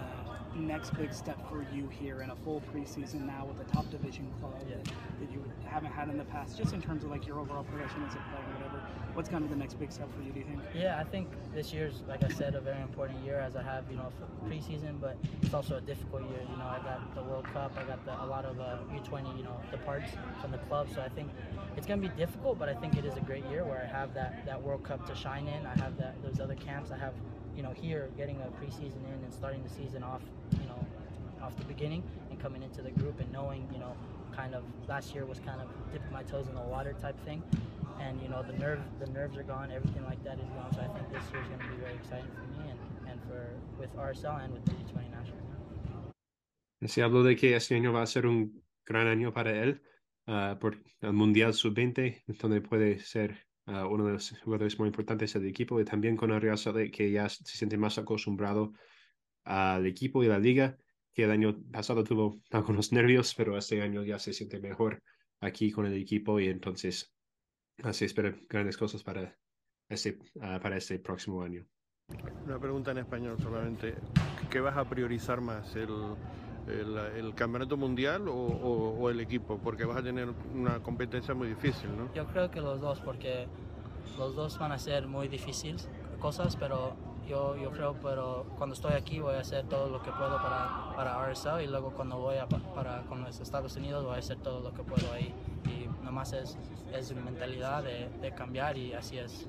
next 0.59 0.97
big 0.97 1.13
step 1.13 1.37
for 1.51 1.63
you 1.75 1.87
here 1.89 2.23
in 2.23 2.31
a 2.31 2.37
full 2.37 2.63
preseason 2.73 3.27
now 3.27 3.45
with 3.47 3.61
a 3.61 3.71
top 3.71 3.91
division 3.91 4.27
club 4.41 4.59
that, 4.69 4.85
that 5.21 5.31
you 5.31 5.45
haven't 5.67 5.93
had 5.93 6.09
in 6.09 6.17
the 6.17 6.25
past, 6.25 6.57
just 6.57 6.73
in 6.73 6.81
terms 6.81 7.05
of 7.05 7.11
like 7.11 7.27
your 7.27 7.39
overall 7.39 7.65
progression 7.65 8.03
as 8.09 8.15
a 8.15 8.19
player, 8.31 8.43
whatever. 8.55 8.66
What's 9.17 9.31
kind 9.31 9.45
of 9.45 9.49
the 9.49 9.57
next 9.57 9.79
big 9.79 9.91
step 9.91 10.15
for 10.15 10.23
you? 10.23 10.31
Do 10.31 10.41
you 10.41 10.45
think? 10.45 10.61
Yeah, 10.75 11.01
I 11.01 11.05
think 11.05 11.29
this 11.55 11.73
year's, 11.73 12.03
like 12.07 12.23
I 12.23 12.29
said, 12.29 12.55
a 12.55 12.61
very 12.61 12.83
important 12.83 13.25
year 13.25 13.39
as 13.39 13.57
I 13.57 13.63
have, 13.63 13.85
you 13.91 13.97
know, 13.97 14.13
preseason, 14.47 15.01
but 15.01 15.17
it's 15.41 15.55
also 15.55 15.77
a 15.77 15.81
difficult 15.81 16.21
year. 16.29 16.41
You 16.51 16.59
know, 16.59 16.67
I 16.67 16.81
got 16.85 17.15
the 17.15 17.23
World 17.23 17.47
Cup, 17.47 17.73
I 17.79 17.85
got 17.85 18.05
the, 18.05 18.13
a 18.23 18.27
lot 18.27 18.45
of 18.45 18.61
uh, 18.61 18.77
U20, 18.93 19.39
you 19.39 19.45
know, 19.45 19.59
departs 19.71 20.11
from 20.43 20.51
the 20.51 20.59
club, 20.59 20.89
so 20.95 21.01
I 21.01 21.09
think 21.09 21.31
it's 21.79 21.87
going 21.87 22.03
to 22.03 22.07
be 22.07 22.15
difficult, 22.15 22.59
but 22.59 22.69
I 22.69 22.75
think 22.75 22.99
it 22.99 23.07
is 23.07 23.17
a 23.17 23.21
great 23.21 23.47
year 23.47 23.65
where 23.65 23.83
I 23.83 23.87
have 23.87 24.13
that, 24.13 24.45
that 24.45 24.63
World 24.63 24.85
Cup 24.85 25.07
to 25.09 25.15
shine 25.15 25.49
in. 25.49 25.65
I 25.65 25.75
have 25.81 25.97
that 25.97 26.23
those 26.23 26.39
other 26.39 26.55
camps. 26.55 26.91
I 26.91 26.99
have, 26.99 27.15
you 27.57 27.63
know, 27.63 27.71
here 27.71 28.11
getting 28.19 28.37
a 28.43 28.63
preseason 28.63 29.01
in 29.09 29.25
and 29.25 29.33
starting 29.33 29.63
the 29.63 29.71
season 29.71 30.03
off, 30.03 30.21
you 30.61 30.69
know, 30.69 30.85
off 31.43 31.57
the 31.57 31.65
beginning 31.65 32.03
and 32.29 32.39
coming 32.39 32.63
into 32.63 32.83
the 32.83 32.91
group 32.91 33.19
and 33.19 33.33
knowing, 33.33 33.67
you 33.73 33.79
know, 33.79 33.97
kind 34.37 34.55
of 34.55 34.63
last 34.87 35.15
year 35.15 35.25
was 35.25 35.41
kind 35.41 35.63
of 35.63 35.69
dipping 35.91 36.13
my 36.13 36.23
toes 36.25 36.49
in 36.49 36.55
the 36.55 36.61
water 36.61 36.95
type 37.01 37.19
thing. 37.25 37.43
And 38.01 38.21
you 38.23 38.29
know 38.29 38.43
the 38.43 38.57
nerve, 38.59 38.81
the 39.01 39.11
nerves 39.11 39.37
are 39.37 39.43
gone, 39.43 39.71
everything 39.71 40.05
like 40.05 40.23
that 40.25 40.39
is 40.39 40.49
gone. 40.57 40.73
So 40.75 40.81
I 40.81 40.89
think 40.95 41.11
this 41.11 41.25
year 41.33 41.43
is 41.43 41.49
going 41.49 41.61
to 41.61 41.69
be 41.75 41.81
very 41.81 41.95
exciting 41.95 42.31
for 42.37 42.47
me 42.55 42.71
and, 42.71 42.81
and 43.11 43.21
for 43.27 43.41
with 43.79 43.95
RSL 43.97 44.45
and 44.45 44.53
with 44.53 44.65
the 44.65 44.73
U20 44.73 45.11
national. 45.11 45.47
Se 46.87 47.03
habló 47.03 47.23
de 47.25 47.37
que 47.37 47.57
este 47.57 47.75
año 47.75 47.93
va 47.93 48.03
a 48.03 48.07
ser 48.07 48.27
un 48.27 48.63
gran 48.85 49.07
año 49.07 49.33
para 49.33 49.51
él 49.63 49.83
ah, 50.27 50.57
por 50.61 50.77
el 51.01 51.13
Mundial 51.13 51.55
Sub-20, 51.55 52.25
donde 52.39 52.61
puede 52.61 52.99
ser 52.99 53.47
ah, 53.67 53.87
uno 53.87 54.07
de 54.07 54.13
los 54.13 54.39
jugadores 54.45 54.79
muy 54.79 54.89
importantes 54.89 55.33
del 55.33 55.47
equipo 55.47 55.81
y 55.81 55.85
también 55.85 56.17
con 56.17 56.31
el 56.31 56.41
Real 56.41 56.59
Salt 56.59 56.93
que 56.93 57.11
ya 57.11 57.29
se 57.29 57.45
siente 57.45 57.77
más 57.77 57.99
acostumbrado 57.99 58.73
al 59.45 59.87
equipo 59.87 60.23
y 60.23 60.29
la 60.29 60.39
liga, 60.39 60.77
que 61.15 61.25
el 61.25 61.31
año 61.31 61.57
pasado 61.73 62.05
tuvo 62.05 62.39
algunos 62.51 62.93
nervios, 62.93 63.35
pero 63.35 63.57
este 63.57 63.81
año 63.81 64.05
ya 64.05 64.19
se 64.19 64.33
siente 64.33 64.61
mejor 64.61 65.03
aquí 65.41 65.71
con 65.71 65.87
el 65.87 65.95
equipo 65.95 66.39
y 66.41 66.49
entonces 66.49 67.16
así 67.83 68.05
espera 68.05 68.35
grandes 68.49 68.77
cosas 68.77 69.03
para 69.03 69.37
este, 69.89 70.19
ah, 70.41 70.59
para 70.63 70.77
este 70.77 70.99
próximo 70.99 71.43
año. 71.43 71.65
Una 72.45 72.59
pregunta 72.59 72.91
en 72.93 72.99
español 72.99 73.39
solamente. 73.41 73.95
¿Qué 74.51 74.61
vas 74.61 74.77
a 74.77 74.85
priorizar 74.85 75.41
más? 75.41 75.75
¿El, 75.77 75.91
el, 76.69 76.97
el 77.17 77.35
campeonato 77.35 77.77
mundial 77.77 78.29
o, 78.29 78.35
o- 78.35 78.99
o 78.99 79.11
el 79.11 79.21
equipo? 79.21 79.59
Porque 79.59 79.85
vas 79.85 79.99
a 79.99 80.03
tener 80.03 80.29
una 80.55 80.81
competencia 80.81 81.35
muy 81.35 81.49
difícil, 81.49 81.97
¿no? 81.97 82.13
Yo 82.15 82.27
creo 82.27 82.51
que 82.51 82.61
los 82.61 82.81
dos, 82.81 83.01
porque 83.01 83.47
los 84.19 84.35
dos 84.37 84.59
van 84.59 84.73
a 84.73 84.79
ser 84.79 85.07
muy 85.09 85.29
difíciles 85.29 85.89
cosas, 86.21 86.57
pero 86.57 86.95
yo, 87.29 87.57
yo 87.57 87.71
creo, 87.71 87.95
pero 88.03 88.47
cuando 88.57 88.75
estoy 88.75 88.93
aquí 88.95 89.19
voy 89.21 89.35
a 89.35 89.41
hacer 89.41 89.67
todo 89.67 89.89
lo 89.89 90.03
que 90.03 90.11
puedo 90.13 90.37
para, 90.43 90.93
para 90.95 91.27
RSL 91.31 91.63
y 91.63 91.67
luego 91.67 91.91
cuando 91.93 92.19
voy 92.19 92.37
a, 92.37 92.47
pa- 92.49 92.59
para 92.75 93.03
con 93.03 93.23
los 93.23 93.41
Estados 93.41 93.77
Unidos 93.77 94.05
voy 94.05 94.15
a 94.17 94.19
hacer 94.19 94.39
todo 94.39 94.61
lo 94.61 94.73
que 94.73 94.83
puedo 94.83 95.13
ahí. 95.13 95.35
Y 95.67 96.05
nomás 96.05 96.33
es, 96.33 96.57
es 96.93 97.15
mentalidad 97.15 97.83
de, 97.83 98.09
de 98.21 98.33
cambiar 98.35 98.77
y 98.79 98.93
así 98.95 99.19
es. 99.19 99.47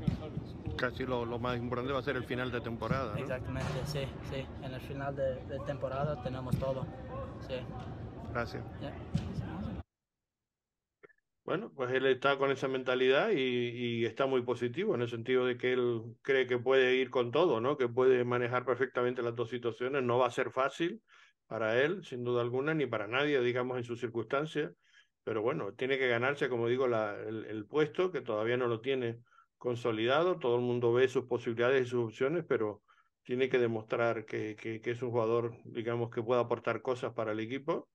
Casi 0.75 1.05
lo, 1.05 1.25
lo 1.25 1.39
más 1.39 1.57
importante 1.57 1.93
va 1.93 1.99
a 1.99 2.03
ser 2.03 2.15
el 2.17 2.23
final 2.23 2.51
de 2.51 2.61
temporada, 2.61 3.13
¿no? 3.13 3.19
Exactamente, 3.19 3.69
sí, 3.85 4.01
sí. 4.29 4.45
En 4.63 4.73
el 4.73 4.81
final 4.81 5.15
de, 5.15 5.35
de 5.45 5.59
temporada 5.65 6.21
tenemos 6.21 6.55
todo. 6.57 6.85
Sí. 7.47 7.55
Gracias. 8.33 8.63
Bueno, 11.47 11.71
pues 11.73 11.89
él 11.93 12.05
está 12.07 12.37
con 12.37 12.51
esa 12.51 12.67
mentalidad 12.67 13.29
y, 13.31 14.03
está 14.05 14.25
muy 14.25 14.41
positivo 14.41 14.95
en 14.95 15.01
el 15.01 15.09
sentido 15.09 15.45
de 15.45 15.57
que 15.57 15.71
él 15.71 16.03
cree 16.21 16.45
que 16.45 16.57
puede 16.57 16.95
ir 16.95 17.09
con 17.09 17.31
todo, 17.31 17.61
¿no? 17.61 17.77
Que 17.77 17.87
puede 17.87 18.25
manejar 18.25 18.65
perfectamente 18.65 19.21
las 19.21 19.33
dos 19.33 19.49
situaciones. 19.49 20.03
No 20.03 20.17
va 20.17 20.27
a 20.27 20.31
ser 20.31 20.51
fácil 20.51 21.01
para 21.47 21.81
él, 21.81 22.03
sin 22.03 22.25
duda 22.25 22.41
alguna, 22.41 22.73
ni 22.73 22.85
para 22.85 23.07
nadie, 23.07 23.39
digamos, 23.39 23.77
en 23.77 23.85
sus 23.85 24.01
circunstancias, 24.01 24.73
pero 25.23 25.41
bueno, 25.41 25.73
tiene 25.73 25.97
que 25.97 26.09
ganarse, 26.09 26.49
como 26.49 26.67
digo, 26.67 26.85
el, 26.85 27.65
puesto, 27.65 28.11
que 28.11 28.19
todavía 28.19 28.57
no 28.57 28.67
lo 28.67 28.81
tiene 28.81 29.19
consolidado, 29.57 30.39
todo 30.39 30.57
el 30.57 30.63
mundo 30.63 30.91
ve 30.91 31.07
sus 31.07 31.27
posibilidades 31.27 31.87
y 31.87 31.89
sus 31.89 32.07
opciones, 32.07 32.43
pero 32.45 32.83
tiene 33.23 33.47
que 33.47 33.57
demostrar 33.57 34.25
que, 34.25 34.57
que, 34.57 34.81
que 34.81 34.91
es 34.91 35.01
un 35.01 35.11
jugador, 35.11 35.55
digamos, 35.63 36.09
que 36.09 36.21
pueda 36.21 36.41
aportar 36.41 36.81
cosas 36.81 37.13
para 37.13 37.31
el 37.31 37.39
equipo. 37.39 37.87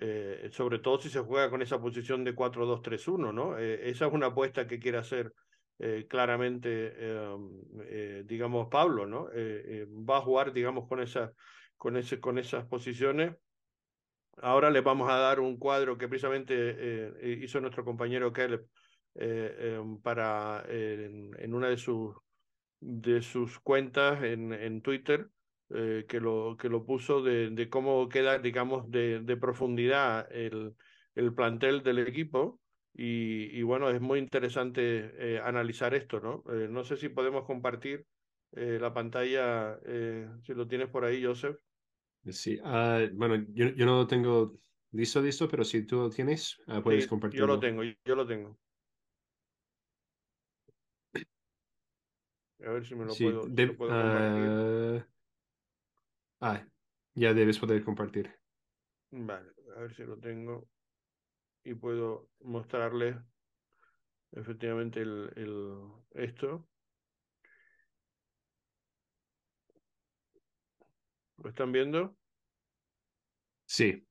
Eh, 0.00 0.48
sobre 0.52 0.78
todo 0.78 1.00
si 1.00 1.10
se 1.10 1.18
juega 1.18 1.50
con 1.50 1.60
esa 1.60 1.80
posición 1.80 2.22
de 2.22 2.32
4-2-3-1, 2.32 3.32
¿no? 3.32 3.58
Eh, 3.58 3.90
esa 3.90 4.06
es 4.06 4.12
una 4.12 4.26
apuesta 4.26 4.64
que 4.68 4.78
quiere 4.78 4.98
hacer 4.98 5.34
eh, 5.80 6.06
claramente, 6.08 6.94
digamos, 8.24 8.68
Pablo, 8.68 9.06
¿no? 9.06 9.28
va 10.08 10.18
a 10.18 10.20
jugar, 10.20 10.52
digamos, 10.52 10.88
con, 10.88 11.00
esa, 11.00 11.32
con, 11.76 12.00
con 12.20 12.38
esas 12.38 12.64
posiciones. 12.66 13.34
Ahora 14.40 14.70
le 14.70 14.82
vamos 14.82 15.10
a 15.10 15.16
dar 15.16 15.40
un 15.40 15.56
cuadro 15.58 15.98
que 15.98 16.06
precisamente 16.06 17.12
hizo 17.42 17.60
nuestro 17.60 17.84
compañero 17.84 18.32
Caleb 18.32 18.66
para, 20.02 20.64
en, 20.68 21.30
en, 21.38 21.54
una 21.54 21.68
de 21.68 21.76
sus, 21.76 22.14
de 22.80 23.20
sus 23.22 23.58
cuentas 23.58 24.22
en, 24.22 24.52
en 24.52 24.80
Twitter, 24.80 25.28
eh, 25.70 26.04
que, 26.08 26.20
lo, 26.20 26.56
que 26.58 26.68
lo 26.68 26.84
puso 26.84 27.22
de, 27.22 27.50
de 27.50 27.68
cómo 27.68 28.08
queda, 28.08 28.38
digamos, 28.38 28.90
de, 28.90 29.20
de 29.20 29.36
profundidad 29.36 30.26
el, 30.30 30.74
el, 31.14 31.34
plantel 31.34 31.82
del 31.82 31.98
equipo. 31.98 32.60
Y, 32.94 33.56
y 33.56 33.62
bueno, 33.62 33.90
es 33.90 34.00
muy 34.00 34.18
interesante 34.18 35.12
eh, 35.18 35.40
analizar 35.40 35.94
esto, 35.94 36.20
¿no? 36.20 36.42
Eh, 36.52 36.68
no 36.68 36.82
sé 36.84 36.96
si 36.96 37.08
podemos 37.08 37.44
compartir 37.44 38.06
la 38.50 38.94
pantalla, 38.94 39.78
si 40.42 40.54
lo 40.54 40.66
tienes 40.66 40.88
por 40.88 41.04
ahí, 41.04 41.22
Joseph. 41.22 41.58
Sí, 42.30 42.58
uh, 42.60 43.08
bueno, 43.12 43.44
yo, 43.52 43.68
yo, 43.68 43.86
no 43.86 44.06
tengo 44.06 44.58
listo, 44.92 45.20
listo, 45.20 45.48
pero 45.48 45.64
si 45.64 45.86
tú 45.86 45.96
lo 45.96 46.10
tienes, 46.10 46.58
uh, 46.66 46.82
puedes 46.82 47.04
sí, 47.04 47.08
compartirlo. 47.08 47.46
Yo 47.46 47.54
lo 47.54 47.60
tengo, 47.60 47.82
yo 47.82 48.16
lo 48.16 48.26
tengo. 48.26 48.58
A 52.64 52.70
ver 52.70 52.84
si 52.84 52.94
me 52.94 53.04
lo 53.04 53.12
sí, 53.12 53.24
puedo, 53.24 53.46
de, 53.46 53.66
lo 53.66 53.76
puedo 53.76 53.90
compartir. 53.90 54.48
Uh, 54.48 55.17
Ah, 56.40 56.64
ya 57.14 57.34
debes 57.34 57.58
poder 57.58 57.82
compartir. 57.84 58.32
Vale, 59.10 59.50
a 59.76 59.80
ver 59.80 59.94
si 59.94 60.04
lo 60.04 60.18
tengo 60.18 60.68
y 61.64 61.74
puedo 61.74 62.30
mostrarles 62.40 63.16
efectivamente 64.32 65.00
el, 65.00 65.32
el, 65.36 65.78
esto. 66.14 66.68
¿Lo 71.42 71.50
están 71.50 71.72
viendo? 71.72 72.16
Sí. 73.66 74.04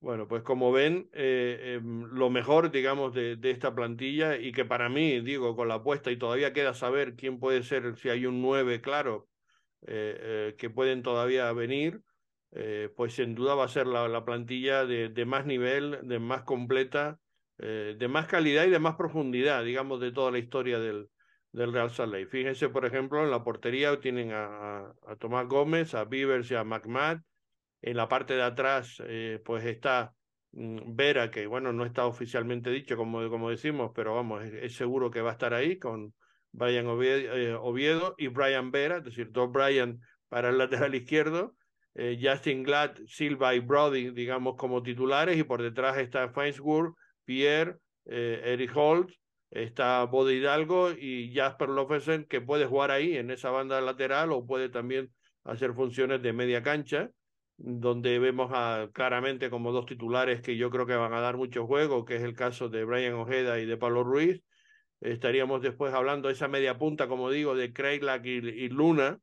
Bueno, 0.00 0.28
pues 0.28 0.42
como 0.42 0.70
ven, 0.70 1.08
eh, 1.12 1.78
eh, 1.78 1.80
lo 1.82 2.28
mejor, 2.28 2.70
digamos, 2.70 3.14
de, 3.14 3.36
de, 3.36 3.50
esta 3.50 3.74
plantilla 3.74 4.36
y 4.36 4.52
que 4.52 4.66
para 4.66 4.90
mí, 4.90 5.20
digo, 5.20 5.56
con 5.56 5.68
la 5.68 5.76
apuesta 5.76 6.10
y 6.10 6.18
todavía 6.18 6.52
queda 6.52 6.74
saber 6.74 7.16
quién 7.16 7.38
puede 7.38 7.62
ser, 7.62 7.96
si 7.96 8.10
hay 8.10 8.26
un 8.26 8.42
9, 8.42 8.82
claro, 8.82 9.28
eh, 9.86 10.16
eh, 10.20 10.54
que 10.56 10.70
pueden 10.70 11.02
todavía 11.02 11.52
venir, 11.52 12.00
eh, 12.52 12.90
pues 12.96 13.14
sin 13.14 13.34
duda 13.34 13.54
va 13.54 13.64
a 13.64 13.68
ser 13.68 13.86
la, 13.86 14.08
la 14.08 14.24
plantilla 14.24 14.86
de, 14.86 15.24
más 15.26 15.44
nivel, 15.44 15.98
de 16.04 16.18
más 16.18 16.42
completa, 16.42 17.18
de 17.56 18.08
más 18.08 18.26
calidad 18.26 18.64
y 18.64 18.70
de 18.70 18.80
más 18.80 18.96
profundidad, 18.96 19.62
digamos, 19.62 20.00
de 20.00 20.10
toda 20.10 20.32
la 20.32 20.38
historia 20.38 20.78
del, 20.80 21.08
Real 21.52 21.90
Salt 21.90 22.12
Lake. 22.12 22.26
Fíjense, 22.26 22.68
por 22.68 22.84
ejemplo, 22.84 23.22
en 23.22 23.30
la 23.30 23.44
portería 23.44 24.00
tienen 24.00 24.32
a, 24.32 24.46
a, 24.46 24.94
a 25.06 25.16
Tomás 25.16 25.46
Gómez, 25.46 25.94
a 25.94 26.04
Beavers 26.04 26.50
y 26.50 26.56
a 26.56 26.64
McMahon. 26.64 27.24
En 27.80 27.96
la 27.96 28.08
parte 28.08 28.34
de 28.34 28.42
atrás, 28.42 29.00
pues 29.44 29.64
está 29.64 30.14
mm, 30.50 30.96
Vera, 30.96 31.30
que 31.30 31.46
bueno, 31.46 31.72
no 31.72 31.84
está 31.84 32.06
oficialmente 32.06 32.70
dicho, 32.70 32.96
como, 32.96 33.28
como 33.30 33.50
decimos, 33.50 33.92
pero 33.94 34.16
vamos, 34.16 34.42
es, 34.42 34.52
es 34.54 34.74
seguro 34.74 35.10
que 35.10 35.20
va 35.20 35.30
a 35.30 35.34
estar 35.34 35.54
ahí 35.54 35.78
con 35.78 36.12
Brian 36.54 36.86
Oviedo, 36.86 37.36
eh, 37.36 37.54
Oviedo, 37.54 38.14
y 38.16 38.28
Brian 38.28 38.70
Vera, 38.70 38.98
es 38.98 39.04
decir, 39.04 39.30
dos 39.32 39.50
Brian 39.50 40.00
para 40.28 40.50
el 40.50 40.58
lateral 40.58 40.94
izquierdo, 40.94 41.56
eh, 41.94 42.18
Justin 42.20 42.62
Glad, 42.62 42.96
Silva 43.06 43.54
y 43.54 43.60
Brody, 43.60 44.10
digamos, 44.10 44.54
como 44.56 44.82
titulares, 44.82 45.36
y 45.36 45.42
por 45.42 45.62
detrás 45.62 45.98
está 45.98 46.28
Fainsworth, 46.28 46.94
Pierre, 47.24 47.78
eh, 48.06 48.40
Eric 48.44 48.70
Holt, 48.76 49.10
está 49.50 50.04
Bode 50.04 50.34
Hidalgo 50.34 50.92
y 50.92 51.32
Jasper 51.34 51.68
Lofesen, 51.68 52.24
que 52.24 52.40
puede 52.40 52.66
jugar 52.66 52.92
ahí 52.92 53.16
en 53.16 53.30
esa 53.30 53.50
banda 53.50 53.80
lateral 53.80 54.30
o 54.32 54.46
puede 54.46 54.68
también 54.68 55.10
hacer 55.42 55.74
funciones 55.74 56.22
de 56.22 56.32
media 56.32 56.62
cancha, 56.62 57.10
donde 57.56 58.18
vemos 58.18 58.50
claramente 58.92 59.50
como 59.50 59.72
dos 59.72 59.86
titulares 59.86 60.40
que 60.40 60.56
yo 60.56 60.70
creo 60.70 60.86
que 60.86 60.96
van 60.96 61.12
a 61.12 61.20
dar 61.20 61.36
mucho 61.36 61.66
juego, 61.66 62.04
que 62.04 62.16
es 62.16 62.22
el 62.22 62.34
caso 62.34 62.68
de 62.68 62.84
Brian 62.84 63.14
Ojeda 63.14 63.60
y 63.60 63.66
de 63.66 63.76
Pablo 63.76 64.02
Ruiz, 64.02 64.42
Estaríamos 65.04 65.60
después 65.60 65.92
hablando 65.92 66.28
de 66.28 66.34
esa 66.34 66.48
media 66.48 66.78
punta, 66.78 67.08
como 67.08 67.30
digo, 67.30 67.54
de 67.54 67.74
Craiglack 67.74 68.24
y, 68.24 68.68
Luna, 68.70 69.18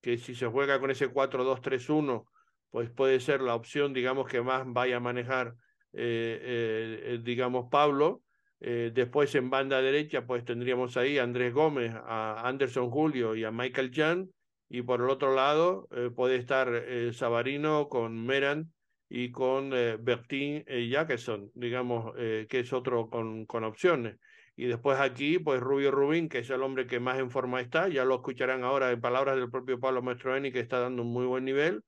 que 0.00 0.18
si 0.18 0.34
se 0.34 0.48
juega 0.48 0.80
con 0.80 0.90
ese 0.90 1.08
4-2-3-1, 1.08 2.24
pues 2.70 2.90
puede 2.90 3.20
ser 3.20 3.40
la 3.40 3.54
opción, 3.54 3.92
digamos, 3.92 4.26
que 4.26 4.42
más 4.42 4.64
vaya 4.66 4.96
a 4.96 5.00
manejar, 5.00 5.54
eh, 5.92 7.04
eh, 7.04 7.20
digamos, 7.22 7.66
Pablo. 7.70 8.22
Eh, 8.58 8.90
después 8.92 9.32
en 9.36 9.50
banda 9.50 9.80
derecha, 9.80 10.26
pues 10.26 10.44
tendríamos 10.44 10.96
ahí 10.96 11.18
a 11.18 11.22
Andrés 11.22 11.54
Gómez, 11.54 11.94
a 11.94 12.48
Anderson 12.48 12.90
Julio 12.90 13.36
y 13.36 13.44
a 13.44 13.52
Michael 13.52 13.92
Jan. 13.94 14.28
Y 14.68 14.82
por 14.82 15.00
el 15.00 15.10
otro 15.10 15.34
lado 15.34 15.88
puede 16.14 16.36
estar 16.36 16.84
Sabarino 17.12 17.88
con 17.88 18.24
Meran 18.24 18.72
y 19.08 19.32
con 19.32 19.70
Bertín 19.70 20.64
Jackeson, 20.64 21.50
digamos, 21.54 22.14
que 22.14 22.60
es 22.60 22.72
otro 22.72 23.08
con, 23.08 23.46
con 23.46 23.64
opciones. 23.64 24.16
Y 24.60 24.66
después 24.66 25.00
aquí, 25.00 25.38
pues 25.38 25.58
Rubio 25.58 25.90
Rubín, 25.90 26.28
que 26.28 26.40
es 26.40 26.50
el 26.50 26.62
hombre 26.62 26.86
que 26.86 27.00
más 27.00 27.18
en 27.18 27.30
forma 27.30 27.62
está, 27.62 27.88
ya 27.88 28.04
lo 28.04 28.16
escucharán 28.16 28.62
ahora 28.62 28.90
en 28.90 29.00
palabras 29.00 29.36
del 29.36 29.50
propio 29.50 29.80
Pablo 29.80 30.02
Mastroeni, 30.02 30.52
que 30.52 30.60
está 30.60 30.80
dando 30.80 31.00
un 31.00 31.10
muy 31.10 31.24
buen 31.24 31.46
nivel. 31.46 31.82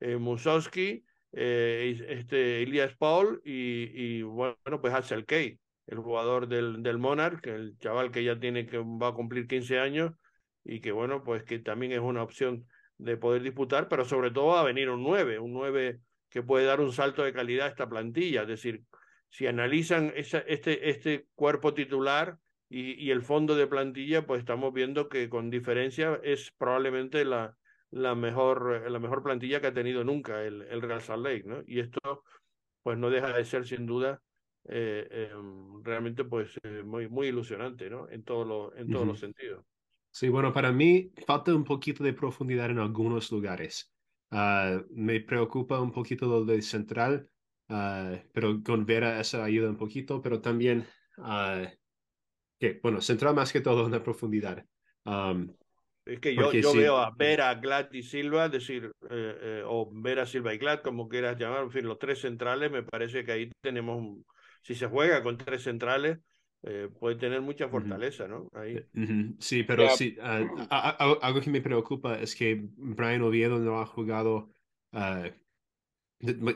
Eh, 0.00 0.16
Musowski, 0.16 1.04
eh, 1.32 2.02
este, 2.08 2.62
Elias 2.62 2.96
Paul 2.96 3.42
y, 3.44 3.90
y, 3.92 4.22
bueno, 4.22 4.56
pues 4.80 4.94
Axel 4.94 5.26
Kay, 5.26 5.60
el 5.86 5.98
jugador 5.98 6.48
del, 6.48 6.82
del 6.82 6.96
Monarch, 6.96 7.46
el 7.46 7.76
chaval 7.78 8.10
que 8.10 8.24
ya 8.24 8.40
tiene 8.40 8.64
que 8.64 8.78
va 8.78 9.08
a 9.08 9.14
cumplir 9.14 9.46
15 9.46 9.78
años 9.78 10.12
y 10.64 10.80
que 10.80 10.92
bueno, 10.92 11.24
pues 11.24 11.42
que 11.42 11.58
también 11.58 11.92
es 11.92 12.00
una 12.00 12.22
opción 12.22 12.66
de 12.96 13.18
poder 13.18 13.42
disputar, 13.42 13.86
pero 13.90 14.06
sobre 14.06 14.30
todo 14.30 14.46
va 14.46 14.60
a 14.62 14.64
venir 14.64 14.88
un 14.88 15.02
9, 15.02 15.40
un 15.40 15.52
9 15.52 16.00
que 16.30 16.42
puede 16.42 16.64
dar 16.64 16.80
un 16.80 16.90
salto 16.90 17.22
de 17.22 17.34
calidad 17.34 17.66
a 17.66 17.70
esta 17.70 17.86
plantilla, 17.86 18.42
es 18.42 18.48
decir, 18.48 18.82
si 19.34 19.48
analizan 19.48 20.12
esa, 20.14 20.38
este, 20.46 20.90
este 20.90 21.26
cuerpo 21.34 21.74
titular 21.74 22.38
y, 22.68 22.92
y, 23.04 23.10
el 23.10 23.22
fondo 23.22 23.56
de 23.56 23.66
plantilla, 23.66 24.26
pues 24.26 24.38
estamos 24.38 24.72
viendo 24.72 25.08
que 25.08 25.28
con 25.28 25.50
diferencia 25.50 26.20
es 26.22 26.52
probablemente 26.56 27.24
la, 27.24 27.56
la, 27.90 28.14
mejor, 28.14 28.88
la 28.88 29.00
mejor 29.00 29.24
plantilla 29.24 29.60
que 29.60 29.66
ha 29.66 29.74
tenido 29.74 30.04
nunca 30.04 30.44
el, 30.44 30.62
el 30.62 30.80
Real 30.80 31.00
Salt 31.02 31.24
Lake, 31.24 31.42
¿no? 31.46 31.64
Y 31.66 31.80
esto 31.80 32.22
pues 32.84 32.96
no 32.96 33.10
deja 33.10 33.36
de 33.36 33.44
ser 33.44 33.66
sin 33.66 33.86
duda 33.86 34.22
eh, 34.68 35.08
eh, 35.10 35.32
realmente 35.82 36.24
pues 36.24 36.56
eh, 36.62 36.84
muy, 36.84 37.08
muy 37.08 37.26
ilusionante, 37.26 37.90
¿no? 37.90 38.08
En, 38.08 38.22
todo 38.22 38.44
lo, 38.44 38.76
en 38.76 38.88
todos 38.88 39.02
uh 39.02 39.04
-huh. 39.04 39.08
los 39.08 39.18
sentidos. 39.18 39.64
Sí, 40.12 40.28
bueno, 40.28 40.52
para 40.52 40.70
mí 40.70 41.10
falta 41.26 41.52
un 41.52 41.64
poquito 41.64 42.04
de 42.04 42.12
profundidad 42.12 42.70
en 42.70 42.78
algunos 42.78 43.32
lugares. 43.32 43.92
Uh, 44.30 44.80
me 44.90 45.18
preocupa 45.18 45.80
un 45.80 45.90
poquito 45.90 46.26
lo 46.26 46.44
de 46.44 46.62
central, 46.62 47.28
Uh, 47.68 48.18
pero 48.32 48.62
con 48.62 48.84
Vera 48.84 49.20
eso 49.20 49.42
ayuda 49.42 49.70
un 49.70 49.76
poquito, 49.76 50.20
pero 50.20 50.40
también, 50.40 50.86
uh, 51.18 51.66
que, 52.60 52.78
bueno, 52.82 53.00
central 53.00 53.34
más 53.34 53.52
que 53.52 53.62
todo 53.62 53.86
en 53.86 53.92
la 53.92 54.02
profundidad. 54.02 54.64
Um, 55.04 55.48
es 56.04 56.20
que 56.20 56.34
yo, 56.34 56.52
yo 56.52 56.72
sí, 56.72 56.78
veo 56.78 56.98
a 56.98 57.10
Vera, 57.16 57.54
Glad 57.54 57.90
y 57.92 58.02
Silva, 58.02 58.50
decir, 58.50 58.92
eh, 59.10 59.38
eh, 59.40 59.62
o 59.66 59.90
Vera, 59.90 60.26
Silva 60.26 60.52
y 60.52 60.58
Glad, 60.58 60.82
como 60.82 61.08
quieras 61.08 61.38
llamar, 61.38 61.62
en 61.62 61.70
fin, 61.70 61.86
los 61.86 61.98
tres 61.98 62.20
centrales, 62.20 62.70
me 62.70 62.82
parece 62.82 63.24
que 63.24 63.32
ahí 63.32 63.50
tenemos, 63.62 63.96
un, 63.96 64.26
si 64.60 64.74
se 64.74 64.86
juega 64.86 65.22
con 65.22 65.38
tres 65.38 65.62
centrales, 65.62 66.18
eh, 66.62 66.90
puede 67.00 67.16
tener 67.16 67.40
mucha 67.40 67.68
fortaleza, 67.68 68.24
uh. 68.24 68.28
¿no? 68.28 68.48
Ahí. 68.52 68.76
Uh 68.76 69.00
-huh. 69.00 69.36
Sí, 69.38 69.62
pero 69.62 69.84
yeah. 69.84 69.96
sí, 69.96 70.16
uh, 70.18 71.18
algo 71.22 71.40
que 71.40 71.50
me 71.50 71.62
preocupa 71.62 72.18
es 72.18 72.34
que 72.34 72.60
Brian 72.76 73.22
Oviedo 73.22 73.58
no 73.58 73.80
ha 73.80 73.86
jugado 73.86 74.50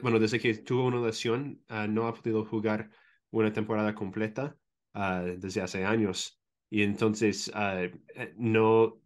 bueno, 0.03 0.19
desde 0.19 0.39
que 0.39 0.55
tuvo 0.55 0.87
una 0.87 1.05
lesión, 1.05 1.63
uh, 1.71 1.87
no 1.89 2.07
ha 2.07 2.15
podido 2.15 2.45
jugar 2.45 2.91
una 3.31 3.53
temporada 3.53 3.95
completa 3.95 4.57
uh, 4.95 5.37
desde 5.39 5.61
hace 5.61 5.85
años. 5.85 6.41
Y 6.71 6.83
entonces, 6.83 7.51
uh, 7.55 7.89
no, 8.37 9.01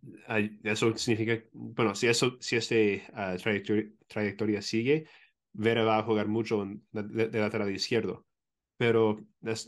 eso 0.65 0.97
significa, 0.97 1.45
bueno, 1.53 1.95
si, 1.95 2.09
eso, 2.09 2.37
si 2.41 2.57
este 2.57 3.05
trayectoria, 3.41 3.89
trayectoria, 4.09 4.63
sigue, 4.63 5.07
Vera 5.53 5.85
va 5.85 5.99
a 5.99 6.03
jugar 6.03 6.27
mucho 6.27 6.67
de, 6.91 7.03
de, 7.03 7.29
de 7.29 7.41
lateral 7.41 7.71
izquierdo. 7.71 8.27
Pero 8.79 9.21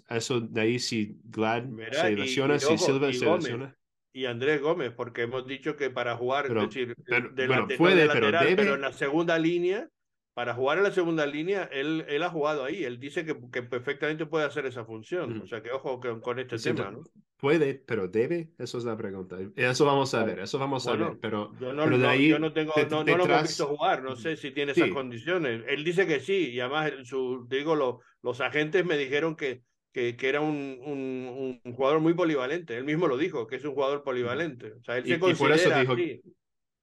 eso 0.08 0.40
de 0.40 0.60
ahí, 0.60 0.78
si 0.80 1.20
Glad 1.24 1.66
Vera 1.68 2.00
se 2.00 2.16
lesiona, 2.16 2.54
y, 2.54 2.56
y, 2.56 2.60
si 2.60 2.78
Silva 2.78 3.12
se 3.12 3.24
Gómez. 3.24 3.44
lesiona. 3.44 3.76
Y 4.12 4.26
Andrés 4.26 4.60
Gómez, 4.60 4.92
porque 4.92 5.22
hemos 5.22 5.46
dicho 5.46 5.76
que 5.76 5.90
para 5.90 6.16
jugar, 6.16 6.46
Pero, 6.48 6.62
es 6.62 6.68
decir, 6.68 6.96
pero, 7.04 7.30
de, 7.30 7.46
bueno, 7.46 7.66
de, 7.66 7.76
puede, 7.76 7.96
de 7.96 8.08
pero 8.08 8.30
lateral, 8.30 8.44
debe. 8.44 8.56
pero 8.56 8.74
en 8.74 8.80
la 8.80 8.92
segunda 8.92 9.38
línea 9.38 9.88
para 10.34 10.52
jugar 10.54 10.78
en 10.78 10.84
la 10.84 10.90
segunda 10.90 11.24
línea, 11.26 11.64
él, 11.72 12.04
él 12.08 12.22
ha 12.22 12.28
jugado 12.28 12.64
ahí. 12.64 12.84
Él 12.84 12.98
dice 12.98 13.24
que, 13.24 13.36
que 13.52 13.62
perfectamente 13.62 14.26
puede 14.26 14.44
hacer 14.44 14.66
esa 14.66 14.84
función. 14.84 15.40
O 15.42 15.46
sea, 15.46 15.62
que 15.62 15.70
ojo 15.70 16.00
con, 16.00 16.20
con 16.20 16.38
este 16.40 16.58
tema, 16.58 16.90
¿no? 16.90 17.02
Puede, 17.36 17.74
pero 17.74 18.08
debe, 18.08 18.50
eso 18.58 18.78
es 18.78 18.84
la 18.84 18.96
pregunta. 18.96 19.36
Eso 19.54 19.84
vamos 19.84 20.12
a 20.14 20.24
ver, 20.24 20.40
eso 20.40 20.58
vamos 20.58 20.86
a 20.88 20.96
ver. 20.96 21.18
Pero, 21.20 21.52
yo 21.60 21.72
no, 21.72 21.84
pero 21.84 21.98
de 21.98 22.06
ahí, 22.08 22.28
yo 22.28 22.38
no 22.38 22.52
tengo, 22.52 22.72
de- 22.74 22.86
no, 22.86 23.04
no 23.04 23.16
lo 23.16 23.24
detrás- 23.24 23.42
visto 23.42 23.66
jugar, 23.66 24.02
no 24.02 24.16
sé 24.16 24.36
si 24.36 24.50
tiene 24.50 24.72
esas 24.72 24.88
Sí. 24.88 24.92
condiciones. 24.92 25.62
Él 25.68 25.84
dice 25.84 26.06
que 26.06 26.20
sí, 26.20 26.50
y 26.50 26.60
además 26.60 26.92
su, 27.04 27.46
digo, 27.48 27.74
lo- 27.76 28.00
los 28.22 28.40
agentes 28.40 28.84
me 28.84 28.96
dijeron 28.96 29.36
que, 29.36 29.62
que, 29.92 30.16
que 30.16 30.28
era 30.28 30.40
un, 30.40 30.78
un, 30.84 31.60
un 31.62 31.72
jugador 31.74 32.00
muy 32.00 32.14
polivalente. 32.14 32.76
Él 32.76 32.84
mismo 32.84 33.06
lo 33.06 33.16
dijo, 33.18 33.46
que 33.46 33.56
es 33.56 33.64
un 33.64 33.74
jugador 33.74 34.02
polivalente. 34.02 34.72
O 34.72 34.82
sea, 34.82 34.96
él 34.96 35.04
Y- 35.06 35.10
se 35.10 35.14
y 35.14 35.18
por 35.18 35.30
eso 35.30 35.44
considera 35.46 35.80
dijo- 35.80 35.92
así. 35.92 36.22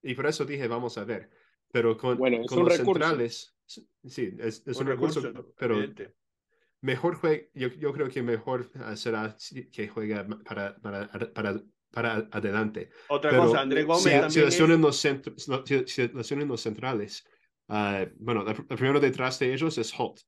Y 0.03 0.13
por 0.15 0.25
eso 0.27 0.45
dije, 0.45 0.67
vamos 0.67 0.97
a 0.97 1.03
ver. 1.05 1.29
Pero 1.71 1.97
con, 1.97 2.17
Bueno, 2.17 2.37
es 2.41 2.47
con 2.47 2.59
un 2.59 2.65
los 2.65 2.73
recurso. 2.77 3.01
centrales, 3.03 3.55
sí, 3.65 4.33
es, 4.39 4.63
es 4.67 4.77
un, 4.77 4.81
Un 4.81 4.87
recurso, 4.87 5.21
recurso, 5.21 5.53
pero 5.57 5.75
evidente. 5.75 6.13
mejor 6.81 7.15
juega, 7.15 7.43
yo, 7.53 7.67
yo 7.69 7.93
creo 7.93 8.09
que 8.09 8.21
mejor 8.23 8.69
será 8.95 9.35
que 9.71 9.87
juega 9.87 10.27
para, 10.45 10.75
para, 10.77 11.07
para, 11.33 11.61
para 11.91 12.13
adelante. 12.31 12.89
Otra 13.07 13.31
Pero 13.31 13.41
cosa, 13.47 13.61
Andrés 13.61 13.85
Gómez 13.85 14.03
si, 14.03 14.09
también 14.09 14.29
si 14.31 14.39
es- 14.39 14.45
lesionan 14.45 14.81
los 14.81 14.97
centros, 14.97 15.47
no, 15.47 15.65
si, 15.65 15.85
si 15.87 16.07
lesionan 16.09 16.47
los 16.47 16.61
centrales, 16.61 17.23
ah, 17.67 18.05
bueno, 18.17 18.45
el 18.47 18.55
primero 18.77 18.99
detrás 18.99 19.39
de 19.39 19.53
ellos 19.53 19.77
es 19.77 19.93
Holt. 19.97 20.19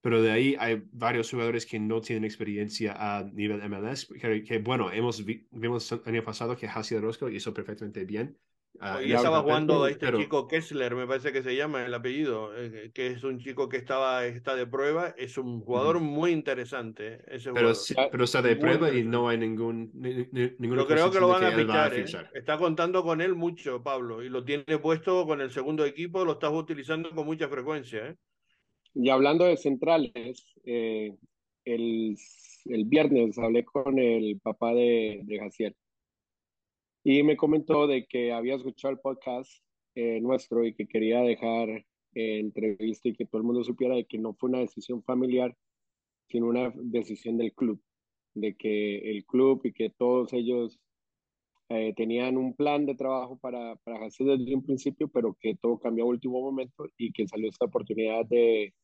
Pero 0.00 0.20
de 0.20 0.32
ahí 0.32 0.56
hay 0.58 0.82
varios 0.92 1.30
jugadores 1.30 1.64
que 1.64 1.78
no 1.78 2.00
tienen 2.00 2.24
experiencia 2.24 2.94
a 2.98 3.22
nivel 3.24 3.60
MLS, 3.62 4.08
que, 4.20 4.42
que, 4.42 4.58
bueno, 4.58 4.90
hemos 4.92 5.24
vi- 5.24 5.46
vimos 5.52 5.90
el 5.92 6.02
año 6.06 6.24
pasado 6.24 6.56
que 6.56 6.66
Hasi 6.66 6.98
Roscoe 6.98 7.32
hizo 7.32 7.54
perfectamente 7.54 8.04
bien. 8.04 8.36
Ah, 8.80 9.00
ese 9.00 9.14
estaba 9.14 9.42
jugando 9.42 9.86
este 9.86 10.06
pero- 10.06 10.18
chico 10.18 10.48
Kessler, 10.48 10.94
me 10.94 11.06
parece 11.06 11.32
que 11.32 11.42
se 11.42 11.54
llama 11.56 11.84
el 11.84 11.92
apellido, 11.94 12.50
eh, 12.56 12.90
que 12.94 13.08
es 13.08 13.22
un 13.24 13.38
chico 13.38 13.68
que 13.68 13.76
estaba 13.76 14.26
está 14.26 14.54
de 14.56 14.66
prueba, 14.66 15.14
es 15.16 15.38
un 15.38 15.60
jugador 15.60 16.00
muy 16.00 16.32
interesante, 16.32 17.14
eh, 17.14 17.22
ese 17.28 17.52
Pero, 17.52 17.72
pero 18.10 18.24
está 18.24 18.42
de 18.42 18.54
Muy 18.56 18.60
prueba 18.60 18.92
y 18.92 19.04
no 19.04 19.28
hay 19.28 19.38
ningún, 19.38 19.90
ni- 19.94 20.26
ni- 20.32 20.52
ninguna 20.58 20.82
Yo 20.82 20.88
creo 20.88 21.10
que 21.10 21.20
lo 21.20 21.28
van 21.28 21.44
a 21.44 21.54
que 21.54 21.60
él 21.60 21.68
va 21.70 21.84
fichar, 21.88 21.94
¿eh? 21.94 22.04
fichar. 22.04 22.30
Está 22.34 22.58
contando 22.58 23.02
con 23.02 23.20
él 23.20 23.34
mucho, 23.34 23.82
Pablo, 23.82 24.22
y 24.22 24.28
lo 24.28 24.44
tiene 24.44 24.78
puesto 24.78 25.26
con 25.26 25.40
el 25.40 25.50
segundo 25.50 25.84
equipo, 25.84 26.24
lo 26.24 26.32
estás 26.32 26.52
utilizando 26.52 27.10
con 27.10 27.26
mucha 27.26 27.48
frecuencia, 27.48 28.08
¿eh? 28.08 28.16
Y 28.94 29.08
hablando 29.08 29.44
de 29.46 29.56
centrales, 29.56 30.44
eh, 30.64 31.14
el, 31.64 32.16
el 32.66 32.84
viernes 32.84 33.38
hablé 33.38 33.64
con 33.64 33.98
el 33.98 34.38
papá 34.40 34.74
de, 34.74 35.20
de 35.24 35.38
Jaciel 35.38 35.76
y 37.04 37.22
me 37.22 37.36
comentó 37.36 37.86
de 37.86 38.06
que 38.06 38.32
había 38.32 38.54
escuchado 38.54 38.92
el 38.92 39.00
podcast 39.00 39.50
eh, 39.94 40.20
nuestro 40.20 40.64
y 40.64 40.74
que 40.74 40.86
quería 40.86 41.20
dejar 41.20 41.68
eh, 41.68 41.84
entrevista 42.38 43.08
y 43.08 43.14
que 43.14 43.26
todo 43.26 43.38
el 43.40 43.46
mundo 43.46 43.64
supiera 43.64 43.94
de 43.96 44.06
que 44.06 44.18
no 44.18 44.34
fue 44.34 44.50
una 44.50 44.60
decisión 44.60 45.02
familiar, 45.02 45.56
sino 46.28 46.46
una 46.46 46.72
decisión 46.76 47.36
del 47.38 47.52
club, 47.54 47.82
de 48.34 48.56
que 48.56 48.98
el 49.10 49.24
club 49.26 49.60
y 49.64 49.72
que 49.72 49.90
todos 49.90 50.32
ellos 50.32 50.78
eh, 51.68 51.92
tenían 51.96 52.36
un 52.36 52.54
plan 52.54 52.86
de 52.86 52.94
trabajo 52.94 53.38
para, 53.38 53.76
para 53.76 53.98
Jaciel 53.98 54.38
desde 54.38 54.54
un 54.54 54.64
principio, 54.64 55.08
pero 55.08 55.36
que 55.40 55.56
todo 55.56 55.78
cambió 55.78 56.04
a 56.04 56.08
último 56.08 56.40
momento 56.40 56.86
y 56.96 57.12
que 57.12 57.26
salió 57.26 57.48
esta 57.48 57.66
oportunidad 57.66 58.26
de 58.26 58.74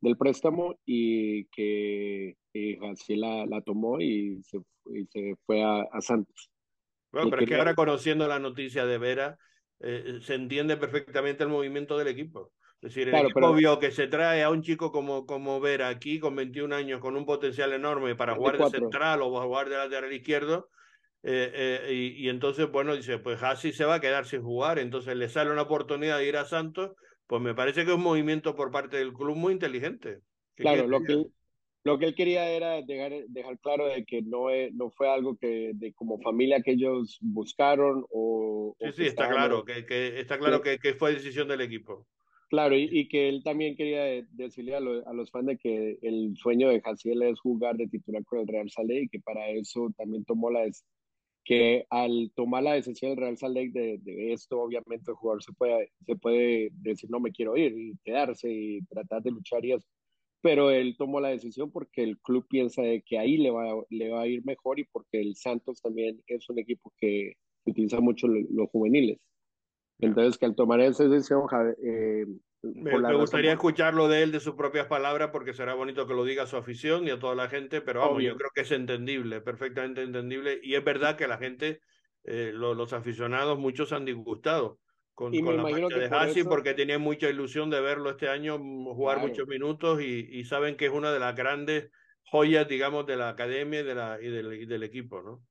del 0.00 0.16
préstamo 0.16 0.74
y 0.84 1.46
que 1.46 2.34
Jaciel 2.80 3.20
la, 3.20 3.46
la 3.46 3.62
tomó 3.62 4.00
y 4.00 4.42
se, 4.42 4.58
y 4.86 5.06
se 5.06 5.36
fue 5.46 5.62
a, 5.62 5.82
a 5.82 6.00
Santos. 6.00 6.51
Bueno, 7.12 7.30
pero 7.30 7.42
es 7.42 7.48
que 7.48 7.54
ahora 7.56 7.74
conociendo 7.74 8.26
la 8.26 8.38
noticia 8.38 8.86
de 8.86 8.98
Vera, 8.98 9.38
eh, 9.80 10.18
se 10.22 10.34
entiende 10.34 10.76
perfectamente 10.76 11.42
el 11.42 11.48
movimiento 11.50 11.98
del 11.98 12.08
equipo. 12.08 12.52
Es 12.80 12.94
decir, 12.94 13.08
el 13.08 13.14
Claro, 13.14 13.28
equipo 13.28 13.40
pero- 13.40 13.54
vio 13.54 13.78
que 13.78 13.90
se 13.92 14.08
trae 14.08 14.42
a 14.42 14.50
un 14.50 14.62
chico 14.62 14.90
como, 14.90 15.24
como 15.26 15.60
Vera 15.60 15.88
aquí, 15.88 16.18
con 16.18 16.34
21 16.34 16.72
años, 16.72 17.00
con 17.00 17.16
un 17.16 17.24
potencial 17.26 17.72
enorme 17.72 18.16
para 18.16 18.34
jugar 18.34 18.54
de 18.54 18.58
24. 18.58 18.80
central 18.80 19.22
o 19.22 19.40
jugar 19.40 19.68
de 19.68 19.76
lateral 19.76 20.12
izquierdo, 20.12 20.68
eh, 21.22 21.52
eh, 21.88 21.92
y, 21.92 22.26
y 22.26 22.28
entonces, 22.28 22.70
bueno, 22.70 22.96
dice, 22.96 23.18
pues 23.18 23.42
así 23.42 23.72
se 23.72 23.84
va 23.84 23.94
a 23.96 24.00
quedar 24.00 24.26
sin 24.26 24.42
jugar, 24.42 24.78
entonces 24.80 25.14
le 25.16 25.28
sale 25.28 25.52
una 25.52 25.62
oportunidad 25.62 26.18
de 26.18 26.26
ir 26.26 26.36
a 26.36 26.44
Santos, 26.44 26.92
pues 27.28 27.40
me 27.40 27.54
parece 27.54 27.84
que 27.84 27.90
es 27.92 27.96
un 27.96 28.02
movimiento 28.02 28.56
por 28.56 28.70
parte 28.72 28.96
del 28.96 29.12
club 29.12 29.36
muy 29.36 29.52
inteligente. 29.52 30.20
¿Qué 30.56 30.64
Claro, 30.64 30.86
lo 30.88 31.02
que 31.02 31.24
lo 31.84 31.98
que 31.98 32.06
él 32.06 32.14
quería 32.14 32.48
era 32.50 32.80
dejar, 32.82 33.12
dejar 33.28 33.58
claro 33.58 33.86
de 33.86 34.04
que 34.04 34.22
no, 34.22 34.50
es- 34.50 34.72
no 34.74 34.90
fue 34.90 35.08
algo 35.08 35.36
que 35.36 35.72
de 35.74 35.92
como 35.94 36.18
familia 36.20 36.62
que 36.62 36.72
ellos 36.72 37.18
buscaron 37.20 38.04
o... 38.10 38.76
Sí, 38.80 38.86
o 38.88 38.92
sí, 38.92 39.06
está 39.06 39.28
claro, 39.28 39.64
que, 39.64 39.84
que 39.86 40.20
está 40.20 40.38
claro 40.38 40.62
que, 40.62 40.78
que 40.78 40.94
fue 40.94 41.12
decisión 41.14 41.48
del 41.48 41.60
equipo. 41.60 42.06
Claro, 42.48 42.76
y, 42.76 42.86
y 42.90 43.08
que 43.08 43.28
él 43.30 43.42
también 43.42 43.76
quería 43.76 44.02
de- 44.04 44.26
decirle 44.30 44.74
a, 44.76 44.80
lo- 44.80 45.06
a 45.08 45.12
los 45.12 45.30
fans 45.30 45.46
de 45.46 45.56
que 45.58 45.98
el 46.02 46.36
sueño 46.36 46.68
de 46.68 46.80
Jaciel 46.82 47.22
es 47.22 47.40
jugar 47.40 47.76
de 47.76 47.88
titular 47.88 48.24
con 48.24 48.40
el 48.40 48.46
Real 48.46 48.66
Lake 48.84 49.02
y 49.04 49.08
que 49.08 49.20
para 49.20 49.48
eso 49.48 49.88
también 49.96 50.24
tomó 50.24 50.50
la 50.50 50.68
que 51.44 51.84
al 51.90 52.30
tomar 52.36 52.62
la 52.62 52.74
decisión 52.74 53.10
del 53.16 53.18
Real 53.20 53.54
Lake 53.54 53.70
de, 53.72 53.98
de 53.98 54.32
esto, 54.32 54.60
obviamente 54.60 55.10
el 55.10 55.16
jugador 55.16 55.42
se 55.42 55.52
puede, 55.52 55.90
se 56.06 56.14
puede 56.14 56.68
decir 56.74 57.10
no 57.10 57.18
me 57.18 57.32
quiero 57.32 57.56
ir 57.56 57.72
y 57.76 57.98
quedarse 58.04 58.48
y 58.52 58.82
tratar 58.82 59.22
de 59.22 59.32
luchar 59.32 59.64
y 59.64 59.72
eso. 59.72 59.88
Pero 60.42 60.70
él 60.70 60.96
tomó 60.98 61.20
la 61.20 61.28
decisión 61.28 61.70
porque 61.70 62.02
el 62.02 62.18
club 62.20 62.46
piensa 62.48 62.82
de 62.82 63.02
que 63.02 63.18
ahí 63.18 63.38
le 63.38 63.50
va, 63.50 63.64
le 63.90 64.10
va 64.10 64.22
a 64.22 64.26
ir 64.26 64.44
mejor 64.44 64.80
y 64.80 64.84
porque 64.84 65.20
el 65.20 65.36
Santos 65.36 65.80
también 65.80 66.22
es 66.26 66.48
un 66.50 66.58
equipo 66.58 66.92
que 66.98 67.34
utiliza 67.64 68.00
mucho 68.00 68.26
lo- 68.28 68.40
los 68.50 68.68
juveniles. 68.70 69.18
Entonces, 70.00 70.36
que 70.36 70.46
al 70.46 70.56
tomar 70.56 70.80
esa 70.80 71.04
decisión, 71.04 71.42
eh, 71.84 72.26
Me, 72.62 72.98
gustaría 73.16 73.52
escucharlo 73.52 74.08
de 74.08 74.22
él, 74.24 74.32
de 74.32 74.40
sus 74.40 74.54
propias 74.54 74.86
palabras, 74.86 75.30
porque 75.32 75.54
será 75.54 75.74
bonito 75.74 76.06
que 76.06 76.14
lo 76.14 76.24
diga 76.24 76.44
a 76.44 76.46
su 76.46 76.56
afición 76.56 77.06
y 77.06 77.10
a 77.10 77.18
toda 77.18 77.34
la 77.36 77.48
gente, 77.48 77.80
pero 77.80 78.00
vamos, 78.00 78.16
Obvio. 78.16 78.32
yo 78.32 78.36
creo 78.36 78.50
que 78.54 78.62
es 78.62 78.72
entendible, 78.72 79.40
perfectamente 79.40 80.02
entendible, 80.02 80.58
y 80.62 80.74
es 80.74 80.84
verdad 80.84 81.16
que 81.16 81.28
la 81.28 81.38
gente, 81.38 81.80
eh, 82.24 82.50
lo- 82.52 82.74
los 82.74 82.92
aficionados, 82.92 83.58
muchos 83.58 83.88
se 83.90 83.94
han 83.94 84.04
disgustado 84.04 84.80
con, 85.22 85.34
Y 85.34 85.40
con 85.42 85.56
la 85.56 85.62
marcha 85.62 85.98
de 85.98 86.08
por 86.08 86.18
Hassi, 86.18 86.40
eso- 86.40 86.48
porque 86.48 86.74
tenían 86.74 87.00
mucha 87.00 87.28
ilusión 87.28 87.70
de 87.70 87.80
verlo 87.80 88.10
este 88.10 88.28
año 88.28 88.58
mm, 88.58 88.94
jugar 88.94 89.18
Claro. 89.18 89.28
muchos 89.28 89.46
minutos 89.46 90.00
y, 90.02 90.26
y 90.30 90.44
saben 90.44 90.76
que 90.76 90.86
es 90.86 90.92
una 90.92 91.12
de 91.12 91.20
las 91.20 91.36
grandes 91.36 91.90
joyas, 92.24 92.66
digamos, 92.66 93.06
de 93.06 93.16
la 93.16 93.28
academia 93.28 93.80
y, 93.80 93.84
de 93.84 93.94
la, 93.94 94.18
y, 94.20 94.28
del, 94.28 94.52
y 94.54 94.66
del 94.66 94.82
equipo, 94.82 95.22
¿no? 95.22 95.42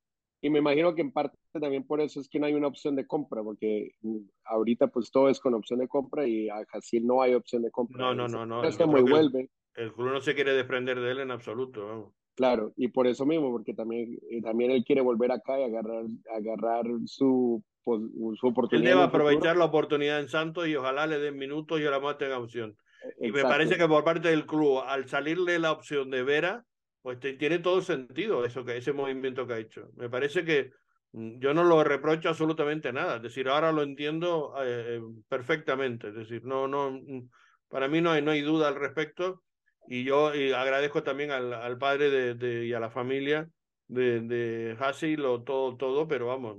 Y 0.44 0.50
me 0.50 0.60
imagino 0.60 0.94
que 0.96 1.02
en 1.02 1.12
parte 1.12 1.38
también 1.54 1.86
por 1.86 2.02
eso 2.02 2.20
es 2.20 2.28
que 2.28 2.40
no 2.40 2.48
hay 2.48 2.54
una 2.54 2.68
opción 2.68 2.96
de 2.96 3.06
compra, 3.06 3.44
porque 3.44 3.92
mm, 4.02 4.18
ahorita 4.46 4.88
pues 4.88 5.12
todo 5.12 5.30
es 5.30 5.40
con 5.40 5.54
opción 5.54 5.80
de 5.80 5.88
compra 5.88 6.28
y 6.28 6.50
a 6.50 6.66
Jaciel 6.66 7.06
no 7.06 7.22
hay 7.22 7.34
opción 7.34 7.62
de 7.62 7.72
compra. 7.72 7.98
No, 7.98 8.14
no, 8.16 8.28
no, 8.28 8.46
no. 8.46 8.62
préstamo 8.62 8.98
yo 8.98 9.00
y 9.00 9.06
creo 9.06 9.16
que 9.16 9.22
el- 9.22 9.30
vuelve, 9.32 9.50
el 9.76 9.94
club 9.94 10.10
no 10.12 10.20
se 10.22 10.36
quiere 10.36 10.54
desprender 10.54 11.00
de 11.00 11.12
él 11.12 11.20
en 11.20 11.32
absoluto, 11.32 11.86
vamos. 11.88 12.14
Claro, 12.36 12.74
y 12.76 12.88
por 12.90 13.08
eso 13.08 13.26
mismo, 13.26 13.52
porque 13.52 13.74
también, 13.74 14.18
eh, 14.30 14.42
también 14.42 14.72
él 14.72 14.84
quiere 14.86 15.02
volver 15.02 15.32
acá 15.32 15.60
y 15.60 15.64
agarrar, 15.64 16.06
agarrar 16.36 16.86
su, 17.06 17.64
su 17.86 18.48
Él 18.48 18.50
oportunidad. 18.50 18.84
debe 18.84 19.02
el 19.04 19.10
futuro. 19.12 19.14
aprovechar 19.20 19.58
la 19.58 19.66
oportunidad 19.66 20.20
en 20.20 20.30
Santos 20.30 20.68
y 20.68 20.76
ojalá 20.76 21.08
le 21.08 21.20
den 21.20 21.38
minutos 21.38 21.80
y 21.80 21.86
ojalá 21.86 22.18
tenga 22.18 22.40
opción. 22.40 22.76
Y 23.20 23.32
me 23.32 23.46
parece 23.46 23.78
que 23.78 23.88
por 23.88 24.04
parte 24.04 24.30
del 24.30 24.46
club, 24.46 24.80
al 24.86 25.08
salirle 25.08 25.60
la 25.60 25.72
opción 25.72 26.10
de 26.10 26.24
Vera, 26.24 26.66
pues 27.02 27.20
te- 27.20 27.34
tiene 27.34 27.60
todo 27.60 27.82
sentido 27.82 28.46
eso 28.46 28.64
que 28.66 28.78
ese 28.78 28.94
movimiento 28.94 29.46
que 29.48 29.54
ha 29.54 29.58
hecho. 29.60 29.90
Me 29.96 30.10
parece 30.10 30.46
que 30.46 30.72
mm, 31.12 31.40
yo 31.40 31.54
no 31.54 31.64
lo 31.64 31.84
reprocho 31.84 32.30
absolutamente 32.30 32.94
nada. 32.94 33.18
Es 33.18 33.24
decir, 33.24 33.50
ahora 33.50 33.72
lo 33.72 33.84
entiendo 33.84 34.54
eh, 34.64 34.98
eh, 34.98 35.02
perfectamente. 35.28 36.10
Es 36.10 36.16
decir, 36.16 36.46
no, 36.46 36.68
no, 36.68 36.92
mm, 36.92 37.30
para 37.68 37.88
mí 37.88 38.02
no 38.02 38.12
hay, 38.12 38.22
no 38.22 38.32
hay 38.32 38.42
duda 38.42 38.68
al 38.70 38.76
respecto. 38.76 39.44
Y 39.86 40.04
yo 40.04 40.34
y 40.36 40.52
agradezco 40.54 41.04
también 41.04 41.32
al, 41.32 41.54
al 41.54 41.78
padre 41.78 42.10
de, 42.10 42.36
de- 42.36 42.66
y 42.68 42.74
a 42.74 42.80
la 42.80 42.90
familia 42.92 43.50
de, 43.88 44.22
de 44.22 44.78
Hassi 44.80 45.16
lo 45.18 45.44
todo, 45.44 45.76
todo, 45.78 46.08
pero 46.08 46.28
vamos, 46.28 46.58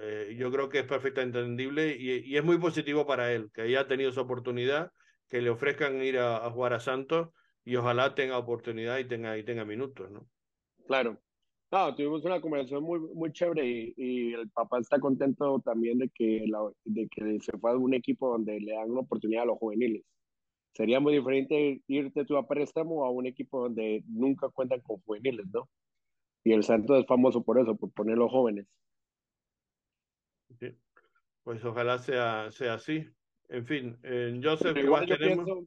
eh, 0.00 0.36
yo 0.38 0.50
creo 0.52 0.68
que 0.68 0.80
es 0.80 0.84
perfectamente 0.86 1.38
entendible 1.40 1.96
y, 1.98 2.18
y 2.24 2.36
es 2.36 2.44
muy 2.44 2.58
positivo 2.58 3.06
para 3.06 3.32
él, 3.32 3.50
que 3.52 3.62
haya 3.62 3.88
tenido 3.88 4.10
esa 4.10 4.20
oportunidad, 4.22 4.90
que 5.28 5.40
le 5.42 5.50
ofrezcan 5.50 6.02
ir 6.02 6.18
a, 6.18 6.46
a 6.46 6.50
jugar 6.50 6.72
a 6.74 6.80
Santos 6.80 7.30
y 7.64 7.76
ojalá 7.76 8.14
tenga 8.14 8.38
oportunidad 8.38 8.98
y 8.98 9.06
tenga, 9.08 9.36
y 9.38 9.44
tenga 9.44 9.64
minutos, 9.64 10.10
¿no? 10.10 10.28
Claro. 10.86 11.20
No, 11.70 11.94
tuvimos 11.94 12.24
una 12.24 12.40
conversación 12.40 12.82
muy, 12.82 12.98
muy 13.00 13.32
chévere 13.32 13.64
y, 13.66 13.94
y 13.96 14.32
el 14.34 14.50
papá 14.50 14.80
está 14.80 14.98
contento 14.98 15.60
también 15.64 15.98
de 15.98 16.10
que, 16.10 16.44
la, 16.48 16.60
de 16.84 17.08
que 17.08 17.38
se 17.40 17.56
fue 17.58 17.70
a 17.72 17.76
un 17.76 17.94
equipo 17.94 18.30
donde 18.32 18.58
le 18.60 18.72
dan 18.72 18.90
una 18.90 19.00
oportunidad 19.02 19.44
a 19.44 19.46
los 19.46 19.58
juveniles. 19.58 20.02
Sería 20.72 21.00
muy 21.00 21.14
diferente 21.14 21.82
irte 21.88 22.24
tú 22.24 22.36
a 22.36 22.46
préstamo 22.48 23.04
a 23.04 23.10
un 23.10 23.26
equipo 23.26 23.62
donde 23.62 24.02
nunca 24.06 24.48
cuentan 24.50 24.80
con 24.82 25.00
juveniles, 25.02 25.46
¿no? 25.52 25.68
Y 26.44 26.52
el 26.52 26.64
Santos 26.64 27.00
es 27.00 27.06
famoso 27.06 27.44
por 27.44 27.58
eso, 27.60 27.76
por 27.76 27.92
poner 27.92 28.18
los 28.18 28.30
jóvenes. 28.30 28.66
Sí. 30.58 30.76
Pues 31.42 31.64
ojalá 31.64 31.98
sea, 31.98 32.50
sea 32.50 32.74
así. 32.74 33.06
En 33.48 33.66
fin, 33.66 33.98
eh, 34.04 34.40
Joseph, 34.42 34.74
Pero 34.74 34.80
¿qué 34.80 34.86
igual 34.86 35.06
más 35.06 35.08
yo 35.08 35.18
tenemos? 35.18 35.50
pienso, 35.50 35.66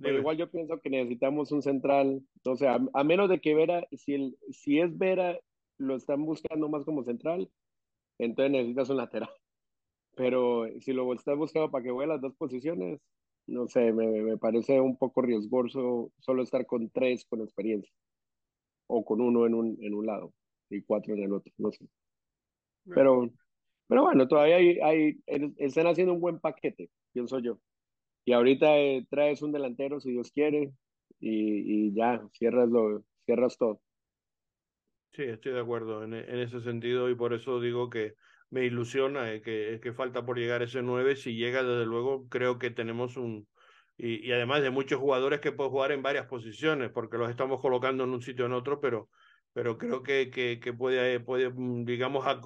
pero 0.00 0.18
igual 0.18 0.36
yo 0.36 0.50
pienso 0.50 0.80
que 0.80 0.90
necesitamos 0.90 1.52
un 1.52 1.62
central, 1.62 2.22
o 2.44 2.56
sea, 2.56 2.76
a, 2.76 2.80
a 2.94 3.04
menos 3.04 3.28
de 3.30 3.40
que 3.40 3.54
Vera, 3.54 3.86
si, 3.92 4.14
el, 4.14 4.38
si 4.50 4.80
es 4.80 4.96
Vera, 4.98 5.38
lo 5.78 5.96
están 5.96 6.24
buscando 6.24 6.68
más 6.68 6.84
como 6.84 7.04
central, 7.04 7.50
entonces 8.18 8.52
necesitas 8.52 8.90
un 8.90 8.98
lateral. 8.98 9.30
Pero 10.16 10.66
si 10.80 10.92
lo 10.92 11.12
estás 11.14 11.36
buscando 11.38 11.70
para 11.70 11.84
que 11.84 11.90
juegue 11.90 12.08
las 12.08 12.20
dos 12.20 12.34
posiciones, 12.36 13.00
no 13.46 13.68
sé, 13.68 13.92
me, 13.92 14.06
me 14.22 14.38
parece 14.38 14.80
un 14.80 14.96
poco 14.96 15.22
riesgoso 15.22 16.12
solo 16.18 16.42
estar 16.42 16.66
con 16.66 16.90
tres 16.90 17.26
con 17.26 17.40
experiencia 17.42 17.92
o 18.86 19.04
con 19.04 19.20
uno 19.20 19.46
en 19.46 19.54
un, 19.54 19.78
en 19.80 19.94
un 19.94 20.06
lado 20.06 20.34
y 20.70 20.82
cuatro 20.82 21.14
en 21.14 21.22
el 21.22 21.32
otro, 21.32 21.52
no 21.58 21.70
sé. 21.72 21.86
Pero, 22.84 23.30
pero 23.86 24.02
bueno, 24.02 24.26
todavía 24.26 24.56
hay, 24.56 24.78
hay, 24.80 25.20
están 25.56 25.86
haciendo 25.86 26.14
un 26.14 26.20
buen 26.20 26.40
paquete, 26.40 26.90
pienso 27.12 27.38
yo. 27.38 27.58
Y 28.24 28.32
ahorita 28.32 28.78
eh, 28.78 29.06
traes 29.10 29.42
un 29.42 29.52
delantero 29.52 30.00
si 30.00 30.12
Dios 30.12 30.30
quiere 30.32 30.72
y, 31.20 31.88
y 31.88 31.94
ya, 31.94 32.26
cierras, 32.32 32.68
lo, 32.68 33.04
cierras 33.24 33.56
todo. 33.58 33.80
Sí, 35.12 35.22
estoy 35.24 35.52
de 35.52 35.60
acuerdo 35.60 36.04
en, 36.04 36.14
en 36.14 36.38
ese 36.38 36.60
sentido 36.60 37.10
y 37.10 37.14
por 37.14 37.34
eso 37.34 37.60
digo 37.60 37.90
que 37.90 38.14
me 38.52 38.66
ilusiona 38.66 39.32
eh, 39.32 39.40
que, 39.40 39.80
que 39.82 39.92
falta 39.94 40.24
por 40.26 40.38
llegar 40.38 40.62
ese 40.62 40.82
9. 40.82 41.16
Si 41.16 41.34
llega, 41.34 41.62
desde 41.62 41.86
luego, 41.86 42.28
creo 42.28 42.58
que 42.58 42.70
tenemos 42.70 43.16
un... 43.16 43.48
Y, 43.96 44.26
y, 44.26 44.32
además 44.32 44.62
de 44.62 44.70
muchos 44.70 45.00
jugadores 45.00 45.40
que 45.40 45.52
pueden 45.52 45.72
jugar 45.72 45.92
en 45.92 46.02
varias 46.02 46.26
posiciones, 46.26 46.90
porque 46.90 47.16
los 47.16 47.30
estamos 47.30 47.60
colocando 47.60 48.04
en 48.04 48.10
un 48.10 48.20
sitio 48.20 48.44
o 48.44 48.48
en 48.48 48.52
otro, 48.52 48.78
pero, 48.80 49.08
pero 49.54 49.78
creo 49.78 50.02
que, 50.02 50.30
que, 50.30 50.60
que 50.60 50.72
puede, 50.72 51.20
puede, 51.20 51.50
mm, 51.50 51.84
digamos, 51.84 52.26
a, 52.26 52.40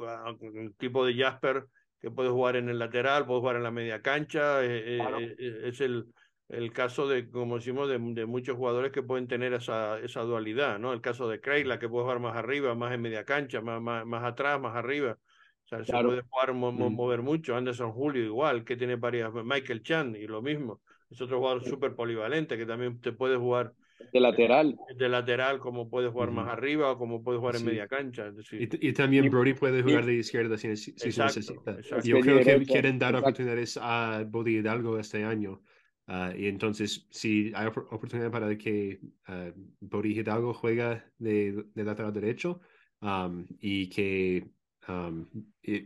el 0.55 0.75
tipo 0.77 1.05
de 1.05 1.15
Jasper, 1.17 1.67
que 2.01 2.11
puede 2.11 2.31
jugar 2.31 2.57
en 2.57 2.69
el 2.69 2.79
lateral, 2.79 3.27
puede 3.27 3.41
jugar 3.41 3.57
en 3.57 3.63
la 3.65 3.71
media 3.73 4.01
cancha, 4.01 4.63
eh, 4.65 4.99
eh, 4.99 5.61
es 5.65 5.81
el, 5.81 6.07
el 6.49 6.73
caso 6.73 7.09
de, 7.09 7.29
como 7.31 7.57
decimos, 7.57 7.89
de, 7.89 7.99
de, 7.99 8.27
muchos 8.27 8.57
jugadores 8.57 8.93
que 8.93 9.03
pueden 9.03 9.27
tener 9.27 9.55
esa, 9.55 9.99
esa 10.01 10.21
dualidad, 10.21 10.79
¿no? 10.79 10.93
El 10.93 11.01
caso 11.01 11.29
de 11.29 11.41
Kreila, 11.41 11.81
que 11.81 11.89
puede 11.89 12.05
jugar 12.05 12.21
más 12.21 12.37
arriba, 12.37 12.75
más 12.77 12.93
en 12.93 13.03
media 13.03 13.25
cancha, 13.25 13.61
más, 13.61 13.81
más, 13.81 14.07
más 14.07 14.25
atrás, 14.25 14.61
más 14.61 14.77
arriba. 14.77 15.19
O 15.67 15.69
sea, 15.69 15.81
claro. 15.81 16.11
se 16.11 16.23
puede 16.23 16.29
jugar, 16.29 16.55
mo 16.55 16.71
mm. 16.71 16.95
mover 16.95 17.23
mucho. 17.23 17.57
Anderson 17.57 17.91
Julio 17.91 18.23
igual, 18.25 18.65
que 18.65 18.77
tiene 18.77 18.95
varias. 18.95 19.33
Michael 19.35 19.83
Chan 19.83 20.15
y 20.15 20.27
lo 20.27 20.41
mismo. 20.41 20.81
Es 21.11 21.21
otro 21.21 21.39
jugador 21.39 21.65
súper 21.65 21.95
polivalente 21.95 22.57
que 22.57 22.67
también 22.67 23.01
te 23.01 23.13
puede 23.13 23.37
jugar. 23.37 23.73
De 24.13 24.21
lateral. 24.21 24.77
De 24.97 25.09
lateral, 25.09 25.59
como 25.59 25.89
puede 25.91 26.09
jugar 26.09 26.29
uh 26.29 26.33
-huh. 26.33 26.37
más 26.37 26.49
arriba 26.49 26.93
o 26.93 26.99
como 26.99 27.23
puede 27.23 27.39
jugar 27.39 27.57
sí. 27.57 27.63
en 27.63 27.67
media 27.67 27.89
cancha. 27.89 28.31
Decir, 28.31 28.63
y, 28.63 28.89
y, 28.89 28.93
también 28.93 29.29
Brody 29.29 29.55
puede 29.55 29.83
jugar 29.83 30.07
de 30.07 30.15
izquierda 30.15 30.57
si, 30.57 30.77
si 30.77 30.91
exacto, 30.91 31.33
se 31.33 31.41
necesita. 31.41 31.73
Exacto. 31.73 32.07
Yo 32.07 32.21
creo 32.21 32.39
que 32.45 32.65
quieren 32.65 32.99
dar 32.99 33.11
exacto. 33.11 33.29
oportunidades 33.29 33.79
a 33.83 34.25
Brody 34.25 34.59
Hidalgo 34.59 34.99
este 35.01 35.25
año. 35.25 35.63
Uh, 36.09 36.31
y 36.39 36.47
entonces, 36.47 37.09
si 37.11 37.51
hay 37.57 37.67
oportunidad 37.67 38.31
para 38.31 38.57
que 38.57 39.01
uh, 39.29 39.51
Brody 39.81 40.21
Hidalgo 40.21 40.55
juega 40.55 41.05
de, 41.19 41.65
de 41.75 41.85
lateral 41.85 42.13
derecho 42.13 42.61
um, 43.01 43.45
y 43.59 43.89
que 43.89 44.47
Um, 44.89 45.27
y 45.63 45.81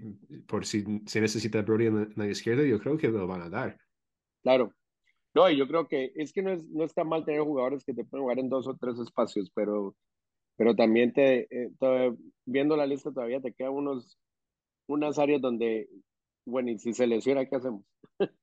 por 0.46 0.66
si 0.66 0.84
se 1.06 1.20
necesita 1.20 1.62
Brody 1.62 1.86
en 1.86 1.96
la, 1.96 2.02
en 2.02 2.12
la, 2.16 2.26
izquierda, 2.26 2.64
yo 2.64 2.78
creo 2.78 2.98
que 2.98 3.08
lo 3.08 3.26
van 3.26 3.42
a 3.42 3.48
dar. 3.48 3.78
Claro. 4.42 4.74
No, 5.34 5.48
yo 5.50 5.66
creo 5.68 5.86
que 5.88 6.12
es 6.16 6.32
que 6.32 6.42
no, 6.42 6.50
es, 6.50 6.64
no 6.68 6.84
está 6.84 7.04
mal 7.04 7.24
tener 7.24 7.40
jugadores 7.42 7.84
que 7.84 7.94
te 7.94 8.04
pueden 8.04 8.24
jugar 8.24 8.38
en 8.40 8.48
dos 8.48 8.66
o 8.66 8.76
tres 8.76 8.98
espacios, 8.98 9.50
pero, 9.54 9.94
pero 10.56 10.74
también 10.74 11.12
te, 11.12 11.46
eh, 11.50 11.70
te, 11.78 12.14
viendo 12.44 12.76
la 12.76 12.86
lista 12.86 13.12
todavía 13.12 13.40
te 13.40 13.52
quedan 13.54 13.72
unos, 13.72 14.18
unas 14.88 15.18
áreas 15.18 15.40
donde, 15.40 15.88
bueno, 16.44 16.70
y 16.70 16.78
si 16.78 16.92
se 16.92 17.06
lesiona, 17.06 17.46
¿qué 17.46 17.56
hacemos? 17.56 17.84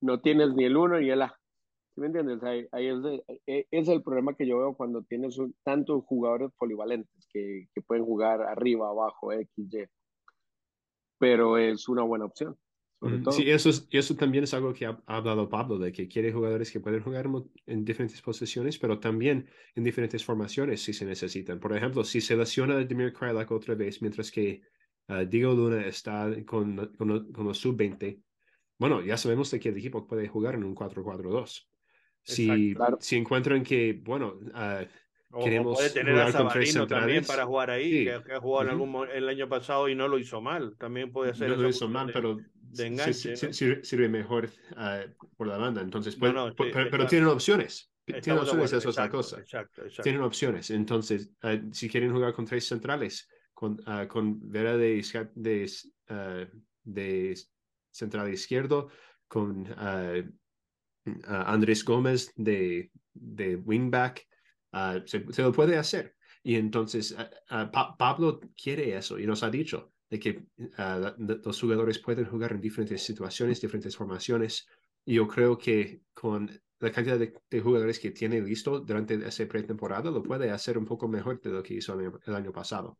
no 0.00 0.20
tienes 0.20 0.54
ni 0.54 0.64
el 0.64 0.76
uno 0.76 1.00
ni 1.00 1.10
el 1.10 1.22
A. 1.22 1.34
¿Sí 1.94 2.00
me 2.00 2.06
entiendes? 2.06 2.42
Ahí, 2.44 2.66
ahí 2.70 2.86
es, 2.86 2.98
eh, 3.46 3.66
es, 3.72 3.88
el 3.88 4.02
problema 4.04 4.34
que 4.36 4.46
yo 4.46 4.58
veo 4.58 4.74
cuando 4.74 5.02
tienes 5.02 5.36
un, 5.38 5.54
tantos 5.64 6.04
jugadores 6.04 6.52
polivalentes 6.56 7.26
que, 7.32 7.66
que 7.74 7.82
pueden 7.82 8.04
jugar 8.04 8.40
arriba, 8.42 8.88
abajo, 8.88 9.32
X, 9.32 9.48
Y 9.56 9.88
pero 11.18 11.58
es 11.58 11.88
una 11.88 12.02
buena 12.02 12.24
opción. 12.24 12.56
Sobre 13.00 13.18
todo. 13.18 13.32
Sí, 13.32 13.48
eso, 13.48 13.70
es, 13.70 13.86
eso 13.90 14.16
también 14.16 14.42
es 14.42 14.54
algo 14.54 14.72
que 14.72 14.86
ha, 14.86 15.00
ha, 15.06 15.16
hablado 15.16 15.48
Pablo, 15.48 15.78
de 15.78 15.92
que 15.92 16.08
quiere 16.08 16.32
jugadores 16.32 16.72
que 16.72 16.80
pueden 16.80 17.00
jugar 17.00 17.28
en 17.66 17.84
diferentes 17.84 18.20
posiciones, 18.20 18.76
pero 18.78 18.98
también 18.98 19.48
en 19.76 19.84
diferentes 19.84 20.24
formaciones 20.24 20.82
si 20.82 20.92
se 20.92 21.04
necesitan. 21.04 21.60
Por 21.60 21.76
ejemplo, 21.76 22.02
si 22.02 22.20
se 22.20 22.36
lesiona 22.36 22.76
Demir 22.76 23.12
Krylak 23.12 23.50
otra 23.52 23.76
vez, 23.76 24.02
mientras 24.02 24.32
que 24.32 24.62
uh, 25.08 25.24
Diego 25.24 25.54
Luna 25.54 25.86
está 25.86 26.28
con, 26.44 26.92
con, 26.96 27.32
con 27.32 27.46
los 27.46 27.58
sub-20, 27.58 28.20
bueno, 28.78 29.02
ya 29.04 29.16
sabemos 29.16 29.50
de 29.50 29.60
que 29.60 29.68
el 29.68 29.76
equipo 29.76 30.06
puede 30.06 30.26
jugar 30.26 30.54
en 30.54 30.64
un 30.64 30.74
4-4-2. 30.74 31.68
Si, 32.22 32.74
claro. 32.74 32.98
si 33.00 33.16
encuentran 33.16 33.62
que, 33.62 34.00
bueno, 34.04 34.40
uh, 34.54 34.84
o, 35.30 35.44
Queremos 35.44 35.76
puede 35.76 35.90
tener 35.90 36.18
a 36.18 36.32
Sabarino 36.32 36.86
también 36.86 37.24
para 37.24 37.44
jugar 37.44 37.70
ahí, 37.70 37.90
sí. 37.90 38.04
que, 38.04 38.22
que, 38.24 38.32
ha 38.32 38.40
jugado 38.40 38.64
uh 38.64 38.72
-huh. 38.72 38.84
en 38.84 38.94
algún, 38.94 39.10
el 39.10 39.28
año 39.28 39.48
pasado 39.48 39.88
y 39.88 39.94
no 39.94 40.08
lo 40.08 40.18
hizo 40.18 40.40
mal. 40.40 40.74
También 40.78 41.12
puede 41.12 41.34
ser. 41.34 41.50
No 41.50 41.56
lo 41.56 41.68
hizo 41.68 41.88
mal, 41.88 42.06
de, 42.06 42.12
pero 42.14 42.38
de 42.54 42.86
enganche, 42.86 43.30
¿no? 43.30 43.52
sirve, 43.52 43.84
sirve, 43.84 44.08
mejor 44.08 44.48
uh, 44.72 45.26
por 45.36 45.46
la 45.46 45.58
banda. 45.58 45.82
Entonces, 45.82 46.16
puede, 46.16 46.32
no, 46.32 46.48
sí, 46.48 46.54
pero, 46.56 46.90
pero, 46.90 47.06
tienen 47.06 47.28
opciones. 47.28 47.92
Tienen 48.06 48.38
opciones, 48.38 48.72
eso 48.72 48.88
es 48.88 48.96
otra 48.96 49.10
cosa. 49.10 49.38
Exacto, 49.38 49.82
exacto. 49.82 50.02
Tienen 50.02 50.22
opciones. 50.22 50.70
Entonces, 50.70 51.30
uh, 51.42 51.72
si 51.72 51.90
quieren 51.90 52.10
jugar 52.10 52.32
con 52.32 52.46
tres 52.46 52.66
centrales, 52.66 53.28
con, 53.52 53.76
con 54.08 54.38
Vera 54.50 54.76
de, 54.76 55.04
de, 55.34 55.70
de 56.84 57.38
central 57.90 58.32
izquierdo, 58.32 58.88
con 59.26 59.66
Andrés 61.26 61.84
Gómez 61.84 62.32
de, 62.36 62.92
de 63.12 63.56
wingback, 63.56 64.27
Uh, 64.72 65.00
se, 65.06 65.24
se, 65.32 65.42
lo 65.42 65.52
puede 65.52 65.76
hacer. 65.78 66.16
Y 66.42 66.56
entonces 66.56 67.12
uh, 67.12 67.54
uh, 67.54 67.70
pa 67.70 67.96
Pablo 67.96 68.40
quiere 68.60 68.96
eso 68.96 69.18
y 69.18 69.26
nos 69.26 69.42
ha 69.42 69.50
dicho 69.50 69.92
de 70.10 70.18
que 70.18 70.44
los 71.44 71.60
jugadores 71.60 71.98
pueden 71.98 72.24
jugar 72.24 72.52
en 72.52 72.60
diferentes 72.60 73.02
situaciones, 73.02 73.60
diferentes 73.60 73.96
formaciones. 73.96 74.66
Y 75.04 75.14
yo 75.14 75.28
creo 75.28 75.58
que 75.58 76.02
con 76.14 76.50
la 76.80 76.92
cantidad 76.92 77.18
de, 77.18 77.34
de 77.50 77.60
jugadores 77.60 77.98
que 77.98 78.10
tiene 78.12 78.40
listo 78.40 78.80
durante 78.80 79.14
esa 79.14 79.46
pretemporada, 79.46 80.10
lo 80.10 80.22
puede 80.22 80.50
hacer 80.50 80.78
un 80.78 80.86
poco 80.86 81.08
mejor 81.08 81.40
de 81.40 81.50
lo 81.50 81.62
que 81.62 81.74
hizo 81.74 81.98
el, 81.98 82.12
el 82.24 82.34
año 82.34 82.52
pasado. 82.52 82.98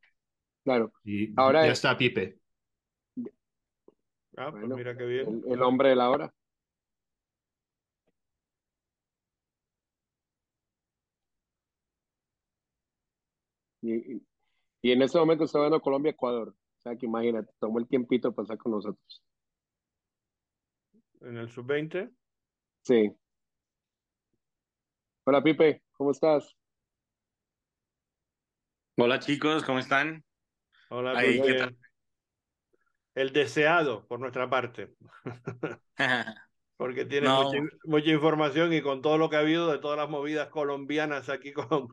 Claro. 0.64 0.92
Y 1.04 1.32
Ahora 1.38 1.64
ya 1.64 1.72
es... 1.72 1.78
está 1.78 1.96
Pipe. 1.96 2.40
Ah, 4.36 4.50
pues 4.50 4.60
bueno, 4.60 4.76
mira 4.76 4.96
qué 4.96 5.04
bien. 5.04 5.42
El, 5.46 5.52
el 5.54 5.62
hombre 5.62 5.90
de 5.90 5.96
la 5.96 6.10
hora. 6.10 6.34
Y, 13.88 14.22
y 14.82 14.92
en 14.92 15.02
este 15.02 15.18
momento 15.18 15.44
está 15.44 15.58
viendo 15.58 15.80
Colombia-Ecuador. 15.80 16.48
O 16.48 16.80
sea 16.80 16.96
que 16.96 17.06
imagínate, 17.06 17.52
tomó 17.58 17.78
el 17.78 17.88
tiempito 17.88 18.32
para 18.32 18.44
estar 18.44 18.58
con 18.58 18.72
nosotros. 18.72 19.22
¿En 21.20 21.36
el 21.36 21.50
sub-20? 21.50 22.12
Sí. 22.82 23.12
Hola 25.24 25.42
Pipe, 25.42 25.82
¿cómo 25.92 26.12
estás? 26.12 26.56
Hola 28.96 29.18
chicos, 29.18 29.64
¿cómo 29.64 29.78
están? 29.78 30.24
Hola, 30.90 31.18
Ahí, 31.18 31.42
¿qué 31.42 31.54
tal? 31.54 31.76
El 33.14 33.32
deseado 33.32 34.06
por 34.06 34.20
nuestra 34.20 34.48
parte. 34.48 34.94
Porque 36.76 37.04
tiene 37.04 37.26
no. 37.26 37.42
mucha, 37.42 37.58
mucha, 37.84 38.10
información 38.10 38.72
y 38.72 38.80
con 38.80 39.02
todo 39.02 39.18
lo 39.18 39.28
que 39.28 39.36
ha 39.36 39.40
habido 39.40 39.70
de 39.70 39.78
todas 39.78 39.98
las 39.98 40.08
movidas 40.08 40.48
colombianas 40.48 41.28
aquí 41.28 41.52
con, 41.52 41.92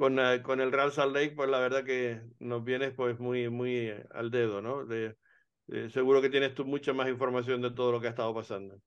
con, 0.00 0.18
uh, 0.18 0.40
con 0.42 0.62
el 0.62 0.72
Real 0.72 0.90
Salt 0.90 1.14
Lake, 1.14 1.34
pues 1.36 1.50
la 1.50 1.58
verdad 1.58 1.84
que 1.84 2.22
nos 2.38 2.64
vienes 2.64 2.94
pues 2.94 3.20
muy, 3.20 3.50
muy 3.50 3.76
eh, 3.76 4.06
al 4.12 4.30
dedo, 4.30 4.62
¿no? 4.62 4.86
De, 4.86 5.14
seguro 5.90 6.22
que 6.22 6.30
tienes 6.30 6.54
tú 6.54 6.64
mucha 6.64 6.94
más 6.94 7.08
información 7.08 7.60
de 7.60 7.70
todo 7.70 7.92
lo 7.92 8.00
que 8.00 8.06
ha 8.06 8.10
estado 8.10 8.34
pasando. 8.34 8.80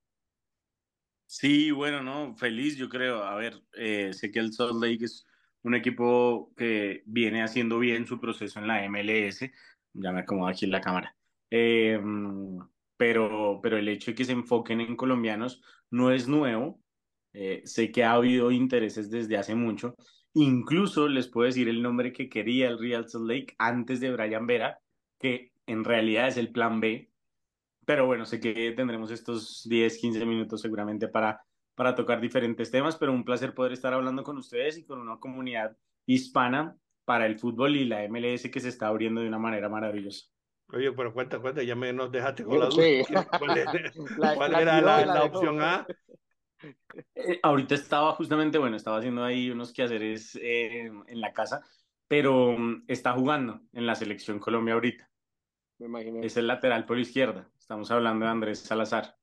Sí, 1.27 1.69
bueno, 1.69 2.01
no, 2.01 2.35
feliz 2.35 2.75
yo 2.77 2.89
creo. 2.89 3.23
A 3.23 3.35
ver, 3.35 3.61
eh, 3.73 4.11
sé 4.11 4.31
que 4.31 4.39
el 4.39 4.53
Salt 4.53 4.81
Lake 4.81 5.05
es 5.05 5.23
un 5.61 5.75
equipo 5.75 6.51
que 6.57 7.03
viene 7.05 7.43
haciendo 7.43 7.77
bien 7.77 8.07
su 8.07 8.19
proceso 8.19 8.59
en 8.59 8.67
la 8.67 8.83
MLS, 8.89 9.51
ya 9.93 10.11
me 10.11 10.21
acomodo 10.21 10.47
aquí 10.47 10.65
en 10.65 10.71
la 10.71 10.81
cámara. 10.81 11.15
Eh, 11.51 12.01
pero, 12.97 13.59
pero 13.61 13.77
el 13.77 13.87
hecho 13.87 14.11
de 14.11 14.15
que 14.15 14.25
se 14.25 14.31
enfoquen 14.31 14.81
en 14.81 14.95
colombianos 14.95 15.61
no 15.91 16.11
es 16.11 16.27
nuevo. 16.27 16.81
Eh, 17.33 17.61
sé 17.65 17.91
que 17.91 18.03
ha 18.03 18.13
habido 18.13 18.51
intereses 18.51 19.11
desde 19.11 19.37
hace 19.37 19.53
mucho 19.53 19.95
Incluso 20.33 21.07
les 21.07 21.27
puedo 21.27 21.45
decir 21.45 21.69
el 21.69 21.81
nombre 21.81 22.11
que 22.11 22.29
quería 22.29 22.67
el 22.67 22.79
Real 22.79 23.07
Salt 23.07 23.27
Lake 23.27 23.55
antes 23.57 23.99
de 23.99 24.11
Brian 24.11 24.47
Vera, 24.47 24.79
que 25.19 25.53
en 25.67 25.83
realidad 25.83 26.27
es 26.27 26.37
el 26.37 26.51
plan 26.51 26.79
B. 26.79 27.11
Pero 27.85 28.05
bueno, 28.05 28.25
sé 28.25 28.39
que 28.39 28.71
tendremos 28.71 29.11
estos 29.11 29.67
10, 29.69 29.97
15 29.97 30.25
minutos 30.25 30.61
seguramente 30.61 31.07
para, 31.07 31.43
para 31.75 31.95
tocar 31.95 32.19
diferentes 32.19 32.71
temas, 32.71 32.95
pero 32.95 33.11
un 33.11 33.25
placer 33.25 33.53
poder 33.53 33.73
estar 33.73 33.93
hablando 33.93 34.23
con 34.23 34.37
ustedes 34.37 34.77
y 34.77 34.85
con 34.85 34.99
una 34.99 35.19
comunidad 35.19 35.77
hispana 36.05 36.77
para 37.05 37.25
el 37.25 37.37
fútbol 37.37 37.75
y 37.75 37.85
la 37.85 38.07
MLS 38.07 38.49
que 38.49 38.59
se 38.59 38.69
está 38.69 38.87
abriendo 38.87 39.21
de 39.21 39.27
una 39.27 39.39
manera 39.39 39.69
maravillosa. 39.69 40.27
Oye, 40.69 40.91
pero 40.93 41.13
cuenta, 41.13 41.39
cuenta, 41.39 41.61
ya 41.61 41.75
me 41.75 41.93
nos 41.93 42.11
dejaste 42.11 42.43
con 42.43 42.59
la 42.59 42.65
duda. 42.65 42.83
Sí. 42.83 43.03
¿Cuál, 43.37 43.57
es, 43.57 43.95
la, 44.17 44.35
¿cuál 44.35 44.55
era 44.55 44.81
la, 44.81 45.05
la, 45.05 45.13
la 45.13 45.23
opción 45.25 45.61
A? 45.61 45.85
Eh, 47.15 47.39
ahorita 47.43 47.75
estaba 47.75 48.13
justamente, 48.13 48.57
bueno, 48.57 48.75
estaba 48.77 48.97
haciendo 48.97 49.23
ahí 49.23 49.49
unos 49.49 49.73
quehaceres 49.73 50.35
eh, 50.41 50.91
en 51.07 51.21
la 51.21 51.33
casa, 51.33 51.61
pero 52.07 52.49
um, 52.49 52.83
está 52.87 53.13
jugando 53.13 53.61
en 53.73 53.85
la 53.85 53.95
selección 53.95 54.39
Colombia 54.39 54.75
ahorita. 54.75 55.09
Me 55.79 55.87
imagino. 55.87 56.21
Es 56.21 56.37
el 56.37 56.47
lateral 56.47 56.85
por 56.85 56.99
izquierda. 56.99 57.51
Estamos 57.57 57.91
hablando 57.91 58.25
de 58.25 58.31
Andrés 58.31 58.59
Salazar. 58.59 59.17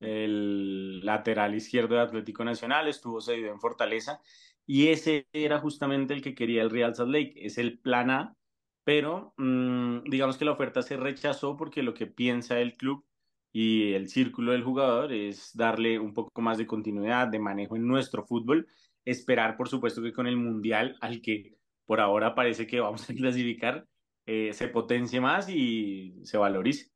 el 0.00 1.00
lateral 1.04 1.54
izquierdo 1.54 1.94
de 1.96 2.02
Atlético 2.02 2.44
Nacional, 2.44 2.88
estuvo 2.88 3.20
cedido 3.20 3.52
en 3.52 3.60
Fortaleza 3.60 4.20
y 4.66 4.88
ese 4.88 5.28
era 5.32 5.58
justamente 5.60 6.14
el 6.14 6.22
que 6.22 6.34
quería 6.34 6.62
el 6.62 6.70
Real 6.70 6.94
Salt 6.94 7.10
Lake, 7.10 7.34
es 7.36 7.58
el 7.58 7.78
plan 7.78 8.10
A, 8.10 8.36
pero 8.84 9.34
mmm, 9.36 10.00
digamos 10.04 10.36
que 10.36 10.44
la 10.44 10.52
oferta 10.52 10.82
se 10.82 10.96
rechazó 10.96 11.56
porque 11.56 11.82
lo 11.82 11.94
que 11.94 12.06
piensa 12.06 12.60
el 12.60 12.76
club 12.76 13.06
y 13.54 13.92
el 13.94 14.08
círculo 14.08 14.50
del 14.52 14.64
jugador 14.64 15.12
es 15.12 15.56
darle 15.56 16.00
un 16.00 16.12
poco 16.12 16.42
más 16.42 16.58
de 16.58 16.66
continuidad, 16.66 17.28
de 17.28 17.38
manejo 17.38 17.76
en 17.76 17.86
nuestro 17.86 18.24
fútbol, 18.24 18.66
esperar 19.04 19.56
por 19.56 19.68
supuesto 19.68 20.02
que 20.02 20.12
con 20.12 20.26
el 20.26 20.36
Mundial 20.36 20.96
al 21.00 21.22
que 21.22 21.54
por 21.86 22.00
ahora 22.00 22.34
parece 22.34 22.66
que 22.66 22.80
vamos 22.80 23.08
a 23.08 23.14
clasificar, 23.14 23.86
eh, 24.26 24.52
se 24.54 24.68
potencie 24.68 25.20
más 25.20 25.48
y 25.48 26.18
se 26.24 26.36
valorice. 26.36 26.90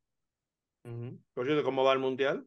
Uh 0.83 0.89
-huh. 0.89 1.23
Por 1.33 1.45
cierto, 1.45 1.63
¿cómo 1.63 1.85
va 1.85 1.93
el 1.93 1.99
Mundial? 1.99 2.45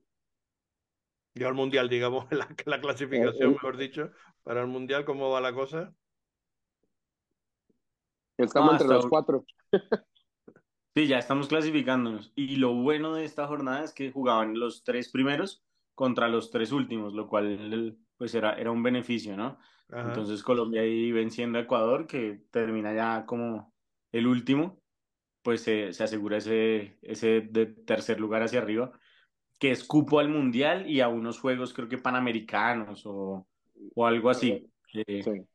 Ya 1.35 1.49
el 1.49 1.55
Mundial, 1.55 1.89
digamos, 1.89 2.27
la, 2.33 2.55
la 2.67 2.81
clasificación, 2.83 3.49
Eh, 3.49 3.53
eh. 3.53 3.55
mejor 3.55 3.79
dicho, 3.79 4.11
para 4.43 4.61
el 4.61 4.67
Mundial, 4.67 5.07
¿cómo 5.07 5.31
va 5.31 5.41
la 5.41 5.55
cosa? 5.55 5.95
Estamos 8.37 8.73
No, 8.73 8.73
entre 8.73 8.89
los 8.89 9.07
cuatro. 9.07 9.45
Sí, 10.95 11.07
ya 11.07 11.19
estamos 11.19 11.49
clasificándonos. 11.49 12.33
Y 12.35 12.57
lo 12.57 12.75
bueno 12.75 13.15
de 13.15 13.25
esta 13.25 13.47
jornada 13.47 13.83
es 13.85 13.93
que 13.95 14.13
jugaban 14.13 14.59
los 14.59 14.85
tres 14.85 15.09
primeros 15.11 15.65
contra 15.95 16.29
los 16.29 16.51
tres 16.51 16.71
últimos, 16.73 17.15
lo 17.15 17.29
cual 17.29 17.99
pues 18.19 18.35
era, 18.35 18.55
era 18.55 18.71
un 18.71 18.83
beneficio, 18.83 19.37
¿no? 19.37 19.59
Ajá. 19.91 20.03
Entonces 20.05 20.43
Colombia 20.43 20.83
ahí 20.83 21.11
venciendo 21.13 21.59
a 21.59 21.63
Ecuador, 21.63 22.07
que 22.07 22.45
termina 22.51 22.93
ya 22.95 23.25
como 23.25 23.75
el 24.11 24.27
último, 24.27 24.83
pues 25.43 25.63
se 25.63 25.93
se 25.95 26.05
asegura 26.05 26.39
ese, 26.39 26.99
ese 27.03 27.41
de 27.43 27.67
tercer 27.67 28.21
lugar 28.21 28.43
hacia 28.43 28.61
arriba, 28.61 28.93
que 29.59 29.71
es 29.73 29.85
cupo 29.85 30.21
al 30.21 30.29
Mundial 30.31 30.91
y 30.91 31.01
a 31.01 31.09
unos 31.09 31.41
juegos 31.41 31.75
creo 31.75 31.89
que 31.89 31.99
panamericanos 31.99 33.05
o, 33.07 33.49
o 33.95 34.07
algo 34.07 34.31
así. 34.31 34.73
Eh, 34.95 35.25
Sí. 35.25 35.47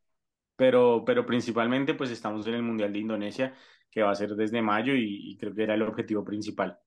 pero, 0.56 1.04
pero 1.06 1.26
principalmente 1.26 1.94
pues 1.94 2.10
estamos 2.12 2.48
en 2.48 2.56
el 2.56 2.64
Mundial 2.64 2.92
de 2.94 3.00
Indonesia, 3.00 3.54
que 3.92 4.02
va 4.04 4.12
a 4.12 4.16
ser 4.16 4.36
desde 4.36 4.62
mayo 4.62 4.94
y, 4.96 5.32
y 5.32 5.38
creo 5.38 5.54
que 5.54 5.64
era 5.64 5.76
el 5.76 5.82
objetivo 5.82 6.24
principal. 6.24 6.78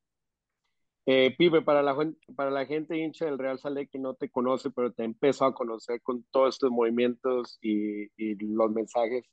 Eh, 1.06 1.34
Pipe, 1.36 1.62
para 1.62 1.82
la, 1.82 1.96
para 2.36 2.50
la 2.50 2.66
gente 2.66 2.96
hincha 2.96 3.24
del 3.24 3.38
Real 3.38 3.58
Lake 3.64 3.88
que 3.90 3.98
no 3.98 4.14
te 4.14 4.30
conoce, 4.30 4.70
pero 4.70 4.92
te 4.92 5.02
empezó 5.02 5.44
a 5.44 5.54
conocer 5.54 6.02
con 6.02 6.24
todos 6.30 6.54
estos 6.54 6.70
movimientos 6.70 7.58
y, 7.62 8.04
y 8.16 8.36
los 8.36 8.70
mensajes, 8.70 9.24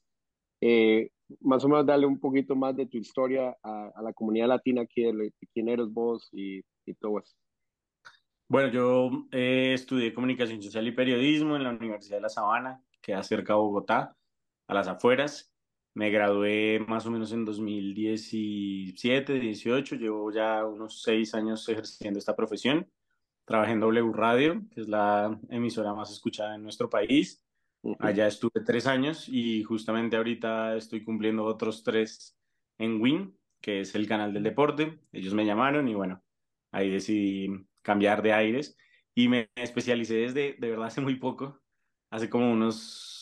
eh, 0.62 1.12
más 1.42 1.64
o 1.66 1.70
menos 1.70 1.86
darle 1.86 2.08
un 2.08 2.20
poquito 2.20 2.56
más 2.56 2.76
de 2.76 2.86
tu 2.88 2.98
historia 2.98 3.56
a, 3.62 3.92
a 3.94 4.02
la 4.02 4.14
comunidad 4.14 4.48
latina 4.48 4.82
aquí, 4.84 5.04
de, 5.04 5.14
de 5.14 5.34
quién 5.54 5.68
eres 5.68 5.88
vos 5.88 6.30
y, 6.32 6.62
y 6.86 6.94
todo 6.96 7.20
eso. 7.20 7.36
Bueno, 8.50 8.72
yo 8.72 9.28
eh, 9.32 9.74
estudié 9.74 10.14
comunicación 10.14 10.62
social 10.62 10.88
y 10.88 10.94
periodismo 10.94 11.58
en 11.58 11.64
la 11.64 11.72
Universidad 11.72 12.18
de 12.18 12.22
La 12.22 12.30
Sabana, 12.30 12.82
que 12.90 13.12
queda 13.12 13.22
cerca 13.22 13.54
de 13.54 13.60
Bogotá, 13.60 14.16
a 14.68 14.74
las 14.74 14.88
afueras. 14.88 15.54
Me 15.98 16.12
gradué 16.12 16.80
más 16.88 17.08
o 17.08 17.10
menos 17.10 17.32
en 17.32 17.44
2017, 17.44 19.40
18, 19.40 19.96
llevo 19.96 20.32
ya 20.32 20.64
unos 20.64 21.02
seis 21.02 21.34
años 21.34 21.68
ejerciendo 21.68 22.20
esta 22.20 22.36
profesión. 22.36 22.88
Trabajé 23.46 23.72
en 23.72 23.80
W 23.80 24.12
Radio, 24.14 24.62
que 24.70 24.82
es 24.82 24.88
la 24.88 25.36
emisora 25.50 25.96
más 25.96 26.12
escuchada 26.12 26.54
en 26.54 26.62
nuestro 26.62 26.88
país. 26.88 27.44
Allá 27.98 28.28
estuve 28.28 28.62
tres 28.64 28.86
años 28.86 29.28
y 29.28 29.64
justamente 29.64 30.18
ahorita 30.18 30.76
estoy 30.76 31.04
cumpliendo 31.04 31.46
otros 31.46 31.82
tres 31.82 32.38
en 32.78 33.02
Win, 33.02 33.36
que 33.60 33.80
es 33.80 33.96
el 33.96 34.08
canal 34.08 34.32
del 34.32 34.44
deporte. 34.44 35.00
Ellos 35.12 35.34
me 35.34 35.48
llamaron 35.48 35.88
y 35.88 35.96
bueno, 35.96 36.22
ahí 36.72 36.92
decidí 36.92 37.50
cambiar 37.82 38.22
de 38.22 38.34
aires 38.34 38.78
y 39.16 39.30
me 39.30 39.50
especialicé 39.56 40.14
desde, 40.14 40.58
de 40.60 40.70
verdad, 40.70 40.86
hace 40.86 41.02
muy 41.02 41.16
poco, 41.16 41.60
hace 42.12 42.30
como 42.30 42.52
unos, 42.52 43.17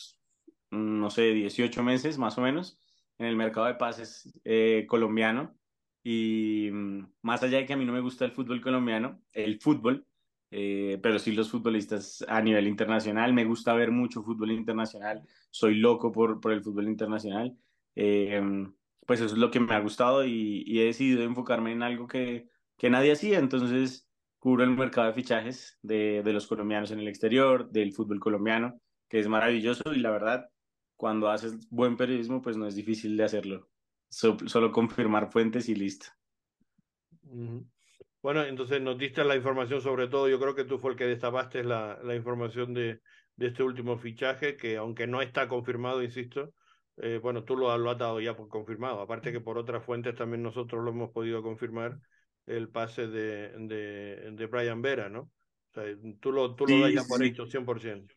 no 0.76 1.10
sé, 1.10 1.32
18 1.32 1.82
meses 1.82 2.18
más 2.18 2.38
o 2.38 2.42
menos, 2.42 2.78
en 3.18 3.26
el 3.26 3.36
mercado 3.36 3.66
de 3.66 3.74
pases 3.74 4.32
eh, 4.44 4.86
colombiano. 4.88 5.56
Y 6.02 6.70
mm, 6.72 7.06
más 7.22 7.42
allá 7.42 7.58
de 7.58 7.66
que 7.66 7.72
a 7.72 7.76
mí 7.76 7.84
no 7.84 7.92
me 7.92 8.00
gusta 8.00 8.24
el 8.24 8.32
fútbol 8.32 8.60
colombiano, 8.60 9.22
el 9.32 9.60
fútbol, 9.60 10.06
eh, 10.50 10.98
pero 11.02 11.18
sí 11.18 11.32
los 11.32 11.50
futbolistas 11.50 12.24
a 12.28 12.40
nivel 12.40 12.66
internacional. 12.68 13.32
Me 13.32 13.44
gusta 13.44 13.74
ver 13.74 13.90
mucho 13.90 14.22
fútbol 14.22 14.52
internacional. 14.52 15.22
Soy 15.50 15.76
loco 15.76 16.12
por, 16.12 16.40
por 16.40 16.52
el 16.52 16.62
fútbol 16.62 16.88
internacional. 16.88 17.56
Eh, 17.94 18.40
pues 19.06 19.20
eso 19.20 19.34
es 19.34 19.38
lo 19.38 19.50
que 19.50 19.60
me 19.60 19.74
ha 19.74 19.80
gustado 19.80 20.24
y, 20.24 20.64
y 20.66 20.80
he 20.80 20.84
decidido 20.84 21.22
enfocarme 21.22 21.72
en 21.72 21.82
algo 21.82 22.06
que, 22.06 22.48
que 22.76 22.90
nadie 22.90 23.12
hacía. 23.12 23.38
Entonces, 23.38 24.08
cubro 24.38 24.64
el 24.64 24.70
mercado 24.70 25.06
de 25.08 25.14
fichajes 25.14 25.78
de, 25.82 26.22
de 26.22 26.32
los 26.32 26.46
colombianos 26.46 26.90
en 26.90 27.00
el 27.00 27.08
exterior, 27.08 27.70
del 27.70 27.92
fútbol 27.92 28.20
colombiano, 28.20 28.80
que 29.08 29.20
es 29.20 29.28
maravilloso 29.28 29.94
y 29.94 30.00
la 30.00 30.10
verdad, 30.10 30.48
cuando 30.96 31.28
haces 31.30 31.68
buen 31.70 31.96
periodismo, 31.96 32.42
pues 32.42 32.56
no 32.56 32.66
es 32.66 32.74
difícil 32.74 33.16
de 33.16 33.24
hacerlo. 33.24 33.68
So- 34.08 34.36
solo 34.48 34.72
confirmar 34.72 35.30
fuentes 35.32 35.68
y 35.68 35.74
listo. 35.74 36.06
Bueno, 38.22 38.44
entonces 38.44 38.80
nos 38.82 38.98
diste 38.98 39.24
la 39.24 39.36
información 39.36 39.80
sobre 39.80 40.08
todo, 40.08 40.28
yo 40.28 40.40
creo 40.40 40.54
que 40.54 40.64
tú 40.64 40.78
fue 40.78 40.92
el 40.92 40.96
que 40.96 41.04
destapaste 41.06 41.62
la, 41.64 41.98
la 42.02 42.14
información 42.16 42.74
de, 42.74 43.00
de 43.36 43.46
este 43.46 43.62
último 43.62 43.98
fichaje, 43.98 44.56
que 44.56 44.76
aunque 44.76 45.06
no 45.06 45.22
está 45.22 45.46
confirmado, 45.48 46.02
insisto, 46.02 46.52
eh, 46.96 47.20
bueno, 47.22 47.44
tú 47.44 47.56
lo, 47.56 47.76
lo 47.78 47.90
has 47.90 47.98
dado 47.98 48.20
ya 48.20 48.34
por 48.36 48.48
confirmado, 48.48 49.00
aparte 49.00 49.30
que 49.32 49.40
por 49.40 49.58
otras 49.58 49.84
fuentes 49.84 50.14
también 50.16 50.42
nosotros 50.42 50.82
lo 50.84 50.90
hemos 50.90 51.10
podido 51.12 51.42
confirmar, 51.42 51.98
el 52.46 52.68
pase 52.68 53.06
de, 53.06 53.50
de, 53.58 54.30
de 54.32 54.46
Brian 54.46 54.82
Vera, 54.82 55.08
¿no? 55.08 55.20
O 55.70 55.74
sea, 55.74 55.84
tú 56.20 56.32
lo, 56.32 56.54
tú 56.56 56.66
lo 56.66 56.78
Sí, 56.78 56.80
das 56.80 56.94
ya 56.94 57.04
por 57.06 57.22
sí. 57.22 57.24
hecho, 57.24 57.46
100%. 57.46 58.14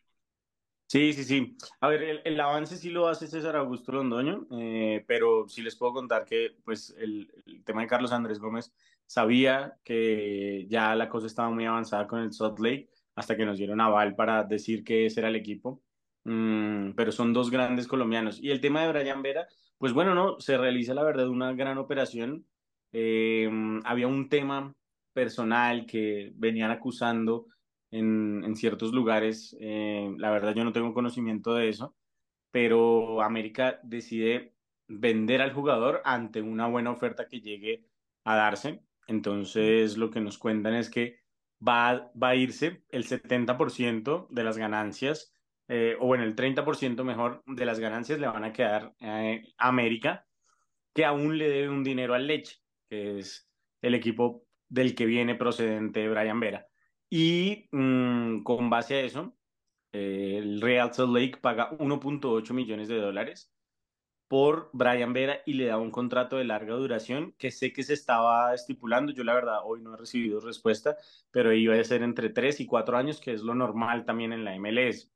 Sí, 0.90 1.12
sí, 1.12 1.22
sí. 1.22 1.56
A 1.80 1.86
ver, 1.86 2.20
el, 2.24 2.40
avance 2.40 2.76
sí 2.76 2.90
lo 2.90 3.06
hace 3.06 3.28
César 3.28 3.54
Augusto 3.54 3.92
Londoño, 3.92 4.48
eh, 4.50 5.04
pero 5.06 5.48
sí 5.48 5.62
les 5.62 5.76
puedo 5.76 5.92
contar 5.92 6.24
que 6.24 6.56
pues 6.64 6.92
el, 6.98 7.32
el 7.46 7.62
tema 7.62 7.82
de 7.82 7.86
Carlos 7.86 8.10
Andrés 8.10 8.40
Gómez 8.40 8.72
sabía 9.06 9.78
que 9.84 10.66
ya 10.68 10.96
la 10.96 11.08
cosa 11.08 11.28
estaba 11.28 11.48
muy 11.48 11.64
avanzada 11.64 12.08
con 12.08 12.18
el 12.22 12.32
Salt 12.32 12.58
Lake 12.58 12.90
hasta 13.14 13.36
que 13.36 13.46
nos 13.46 13.58
dieron 13.58 13.80
aval 13.80 14.16
para 14.16 14.42
decir 14.42 14.82
que 14.82 15.06
ese 15.06 15.20
era 15.20 15.28
el 15.28 15.36
equipo. 15.36 15.80
Mm, 16.24 16.94
pero 16.96 17.12
son 17.12 17.32
dos 17.32 17.52
grandes 17.52 17.86
colombianos. 17.86 18.40
Y 18.42 18.50
el 18.50 18.60
tema 18.60 18.82
de 18.82 18.88
Brian 18.92 19.22
Vera, 19.22 19.46
pues 19.78 19.92
bueno, 19.92 20.12
no, 20.16 20.40
se 20.40 20.58
realiza 20.58 20.92
la 20.92 21.04
verdad 21.04 21.28
una 21.28 21.52
gran 21.52 21.78
operación. 21.78 22.46
Eh, 22.92 23.48
había 23.84 24.08
un 24.08 24.28
tema 24.28 24.74
personal 25.12 25.86
que 25.86 26.32
venían 26.34 26.72
acusando 26.72 27.46
en, 27.90 28.42
en 28.44 28.56
ciertos 28.56 28.92
lugares. 28.92 29.56
Eh, 29.60 30.12
la 30.18 30.30
verdad 30.30 30.54
yo 30.54 30.64
no 30.64 30.72
tengo 30.72 30.94
conocimiento 30.94 31.54
de 31.54 31.68
eso, 31.68 31.96
pero 32.50 33.22
América 33.22 33.80
decide 33.82 34.56
vender 34.88 35.42
al 35.42 35.52
jugador 35.52 36.02
ante 36.04 36.42
una 36.42 36.66
buena 36.68 36.90
oferta 36.90 37.28
que 37.28 37.40
llegue 37.40 37.86
a 38.24 38.36
darse. 38.36 38.84
Entonces 39.06 39.96
lo 39.96 40.10
que 40.10 40.20
nos 40.20 40.38
cuentan 40.38 40.74
es 40.74 40.90
que 40.90 41.20
va, 41.66 42.10
va 42.20 42.30
a 42.30 42.36
irse 42.36 42.84
el 42.90 43.04
70% 43.04 44.28
de 44.30 44.44
las 44.44 44.58
ganancias, 44.58 45.34
eh, 45.68 45.96
o 46.00 46.06
bueno, 46.06 46.24
el 46.24 46.34
30% 46.34 47.04
mejor 47.04 47.42
de 47.46 47.64
las 47.64 47.78
ganancias 47.78 48.18
le 48.18 48.26
van 48.26 48.44
a 48.44 48.52
quedar 48.52 48.94
eh, 49.00 49.44
a 49.58 49.68
América, 49.68 50.26
que 50.94 51.04
aún 51.04 51.38
le 51.38 51.48
debe 51.48 51.68
un 51.70 51.84
dinero 51.84 52.14
al 52.14 52.26
Leche, 52.26 52.58
que 52.88 53.18
es 53.18 53.50
el 53.82 53.94
equipo 53.94 54.46
del 54.68 54.94
que 54.94 55.06
viene 55.06 55.34
procedente 55.36 56.08
Brian 56.08 56.40
Vera. 56.40 56.69
Y 57.10 57.68
mm, 57.72 58.42
con 58.44 58.70
base 58.70 58.94
a 58.96 59.00
eso, 59.00 59.36
eh, 59.92 60.36
el 60.38 60.60
Real 60.60 60.94
Salt 60.94 61.12
Lake 61.14 61.38
paga 61.40 61.70
1.8 61.78 62.54
millones 62.54 62.88
de 62.88 63.00
dólares 63.00 63.52
por 64.28 64.70
Brian 64.72 65.12
Vera 65.12 65.40
y 65.44 65.54
le 65.54 65.66
da 65.66 65.78
un 65.78 65.90
contrato 65.90 66.36
de 66.36 66.44
larga 66.44 66.74
duración 66.76 67.34
que 67.38 67.50
sé 67.50 67.72
que 67.72 67.82
se 67.82 67.94
estaba 67.94 68.54
estipulando. 68.54 69.12
Yo 69.12 69.24
la 69.24 69.34
verdad 69.34 69.58
hoy 69.64 69.82
no 69.82 69.94
he 69.94 69.96
recibido 69.98 70.40
respuesta, 70.40 70.96
pero 71.32 71.52
iba 71.52 71.74
a 71.74 71.84
ser 71.84 72.02
entre 72.04 72.30
3 72.30 72.60
y 72.60 72.66
4 72.66 72.96
años, 72.96 73.20
que 73.20 73.32
es 73.34 73.42
lo 73.42 73.54
normal 73.56 74.04
también 74.04 74.32
en 74.32 74.44
la 74.44 74.54
MLS, 74.54 75.10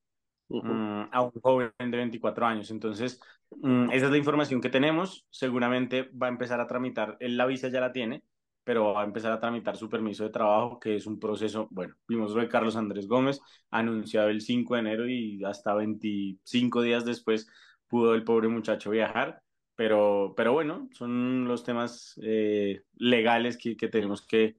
mm, 0.48 1.04
a 1.12 1.22
un 1.22 1.32
joven 1.42 1.72
de 1.78 1.96
24 1.96 2.46
años. 2.46 2.70
Entonces, 2.72 3.20
mm, 3.50 3.90
esa 3.92 4.06
es 4.06 4.10
la 4.12 4.18
información 4.18 4.60
que 4.60 4.70
tenemos. 4.70 5.26
Seguramente 5.30 6.04
va 6.10 6.26
a 6.26 6.30
empezar 6.30 6.60
a 6.60 6.66
tramitar, 6.66 7.16
él 7.20 7.36
la 7.36 7.46
visa 7.46 7.68
ya 7.68 7.80
la 7.80 7.92
tiene, 7.92 8.24
pero 8.64 8.94
va 8.94 9.02
a 9.02 9.04
empezar 9.04 9.32
a 9.32 9.40
tramitar 9.40 9.76
su 9.76 9.88
permiso 9.88 10.24
de 10.24 10.30
trabajo, 10.30 10.78
que 10.80 10.96
es 10.96 11.06
un 11.06 11.20
proceso, 11.20 11.68
bueno, 11.70 11.94
vimos 12.08 12.32
lo 12.34 12.40
de 12.40 12.48
Carlos 12.48 12.76
Andrés 12.76 13.06
Gómez, 13.06 13.40
anunciado 13.70 14.28
el 14.30 14.40
5 14.40 14.74
de 14.74 14.80
enero 14.80 15.08
y 15.08 15.44
hasta 15.44 15.74
25 15.74 16.82
días 16.82 17.04
después 17.04 17.48
pudo 17.88 18.14
el 18.14 18.24
pobre 18.24 18.48
muchacho 18.48 18.90
viajar, 18.90 19.42
pero, 19.76 20.34
pero 20.36 20.52
bueno, 20.52 20.88
son 20.92 21.46
los 21.46 21.64
temas 21.64 22.18
eh, 22.22 22.82
legales 22.94 23.56
que, 23.58 23.76
que 23.76 23.88
tenemos 23.88 24.26
que, 24.26 24.56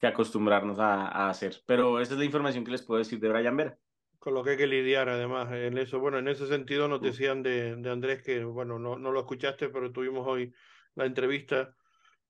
que 0.00 0.06
acostumbrarnos 0.06 0.78
a, 0.78 1.06
a 1.08 1.30
hacer. 1.30 1.62
Pero 1.66 2.00
esa 2.00 2.14
es 2.14 2.18
la 2.18 2.24
información 2.24 2.64
que 2.64 2.72
les 2.72 2.82
puedo 2.82 2.98
decir 2.98 3.20
de 3.20 3.28
Brian 3.28 3.56
Vera. 3.56 3.78
Con 4.18 4.34
lo 4.34 4.42
que 4.42 4.50
hay 4.50 4.56
que 4.56 4.66
lidiar 4.66 5.08
además 5.10 5.52
en 5.52 5.76
eso. 5.76 6.00
Bueno, 6.00 6.18
en 6.18 6.28
ese 6.28 6.46
sentido 6.46 6.88
nos 6.88 7.02
decían 7.02 7.42
de, 7.42 7.76
de 7.76 7.90
Andrés 7.90 8.22
que, 8.22 8.42
bueno, 8.44 8.78
no, 8.78 8.98
no 8.98 9.12
lo 9.12 9.20
escuchaste, 9.20 9.68
pero 9.68 9.92
tuvimos 9.92 10.26
hoy 10.26 10.54
la 10.94 11.04
entrevista 11.04 11.76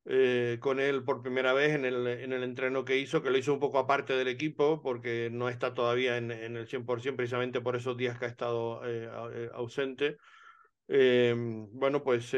eh, 0.06 0.58
con 0.60 0.80
él 0.80 1.02
por 1.02 1.22
primera 1.22 1.54
vez 1.54 1.74
en 1.74 1.86
el, 1.86 2.06
en 2.06 2.34
el 2.34 2.42
entreno 2.42 2.84
que 2.84 2.98
hizo, 2.98 3.22
que 3.22 3.30
lo 3.30 3.38
hizo 3.38 3.54
un 3.54 3.60
poco 3.60 3.78
aparte 3.78 4.14
del 4.14 4.28
equipo, 4.28 4.82
porque 4.82 5.30
no 5.32 5.48
está 5.48 5.72
todavía 5.72 6.18
en, 6.18 6.30
en 6.30 6.56
el 6.56 6.68
100%, 6.68 7.16
precisamente 7.16 7.62
por 7.62 7.74
esos 7.74 7.96
días 7.96 8.18
que 8.18 8.26
ha 8.26 8.28
estado 8.28 8.84
eh, 8.84 9.08
eh, 9.32 9.50
ausente. 9.54 10.18
bueno, 10.86 12.02
pues 12.04 12.36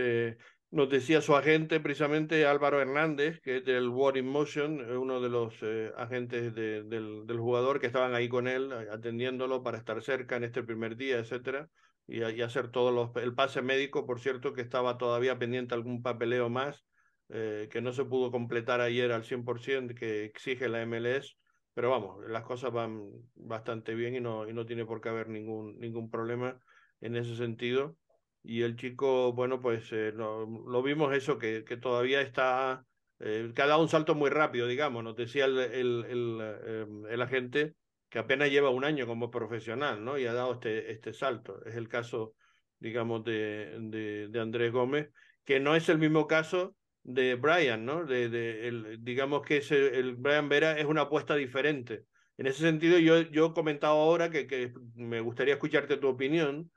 nos 0.70 0.88
decía 0.90 1.20
su 1.20 1.34
agente, 1.34 1.80
precisamente 1.80 2.46
Álvaro 2.46 2.80
Hernández, 2.80 3.40
que 3.40 3.56
es 3.56 3.64
del 3.64 3.88
War 3.88 4.16
in 4.16 4.28
Motion, 4.28 4.80
uno 4.96 5.20
de 5.20 5.28
los 5.28 5.54
agentes 5.96 6.54
de, 6.54 6.84
del, 6.84 7.26
del, 7.26 7.38
jugador 7.38 7.80
que 7.80 7.86
estaban 7.86 8.14
ahí 8.14 8.28
con 8.28 8.46
él, 8.46 8.72
atendiéndolo 8.92 9.64
para 9.64 9.78
estar 9.78 10.00
cerca 10.02 10.36
en 10.36 10.44
este 10.44 10.62
primer 10.62 10.96
día, 10.96 11.18
etcétera, 11.18 11.68
y, 12.06 12.22
hacer 12.22 12.68
todo 12.70 12.92
los, 12.92 13.10
el 13.16 13.34
pase 13.34 13.60
médico, 13.62 14.06
por 14.06 14.20
cierto, 14.20 14.52
que 14.52 14.60
estaba 14.60 14.98
todavía 14.98 15.38
pendiente 15.38 15.74
algún 15.74 16.02
papeleo 16.02 16.48
más 16.48 16.85
eh, 17.28 17.68
que 17.70 17.80
no 17.80 17.92
se 17.92 18.04
pudo 18.04 18.30
completar 18.30 18.80
ayer 18.80 19.10
al 19.10 19.24
100% 19.24 19.94
que 19.94 20.24
exige 20.24 20.68
la 20.68 20.82
MLS, 20.86 21.36
pero 21.74 21.90
vamos, 21.90 22.24
las 22.28 22.44
cosas 22.44 22.72
van 22.72 23.10
bastante 23.34 23.94
bien 23.94 24.14
y 24.14 24.20
no, 24.20 24.48
y 24.48 24.52
no 24.52 24.64
tiene 24.64 24.86
por 24.86 25.00
qué 25.00 25.08
haber 25.08 25.28
ningún, 25.28 25.78
ningún 25.78 26.10
problema 26.10 26.58
en 27.00 27.16
ese 27.16 27.36
sentido. 27.36 27.96
Y 28.42 28.62
el 28.62 28.76
chico, 28.76 29.32
bueno, 29.32 29.60
pues 29.60 29.92
eh, 29.92 30.12
lo, 30.14 30.46
vimos 30.82 31.12
eso, 31.14 31.36
que, 31.36 31.64
que 31.64 31.76
todavía 31.76 32.20
está, 32.20 32.86
eh, 33.18 33.52
que 33.54 33.62
ha 33.62 33.66
dado 33.66 33.82
un 33.82 33.88
salto 33.88 34.14
muy 34.14 34.30
rápido, 34.30 34.68
digamos, 34.68 35.02
nos 35.02 35.16
decía 35.16 35.46
el, 35.46 35.58
el, 35.58 36.04
el, 36.08 36.40
em, 36.64 37.06
el, 37.06 37.22
agente 37.22 37.74
que 38.08 38.20
apenas 38.20 38.50
lleva 38.50 38.70
un 38.70 38.84
año 38.84 39.06
como 39.06 39.32
profesional, 39.32 40.04
¿no? 40.04 40.16
Y 40.16 40.26
ha 40.26 40.32
dado 40.32 40.54
este, 40.54 40.92
este 40.92 41.12
salto. 41.12 41.64
Es 41.66 41.74
el 41.74 41.88
caso, 41.88 42.34
digamos, 42.78 43.24
de, 43.24 43.76
de, 43.80 44.28
de 44.28 44.40
Andrés 44.40 44.72
Gómez, 44.72 45.10
que 45.44 45.58
no 45.58 45.74
es 45.74 45.88
el 45.88 45.98
mismo 45.98 46.28
caso 46.28 46.76
de 47.06 47.36
Brian, 47.36 47.84
¿no? 47.84 48.04
De, 48.04 48.28
de 48.28 48.66
el, 48.66 49.04
digamos 49.04 49.42
que 49.42 49.58
ese, 49.58 49.96
el 49.98 50.16
Brian 50.16 50.48
Vera 50.48 50.76
es 50.76 50.86
una 50.86 51.02
apuesta 51.02 51.36
diferente. 51.36 52.04
En 52.36 52.46
ese 52.46 52.62
sentido, 52.62 52.98
yo, 52.98 53.20
yo 53.20 53.46
he 53.46 53.54
comentado 53.54 53.94
ahora 53.94 54.28
que, 54.28 54.46
que 54.48 54.74
me 54.96 55.20
gustaría 55.20 55.54
escucharte 55.54 55.98
tu 55.98 56.08
opinión, 56.08 56.70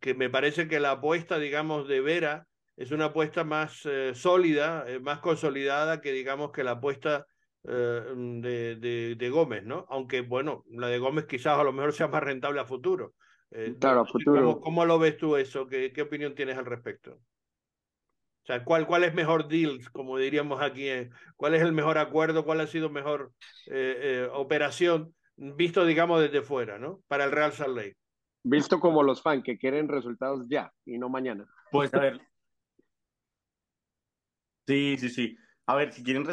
que 0.00 0.14
me 0.14 0.30
parece 0.30 0.68
que 0.68 0.78
la 0.78 0.92
apuesta, 0.92 1.38
digamos, 1.38 1.88
de 1.88 2.00
Vera 2.00 2.46
es 2.76 2.92
una 2.92 3.06
apuesta 3.06 3.42
más 3.42 3.84
eh, 3.86 4.14
sólida, 4.14 4.84
eh, 4.86 5.00
más 5.00 5.18
consolidada 5.18 6.00
que, 6.00 6.12
digamos, 6.12 6.52
que 6.52 6.62
la 6.62 6.72
apuesta 6.72 7.26
eh, 7.64 8.02
de, 8.14 8.76
de, 8.76 9.16
de, 9.16 9.30
Gómez, 9.30 9.64
¿no? 9.64 9.84
Aunque, 9.88 10.20
bueno, 10.20 10.64
la 10.70 10.86
de 10.86 11.00
Gómez 11.00 11.26
quizás 11.26 11.58
a 11.58 11.64
lo 11.64 11.72
mejor 11.72 11.92
sea 11.92 12.06
más 12.06 12.22
rentable 12.22 12.60
a 12.60 12.66
futuro. 12.66 13.14
claro, 13.80 14.02
a 14.02 14.06
futuro. 14.06 14.40
¿cómo, 14.40 14.60
¿Cómo, 14.60 14.84
lo 14.84 15.00
ves 15.00 15.16
tú 15.16 15.36
eso? 15.36 15.66
¿Qué, 15.66 15.92
¿Qué 15.92 16.02
opinión 16.02 16.36
tienes 16.36 16.56
al 16.56 16.66
respecto? 16.66 17.18
O 18.46 18.52
sea, 18.52 18.62
¿cuál, 18.62 18.86
cuál 18.86 19.02
es 19.02 19.12
mejor 19.12 19.48
deal, 19.48 19.80
como 19.90 20.18
diríamos 20.18 20.62
aquí? 20.62 20.88
Eh? 20.88 21.10
¿Cuál 21.34 21.56
es 21.56 21.62
el 21.62 21.72
mejor 21.72 21.98
acuerdo? 21.98 22.44
¿Cuál 22.44 22.60
ha 22.60 22.68
sido 22.68 22.88
mejor 22.88 23.32
eh, 23.66 23.96
eh, 24.00 24.28
operación 24.32 25.16
visto, 25.36 25.84
digamos, 25.84 26.20
desde 26.20 26.42
fuera, 26.42 26.78
¿no? 26.78 27.00
Para 27.08 27.24
el 27.24 27.32
Real 27.32 27.52
Salt 27.52 27.76
Lake. 27.76 27.96
Visto 28.44 28.78
como 28.78 29.02
los 29.02 29.20
fans 29.20 29.42
que 29.42 29.58
quieren 29.58 29.88
resultados 29.88 30.46
ya 30.48 30.72
y 30.84 30.96
no 30.96 31.08
mañana. 31.08 31.44
Pues 31.72 31.92
a 31.92 31.98
ver. 31.98 32.20
Sí, 34.68 34.96
sí, 34.96 35.08
sí. 35.08 35.36
A 35.66 35.74
ver, 35.74 35.92
si 35.92 36.04
quieren 36.04 36.24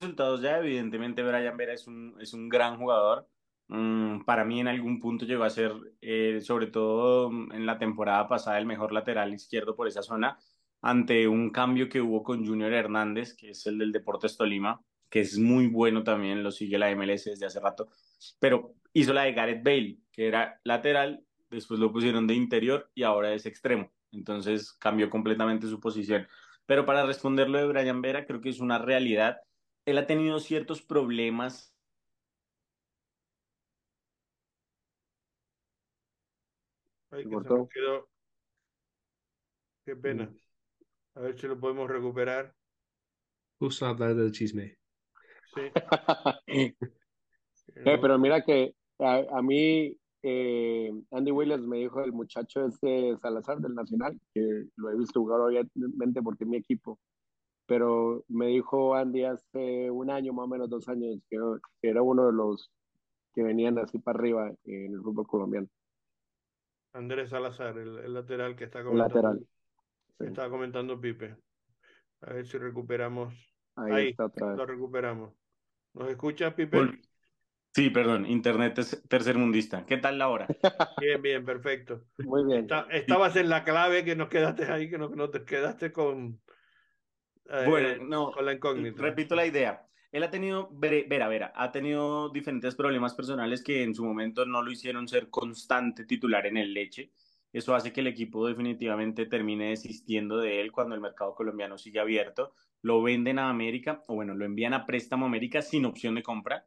resultados 0.00 0.40
ya, 0.40 0.56
evidentemente 0.56 1.22
Brian 1.22 1.58
Vera 1.58 1.74
es 1.74 1.86
un, 1.86 2.16
es 2.18 2.32
un 2.32 2.48
gran 2.48 2.78
jugador. 2.78 3.28
Mm, 3.68 4.24
para 4.24 4.46
mí 4.46 4.60
en 4.60 4.68
algún 4.68 5.00
punto 5.00 5.26
llegó 5.26 5.44
a 5.44 5.50
ser, 5.50 5.74
eh, 6.00 6.40
sobre 6.40 6.68
todo 6.68 7.30
en 7.30 7.66
la 7.66 7.78
temporada 7.78 8.26
pasada, 8.26 8.58
el 8.58 8.64
mejor 8.64 8.92
lateral 8.92 9.34
izquierdo 9.34 9.76
por 9.76 9.86
esa 9.86 10.02
zona 10.02 10.38
ante 10.80 11.28
un 11.28 11.50
cambio 11.50 11.88
que 11.88 12.00
hubo 12.00 12.22
con 12.22 12.46
Junior 12.46 12.72
Hernández, 12.72 13.34
que 13.34 13.50
es 13.50 13.66
el 13.66 13.78
del 13.78 13.92
Deportes 13.92 14.36
Tolima, 14.36 14.80
que 15.10 15.20
es 15.20 15.38
muy 15.38 15.68
bueno 15.68 16.02
también, 16.04 16.42
lo 16.42 16.50
sigue 16.50 16.78
la 16.78 16.90
MLS 16.90 17.30
desde 17.30 17.46
hace 17.46 17.60
rato, 17.60 17.88
pero 18.38 18.74
hizo 18.92 19.12
la 19.12 19.22
de 19.22 19.32
Gareth 19.32 19.64
Bale, 19.64 19.98
que 20.12 20.26
era 20.28 20.60
lateral, 20.64 21.24
después 21.50 21.80
lo 21.80 21.92
pusieron 21.92 22.26
de 22.26 22.34
interior 22.34 22.90
y 22.94 23.02
ahora 23.02 23.32
es 23.32 23.46
extremo, 23.46 23.92
entonces 24.12 24.72
cambió 24.72 25.10
completamente 25.10 25.68
su 25.68 25.80
posición. 25.80 26.26
Pero 26.66 26.84
para 26.84 27.06
responder 27.06 27.48
lo 27.48 27.58
de 27.58 27.66
Brian 27.66 28.02
Vera, 28.02 28.26
creo 28.26 28.40
que 28.40 28.48
es 28.48 28.60
una 28.60 28.78
realidad. 28.78 29.38
Él 29.84 29.98
ha 29.98 30.06
tenido 30.06 30.40
ciertos 30.40 30.82
problemas 30.82 31.76
Ay, 37.10 37.24
que 37.24 37.30
se 37.30 37.36
me 37.36 37.68
quedó. 37.68 38.08
Qué 39.84 39.94
pena. 39.94 40.28
A 41.16 41.20
ver 41.20 41.38
si 41.38 41.46
lo 41.46 41.58
podemos 41.58 41.88
recuperar. 41.88 42.54
Justo 43.58 43.86
hablar 43.86 44.14
del 44.14 44.32
chisme. 44.32 44.76
Sí. 45.54 45.62
eh, 46.46 47.98
pero 48.00 48.18
mira 48.18 48.44
que 48.44 48.74
a, 48.98 49.24
a 49.30 49.42
mí 49.42 49.96
eh, 50.22 50.92
Andy 51.10 51.30
Williams 51.30 51.66
me 51.66 51.78
dijo 51.78 52.02
el 52.02 52.12
muchacho 52.12 52.66
este 52.66 53.16
Salazar 53.16 53.58
del 53.60 53.74
Nacional, 53.74 54.20
que 54.34 54.66
lo 54.76 54.90
he 54.90 54.96
visto 54.98 55.20
jugar 55.20 55.40
obviamente 55.40 56.20
porque 56.22 56.44
es 56.44 56.50
mi 56.50 56.58
equipo, 56.58 56.98
pero 57.64 58.24
me 58.28 58.48
dijo 58.48 58.94
Andy 58.94 59.24
hace 59.24 59.90
un 59.90 60.10
año, 60.10 60.34
más 60.34 60.44
o 60.44 60.48
menos 60.48 60.68
dos 60.68 60.86
años, 60.88 61.18
que, 61.30 61.38
que 61.80 61.88
era 61.88 62.02
uno 62.02 62.26
de 62.26 62.32
los 62.34 62.70
que 63.34 63.42
venían 63.42 63.78
así 63.78 63.98
para 63.98 64.18
arriba 64.18 64.52
en 64.64 64.92
el 64.94 65.00
fútbol 65.00 65.26
colombiano. 65.26 65.68
Andrés 66.92 67.30
Salazar, 67.30 67.78
el, 67.78 67.98
el 67.98 68.12
lateral 68.12 68.56
que 68.56 68.64
está 68.64 68.80
El 68.80 68.98
lateral. 68.98 69.46
Sí. 70.18 70.26
Estaba 70.26 70.48
comentando 70.50 71.00
Pipe. 71.00 71.36
A 72.22 72.32
ver 72.32 72.46
si 72.46 72.58
recuperamos. 72.58 73.34
Ahí, 73.76 73.92
Ahí 73.92 74.08
está 74.08 74.26
otra 74.26 74.48
vez. 74.48 74.56
lo 74.56 74.66
recuperamos. 74.66 75.34
¿Nos 75.94 76.08
escuchas, 76.10 76.54
Pipe? 76.54 76.78
Sí, 77.74 77.90
perdón, 77.90 78.24
internet 78.24 78.78
es 78.78 79.02
tercermundista. 79.06 79.84
¿Qué 79.84 79.98
tal 79.98 80.16
la 80.18 80.28
hora? 80.28 80.46
Bien, 81.00 81.20
bien, 81.20 81.44
perfecto. 81.44 82.04
Muy 82.18 82.44
bien. 82.44 82.60
Está, 82.60 82.86
estabas 82.90 83.36
en 83.36 83.50
la 83.50 83.64
clave 83.64 84.02
que 84.04 84.16
nos 84.16 84.28
quedaste 84.28 84.64
ahí, 84.64 84.88
que 84.88 84.96
no, 84.96 85.10
no 85.10 85.28
te 85.28 85.44
quedaste 85.44 85.92
con, 85.92 86.40
eh, 87.50 87.64
Bueno, 87.68 88.04
no, 88.06 88.32
con 88.32 88.46
la 88.46 88.54
incógnita. 88.54 89.02
repito 89.02 89.34
la 89.34 89.44
idea. 89.44 89.86
Él 90.10 90.22
ha 90.22 90.30
tenido, 90.30 90.70
vera, 90.72 91.28
vera, 91.28 91.52
ha 91.54 91.70
tenido 91.70 92.30
diferentes 92.30 92.74
problemas 92.74 93.12
personales 93.14 93.62
que 93.62 93.82
en 93.82 93.94
su 93.94 94.02
momento 94.04 94.46
no 94.46 94.62
lo 94.62 94.70
hicieron 94.70 95.06
ser 95.06 95.28
constante 95.28 96.06
titular 96.06 96.46
en 96.46 96.56
el 96.56 96.72
Leche. 96.72 97.12
Eso 97.56 97.74
hace 97.74 97.90
que 97.90 98.02
el 98.02 98.06
equipo 98.06 98.46
definitivamente 98.46 99.24
termine 99.24 99.70
desistiendo 99.70 100.36
de 100.36 100.60
él 100.60 100.72
cuando 100.72 100.94
el 100.94 101.00
mercado 101.00 101.34
colombiano 101.34 101.78
sigue 101.78 101.98
abierto. 101.98 102.52
Lo 102.82 103.02
venden 103.02 103.38
a 103.38 103.48
América, 103.48 104.02
o 104.08 104.14
bueno, 104.14 104.34
lo 104.34 104.44
envían 104.44 104.74
a 104.74 104.84
préstamo 104.84 105.24
a 105.24 105.28
América 105.28 105.62
sin 105.62 105.86
opción 105.86 106.16
de 106.16 106.22
compra. 106.22 106.66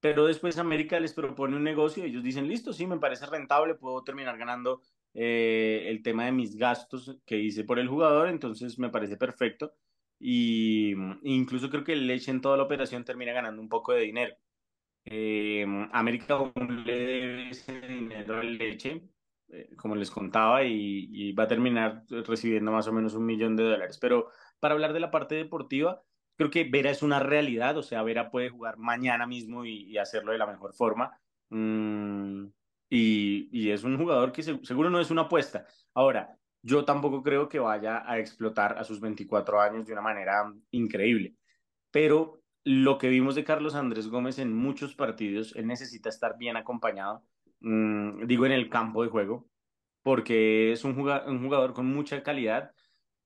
Pero 0.00 0.26
después 0.26 0.58
América 0.58 1.00
les 1.00 1.14
propone 1.14 1.56
un 1.56 1.64
negocio 1.64 2.04
y 2.04 2.10
ellos 2.10 2.22
dicen, 2.22 2.46
listo, 2.46 2.74
sí, 2.74 2.86
me 2.86 2.98
parece 2.98 3.24
rentable, 3.24 3.74
puedo 3.76 4.04
terminar 4.04 4.36
ganando 4.36 4.82
eh, 5.14 5.84
el 5.86 6.02
tema 6.02 6.26
de 6.26 6.32
mis 6.32 6.56
gastos 6.56 7.18
que 7.24 7.38
hice 7.38 7.64
por 7.64 7.78
el 7.78 7.88
jugador, 7.88 8.28
entonces 8.28 8.78
me 8.78 8.90
parece 8.90 9.16
perfecto. 9.16 9.72
Y 10.20 10.92
incluso 11.22 11.70
creo 11.70 11.84
que 11.84 11.94
el 11.94 12.06
Leche 12.06 12.30
en 12.32 12.42
toda 12.42 12.58
la 12.58 12.64
operación 12.64 13.02
termina 13.02 13.32
ganando 13.32 13.62
un 13.62 13.68
poco 13.70 13.94
de 13.94 14.02
dinero. 14.02 14.36
Eh, 15.06 15.64
América 15.92 16.34
aún 16.34 16.84
le 16.84 16.98
debe 16.98 17.48
ese 17.48 17.80
dinero 17.80 18.40
al 18.40 18.58
Leche, 18.58 19.08
eh, 19.50 19.70
como 19.76 19.94
les 19.94 20.10
contaba, 20.10 20.64
y, 20.64 21.32
va 21.32 21.44
a 21.44 21.48
terminar 21.48 22.04
recibiendo 22.08 22.70
más 22.72 22.86
o 22.88 22.92
menos 22.92 23.14
un 23.14 23.24
millón 23.24 23.56
de 23.56 23.64
dólares. 23.64 23.98
Pero 23.98 24.30
para 24.60 24.74
hablar 24.74 24.92
de 24.92 25.00
la 25.00 25.10
parte 25.10 25.36
deportiva, 25.36 26.02
creo 26.36 26.50
que 26.50 26.64
Vera 26.64 26.90
es 26.90 27.02
una 27.02 27.18
realidad, 27.20 27.76
o 27.78 27.82
sea, 27.82 28.02
Vera 28.02 28.30
puede 28.30 28.50
jugar 28.50 28.76
mañana 28.78 29.26
mismo 29.26 29.64
y, 29.64 29.96
hacerlo 29.98 30.32
de 30.32 30.38
la 30.38 30.46
mejor 30.46 30.74
forma. 30.74 31.18
Mm, 31.50 32.46
y, 32.90 33.70
es 33.70 33.84
un 33.84 33.96
jugador 33.98 34.32
que 34.32 34.42
se, 34.42 34.58
seguro 34.64 34.90
no 34.90 35.00
es 35.00 35.10
una 35.10 35.22
apuesta. 35.22 35.66
Ahora, 35.94 36.36
yo 36.62 36.84
tampoco 36.84 37.22
creo 37.22 37.48
que 37.48 37.58
vaya 37.58 38.02
a 38.10 38.18
explotar 38.18 38.78
a 38.78 38.84
sus 38.84 39.00
24 39.00 39.60
años 39.60 39.86
de 39.86 39.92
una 39.92 40.02
manera 40.02 40.52
increíble. 40.70 41.36
Pero 41.90 42.42
lo 42.64 42.98
que 42.98 43.08
vimos 43.08 43.34
de 43.34 43.44
Carlos 43.44 43.74
Andrés 43.74 44.08
Gómez 44.08 44.38
en 44.38 44.54
muchos 44.54 44.94
partidos, 44.94 45.54
él 45.56 45.66
necesita 45.66 46.08
estar 46.10 46.36
bien 46.36 46.56
acompañado 46.56 47.24
mmm, 47.60 48.26
digo 48.26 48.46
en 48.46 48.52
el 48.52 48.68
campo 48.68 49.02
de 49.02 49.10
juego, 49.10 49.48
porque 50.02 50.72
es 50.72 50.84
un 50.84 50.94
jugador, 50.94 51.28
un 51.30 51.42
jugador 51.42 51.74
con 51.74 51.86
mucha 51.86 52.22
calidad, 52.22 52.72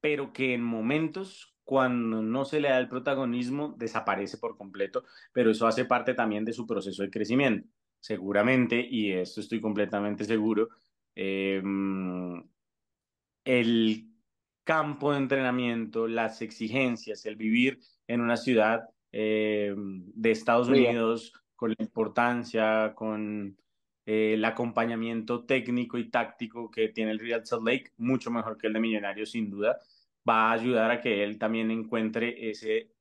pero 0.00 0.32
que 0.32 0.54
en 0.54 0.62
momentos 0.62 1.52
cuando 1.64 2.22
no 2.22 2.44
se 2.44 2.60
le 2.60 2.68
da 2.68 2.78
el 2.78 2.88
protagonismo 2.88 3.74
desaparece 3.78 4.38
por 4.38 4.56
completo, 4.56 5.04
pero 5.32 5.50
eso 5.50 5.66
hace 5.66 5.84
parte 5.84 6.14
también 6.14 6.44
de 6.44 6.52
su 6.52 6.66
proceso 6.66 7.02
de 7.02 7.10
crecimiento. 7.10 7.68
Seguramente, 8.00 8.84
y 8.88 9.12
esto 9.12 9.40
estoy 9.40 9.60
completamente 9.60 10.24
seguro, 10.24 10.70
eh, 11.14 11.62
el 13.44 14.08
campo 14.64 15.12
de 15.12 15.18
entrenamiento, 15.18 16.08
las 16.08 16.42
exigencias, 16.42 17.24
el 17.26 17.36
vivir 17.36 17.78
en 18.06 18.20
una 18.20 18.36
ciudad 18.36 18.88
eh, 19.12 19.74
de 19.76 20.30
Estados 20.30 20.68
Unidos, 20.68 21.32
con 21.54 21.70
la 21.70 21.76
importancia, 21.78 22.92
con 22.94 23.56
eh, 24.06 24.34
el 24.34 24.44
acompañamiento 24.44 25.44
técnico 25.44 25.98
y 25.98 26.10
táctico 26.10 26.70
que 26.70 26.88
tiene 26.88 27.12
el 27.12 27.20
Real 27.20 27.46
Salt 27.46 27.66
Lake, 27.66 27.92
mucho 27.98 28.30
mejor 28.30 28.58
que 28.58 28.66
el 28.66 28.72
de 28.74 28.80
Millonarios, 28.80 29.30
sin 29.32 29.50
duda. 29.50 29.78
va 30.28 30.50
a 30.50 30.52
ayudar 30.52 30.90
a 30.90 31.00
que 31.00 31.24
él 31.24 31.38
también 31.38 31.70
encuentre 31.70 32.50
ese, 32.50 32.92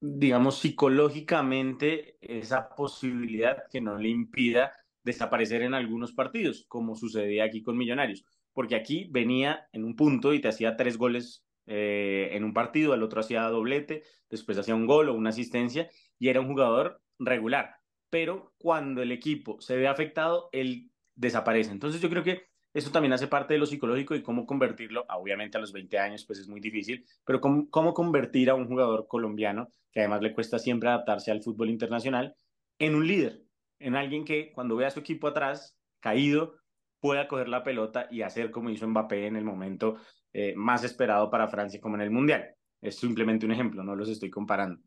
digamos, 0.00 0.58
psicológicamente, 0.60 2.16
esa 2.20 2.68
posibilidad 2.70 3.64
que 3.70 3.80
no 3.80 3.96
le 3.98 4.08
impida 4.08 4.72
desaparecer 5.02 5.62
en 5.62 5.74
algunos 5.74 6.12
partidos, 6.12 6.64
como 6.68 6.96
sucedía 6.96 7.44
aquí 7.44 7.62
con 7.62 7.76
Millonarios, 7.76 8.24
porque 8.52 8.76
aquí 8.76 9.08
venía 9.10 9.68
en 9.72 9.84
un 9.84 9.96
punto 9.96 10.32
y 10.34 10.40
te 10.40 10.48
hacía 10.48 10.76
tres 10.76 10.96
goles 10.96 11.44
eh, 11.66 12.30
en 12.32 12.44
un 12.44 12.54
partido, 12.54 12.94
el 12.94 13.02
otro 13.02 13.20
hacía 13.20 13.42
doblete, 13.44 14.02
después 14.30 14.58
hacía 14.58 14.74
un 14.74 14.86
gol 14.86 15.08
o 15.08 15.14
una 15.14 15.30
asistencia 15.30 15.90
y 16.18 16.28
era 16.28 16.40
un 16.40 16.48
jugador 16.48 17.02
regular, 17.18 17.76
pero 18.14 18.54
cuando 18.58 19.02
el 19.02 19.10
equipo 19.10 19.60
se 19.60 19.74
ve 19.76 19.88
afectado, 19.88 20.48
él 20.52 20.92
desaparece. 21.16 21.72
Entonces 21.72 22.00
yo 22.00 22.08
creo 22.08 22.22
que 22.22 22.44
eso 22.72 22.92
también 22.92 23.12
hace 23.12 23.26
parte 23.26 23.54
de 23.54 23.58
lo 23.58 23.66
psicológico 23.66 24.14
y 24.14 24.22
cómo 24.22 24.46
convertirlo, 24.46 25.04
obviamente 25.08 25.58
a 25.58 25.60
los 25.60 25.72
20 25.72 25.98
años 25.98 26.24
pues 26.24 26.38
es 26.38 26.46
muy 26.46 26.60
difícil, 26.60 27.04
pero 27.24 27.40
cómo, 27.40 27.68
cómo 27.70 27.92
convertir 27.92 28.50
a 28.50 28.54
un 28.54 28.68
jugador 28.68 29.08
colombiano, 29.08 29.66
que 29.90 29.98
además 29.98 30.22
le 30.22 30.32
cuesta 30.32 30.60
siempre 30.60 30.90
adaptarse 30.90 31.32
al 31.32 31.42
fútbol 31.42 31.70
internacional, 31.70 32.36
en 32.78 32.94
un 32.94 33.04
líder, 33.04 33.42
en 33.80 33.96
alguien 33.96 34.24
que 34.24 34.52
cuando 34.52 34.76
vea 34.76 34.86
a 34.86 34.92
su 34.92 35.00
equipo 35.00 35.26
atrás, 35.26 35.76
caído, 35.98 36.54
pueda 37.00 37.26
coger 37.26 37.48
la 37.48 37.64
pelota 37.64 38.06
y 38.12 38.22
hacer 38.22 38.52
como 38.52 38.70
hizo 38.70 38.86
Mbappé 38.86 39.26
en 39.26 39.34
el 39.34 39.44
momento 39.44 39.96
eh, 40.32 40.54
más 40.54 40.84
esperado 40.84 41.30
para 41.30 41.48
Francia 41.48 41.80
como 41.80 41.96
en 41.96 42.02
el 42.02 42.12
Mundial. 42.12 42.54
Es 42.80 42.94
simplemente 42.94 43.44
un 43.44 43.50
ejemplo, 43.50 43.82
no 43.82 43.96
los 43.96 44.08
estoy 44.08 44.30
comparando. 44.30 44.80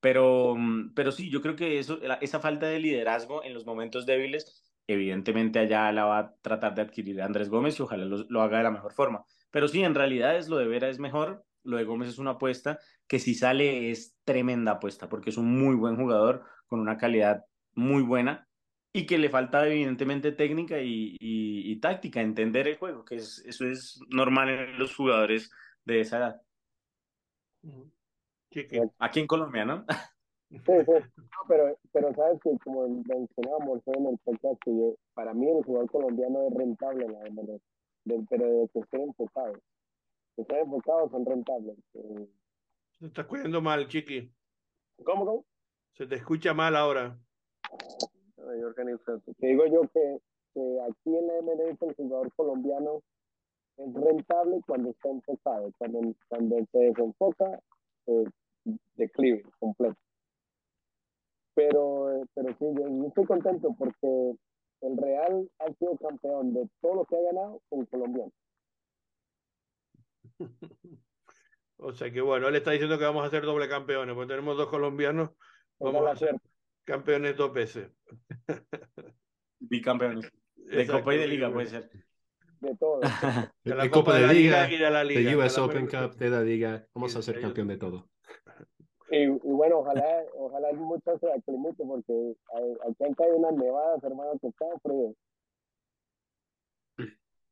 Pero, 0.00 0.54
mm, 0.56 0.94
pero 0.94 1.12
sí, 1.12 1.30
yo 1.30 1.42
creo 1.42 1.56
que 1.56 1.78
eso, 1.78 2.00
esa 2.20 2.40
falta 2.40 2.66
de 2.66 2.80
liderazgo 2.80 3.44
en 3.44 3.54
los 3.54 3.66
momentos 3.66 4.06
débiles 4.06 4.70
evidentemente 4.92 5.58
allá 5.58 5.92
la 5.92 6.04
va 6.04 6.18
a 6.18 6.34
tratar 6.42 6.74
de 6.74 6.82
adquirir 6.82 7.22
Andrés 7.22 7.48
Gómez 7.48 7.78
y 7.78 7.82
ojalá 7.82 8.04
lo, 8.04 8.42
haga 8.42 8.58
de 8.58 8.64
la 8.64 8.70
mejor 8.70 8.92
forma. 8.92 9.24
Pero 9.50 9.68
sí, 9.68 9.82
en 9.82 9.94
realidad 9.94 10.36
es 10.36 10.48
lo 10.48 10.56
de 10.56 10.66
Vera 10.66 10.88
es 10.88 10.98
mejor, 10.98 11.44
lo 11.62 11.76
de 11.76 11.84
Gómez 11.84 12.08
es 12.08 12.18
una 12.18 12.32
apuesta 12.32 12.78
que 13.06 13.18
si 13.18 13.34
sale 13.34 13.90
es 13.90 14.16
tremenda 14.24 14.72
apuesta 14.72 15.08
porque 15.08 15.30
es 15.30 15.36
un 15.36 15.58
muy 15.60 15.76
buen 15.76 15.96
jugador 15.96 16.44
con 16.66 16.80
una 16.80 16.96
calidad 16.96 17.44
muy 17.74 18.02
buena 18.02 18.48
y 18.92 19.06
que 19.06 19.18
le 19.18 19.30
falta 19.30 19.66
evidentemente 19.68 20.32
técnica 20.32 20.80
y, 20.80 21.16
y, 21.20 21.76
táctica, 21.80 22.20
entender 22.20 22.66
el 22.66 22.76
juego, 22.76 23.04
que 23.04 23.16
es, 23.16 23.38
eso 23.46 23.64
es 23.66 24.00
normal 24.08 24.48
en 24.48 24.78
los 24.78 24.94
jugadores 24.96 25.52
de 25.84 26.00
esa 26.00 26.18
edad. 26.18 26.42
Aquí 28.98 29.20
en 29.20 29.26
Colombia, 29.26 29.64
¿no? 29.64 29.84
Sí, 30.50 30.58
sí. 30.66 30.92
pero, 31.46 31.78
pero 31.92 32.12
sabes 32.14 32.40
que 32.42 32.50
como 32.64 32.88
mencionábamos 32.88 33.80
en 33.86 34.06
el 34.06 34.18
podcast, 34.18 34.60
que 34.64 34.96
para 35.14 35.32
mí 35.32 35.48
el 35.48 35.62
jugador 35.62 35.88
colombiano 35.90 36.48
es 36.48 36.54
rentable 36.54 37.06
en 37.06 37.12
la 37.12 37.20
MLS, 37.30 37.62
pero 38.28 38.46
de 38.46 38.68
que 38.72 38.80
estén 38.80 39.02
enfocados. 39.02 39.58
Que 40.34 40.42
estén 40.42 40.58
enfocados 40.58 41.12
son 41.12 41.24
rentables. 41.24 41.76
Eh. 41.94 42.28
Se 42.98 43.06
está 43.06 43.22
escuchando 43.22 43.62
mal, 43.62 43.86
Chiqui. 43.86 44.32
¿Cómo, 45.04 45.24
cómo? 45.24 45.44
Se 45.92 46.06
te 46.06 46.16
escucha 46.16 46.52
mal 46.52 46.74
ahora. 46.74 47.16
Te 49.38 49.46
digo 49.46 49.66
yo 49.66 49.82
que, 49.92 50.18
que 50.54 50.78
aquí 50.88 51.16
en 51.16 51.26
la 51.26 51.42
MLS 51.42 51.82
el 51.82 51.94
jugador 51.94 52.32
colombiano 52.34 53.02
es 53.76 53.94
rentable 53.94 54.60
cuando 54.66 54.90
está 54.90 55.10
enfocado. 55.10 55.70
Cuando, 55.78 56.14
cuando 56.28 56.56
se 56.72 56.78
desenfoca, 56.78 57.60
eh, 58.06 58.24
declive 58.94 59.42
completo. 59.58 59.96
Pero, 61.54 62.22
pero 62.34 62.48
sí, 62.58 62.64
yo, 62.78 63.06
estoy 63.08 63.24
contento 63.26 63.74
porque 63.78 64.34
el 64.82 64.96
Real 64.96 65.50
ha 65.58 65.72
sido 65.74 65.96
campeón 65.96 66.54
de 66.54 66.68
todo 66.80 66.94
lo 66.96 67.04
que 67.04 67.16
ha 67.16 67.22
ganado 67.32 67.60
con 67.68 67.86
colombiano. 67.86 68.32
O 71.82 71.94
sea 71.94 72.12
que 72.12 72.20
bueno, 72.20 72.48
él 72.48 72.56
está 72.56 72.72
diciendo 72.72 72.98
que 72.98 73.04
vamos 73.04 73.26
a 73.26 73.30
ser 73.30 73.42
doble 73.42 73.66
campeones, 73.66 74.14
porque 74.14 74.28
tenemos 74.28 74.54
dos 74.54 74.68
colombianos, 74.68 75.30
vamos 75.78 76.06
a 76.06 76.14
ser 76.14 76.36
campeones 76.84 77.38
dos 77.38 77.54
veces. 77.54 77.90
Bicampeones. 79.60 80.30
De 80.56 80.86
Copa 80.86 81.14
y 81.14 81.18
de 81.18 81.26
Liga 81.26 81.50
puede 81.50 81.68
ser. 81.68 81.90
De 82.60 82.76
todo. 82.76 83.00
De 83.64 83.74
la, 83.74 83.90
Copa, 83.90 84.18
de, 84.18 84.34
Liga, 84.34 84.70
y 84.70 84.76
de 84.76 84.90
la 84.90 85.02
Liga. 85.02 85.30
De 85.30 85.36
US 85.36 85.56
Open 85.56 85.86
Cup, 85.86 86.16
de 86.16 86.28
la 86.28 86.42
Liga. 86.42 86.86
Vamos 86.94 87.16
a 87.16 87.22
ser 87.22 87.40
campeón 87.40 87.68
de 87.68 87.78
todo. 87.78 88.10
Y, 89.10 89.26
bueno, 89.26 89.78
ojalá, 89.78 90.24
ojalá 90.34 90.72
muchos 90.72 91.18
se 91.20 91.32
aclimuten 91.32 91.88
porque 91.88 92.36
aquí 92.88 93.04
han 93.04 93.14
caído 93.14 93.36
unas 93.36 93.54
nevadas, 93.54 94.04
hermano, 94.04 94.38
que 94.40 94.48
está 94.48 94.66
frío. 94.82 95.14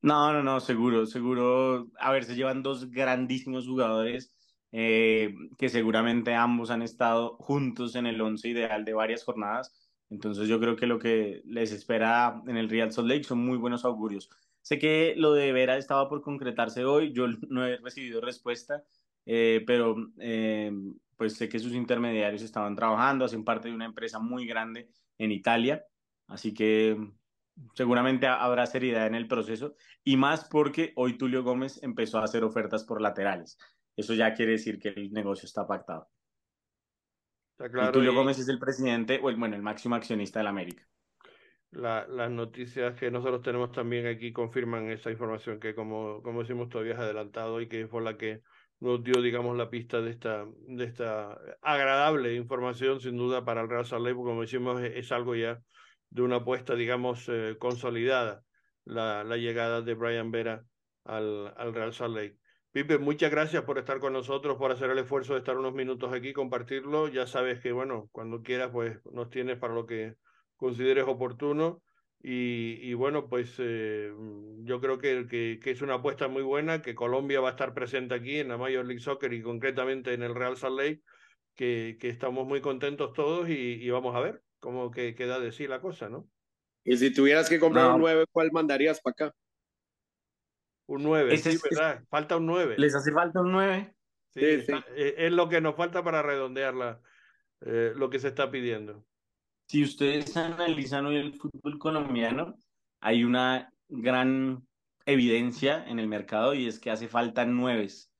No, 0.01 0.33
no, 0.33 0.43
no, 0.45 0.61
seguro, 0.61 1.07
seguro. 1.07 1.89
A 1.99 2.13
ver, 2.13 2.25
se 2.25 2.37
llevan 2.37 2.63
dos 2.63 2.89
grandísimos 2.91 3.67
jugadores 3.67 4.33
eh, 4.71 5.35
que 5.57 5.69
seguramente 5.69 6.35
ambos 6.35 6.71
han 6.71 6.83
estado 6.83 7.37
juntos 7.39 7.97
en 7.97 8.07
el 8.07 8.21
once 8.21 8.49
ideal 8.49 8.85
de 8.85 8.95
varias 8.95 9.25
jornadas. 9.25 9.75
Entonces 10.11 10.49
yo 10.49 10.61
creo 10.61 10.77
que 10.77 10.87
lo 10.87 10.99
que 10.99 11.43
les 11.45 11.73
espera 11.73 12.41
en 12.47 12.57
el 12.57 12.69
Real 12.69 12.93
Salt 12.93 13.09
Lake 13.09 13.25
son 13.25 13.39
muy 13.45 13.59
buenos 13.59 13.85
augurios. 13.85 14.31
Sé 14.63 14.79
que 14.79 15.15
lo 15.17 15.33
de 15.33 15.53
Vera 15.53 15.77
estaba 15.77 16.09
por 16.09 16.23
concretarse 16.23 16.85
hoy, 16.85 17.13
yo 17.13 17.27
no 17.49 17.67
he 17.67 17.79
recibido 17.79 18.21
respuesta, 18.21 18.85
eh, 19.27 19.65
pero 19.67 19.97
eh, 20.19 20.71
pues 21.19 21.35
sé 21.35 21.49
que 21.49 21.59
sus 21.59 21.73
intermediarios 21.73 22.43
estaban 22.43 22.77
trabajando, 22.77 23.25
hacen 23.25 23.45
parte 23.45 23.69
de 23.69 23.75
una 23.75 23.85
empresa 23.85 24.21
muy 24.21 24.47
grande 24.47 24.89
en 25.19 25.33
Italia, 25.33 25.85
así 26.29 26.55
que 26.55 26.97
seguramente 27.75 28.29
habrá 28.29 28.65
seriedad 28.67 29.09
en 29.09 29.17
el 29.17 29.27
proceso 29.27 29.75
y 30.05 30.17
más 30.17 30.49
porque 30.49 30.93
hoy 30.95 31.19
Tulio 31.19 31.43
Gómez 31.43 31.83
empezó 31.83 32.19
a 32.19 32.25
hacer 32.25 32.45
ofertas 32.45 32.85
por 32.85 33.03
laterales. 33.03 33.59
Eso 33.97 34.15
ya 34.15 34.33
quiere 34.33 34.53
decir 34.53 34.79
que 34.79 34.91
el 34.91 35.13
negocio 35.13 35.47
está 35.47 35.67
pactado. 35.67 36.09
y 37.59 37.93
Tulio 37.93 38.15
Gómez 38.15 38.39
es 38.39 38.49
el 38.49 38.61
presidente, 38.61 39.19
o 39.21 39.29
el, 39.29 39.35
bueno, 39.35 39.57
el 39.57 39.63
máximo 39.63 39.97
accionista 39.97 40.39
de 40.39 40.45
la 40.45 40.51
América. 40.51 40.87
las 41.73 42.31
noticias 42.31 42.95
que 42.95 43.11
nosotros 43.11 43.43
tenemos 43.43 43.73
también 43.73 44.07
aquí 44.07 44.33
confirman 44.33 44.89
esa 44.93 45.11
información 45.11 45.59
que 45.59 45.75
como, 45.75 46.23
como 46.23 46.43
decimos 46.43 46.69
todavía 46.69 46.93
es 46.93 47.01
adelantado 47.01 47.61
y 47.61 47.69
que 47.69 47.83
es 47.83 47.89
por 47.89 48.05
la 48.05 48.17
que 48.17 48.43
nos 48.81 49.03
dio, 49.03 49.21
digamos, 49.21 49.57
la 49.57 49.71
pista 49.71 50.01
de 50.01 50.11
esta, 50.11 50.47
de 50.67 50.85
esta 50.85 51.39
agradable 51.63 52.35
información, 52.35 53.01
sin 53.01 53.17
duda, 53.17 53.45
para 53.45 53.63
el 53.63 53.69
Real 53.69 53.87
Salt 53.87 54.05
Lake, 54.05 54.17
como 54.17 54.43
decimos, 54.43 54.81
es, 54.83 55.13
algo 55.13 55.35
ya 55.35 55.61
de 56.11 56.23
una 56.23 56.37
apuesta, 56.37 56.75
digamos, 56.75 57.29
eh, 57.29 57.57
consolidada, 57.59 58.43
la, 58.85 59.25
la, 59.25 59.37
llegada 59.37 59.83
de 59.83 59.95
Brian 59.95 60.31
Vera 60.31 60.65
al, 61.05 61.53
al 61.57 61.75
Real 61.75 61.93
Salt 61.93 62.17
Lake. 62.17 62.39
Pipe, 62.71 62.99
muchas 62.99 63.31
gracias 63.31 63.65
por 63.65 63.79
estar 63.79 63.99
con 63.99 64.13
nosotros, 64.13 64.57
por 64.59 64.71
hacer 64.71 64.91
el 64.91 64.99
esfuerzo 64.99 65.33
de 65.33 65.41
estar 65.41 65.57
unos 65.57 65.75
minutos 65.75 66.13
aquí, 66.13 66.33
compartirlo. 66.33 67.09
Ya 67.09 67.27
sabes 67.27 67.61
que, 67.61 67.73
bueno, 67.73 68.09
cuando 68.13 68.43
quieras, 68.43 68.71
pues 68.71 69.01
nos 69.11 69.31
tienes 69.31 69.59
para 69.59 69.75
lo 69.75 69.87
que 69.87 70.17
consideres 70.57 71.05
oportuno. 71.09 71.83
Y, 72.21 72.95
bueno, 72.95 73.29
pues 73.29 73.55
eh, 73.59 74.13
yo 74.65 74.81
creo 74.81 74.99
que, 74.99 75.29
que, 75.29 75.71
es 75.71 75.83
una 75.83 75.95
apuesta 75.95 76.27
muy 76.27 76.43
buena, 76.43 76.83
que 76.83 76.95
Colombia 76.95 77.41
va 77.41 77.49
a 77.49 77.53
estar 77.53 77.75
presente 77.75 78.15
aquí 78.15 78.39
en 78.39 78.49
la 78.49 78.57
Major 78.59 78.85
League 78.85 79.01
Soccer 79.01 79.33
y 79.33 79.43
concretamente 79.43 80.13
en 80.15 80.23
el 80.23 80.35
Real 80.35 80.57
Salt 80.57 80.79
Lake, 80.79 81.03
que, 81.55 81.97
que 82.01 82.09
estamos 82.09 82.47
muy 82.47 82.61
contentos 82.61 83.13
todos 83.13 83.49
y, 83.49 83.89
vamos 83.91 84.17
a 84.17 84.21
ver 84.21 84.43
cómo 84.59 84.91
que, 84.91 85.15
queda 85.15 85.39
de 85.39 85.53
sí 85.53 85.69
la 85.69 85.81
cosa, 85.81 86.09
¿no? 86.09 86.29
Y 86.85 86.97
si 86.97 87.13
tuvieras 87.13 87.49
que 87.49 87.61
comprar 87.61 87.93
un 87.93 88.01
9, 88.01 88.25
¿cuál 88.33 88.51
mandarías 88.51 89.01
para 89.01 89.13
acá? 89.13 89.37
Un 90.87 91.03
9, 91.05 91.37
sí, 91.37 91.57
¿verdad? 91.71 92.03
falta 92.09 92.37
un 92.37 92.47
9. 92.47 92.77
¿Les 92.79 92.95
hace 92.95 93.13
falta 93.13 93.41
un 93.41 93.53
9? 93.53 93.95
Sí, 94.31 94.41
eh, 94.43 95.15
Es, 95.19 95.33
lo 95.33 95.49
que 95.49 95.61
nos 95.61 95.77
falta 95.77 96.03
para 96.03 96.23
redondear 96.23 96.75
la, 96.75 97.01
eh, 97.61 97.93
lo 97.95 98.11
que 98.11 98.19
se 98.19 98.29
está 98.29 98.51
pidiendo 98.51 99.05
si 99.69 99.85
ustedes 99.85 100.35
analizan 100.37 101.07
hoy 101.07 101.17
el 101.17 101.35
fútbol 101.35 101.79
colombiano, 101.79 102.57
hay 103.01 103.23
una 103.23 103.71
gran 103.89 104.67
evidencia 105.05 105.85
en 105.87 105.99
el 105.99 106.09
mercado 106.09 106.55
y 106.55 106.67
es 106.67 106.79
que 106.81 106.91
hace 106.91 107.07
falta 107.07 107.45
nueves. 107.45 108.11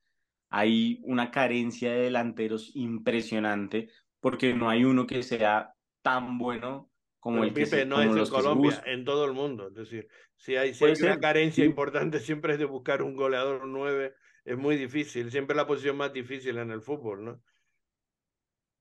Hay 0.49 0.99
una 1.03 1.31
carencia 1.31 1.91
de 1.91 2.01
delanteros 2.01 2.71
impresionante 2.75 3.89
porque 4.19 4.53
no 4.53 4.69
hay 4.69 4.83
uno 4.83 5.07
que 5.07 5.23
sea 5.23 5.73
tan 6.01 6.37
bueno 6.37 6.89
como 7.19 7.43
el 7.43 7.53
que 7.53 7.65
se, 7.65 7.85
no 7.85 8.01
es 8.01 8.15
en 8.15 8.33
Colombia, 8.33 8.81
en 8.85 9.03
todo 9.03 9.25
el 9.25 9.33
mundo. 9.33 9.69
Es 9.69 9.73
decir, 9.73 10.07
si 10.37 10.55
hay, 10.55 10.73
una 11.01 11.19
carencia 11.19 11.65
importante 11.65 12.19
siempre 12.19 12.53
es 12.53 12.59
de 12.59 12.65
buscar 12.65 13.01
un 13.01 13.15
goleador 13.15 13.67
nueve, 13.67 14.13
es 14.45 14.57
muy 14.57 14.77
difícil, 14.77 15.31
siempre 15.31 15.55
la 15.55 15.67
posición 15.67 15.97
más 15.97 16.13
difícil 16.13 16.57
en 16.59 16.71
el 16.71 16.81
fútbol, 16.81 17.25
¿no? 17.25 17.41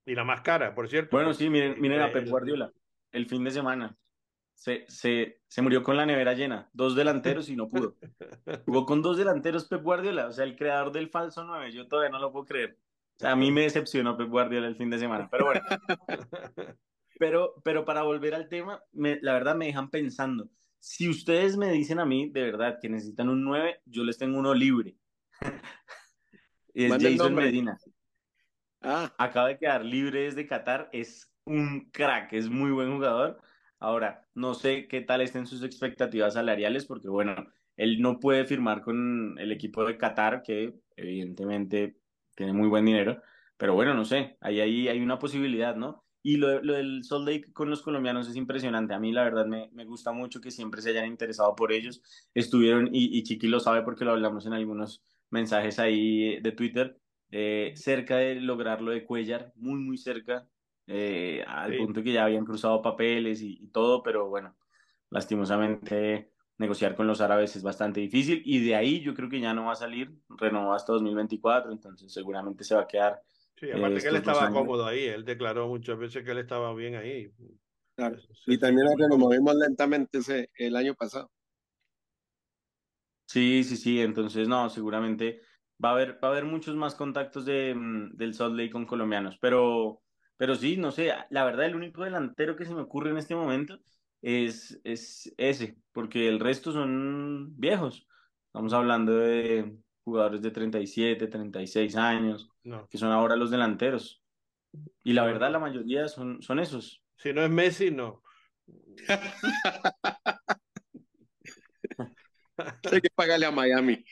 Y 0.09 0.15
la 0.15 0.25
más 0.25 0.41
cara, 0.41 0.75
por 0.75 0.89
cierto. 0.89 1.15
Bueno, 1.15 1.35
sí, 1.35 1.51
miren, 1.51 1.79
miren 1.79 2.01
a 2.01 2.11
Pep 2.11 2.27
Guardiola. 2.27 2.73
El 3.13 3.27
fin 3.27 3.45
de 3.45 3.51
semana 3.51 3.95
se, 4.55 4.87
se, 4.89 5.43
se 5.47 5.61
murió 5.61 5.83
con 5.83 5.99
la 5.99 6.07
nevera 6.07 6.33
llena. 6.33 6.71
Dos 6.73 6.97
delanteros 6.97 7.51
y 7.51 7.57
no 7.57 7.69
pudo. 7.69 7.95
Jugó 8.65 8.87
con 8.87 9.03
dos 9.03 9.19
delanteros 9.19 9.67
Pep 9.67 9.83
Guardiola, 9.83 10.29
o 10.29 10.33
sea, 10.33 10.45
el 10.45 10.57
creador 10.57 10.93
del 10.93 11.11
falso 11.11 11.45
9. 11.45 11.73
Yo 11.73 11.87
todavía 11.89 12.11
no 12.11 12.19
lo 12.21 12.33
puedo 12.33 12.47
creer. 12.47 12.79
O 13.17 13.21
sea, 13.21 13.33
a 13.33 13.37
mí 13.37 13.53
me 13.53 13.63
decepcionó 13.63 14.17
Pep 14.17 14.31
Guardiola 14.31 14.67
el 14.67 14.77
fin 14.77 14.89
de 14.89 14.99
semana. 14.99 15.29
Pero 15.31 15.45
bueno. 15.45 15.61
Pero, 17.21 17.55
pero 17.65 17.85
para 17.85 18.03
volver 18.03 18.33
al 18.33 18.49
tema, 18.49 18.81
me, 18.93 19.19
la 19.23 19.33
verdad 19.33 19.57
me 19.57 19.67
dejan 19.67 19.91
pensando. 19.91 20.49
Si 20.79 21.09
ustedes 21.09 21.57
me 21.57 21.73
dicen 21.73 21.99
a 21.99 22.05
mí, 22.05 22.31
de 22.31 22.43
verdad, 22.43 22.79
que 22.81 22.89
necesitan 22.89 23.29
un 23.29 23.43
9, 23.43 23.81
yo 23.87 24.05
les 24.05 24.19
tengo 24.19 24.39
uno 24.39 24.55
libre. 24.55 24.95
es 26.75 26.91
Manda 26.91 27.09
el 27.09 27.19
Jason. 27.19 27.35
Medina. 27.35 27.77
Ah, 28.81 29.15
Acaba 29.19 29.49
de 29.49 29.59
quedar 29.59 29.85
libre 29.85 30.23
desde 30.23 30.47
Qatar. 30.47 30.89
Es 30.93 31.35
un 31.45 31.91
crack, 31.91 32.33
es 32.33 32.49
muy 32.49 32.71
buen 32.71 32.93
jugador. 32.95 33.41
Ahora, 33.81 34.29
no 34.35 34.55
sé 34.55 34.89
qué 34.89 35.01
tal 35.01 35.21
estén 35.21 35.47
sus 35.47 35.63
expectativas 35.63 36.35
salariales, 36.35 36.87
porque 36.87 37.09
bueno, 37.09 37.35
él 37.77 38.01
no 38.01 38.21
puede 38.21 38.45
firmar 38.45 38.83
con 38.83 39.39
el 39.39 39.53
equipo 39.53 39.85
de 39.85 39.99
Qatar, 39.99 40.43
que 40.43 40.75
evidentemente 40.97 42.01
tiene 42.37 42.53
muy 42.53 42.69
buen 42.69 42.85
dinero. 42.85 43.21
Pero 43.57 43.75
bueno, 43.75 43.95
no 43.95 44.05
sé, 44.05 44.37
ahí, 44.41 44.61
ahí 44.61 44.89
hay 44.89 45.01
una 45.01 45.19
posibilidad, 45.19 45.75
¿no? 45.77 46.05
Y 46.23 46.37
lo, 46.37 46.63
lo 46.63 46.75
del 46.75 47.03
Salt 47.05 47.27
Lake 47.29 47.53
con 47.53 47.71
los 47.71 47.83
colombianos 47.83 48.29
es 48.29 48.37
impresionante. 48.37 48.95
A 48.95 49.01
mí, 49.01 49.13
la 49.13 49.25
verdad, 49.25 49.47
me, 49.47 49.71
me 49.73 49.85
gusta 49.85 50.13
mucho 50.13 50.41
que 50.41 50.51
siempre 50.51 50.83
se 50.83 50.91
hayan 50.91 51.07
interesado 51.07 51.55
por 51.57 51.73
ellos. 51.73 52.03
Estuvieron, 52.35 52.89
y, 52.95 53.17
y 53.19 53.23
Chiqui 53.25 53.49
lo 53.49 53.61
sabe 53.61 53.83
porque 53.83 54.05
lo 54.05 54.13
hablamos 54.13 54.47
en 54.47 54.53
algunos 54.53 55.03
mensajes 55.31 55.79
ahí 55.79 56.41
de 56.41 56.53
Twitter, 56.53 57.01
eh, 57.31 57.73
cerca 57.77 58.17
de 58.17 58.37
lograr 58.37 58.81
lo 58.83 58.91
de 58.93 59.05
Cuellar, 59.05 59.53
muy, 59.57 59.81
muy 59.81 59.99
cerca, 59.99 60.49
eh, 60.87 61.45
al 61.47 61.75
Sí. 61.75 61.77
punto 61.77 62.03
que 62.03 62.13
ya 62.13 62.25
habían 62.25 62.45
cruzado 62.45 62.83
papeles 62.83 63.43
y, 63.43 63.59
y 63.63 63.69
todo, 63.69 64.03
pero 64.03 64.29
bueno, 64.29 64.57
lastimosamente 65.11 66.33
negociar 66.59 66.97
con 66.97 67.07
los 67.07 67.21
árabes 67.21 67.55
es 67.57 67.63
bastante 67.63 68.01
difícil 68.01 68.43
y 68.45 68.65
de 68.67 68.75
ahí 68.77 69.01
yo 69.01 69.15
creo 69.15 69.29
que 69.29 69.41
ya 69.41 69.55
no 69.55 69.67
va 69.67 69.73
a 69.73 69.77
salir, 69.77 70.19
renovó 70.29 70.73
hasta 70.75 70.93
2024, 70.93 71.71
entonces 71.73 72.13
seguramente 72.13 72.65
se 72.65 72.75
va 72.75 72.83
a 72.83 72.87
quedar. 72.87 73.23
Sí, 73.57 73.71
eh, 73.71 73.73
aparte 73.73 74.01
que 74.03 74.09
él 74.09 74.17
estaba 74.17 74.47
años. 74.47 74.51
cómodo 74.51 74.87
ahí, 74.87 75.05
él 75.05 75.25
declaró 75.25 75.67
muchas 75.69 75.99
veces 75.99 76.25
que 76.25 76.31
él 76.31 76.39
estaba 76.39 76.73
bien 76.75 76.95
ahí. 76.95 77.33
claro. 77.97 78.19
Y 78.47 78.59
también 78.59 78.87
cómodo. 78.97 79.09
removimos 79.11 79.55
lentamente 79.57 80.19
ese, 80.19 80.51
el 80.57 80.77
año 80.77 80.95
pasado. 80.95 81.31
Sí, 83.27 83.63
sí, 83.65 83.77
sí, 83.77 84.01
entonces 84.01 84.49
no, 84.49 84.71
seguramente 84.71 85.43
va 85.83 85.91
a 85.91 85.93
haber, 85.93 86.23
va 86.23 86.29
a 86.29 86.31
haber 86.33 86.45
muchos 86.45 86.77
más 86.77 86.95
contactos 86.95 87.45
de, 87.45 87.75
mm, 87.75 88.17
del 88.17 88.35
Salt 88.35 88.55
Lake 88.57 88.71
con 88.71 88.87
colombianos, 88.87 89.39
pero, 89.41 90.03
pero 90.37 90.55
sí, 90.55 90.77
no 90.77 90.91
sé, 90.91 91.13
la 91.31 91.45
verdad 91.45 91.67
el 91.67 91.77
único 91.77 92.05
delantero 92.05 92.57
que 92.57 92.65
se 92.65 92.75
me 92.75 92.83
ocurre 92.83 93.11
en 93.11 93.19
este 93.19 93.35
momento 93.35 93.79
es, 94.23 94.81
es 94.85 95.33
ese, 95.37 95.79
porque 95.93 96.29
el 96.29 96.41
resto 96.41 96.73
son 96.73 97.55
viejos. 97.59 98.07
Estamos 98.47 98.73
hablando 98.73 99.15
de 99.17 99.77
jugadores 100.05 100.43
de 100.43 100.51
37, 100.51 101.27
36 101.29 101.97
años, 101.97 102.49
No. 102.65 102.89
que 102.89 102.99
son 102.99 103.13
ahora 103.13 103.37
los 103.37 103.51
delanteros. 103.51 104.25
Y 105.05 105.13
la 105.13 105.25
verdad 105.25 105.51
la 105.51 105.59
mayoría 105.59 106.09
son, 106.09 106.43
son 106.43 106.59
esos. 106.59 107.03
Si 107.17 107.33
no 107.33 107.43
es 107.43 107.51
Messi, 107.51 107.91
no. 107.91 108.23
Hay 112.93 113.01
que 113.01 113.11
pagarle 113.15 113.47
a 113.47 113.51
Miami. 113.51 114.05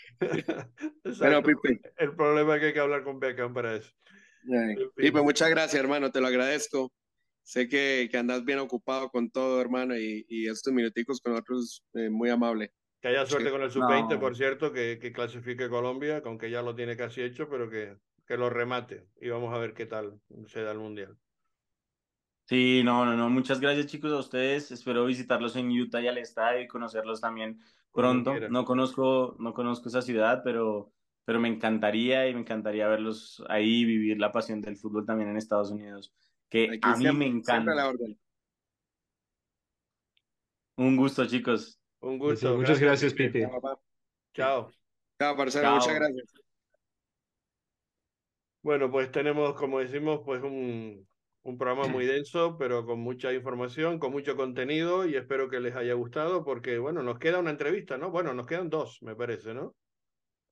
Exacto. 1.04 1.42
Pipe. 1.42 1.80
El 1.96 2.14
problema 2.14 2.54
es 2.54 2.60
que 2.60 2.66
hay 2.68 2.72
que 2.72 2.80
hablar 2.80 3.04
con 3.04 3.18
Beckham 3.20 3.52
para 3.54 3.76
eso. 3.76 3.90
Fin. 4.42 4.90
Pipe, 4.94 5.20
muchas 5.22 5.50
gracias, 5.50 5.80
hermano, 5.82 6.10
te 6.10 6.20
lo 6.20 6.26
agradezco. 6.28 6.92
Sé 7.42 7.68
que, 7.68 8.08
que 8.10 8.16
andas 8.18 8.44
bien 8.44 8.58
ocupado 8.58 9.08
con 9.10 9.30
todo, 9.30 9.60
hermano, 9.60 9.96
y, 9.96 10.26
y 10.28 10.48
estos 10.48 10.72
minuticos 10.72 11.20
con 11.20 11.32
nosotros, 11.32 11.84
eh, 11.94 12.10
muy 12.10 12.28
amable. 12.30 12.72
Que 13.00 13.08
haya 13.08 13.24
suerte 13.26 13.48
Sí. 13.48 13.52
con 13.52 13.62
el 13.62 13.70
sub-20, 13.70 14.14
No. 14.14 14.20
por 14.20 14.36
cierto, 14.36 14.72
que, 14.72 14.98
que 14.98 15.12
clasifique 15.12 15.68
Colombia, 15.68 16.22
que 16.22 16.28
aunque 16.28 16.50
ya 16.50 16.62
lo 16.62 16.74
tiene 16.74 16.96
casi 16.96 17.22
hecho, 17.22 17.48
pero 17.48 17.70
que, 17.70 17.96
que 18.26 18.36
lo 18.36 18.50
remate. 18.50 19.06
Y 19.20 19.28
vamos 19.28 19.54
a 19.54 19.58
ver 19.58 19.74
qué 19.74 19.86
tal 19.86 20.20
se 20.48 20.62
da 20.62 20.72
el 20.72 20.78
Mundial. 20.78 21.16
Sí, 22.46 22.82
no, 22.84 23.04
no, 23.04 23.16
no. 23.16 23.28
Muchas 23.28 23.60
gracias, 23.60 23.86
chicos, 23.86 24.12
a 24.12 24.18
ustedes. 24.18 24.70
Espero 24.70 25.04
visitarlos 25.04 25.56
en 25.56 25.68
Utah 25.68 26.00
y 26.00 26.06
al 26.06 26.18
estadio 26.18 26.60
y 26.62 26.68
conocerlos 26.68 27.20
también 27.20 27.60
pronto. 27.92 28.38
No 28.50 28.64
conozco, 28.64 29.34
no 29.40 29.52
conozco 29.52 29.88
esa 29.88 30.00
ciudad, 30.00 30.42
pero, 30.44 30.92
pero 31.24 31.40
me 31.40 31.48
encantaría 31.48 32.28
y 32.28 32.34
me 32.34 32.40
encantaría 32.40 32.86
verlos 32.86 33.42
ahí, 33.48 33.84
vivir 33.84 34.18
la 34.18 34.30
pasión 34.30 34.60
del 34.60 34.76
fútbol 34.76 35.04
también 35.04 35.30
en 35.30 35.36
Estados 35.38 35.72
Unidos, 35.72 36.14
que 36.48 36.64
Aquí 36.64 36.78
a 36.82 36.94
mí 36.94 36.98
siempre, 36.98 37.12
me 37.12 37.26
encanta. 37.26 37.74
la 37.74 37.88
orden. 37.88 38.16
Un 40.76 40.96
gusto, 40.96 41.26
chicos. 41.26 41.80
Un 42.00 42.12
sí, 42.12 42.18
gusto. 42.18 42.56
muchas 42.56 42.78
gracias, 42.78 43.12
Pipe. 43.12 43.48
Pipe. 43.48 43.50
Chao. 43.50 43.80
Chao. 44.34 44.72
Chao, 45.18 45.36
parcero, 45.36 45.64
Chao. 45.64 45.74
muchas 45.76 45.94
gracias. 45.94 46.32
Bueno, 48.62 48.90
pues 48.90 49.10
tenemos, 49.10 49.54
como 49.54 49.78
decimos, 49.78 50.20
pues 50.24 50.42
un, 50.42 51.08
un 51.46 51.58
programa 51.58 51.86
muy 51.86 52.06
denso, 52.06 52.56
pero 52.58 52.84
con 52.84 52.98
mucha 53.00 53.32
información, 53.32 53.98
con 53.98 54.12
mucho 54.12 54.36
contenido 54.36 55.06
y 55.06 55.14
espero 55.16 55.48
que 55.48 55.60
les 55.60 55.76
haya 55.76 55.94
gustado 55.94 56.44
porque, 56.44 56.78
bueno, 56.78 57.02
nos 57.02 57.18
queda 57.18 57.38
una 57.38 57.50
entrevista, 57.50 57.96
¿no? 57.98 58.10
Bueno, 58.10 58.34
nos 58.34 58.46
quedan 58.46 58.68
dos, 58.68 58.98
me 59.02 59.14
parece, 59.14 59.54
¿no? 59.54 59.76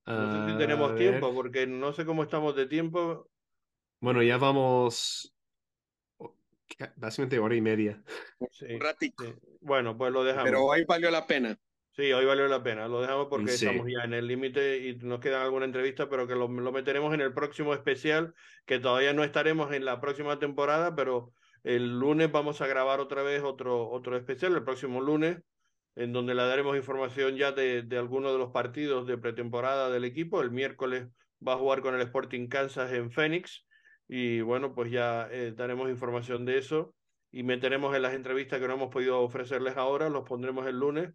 No 0.06 0.30
sé 0.30 0.50
si 0.52 0.52
A 0.52 0.58
tenemos 0.58 0.94
tiempo 0.94 1.34
porque 1.34 1.66
no 1.66 1.92
sé 1.92 2.04
cómo 2.04 2.22
estamos 2.22 2.54
de 2.54 2.66
tiempo. 2.66 3.28
Bueno, 4.00 4.22
ya 4.22 4.36
vamos 4.36 5.34
básicamente 6.96 7.38
hora 7.38 7.56
y 7.56 7.60
media. 7.60 8.02
Sí, 8.50 8.66
Un 8.74 8.80
ratico. 8.80 9.24
sí. 9.24 9.34
Bueno, 9.60 9.96
pues 9.96 10.12
lo 10.12 10.22
dejamos. 10.22 10.44
Pero 10.44 10.64
hoy 10.64 10.84
valió 10.84 11.10
la 11.10 11.26
pena. 11.26 11.56
Sí, 11.96 12.12
hoy 12.12 12.24
valió 12.24 12.48
la 12.48 12.62
pena. 12.62 12.88
Lo 12.88 13.00
dejamos 13.00 13.28
porque 13.30 13.52
Sí. 13.52 13.66
estamos 13.66 13.86
ya 13.88 14.02
en 14.04 14.14
el 14.14 14.26
límite 14.26 14.78
y 14.78 14.96
nos 14.96 15.20
queda 15.20 15.44
alguna 15.44 15.64
entrevista, 15.64 16.08
pero 16.08 16.26
que 16.26 16.34
lo, 16.34 16.48
lo 16.48 16.72
meteremos 16.72 17.14
en 17.14 17.20
el 17.20 17.32
próximo 17.32 17.72
especial, 17.72 18.34
que 18.66 18.80
todavía 18.80 19.12
no 19.12 19.22
estaremos 19.22 19.72
en 19.72 19.84
la 19.84 20.00
próxima 20.00 20.40
temporada, 20.40 20.96
pero 20.96 21.32
el 21.62 21.98
lunes 22.00 22.32
vamos 22.32 22.60
a 22.60 22.66
grabar 22.66 22.98
otra 22.98 23.22
vez 23.22 23.42
otro, 23.44 23.88
otro 23.90 24.16
especial, 24.16 24.54
el 24.56 24.64
próximo 24.64 25.00
lunes, 25.00 25.38
en 25.94 26.12
donde 26.12 26.34
le 26.34 26.42
daremos 26.42 26.76
información 26.76 27.36
ya 27.36 27.52
de, 27.52 27.82
de 27.82 27.96
algunos 27.96 28.32
de 28.32 28.38
los 28.38 28.50
partidos 28.50 29.06
de 29.06 29.16
pretemporada 29.16 29.88
del 29.90 30.04
equipo. 30.04 30.42
El 30.42 30.50
miércoles 30.50 31.06
va 31.46 31.52
a 31.52 31.58
jugar 31.58 31.80
con 31.80 31.94
el 31.94 32.00
Sporting 32.02 32.48
Kansas 32.48 32.92
en 32.92 33.12
Phoenix 33.12 33.66
y 34.08 34.40
bueno, 34.40 34.74
pues 34.74 34.90
ya 34.90 35.28
eh, 35.30 35.52
daremos 35.54 35.88
información 35.88 36.44
de 36.44 36.58
eso 36.58 36.96
y 37.30 37.44
meteremos 37.44 37.94
en 37.94 38.02
las 38.02 38.14
entrevistas 38.14 38.58
que 38.60 38.66
no 38.66 38.74
hemos 38.74 38.90
podido 38.92 39.20
ofrecerles 39.20 39.76
ahora, 39.76 40.08
los 40.08 40.24
pondremos 40.24 40.66
el 40.66 40.78
lunes 40.80 41.10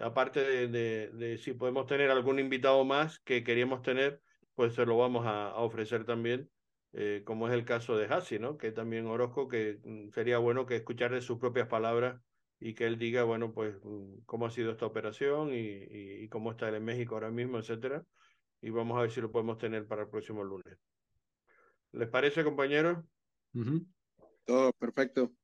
aparte 0.00 0.40
de, 0.42 0.68
de, 0.68 1.10
de, 1.12 1.38
si 1.38 1.52
podemos 1.54 1.86
tener 1.86 2.10
algún 2.10 2.38
invitado 2.38 2.84
más 2.84 3.20
que 3.20 3.44
queríamos 3.44 3.82
tener, 3.82 4.22
pues 4.54 4.74
se 4.74 4.86
lo 4.86 4.96
vamos 4.98 5.26
a, 5.26 5.48
a 5.50 5.56
ofrecer 5.60 6.04
también, 6.04 6.50
eh, 6.92 7.22
como 7.24 7.48
es 7.48 7.54
el 7.54 7.64
caso 7.64 7.96
de 7.96 8.06
Hassi, 8.06 8.38
¿no? 8.38 8.56
Que 8.58 8.72
también 8.72 9.06
Orozco, 9.06 9.48
que 9.48 9.80
mm, 9.84 10.10
sería 10.10 10.38
bueno 10.38 10.66
que 10.66 10.76
escuchar 10.76 11.12
de 11.12 11.20
sus 11.22 11.38
propias 11.38 11.68
palabras 11.68 12.20
y 12.58 12.74
que 12.74 12.86
él 12.86 12.98
diga, 12.98 13.24
bueno, 13.24 13.52
pues 13.54 13.76
mm, 13.82 14.20
cómo 14.26 14.46
ha 14.46 14.50
sido 14.50 14.72
esta 14.72 14.86
operación 14.86 15.52
y, 15.54 15.58
y, 15.58 16.24
y 16.24 16.28
cómo 16.28 16.50
está 16.52 16.68
él 16.68 16.76
en 16.76 16.84
México 16.84 17.14
ahora 17.14 17.30
mismo, 17.30 17.58
etcétera. 17.58 18.04
Y 18.60 18.70
vamos 18.70 18.98
a 18.98 19.02
ver 19.02 19.10
si 19.10 19.20
lo 19.20 19.32
podemos 19.32 19.58
tener 19.58 19.86
para 19.86 20.02
el 20.02 20.08
próximo 20.10 20.44
lunes. 20.44 20.78
¿Les 21.92 22.08
parece, 22.08 22.42
compañeros? 22.44 22.98
Todo 24.44 24.72
perfecto. 24.74 25.34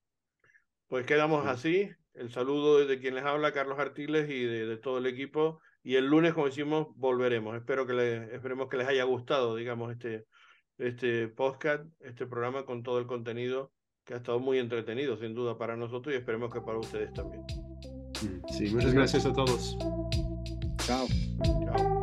Pues 0.88 1.06
quedamos 1.06 1.42
Sí. 1.42 1.48
así. 1.48 1.90
El 2.16 2.30
saludo 2.30 2.78
desde 2.78 2.98
quien 2.98 3.14
les 3.14 3.24
habla, 3.24 3.52
Carlos 3.52 3.78
Artiles, 3.78 4.28
y 4.30 4.44
de, 4.44 4.66
de 4.66 4.76
todo 4.78 4.98
el 4.98 5.06
equipo. 5.06 5.60
Y 5.82 5.96
el 5.96 6.06
lunes, 6.06 6.34
como 6.34 6.46
decimos, 6.46 6.88
volveremos. 6.96 7.56
Espero 7.56 7.86
que 7.86 7.92
les, 7.92 8.32
esperemos 8.32 8.68
que 8.68 8.78
les 8.78 8.88
haya 8.88 9.04
gustado, 9.04 9.54
digamos, 9.54 9.92
este, 9.92 10.26
este 10.78 11.28
podcast, 11.28 11.84
este 12.00 12.26
programa 12.26 12.64
con 12.64 12.82
todo 12.82 12.98
el 12.98 13.06
contenido 13.06 13.70
que 14.04 14.14
ha 14.14 14.18
estado 14.18 14.38
muy 14.38 14.58
entretenido, 14.58 15.16
sin 15.16 15.34
duda, 15.34 15.58
para 15.58 15.76
nosotros 15.76 16.14
y 16.14 16.18
esperemos 16.18 16.52
que 16.52 16.60
para 16.60 16.78
ustedes 16.78 17.12
también. 17.12 17.44
Sí, 18.50 18.70
muchas 18.72 18.94
gracias 18.94 19.26
a 19.26 19.32
todos. 19.32 19.76
Chao. 20.78 21.06
Chao. 21.64 21.95